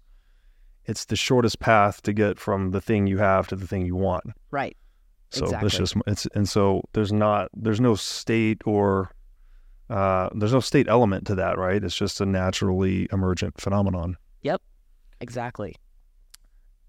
It's 0.86 1.04
the 1.04 1.16
shortest 1.16 1.60
path 1.60 2.02
to 2.02 2.12
get 2.12 2.38
from 2.38 2.70
the 2.70 2.80
thing 2.80 3.06
you 3.06 3.18
have 3.18 3.48
to 3.48 3.56
the 3.56 3.66
thing 3.66 3.84
you 3.86 3.96
want. 3.96 4.24
Right. 4.50 4.76
So 5.30 5.44
Exactly. 5.44 5.66
it's 5.66 5.76
just 5.76 5.94
it's 6.06 6.26
and 6.34 6.48
so 6.48 6.82
there's 6.92 7.12
not 7.12 7.48
there's 7.54 7.80
no 7.80 7.94
state 7.94 8.62
or 8.64 9.10
uh, 9.88 10.28
there's 10.34 10.52
no 10.52 10.60
state 10.60 10.88
element 10.88 11.26
to 11.26 11.34
that, 11.36 11.58
right? 11.58 11.82
It's 11.82 11.94
just 11.96 12.20
a 12.20 12.26
naturally 12.26 13.08
emergent 13.12 13.60
phenomenon. 13.60 14.16
Yep, 14.42 14.60
exactly. 15.20 15.74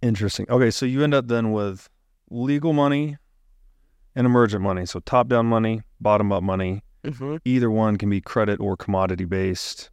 Interesting. 0.01 0.45
Okay, 0.49 0.71
so 0.71 0.85
you 0.85 1.03
end 1.03 1.13
up 1.13 1.27
then 1.27 1.51
with 1.51 1.87
legal 2.29 2.73
money 2.73 3.17
and 4.15 4.25
emergent 4.25 4.63
money. 4.63 4.85
So 4.85 4.99
top 5.01 5.27
down 5.27 5.45
money, 5.45 5.81
bottom 5.99 6.31
up 6.31 6.43
money. 6.43 6.83
hmm 7.05 7.37
Either 7.45 7.69
one 7.71 7.97
can 7.97 8.09
be 8.09 8.21
credit 8.21 8.59
or 8.59 8.75
commodity 8.75 9.25
based, 9.25 9.89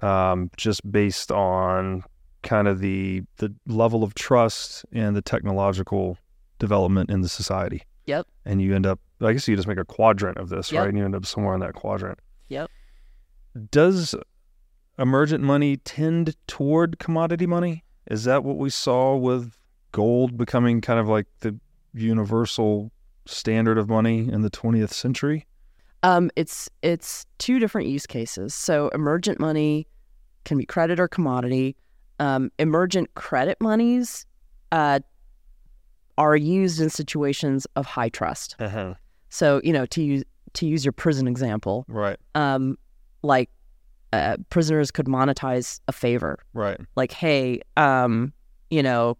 um, 0.00 0.50
just 0.56 0.88
based 0.90 1.30
on 1.32 2.02
kind 2.42 2.68
of 2.68 2.78
the 2.80 3.22
the 3.38 3.52
level 3.66 4.02
of 4.04 4.14
trust 4.14 4.84
and 4.92 5.16
the 5.16 5.22
technological 5.22 6.16
development 6.58 7.10
in 7.10 7.20
the 7.20 7.28
society. 7.28 7.82
Yep. 8.06 8.26
And 8.44 8.60
you 8.62 8.74
end 8.74 8.86
up, 8.86 9.00
I 9.20 9.32
guess 9.32 9.46
you 9.48 9.56
just 9.56 9.68
make 9.68 9.78
a 9.78 9.84
quadrant 9.84 10.38
of 10.38 10.48
this, 10.48 10.72
Yep. 10.72 10.80
right? 10.80 10.88
And 10.88 10.98
you 10.98 11.04
end 11.04 11.14
up 11.14 11.26
somewhere 11.26 11.54
in 11.54 11.60
that 11.60 11.74
quadrant. 11.74 12.18
Yep. 12.48 12.70
Does 13.70 14.14
emergent 14.98 15.42
money 15.44 15.76
tend 15.78 16.36
toward 16.46 16.98
commodity 16.98 17.46
money? 17.46 17.84
Is 18.10 18.24
that 18.24 18.44
what 18.44 18.56
we 18.56 18.70
saw 18.70 19.16
with 19.16 19.56
gold 19.92 20.36
becoming 20.36 20.80
kind 20.80 20.98
of 20.98 21.08
like 21.08 21.26
the 21.40 21.58
universal 21.94 22.90
standard 23.26 23.78
of 23.78 23.88
money 23.88 24.28
in 24.30 24.42
the 24.42 24.50
20th 24.50 24.92
century? 24.92 25.46
Um, 26.02 26.30
it's 26.36 26.70
it's 26.82 27.26
two 27.38 27.58
different 27.58 27.88
use 27.88 28.06
cases. 28.06 28.54
So 28.54 28.88
emergent 28.90 29.40
money 29.40 29.88
can 30.44 30.56
be 30.56 30.64
credit 30.64 31.00
or 31.00 31.08
commodity. 31.08 31.76
Um, 32.20 32.50
emergent 32.58 33.14
credit 33.14 33.58
monies 33.60 34.24
uh, 34.72 35.00
are 36.18 36.36
used 36.36 36.80
in 36.80 36.90
situations 36.90 37.66
of 37.76 37.86
high 37.86 38.10
trust. 38.10 38.56
Uh-huh. 38.58 38.94
So 39.30 39.60
you 39.64 39.72
know 39.72 39.86
to 39.86 40.02
use 40.02 40.24
to 40.54 40.66
use 40.66 40.84
your 40.84 40.92
prison 40.92 41.26
example, 41.28 41.84
Right, 41.88 42.18
um, 42.34 42.76
like 43.22 43.48
uh, 44.12 44.36
prisoners 44.50 44.90
could 44.90 45.06
monetize 45.06 45.80
a 45.88 45.92
favor. 45.92 46.38
right. 46.54 46.80
Like, 46.96 47.12
hey, 47.12 47.60
um, 47.76 48.32
you 48.70 48.82
know, 48.82 49.18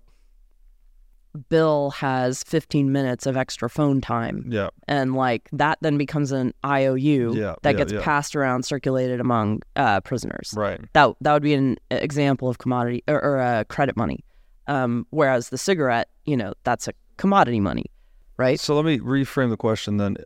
Bill 1.51 1.91
has 1.91 2.43
15 2.45 2.91
minutes 2.91 3.27
of 3.27 3.37
extra 3.37 3.69
phone 3.69 4.01
time 4.01 4.47
Yeah, 4.49 4.71
and 4.89 5.15
like 5.15 5.49
that 5.53 5.79
then 5.83 5.99
becomes 5.99 6.33
an 6.33 6.55
IOU 6.65 7.35
Yeah, 7.37 7.55
that 7.63 7.73
yeah, 7.73 7.79
gets 7.79 7.93
yeah. 7.93 8.01
passed 8.03 8.35
around, 8.35 8.65
circulated 8.65 9.21
among 9.21 9.61
uh, 9.77 10.01
prisoners. 10.01 10.55
right. 10.57 10.81
That 10.95 11.15
that 11.21 11.33
would 11.35 11.43
be 11.43 11.55
an 11.55 11.77
example 11.91 12.49
of 12.49 12.57
commodity 12.59 13.05
or, 13.07 13.23
or 13.23 13.39
uh, 13.39 13.65
credit 13.65 13.97
money. 13.97 14.25
Um, 14.69 15.07
whereas 15.11 15.49
the 15.49 15.59
cigarette, 15.59 16.09
you 16.25 16.37
know, 16.37 16.53
that's 16.63 16.87
a 16.89 16.93
commodity 17.17 17.59
money, 17.59 17.87
right? 18.37 18.61
So 18.61 18.77
let 18.77 18.85
me 18.85 18.99
reframe 18.99 19.51
the 19.51 19.57
question 19.57 19.97
then. 19.97 20.17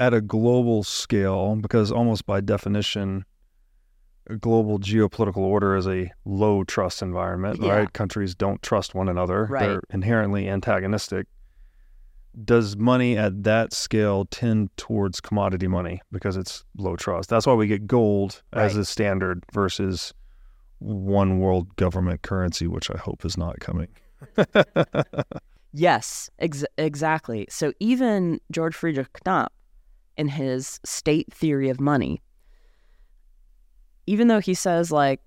At 0.00 0.12
a 0.12 0.20
global 0.20 0.82
scale, 0.82 1.54
because 1.56 1.92
almost 1.92 2.26
by 2.26 2.40
definition, 2.40 3.24
a 4.28 4.36
global 4.36 4.78
geopolitical 4.80 5.36
order 5.36 5.76
is 5.76 5.86
a 5.86 6.10
low 6.24 6.64
trust 6.64 7.00
environment, 7.02 7.60
Yeah. 7.62 7.74
right? 7.76 7.92
Countries 7.92 8.34
don't 8.34 8.60
trust 8.62 8.94
one 8.94 9.08
another. 9.08 9.44
Right. 9.44 9.66
They're 9.66 9.82
inherently 9.90 10.48
antagonistic. 10.48 11.26
Does 12.44 12.76
money 12.76 13.16
at 13.16 13.44
that 13.44 13.72
scale 13.72 14.24
tend 14.24 14.76
towards 14.76 15.20
commodity 15.20 15.68
money 15.68 16.00
because 16.10 16.36
it's 16.36 16.64
low 16.76 16.96
trust? 16.96 17.30
That's 17.30 17.46
why 17.46 17.52
we 17.54 17.68
get 17.68 17.86
gold 17.86 18.42
as 18.52 18.76
a 18.76 18.84
standard 18.84 19.44
versus 19.52 20.12
one 20.84 21.38
world 21.38 21.74
government 21.76 22.22
currency, 22.22 22.66
which 22.66 22.90
I 22.90 22.98
hope 22.98 23.24
is 23.24 23.36
not 23.36 23.60
coming. 23.60 23.88
Yes, 25.76 26.30
ex- 26.38 26.64
exactly. 26.78 27.46
So 27.50 27.72
even 27.80 28.40
George 28.52 28.76
Friedrich 28.76 29.08
Knapp, 29.26 29.52
in 30.16 30.28
his 30.28 30.78
state 30.84 31.32
theory 31.34 31.68
of 31.68 31.80
money, 31.80 32.22
even 34.06 34.28
though 34.28 34.38
he 34.38 34.54
says 34.54 34.92
like 34.92 35.20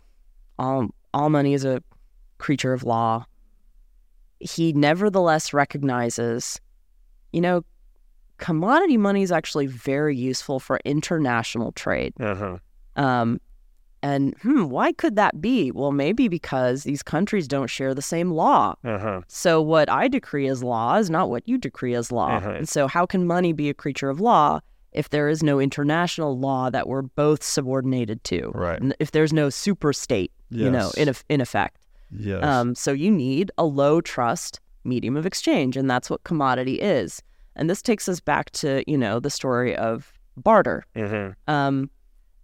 all 0.57 0.87
all 1.13 1.29
money 1.29 1.53
is 1.53 1.65
a 1.65 1.83
creature 2.37 2.71
of 2.71 2.85
law, 2.85 3.25
he 4.39 4.71
nevertheless 4.71 5.51
recognizes, 5.51 6.61
you 7.33 7.41
know, 7.41 7.65
commodity 8.37 8.95
money 8.95 9.23
is 9.23 9.33
actually 9.33 9.65
very 9.67 10.15
useful 10.15 10.61
for 10.61 10.79
international 10.85 11.73
trade. 11.73 12.13
Uh-huh. 12.21 12.57
Um, 12.95 13.41
and 14.03 14.35
hmm, 14.41 14.65
why 14.65 14.91
could 14.91 15.15
that 15.15 15.41
be? 15.41 15.71
Well, 15.71 15.91
maybe 15.91 16.27
because 16.27 16.83
these 16.83 17.01
countries 17.03 17.47
don't 17.47 17.67
share 17.69 17.93
the 17.93 18.01
same 18.01 18.31
law. 18.31 18.75
Uh-huh. 18.83 19.21
So 19.27 19.61
what 19.61 19.89
I 19.89 20.07
decree 20.07 20.47
as 20.47 20.63
law 20.63 20.95
is 20.97 21.09
not 21.09 21.29
what 21.29 21.47
you 21.47 21.57
decree 21.57 21.95
as 21.95 22.11
law. 22.11 22.39
Mhm. 22.39 22.57
And 22.59 22.69
so 22.69 22.87
how 22.87 23.05
can 23.05 23.25
money 23.25 23.53
be 23.53 23.69
a 23.69 23.73
creature 23.73 24.09
of 24.09 24.19
law 24.19 24.59
if 24.91 25.09
there 25.09 25.27
is 25.29 25.41
no 25.43 25.59
international 25.59 26.37
law 26.37 26.69
that 26.69 26.87
we're 26.87 27.01
both 27.01 27.43
subordinated 27.43 28.23
to? 28.25 28.51
Right. 28.53 28.79
And 28.79 28.95
if 28.99 29.11
there's 29.11 29.33
no 29.33 29.49
super 29.49 29.93
state, 29.93 30.31
you 30.49 30.69
know, 30.71 30.91
in 30.95 31.13
in 31.29 31.41
effect. 31.41 31.85
Yes. 32.11 32.43
Um, 32.43 32.73
so 32.75 32.91
you 32.93 33.11
need 33.11 33.51
a 33.57 33.65
low 33.65 33.99
trust 33.99 34.61
medium 34.85 35.17
of 35.17 35.25
exchange, 35.25 35.75
and 35.75 35.89
that's 35.89 36.09
what 36.09 36.23
commodity 36.23 36.75
is. 36.75 37.21
And 37.57 37.69
this 37.69 37.81
takes 37.81 38.07
us 38.07 38.19
back 38.21 38.51
to 38.51 38.83
you 38.89 38.97
know 38.97 39.19
the 39.19 39.29
story 39.29 39.75
of 39.75 40.13
barter. 40.37 40.85
Mhm. 40.95 41.35
Um, 41.47 41.89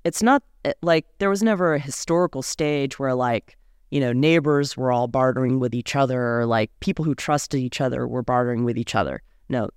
it's 0.03 0.21
not 0.23 0.43
it- 0.63 0.77
like 0.81 1.05
there 1.19 1.29
was 1.29 1.43
never 1.43 1.73
a 1.73 1.79
historical 1.79 2.41
stage 2.41 2.99
where 2.99 3.15
like 3.15 3.57
you 3.91 3.99
know 3.99 4.13
neighbors 4.13 4.75
were 4.75 4.91
all 4.91 5.07
bartering 5.07 5.59
with 5.59 5.73
each 5.75 5.95
other, 5.95 6.39
or 6.39 6.45
like 6.45 6.71
people 6.79 7.05
who 7.05 7.15
trusted 7.15 7.59
each 7.59 7.81
other 7.81 8.07
were 8.07 8.23
bartering 8.23 8.63
with 8.63 8.77
each 8.77 8.95
other. 8.95 9.21
No, 9.49 9.69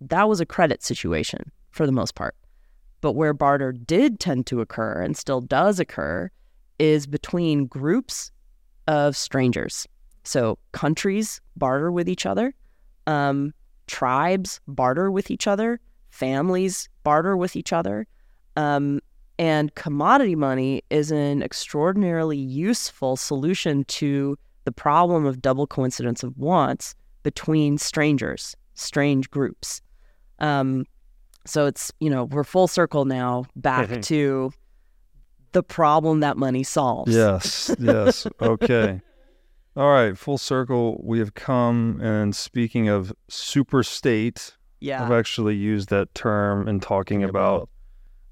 that 0.00 0.28
was 0.28 0.40
a 0.40 0.46
credit 0.46 0.82
situation 0.82 1.50
for 1.70 1.86
the 1.86 1.92
most 1.92 2.14
part. 2.14 2.36
But 3.00 3.12
where 3.12 3.34
barter 3.34 3.72
did 3.72 4.20
tend 4.20 4.46
to 4.46 4.60
occur 4.60 5.02
and 5.02 5.16
still 5.16 5.40
does 5.40 5.80
occur 5.80 6.30
is 6.78 7.06
between 7.06 7.66
groups 7.66 8.30
of 8.86 9.16
strangers. 9.16 9.86
So 10.24 10.58
countries 10.72 11.40
barter 11.56 11.92
with 11.92 12.08
each 12.08 12.26
other, 12.26 12.54
um, 13.06 13.52
tribes 13.86 14.60
barter 14.66 15.10
with 15.10 15.30
each 15.30 15.46
other, 15.46 15.80
families 16.10 16.88
barter 17.02 17.36
with 17.36 17.56
each 17.56 17.72
other. 17.72 18.06
Um, 18.56 19.00
and 19.38 19.74
commodity 19.74 20.34
money 20.36 20.82
is 20.90 21.10
an 21.10 21.42
extraordinarily 21.42 22.36
useful 22.38 23.16
solution 23.16 23.84
to 23.84 24.36
the 24.64 24.72
problem 24.72 25.26
of 25.26 25.42
double 25.42 25.66
coincidence 25.66 26.22
of 26.22 26.36
wants 26.36 26.94
between 27.22 27.78
strangers, 27.78 28.56
strange 28.74 29.30
groups. 29.30 29.80
Um, 30.38 30.86
so 31.46 31.66
it's, 31.66 31.92
you 32.00 32.08
know, 32.10 32.24
we're 32.24 32.44
full 32.44 32.68
circle 32.68 33.04
now 33.04 33.44
back 33.56 34.02
to 34.02 34.52
the 35.52 35.62
problem 35.62 36.20
that 36.20 36.36
money 36.36 36.62
solves. 36.62 37.14
Yes, 37.14 37.74
yes. 37.78 38.26
Okay. 38.40 39.00
All 39.76 39.90
right, 39.90 40.16
full 40.16 40.38
circle. 40.38 41.00
We 41.02 41.18
have 41.18 41.34
come, 41.34 42.00
and 42.00 42.34
speaking 42.34 42.88
of 42.88 43.12
super 43.28 43.82
state, 43.82 44.56
Yeah. 44.80 45.04
I've 45.04 45.10
actually 45.10 45.56
used 45.56 45.88
that 45.88 46.14
term 46.14 46.68
in 46.68 46.78
talking 46.78 47.24
about 47.24 47.68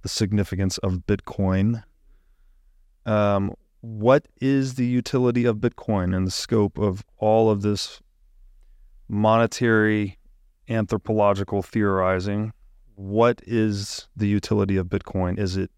the 0.03 0.09
significance 0.09 0.79
of 0.79 1.07
Bitcoin. 1.07 1.83
Um, 3.07 3.55
what 3.81 4.27
is 4.41 4.75
the 4.75 4.87
utility 4.87 5.45
of 5.45 5.57
Bitcoin 5.57 6.15
and 6.15 6.27
the 6.27 6.31
scope 6.31 6.79
of 6.79 7.05
all 7.19 7.51
of 7.51 7.63
this 7.63 8.01
monetary 9.09 10.19
anthropological 10.69 11.63
theorizing? 11.63 12.53
What 12.95 13.41
is 13.47 14.09
the 14.17 14.29
utility 14.29 14.77
of 14.77 14.87
Bitcoin? 14.87 15.39
Is 15.39 15.57
it 15.57 15.71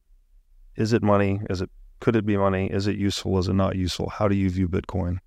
is 0.77 0.93
it 0.93 1.03
money? 1.03 1.41
Is 1.49 1.61
it 1.61 1.71
could 2.01 2.17
it 2.17 2.27
be 2.27 2.37
money? 2.37 2.67
Is 2.67 2.87
it 2.87 2.97
useful? 2.97 3.39
Is 3.39 3.49
it 3.49 3.55
not 3.55 3.77
useful? 3.77 4.11
How 4.11 4.29
do 4.29 4.35
you 4.35 4.51
view 4.51 4.69
Bitcoin? 4.69 5.19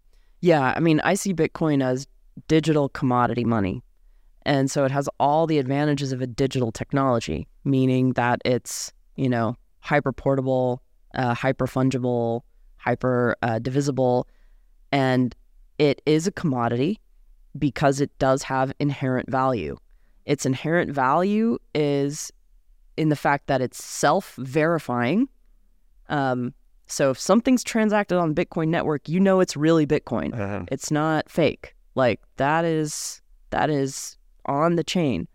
Yeah, 0.42 0.74
I 0.76 0.80
mean, 0.80 1.00
I 1.04 1.16
see 1.16 1.34
Bitcoin 1.34 1.84
as 1.84 2.08
digital 2.48 2.90
commodity 2.90 3.44
money. 3.44 3.82
And 4.48 4.72
so 4.72 4.86
it 4.86 4.92
has 4.92 5.10
all 5.20 5.46
the 5.46 5.60
advantages 5.60 6.14
of 6.14 6.22
a 6.22 6.26
digital 6.26 6.72
technology, 6.72 7.50
meaning 7.66 8.14
that 8.14 8.42
it's, 8.46 8.94
you 9.18 9.28
know, 9.28 9.58
hyper 9.82 10.14
portable, 10.14 10.82
uh, 11.16 11.34
hyper 11.34 11.68
fungible, 11.68 12.44
hyper 12.78 13.36
uh, 13.42 13.60
divisible, 13.60 14.26
and 14.94 15.36
it 15.78 16.02
is 16.06 16.28
a 16.28 16.32
commodity 16.32 16.98
because 17.60 18.00
it 18.00 18.10
does 18.20 18.42
have 18.44 18.72
inherent 18.80 19.30
value. 19.30 19.76
Its 20.26 20.46
inherent 20.46 20.92
value 20.92 21.58
is 21.76 22.32
in 22.96 23.10
the 23.10 23.18
fact 23.18 23.48
that 23.48 23.62
it's 23.62 23.84
self 23.84 24.34
verifying. 24.38 25.28
Um, 26.08 26.54
so 26.86 27.10
if 27.10 27.20
something's 27.20 27.66
transacted 27.66 28.18
on 28.18 28.34
Bitcoin 28.34 28.70
network, 28.70 29.10
you 29.10 29.20
know 29.20 29.42
it's 29.42 29.58
really 29.58 29.86
Bitcoin. 29.86 30.34
Uh-huh. 30.34 30.64
It's 30.72 30.90
not 30.90 31.30
fake. 31.30 31.76
Like 31.96 32.22
that 32.38 32.64
is 32.64 33.22
that 33.50 33.70
is 33.70 34.17
on 34.48 34.76
the 34.76 34.84
chain. 34.84 35.28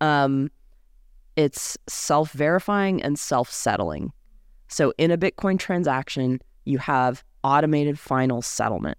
Um, 0.00 0.50
it's 1.36 1.76
self 1.88 2.32
verifying 2.32 3.02
and 3.02 3.18
self 3.18 3.50
settling. 3.50 4.12
So 4.68 4.92
in 4.98 5.10
a 5.10 5.18
Bitcoin 5.18 5.58
transaction, 5.58 6.40
you 6.64 6.78
have 6.78 7.24
automated 7.42 7.98
final 7.98 8.42
settlement, 8.42 8.98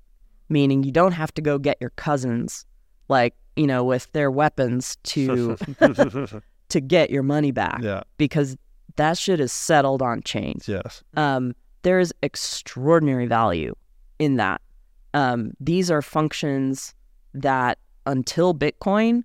meaning 0.49 0.83
you 0.83 0.91
don't 0.91 1.13
have 1.13 1.33
to 1.33 1.41
go 1.41 1.57
get 1.57 1.77
your 1.79 1.91
cousins, 1.91 2.65
like 3.09 3.35
you 3.55 3.67
know, 3.67 3.83
with 3.83 4.11
their 4.11 4.29
weapons 4.29 4.97
to 5.03 5.57
to 6.69 6.81
get 6.81 7.09
your 7.09 7.23
money 7.23 7.51
back 7.51 7.79
yeah. 7.81 8.01
because 8.17 8.57
that 8.97 9.17
shit 9.17 9.39
is 9.39 9.51
settled 9.51 10.01
on 10.01 10.21
chain. 10.23 10.59
Yes. 10.67 11.03
Um, 11.15 11.55
there 11.83 11.99
is 11.99 12.13
extraordinary 12.23 13.27
value 13.27 13.75
in 14.19 14.37
that. 14.37 14.61
Um, 15.13 15.51
these 15.59 15.91
are 15.91 16.01
functions 16.01 16.93
that 17.33 17.77
until 18.05 18.53
Bitcoin 18.53 19.23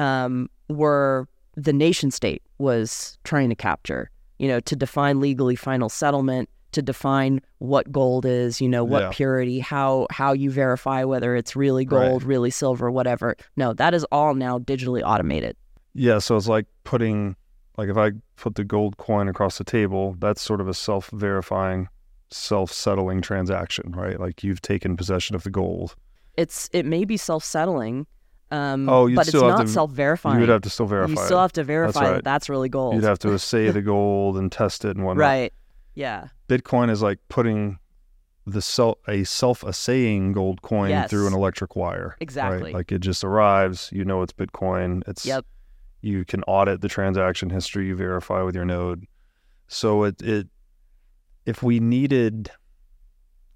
um, 0.00 0.48
were 0.68 1.28
the 1.56 1.72
nation 1.72 2.10
state 2.10 2.42
was 2.58 3.18
trying 3.24 3.48
to 3.50 3.54
capture, 3.54 4.10
you 4.38 4.48
know, 4.48 4.60
to 4.60 4.74
define 4.76 5.20
legally 5.20 5.56
final 5.56 5.88
settlement, 5.88 6.48
to 6.72 6.80
define 6.82 7.40
what 7.58 7.90
gold 7.90 8.24
is, 8.24 8.60
you 8.60 8.68
know, 8.68 8.84
what 8.84 9.02
Yeah. 9.02 9.10
purity, 9.12 9.58
how 9.58 10.06
how 10.10 10.32
you 10.32 10.50
verify 10.50 11.04
whether 11.04 11.34
it's 11.36 11.54
really 11.56 11.84
Right. 11.84 11.88
gold, 12.08 12.22
really 12.22 12.50
silver, 12.50 12.90
whatever. 12.90 13.36
No, 13.56 13.72
that 13.74 13.92
is 13.94 14.04
all 14.12 14.34
now 14.34 14.58
digitally 14.58 15.02
automated. 15.04 15.56
Yeah. 15.94 16.18
So 16.18 16.36
it's 16.36 16.46
like 16.48 16.66
putting, 16.84 17.34
like 17.76 17.88
if 17.88 17.96
I 17.96 18.12
put 18.36 18.54
the 18.54 18.64
gold 18.64 18.96
coin 18.96 19.28
across 19.28 19.58
the 19.58 19.64
table, 19.64 20.14
that's 20.18 20.40
sort 20.40 20.60
of 20.60 20.68
a 20.68 20.74
self 20.74 21.10
verifying, 21.10 21.88
self 22.30 22.72
settling 22.72 23.20
transaction, 23.20 23.92
right? 23.92 24.18
Like 24.20 24.44
you've 24.44 24.62
taken 24.62 24.96
possession 24.96 25.34
of 25.34 25.42
the 25.42 25.50
gold. 25.50 25.96
It's 26.36 26.70
it 26.72 26.86
may 26.86 27.04
be 27.04 27.16
self 27.16 27.42
settling, 27.44 28.06
um, 28.50 28.88
Oh, 28.88 29.08
but 29.14 29.26
it's 29.28 29.34
not 29.34 29.60
to- 29.62 29.68
self 29.68 29.90
verifying. 29.92 30.36
You 30.36 30.40
would 30.40 30.48
have 30.48 30.62
to 30.62 30.70
still 30.70 30.86
verify 30.86 31.10
You 31.12 31.16
still 31.26 31.38
it. 31.38 31.42
have 31.42 31.52
to 31.52 31.64
verify 31.64 32.00
right. 32.04 32.12
that 32.16 32.24
that's 32.24 32.48
really 32.48 32.68
gold. 32.68 32.94
You'd 32.94 33.04
have 33.04 33.18
to 33.20 33.32
assay 33.34 33.70
the 33.70 33.82
gold 33.82 34.36
and 34.36 34.50
test 34.50 34.84
it 34.84 34.96
and 34.96 35.04
whatnot. 35.04 35.20
right. 35.20 35.52
Yeah. 35.94 36.28
Bitcoin 36.48 36.90
is 36.90 37.02
like 37.02 37.18
putting 37.28 37.78
the 38.46 38.62
self 38.62 38.96
a 39.06 39.22
self 39.24 39.62
assaying 39.62 40.32
gold 40.32 40.62
coin 40.62 40.90
Yes. 40.90 41.10
through 41.10 41.26
an 41.26 41.34
electric 41.34 41.76
wire. 41.76 42.08
right? 42.10 42.16
Exactly. 42.20 42.72
Like 42.72 42.90
it 42.90 43.00
just 43.00 43.22
arrives, 43.22 43.90
you 43.92 44.04
know 44.04 44.22
it's 44.22 44.32
Bitcoin. 44.32 45.02
It's 45.06 45.26
Yep. 45.26 45.44
you 46.00 46.24
can 46.24 46.42
audit 46.44 46.80
the 46.80 46.88
transaction 46.88 47.50
history, 47.50 47.86
you 47.88 47.94
verify 47.96 48.42
with 48.42 48.54
your 48.54 48.64
node. 48.64 49.06
So 49.68 50.04
it 50.04 50.20
it 50.22 50.48
if 51.46 51.62
we 51.62 51.78
needed 51.80 52.50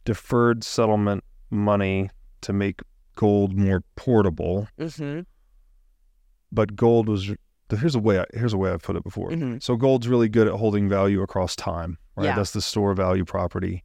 deferred 0.05 0.63
settlement 0.65 1.25
money 1.51 2.11
to 2.43 2.53
make 2.53 2.81
gold 3.15 3.57
more 3.57 3.83
portable, 3.97 4.69
Mm-hmm. 4.79 5.21
but 6.53 6.77
gold 6.77 7.09
was 7.09 7.31
here's 7.79 7.95
a 7.95 7.99
way 7.99 8.21
I, 8.21 8.25
here's 8.35 8.53
a 8.53 8.59
way 8.59 8.71
I've 8.71 8.83
put 8.83 8.95
it 8.97 9.03
before. 9.03 9.31
Mhm. 9.31 9.63
So 9.63 9.77
gold's 9.77 10.07
really 10.07 10.29
good 10.29 10.47
at 10.47 10.55
holding 10.55 10.89
value 10.89 11.23
across 11.23 11.57
time, 11.57 11.99
right? 12.17 12.27
Yeah. 12.27 12.37
That's 12.37 12.53
the 12.53 12.61
store 12.63 12.95
value 12.95 13.25
property. 13.25 13.83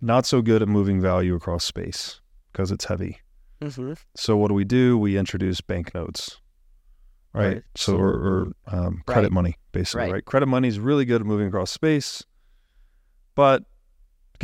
Not 0.00 0.26
so 0.26 0.42
good 0.42 0.60
at 0.62 0.68
moving 0.68 1.00
value 1.00 1.34
across 1.34 1.64
space 1.64 2.20
because 2.52 2.70
it's 2.70 2.84
heavy. 2.84 3.18
Mm-hmm. 3.62 3.94
So 4.16 4.36
what 4.36 4.48
do 4.48 4.54
we 4.54 4.64
do? 4.64 4.98
We 4.98 5.16
introduce 5.16 5.60
banknotes, 5.62 6.38
right? 7.32 7.46
Right. 7.54 7.62
So 7.76 7.96
or, 7.96 8.08
or 8.10 8.52
um, 8.66 9.02
credit 9.06 9.28
Right. 9.28 9.32
money, 9.32 9.56
basically, 9.72 10.02
Right. 10.06 10.12
right. 10.14 10.24
Credit 10.24 10.46
money 10.46 10.68
is 10.68 10.78
really 10.78 11.04
good 11.06 11.20
at 11.22 11.26
moving 11.26 11.46
across 11.48 11.70
space, 11.70 12.24
but 13.34 13.62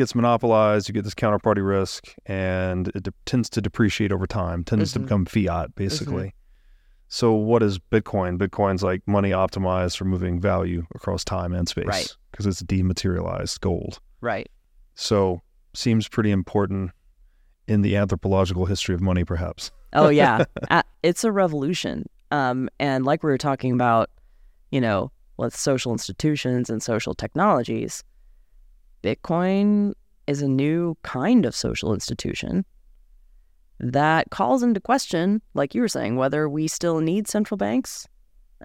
gets 0.01 0.15
monopolized. 0.15 0.89
You 0.89 0.95
get 0.95 1.05
this 1.05 1.15
counterparty 1.15 1.67
risk, 1.67 2.15
and 2.27 2.89
it 2.89 3.03
de- 3.05 3.13
tends 3.27 3.49
to 3.51 3.61
depreciate 3.61 4.13
over 4.13 4.27
time. 4.27 4.65
Tends 4.65 4.93
to 4.95 4.99
Mhm. 4.99 5.03
become 5.03 5.25
fiat, 5.27 5.75
basically. 5.75 6.35
So 7.09 7.33
what 7.33 7.63
is 7.63 7.79
Bitcoin? 7.79 8.39
Bitcoin's 8.39 8.83
like 8.83 9.03
money 9.07 9.31
optimized 9.31 9.97
for 9.97 10.05
moving 10.05 10.41
value 10.41 10.87
across 10.95 11.25
time 11.25 11.53
and 11.53 11.69
space 11.69 11.87
Right. 11.87 12.17
because 12.31 12.47
it's 12.47 12.63
dematerialized 12.63 13.61
gold. 13.61 14.01
Right. 14.21 14.49
So 14.95 15.41
seems 15.75 16.09
pretty 16.09 16.31
important 16.31 16.93
in 17.69 17.83
the 17.83 17.97
anthropological 17.97 18.67
history 18.67 18.95
of 18.95 19.01
money, 19.01 19.25
perhaps. 19.25 19.71
Oh 19.93 20.09
yeah, 20.09 20.45
it's 21.03 21.25
a 21.25 21.33
revolution. 21.33 22.07
Um, 22.31 22.69
and 22.79 23.05
like 23.05 23.23
we 23.25 23.31
were 23.31 23.39
talking 23.39 23.73
about, 23.73 24.09
you 24.71 24.81
know, 24.81 25.11
with 25.37 25.55
social 25.57 25.91
institutions 25.93 26.71
and 26.71 26.81
social 26.83 27.13
technologies, 27.15 28.05
Bitcoin 29.03 29.95
is 30.27 30.43
a 30.43 30.49
new 30.49 30.97
kind 31.03 31.47
of 31.47 31.55
social 31.55 31.93
institution 31.93 32.65
that 33.79 34.31
calls 34.31 34.63
into 34.63 34.81
question, 34.81 35.41
like 35.55 35.75
you 35.75 35.81
were 35.81 35.89
saying, 35.89 36.17
whether 36.17 36.49
we 36.49 36.69
still 36.69 37.01
need 37.01 37.27
central 37.27 37.57
banks, 37.57 38.07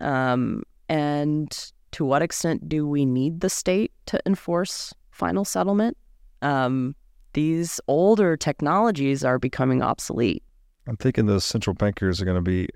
um, 0.02 0.64
and 0.90 1.72
to 1.92 2.04
what 2.04 2.22
extent 2.22 2.68
do 2.68 2.86
we 2.86 3.06
need 3.06 3.40
the 3.40 3.50
state 3.50 3.92
to 4.08 4.20
enforce 4.26 4.94
final 5.12 5.46
settlement? 5.46 5.98
Um, 6.42 6.96
these 7.34 7.80
older 7.88 8.36
technologies 8.36 9.24
are 9.24 9.40
becoming 9.40 9.82
obsolete. 9.82 10.44
I'm 10.88 10.98
thinking 10.98 11.26
those 11.26 11.46
central 11.46 11.74
bankers 11.74 12.22
are 12.22 12.26
going 12.26 12.36
to 12.36 12.42
be 12.42 12.68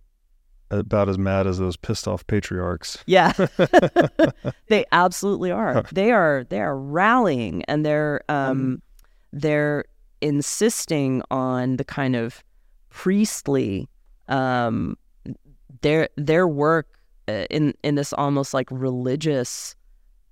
about 0.72 1.10
as 1.10 1.18
mad 1.18 1.48
as 1.48 1.58
those 1.60 1.76
pissed 1.78 2.08
off 2.08 2.26
patriarchs. 2.28 2.98
Yeah. 3.08 3.34
they 4.68 4.86
absolutely 4.92 5.52
are. 5.52 5.84
They 5.92 6.12
are 6.12 6.46
they 6.50 6.62
are 6.62 6.78
rallying 6.78 7.64
and 7.66 7.86
they're 7.86 8.22
um 8.30 8.82
they're 9.34 9.86
insisting 10.22 11.22
on 11.32 11.78
the 11.78 11.84
kind 11.84 12.16
of 12.16 12.44
priestly 12.90 13.88
um 14.28 14.98
their 15.82 16.10
their 16.18 16.48
work 16.48 16.88
uh, 17.28 17.46
in 17.50 17.74
in 17.84 17.96
this 17.96 18.12
almost 18.14 18.54
like 18.54 18.68
religious 18.72 19.76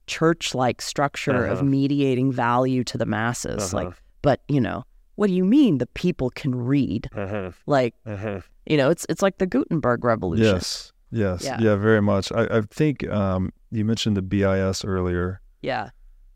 church-like 0.08 0.82
structure 0.82 1.46
of 1.46 1.58
Uh-huh. 1.60 1.66
mediating 1.66 2.32
value 2.32 2.84
to 2.86 2.98
the 2.98 3.06
masses 3.06 3.74
like 3.74 3.88
Uh-huh. 3.88 3.96
but 4.22 4.42
you 4.48 4.62
know 4.62 4.84
what 5.18 5.28
do 5.28 5.34
you 5.34 5.44
mean 5.46 5.78
the 5.80 5.86
people 5.88 6.30
can 6.30 6.56
read 6.56 7.10
Uh-huh. 7.14 7.52
like 7.66 7.94
Uh-huh. 8.06 8.40
you 8.66 8.78
know 8.78 8.90
it's 8.90 9.06
it's 9.10 9.22
like 9.22 9.38
the 9.40 9.46
gutenberg 9.48 10.04
revolution 10.06 10.46
Yes. 10.46 10.94
Yes. 11.12 11.44
Yeah. 11.44 11.60
Yeah. 11.62 11.76
very 11.76 12.02
much. 12.02 12.32
I, 12.34 12.44
I 12.58 12.62
think 12.70 13.08
um, 13.10 13.52
you 13.72 13.84
mentioned 13.86 14.16
the 14.18 14.22
BIS 14.22 14.84
earlier, 14.86 15.42
yeah 15.62 15.90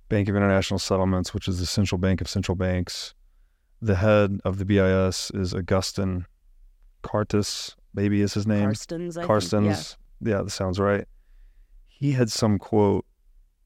Bank 0.09 0.27
of 0.29 0.35
International 0.35 0.79
Settlements, 0.79 1.33
which 1.33 1.47
is 1.47 1.59
the 1.59 1.65
central 1.65 1.97
bank 1.99 2.19
of 2.21 2.27
central 2.27 2.55
banks. 2.55 3.13
The 3.81 3.95
head 3.95 4.39
of 4.45 4.57
the 4.59 4.65
BIS 4.65 5.31
is 5.33 5.53
Augustin 5.53 6.25
Cartus, 7.01 7.75
maybe 7.93 8.21
is 8.21 8.33
his 8.33 8.45
name. 8.45 8.69
Carstens, 8.69 9.17
I 9.17 9.21
think. 9.21 9.27
Carstens. 9.31 9.95
Yeah. 10.21 10.41
that 10.43 10.51
sounds 10.51 10.79
right. 10.79 11.05
He 11.87 12.11
had 12.13 12.29
some 12.31 12.57
quote 12.59 13.05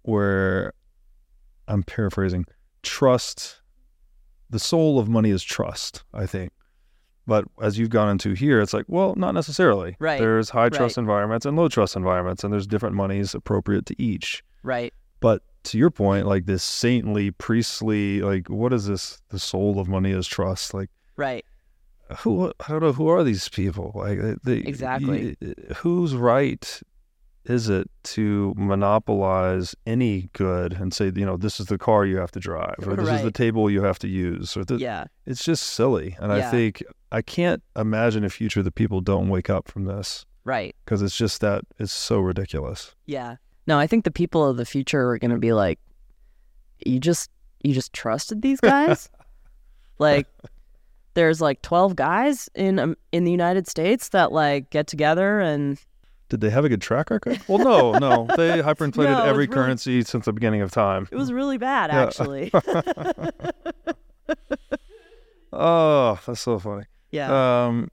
where 0.04 0.74
I'm 1.68 1.84
paraphrasing 1.84 2.46
trust, 2.84 3.62
the 4.56 4.60
soul 4.60 4.98
of 5.00 5.10
money 5.10 5.32
is 5.32 5.44
trust, 5.44 6.04
I 6.14 6.26
think. 6.26 6.54
But 7.28 7.44
as 7.62 7.78
you've 7.78 7.90
gone 7.90 8.08
into 8.10 8.32
here, 8.34 8.62
it's 8.62 8.74
like, 8.74 8.86
well, 8.88 9.14
not 9.18 9.34
necessarily. 9.34 9.98
Right, 10.00 10.18
There's 10.18 10.50
high 10.50 10.70
trust 10.70 10.96
right. 10.96 11.02
environments 11.02 11.46
and 11.46 11.58
low 11.58 11.68
trust 11.68 11.98
environments, 11.98 12.44
and 12.46 12.54
there's 12.54 12.66
different 12.68 12.96
monies 12.96 13.36
appropriate 13.36 13.86
to 13.88 14.02
each. 14.02 14.46
Right. 14.64 14.94
But 15.20 15.42
to 15.66 15.78
your 15.78 15.90
point, 15.92 16.26
like 16.26 16.46
this 16.46 16.64
saintly, 16.64 17.32
priestly, 17.32 18.22
like, 18.22 18.48
what 18.48 18.72
is 18.72 18.86
this? 18.88 19.20
The 19.30 19.40
soul 19.40 19.78
of 19.78 19.90
money 19.90 20.12
is 20.12 20.26
trust. 20.26 20.74
Like, 20.74 20.90
Right. 21.18 21.44
who 22.20 22.54
I 22.62 22.68
don't 22.70 22.82
know 22.82 22.94
who 22.94 23.10
are 23.10 23.24
these 23.26 23.50
people 23.50 23.92
like 23.94 24.20
they, 24.44 24.58
Exactly. 24.60 25.36
you- 25.42 25.54
whose 25.78 26.16
right 26.16 26.82
is 27.46 27.70
it 27.70 27.90
to 28.04 28.54
monopolize 28.58 29.76
any 29.86 30.30
good 30.34 30.74
and 30.74 30.94
say 30.94 31.12
you 31.16 31.26
know 31.26 31.38
this 31.38 31.60
is 31.60 31.68
the 31.68 31.78
car 31.78 32.06
you 32.06 32.18
have 32.18 32.32
to 32.32 32.40
drive 32.40 32.76
or 32.86 32.96
this 32.96 33.10
is 33.10 33.22
the 33.22 33.32
table 33.32 33.70
you 33.70 33.84
have 33.84 34.00
to 34.00 34.08
use 34.08 34.56
or 34.58 34.64
th- 34.64 34.80
Yeah. 34.80 35.06
it's 35.26 35.44
just 35.44 35.64
silly 35.64 36.16
and 36.20 36.32
i 36.34 36.50
think 36.50 36.84
i 37.12 37.22
can't 37.22 37.62
imagine 37.76 38.24
a 38.24 38.30
future 38.30 38.64
that 38.64 38.76
people 38.76 39.00
don't 39.02 39.30
wake 39.30 39.50
up 39.50 39.68
from 39.68 39.86
this 39.86 40.26
Right. 40.44 40.76
because 40.86 41.02
it's 41.02 41.16
just 41.18 41.42
that 41.42 41.64
it's 41.80 41.94
so 41.94 42.20
ridiculous 42.20 42.94
Yeah. 43.06 43.36
No, 43.68 43.80
I 43.80 43.88
think 43.88 44.04
the 44.06 44.12
people 44.12 44.46
of 44.48 44.58
the 44.58 44.66
future 44.66 45.10
are 45.10 45.18
going 45.18 45.32
to 45.32 45.40
be 45.40 45.52
like, 45.52 45.80
you 46.86 47.00
just 47.00 47.32
you 47.64 47.74
just 47.74 47.94
trusted 47.94 48.44
these 48.44 48.60
guys. 48.62 49.10
like, 49.98 50.28
there's 51.16 51.42
like 51.42 51.64
twelve 51.64 51.96
guys 51.96 52.48
in 52.54 52.78
um, 52.78 52.96
in 53.12 53.24
the 53.24 53.32
United 53.32 53.68
States 53.68 54.10
that 54.10 54.32
like 54.32 54.70
get 54.70 54.86
together 54.86 55.40
and 55.40 55.80
Did 56.30 56.42
they 56.42 56.50
have 56.50 56.66
a 56.66 56.70
good 56.70 56.82
track 56.82 57.10
record? 57.12 57.40
Well, 57.48 57.60
no, 57.60 57.92
no. 58.00 58.28
They 58.36 58.62
hyperinflated 58.64 59.12
No, 59.12 59.24
every 59.24 59.46
really- 59.46 59.54
currency 59.54 60.02
since 60.04 60.26
the 60.26 60.34
beginning 60.34 60.62
of 60.62 60.72
time. 60.72 61.08
It 61.12 61.16
was 61.18 61.32
really 61.32 61.58
bad, 61.58 61.92
Yeah. 61.92 62.04
actually. 62.04 62.52
Oh, 65.58 66.20
that's 66.26 66.42
so 66.42 66.60
funny. 66.60 66.84
yeah. 67.12 67.66
Um, 67.68 67.90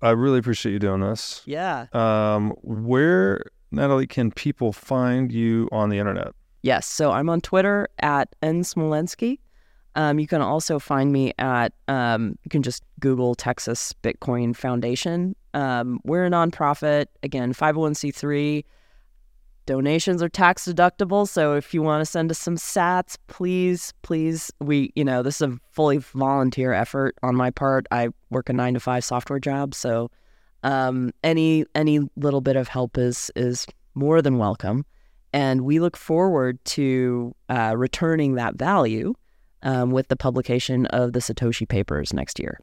I 0.00 0.10
really 0.10 0.38
appreciate 0.38 0.72
you 0.72 0.78
doing 0.78 1.00
this. 1.00 1.42
yeah. 1.44 1.86
Um, 1.92 2.52
where 2.62 3.42
Natalie 3.70 4.06
can 4.06 4.30
people 4.30 4.72
find 4.72 5.30
you 5.30 5.68
on 5.72 5.90
the 5.90 5.98
internet? 5.98 6.28
Yes. 6.62 6.86
So 6.86 7.10
I'm 7.10 7.28
on 7.28 7.40
Twitter 7.42 7.88
at 7.98 8.34
N 8.42 8.62
Smolenski. 8.62 9.40
Um, 9.94 10.18
you 10.18 10.26
can 10.26 10.40
also 10.40 10.78
find 10.78 11.12
me 11.12 11.32
at, 11.38 11.72
um, 11.88 12.38
you 12.44 12.48
can 12.48 12.62
just 12.62 12.82
Google 13.00 13.34
Texas 13.34 13.92
Bitcoin 14.02 14.54
Foundation. 14.56 15.34
Um, 15.54 16.00
we're 16.04 16.26
a 16.26 16.30
nonprofit, 16.30 17.06
again, 17.22 17.52
501c3. 17.54 18.64
Donations 19.66 20.22
are 20.22 20.28
tax 20.28 20.66
deductible. 20.66 21.28
So 21.28 21.54
if 21.54 21.74
you 21.74 21.82
want 21.82 22.00
to 22.00 22.06
send 22.06 22.30
us 22.30 22.38
some 22.38 22.56
sats, 22.56 23.18
please, 23.26 23.92
please, 24.02 24.50
we, 24.60 24.92
you 24.94 25.04
know, 25.04 25.22
this 25.22 25.42
is 25.42 25.48
a 25.48 25.58
fully 25.72 25.98
volunteer 25.98 26.72
effort 26.72 27.16
on 27.22 27.34
my 27.36 27.50
part. 27.50 27.86
I 27.90 28.08
work 28.30 28.48
a 28.48 28.54
nine 28.54 28.74
to 28.74 28.80
five 28.80 29.04
software 29.04 29.38
job. 29.38 29.74
So 29.74 30.10
um, 30.62 31.12
any 31.22 31.66
any 31.74 32.00
little 32.16 32.40
bit 32.40 32.56
of 32.56 32.68
help 32.68 32.96
is 32.96 33.30
is 33.36 33.66
more 33.94 34.22
than 34.22 34.38
welcome 34.38 34.84
and 35.32 35.62
we 35.62 35.80
look 35.80 35.96
forward 35.96 36.62
to 36.64 37.34
uh, 37.48 37.74
returning 37.76 38.34
that 38.34 38.54
value 38.56 39.14
um, 39.62 39.90
with 39.90 40.08
the 40.08 40.16
publication 40.16 40.86
of 40.86 41.12
the 41.12 41.20
Satoshi 41.20 41.68
Papers 41.68 42.12
next 42.12 42.38
year. 42.38 42.60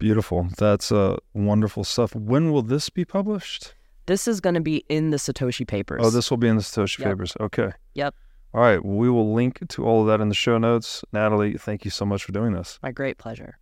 Beautiful. 0.00 0.48
That's 0.56 0.90
uh, 0.90 1.18
wonderful 1.34 1.84
stuff. 1.84 2.14
When 2.16 2.50
will 2.50 2.62
this 2.62 2.88
be 2.88 3.04
published? 3.04 3.74
This 4.06 4.26
is 4.26 4.40
going 4.40 4.54
to 4.54 4.60
be 4.60 4.78
in 4.88 5.10
the 5.10 5.18
Satoshi 5.18 5.66
Papers. 5.68 6.00
Oh, 6.02 6.10
this 6.10 6.30
will 6.30 6.38
be 6.38 6.48
in 6.48 6.56
the 6.56 6.62
Satoshi 6.62 6.98
Yep. 6.98 7.08
Papers. 7.08 7.36
Okay. 7.38 7.70
Yep. 7.94 8.14
All 8.54 8.62
right. 8.62 8.84
We 8.84 9.10
will 9.10 9.34
link 9.34 9.60
to 9.68 9.84
all 9.84 10.00
of 10.00 10.06
that 10.08 10.20
in 10.20 10.28
the 10.30 10.34
show 10.34 10.56
notes. 10.58 11.04
Natalie, 11.12 11.56
thank 11.58 11.84
you 11.84 11.90
so 11.90 12.04
much 12.06 12.24
for 12.24 12.32
doing 12.32 12.54
this. 12.54 12.78
My 12.82 12.92
great 12.92 13.18
pleasure. 13.18 13.58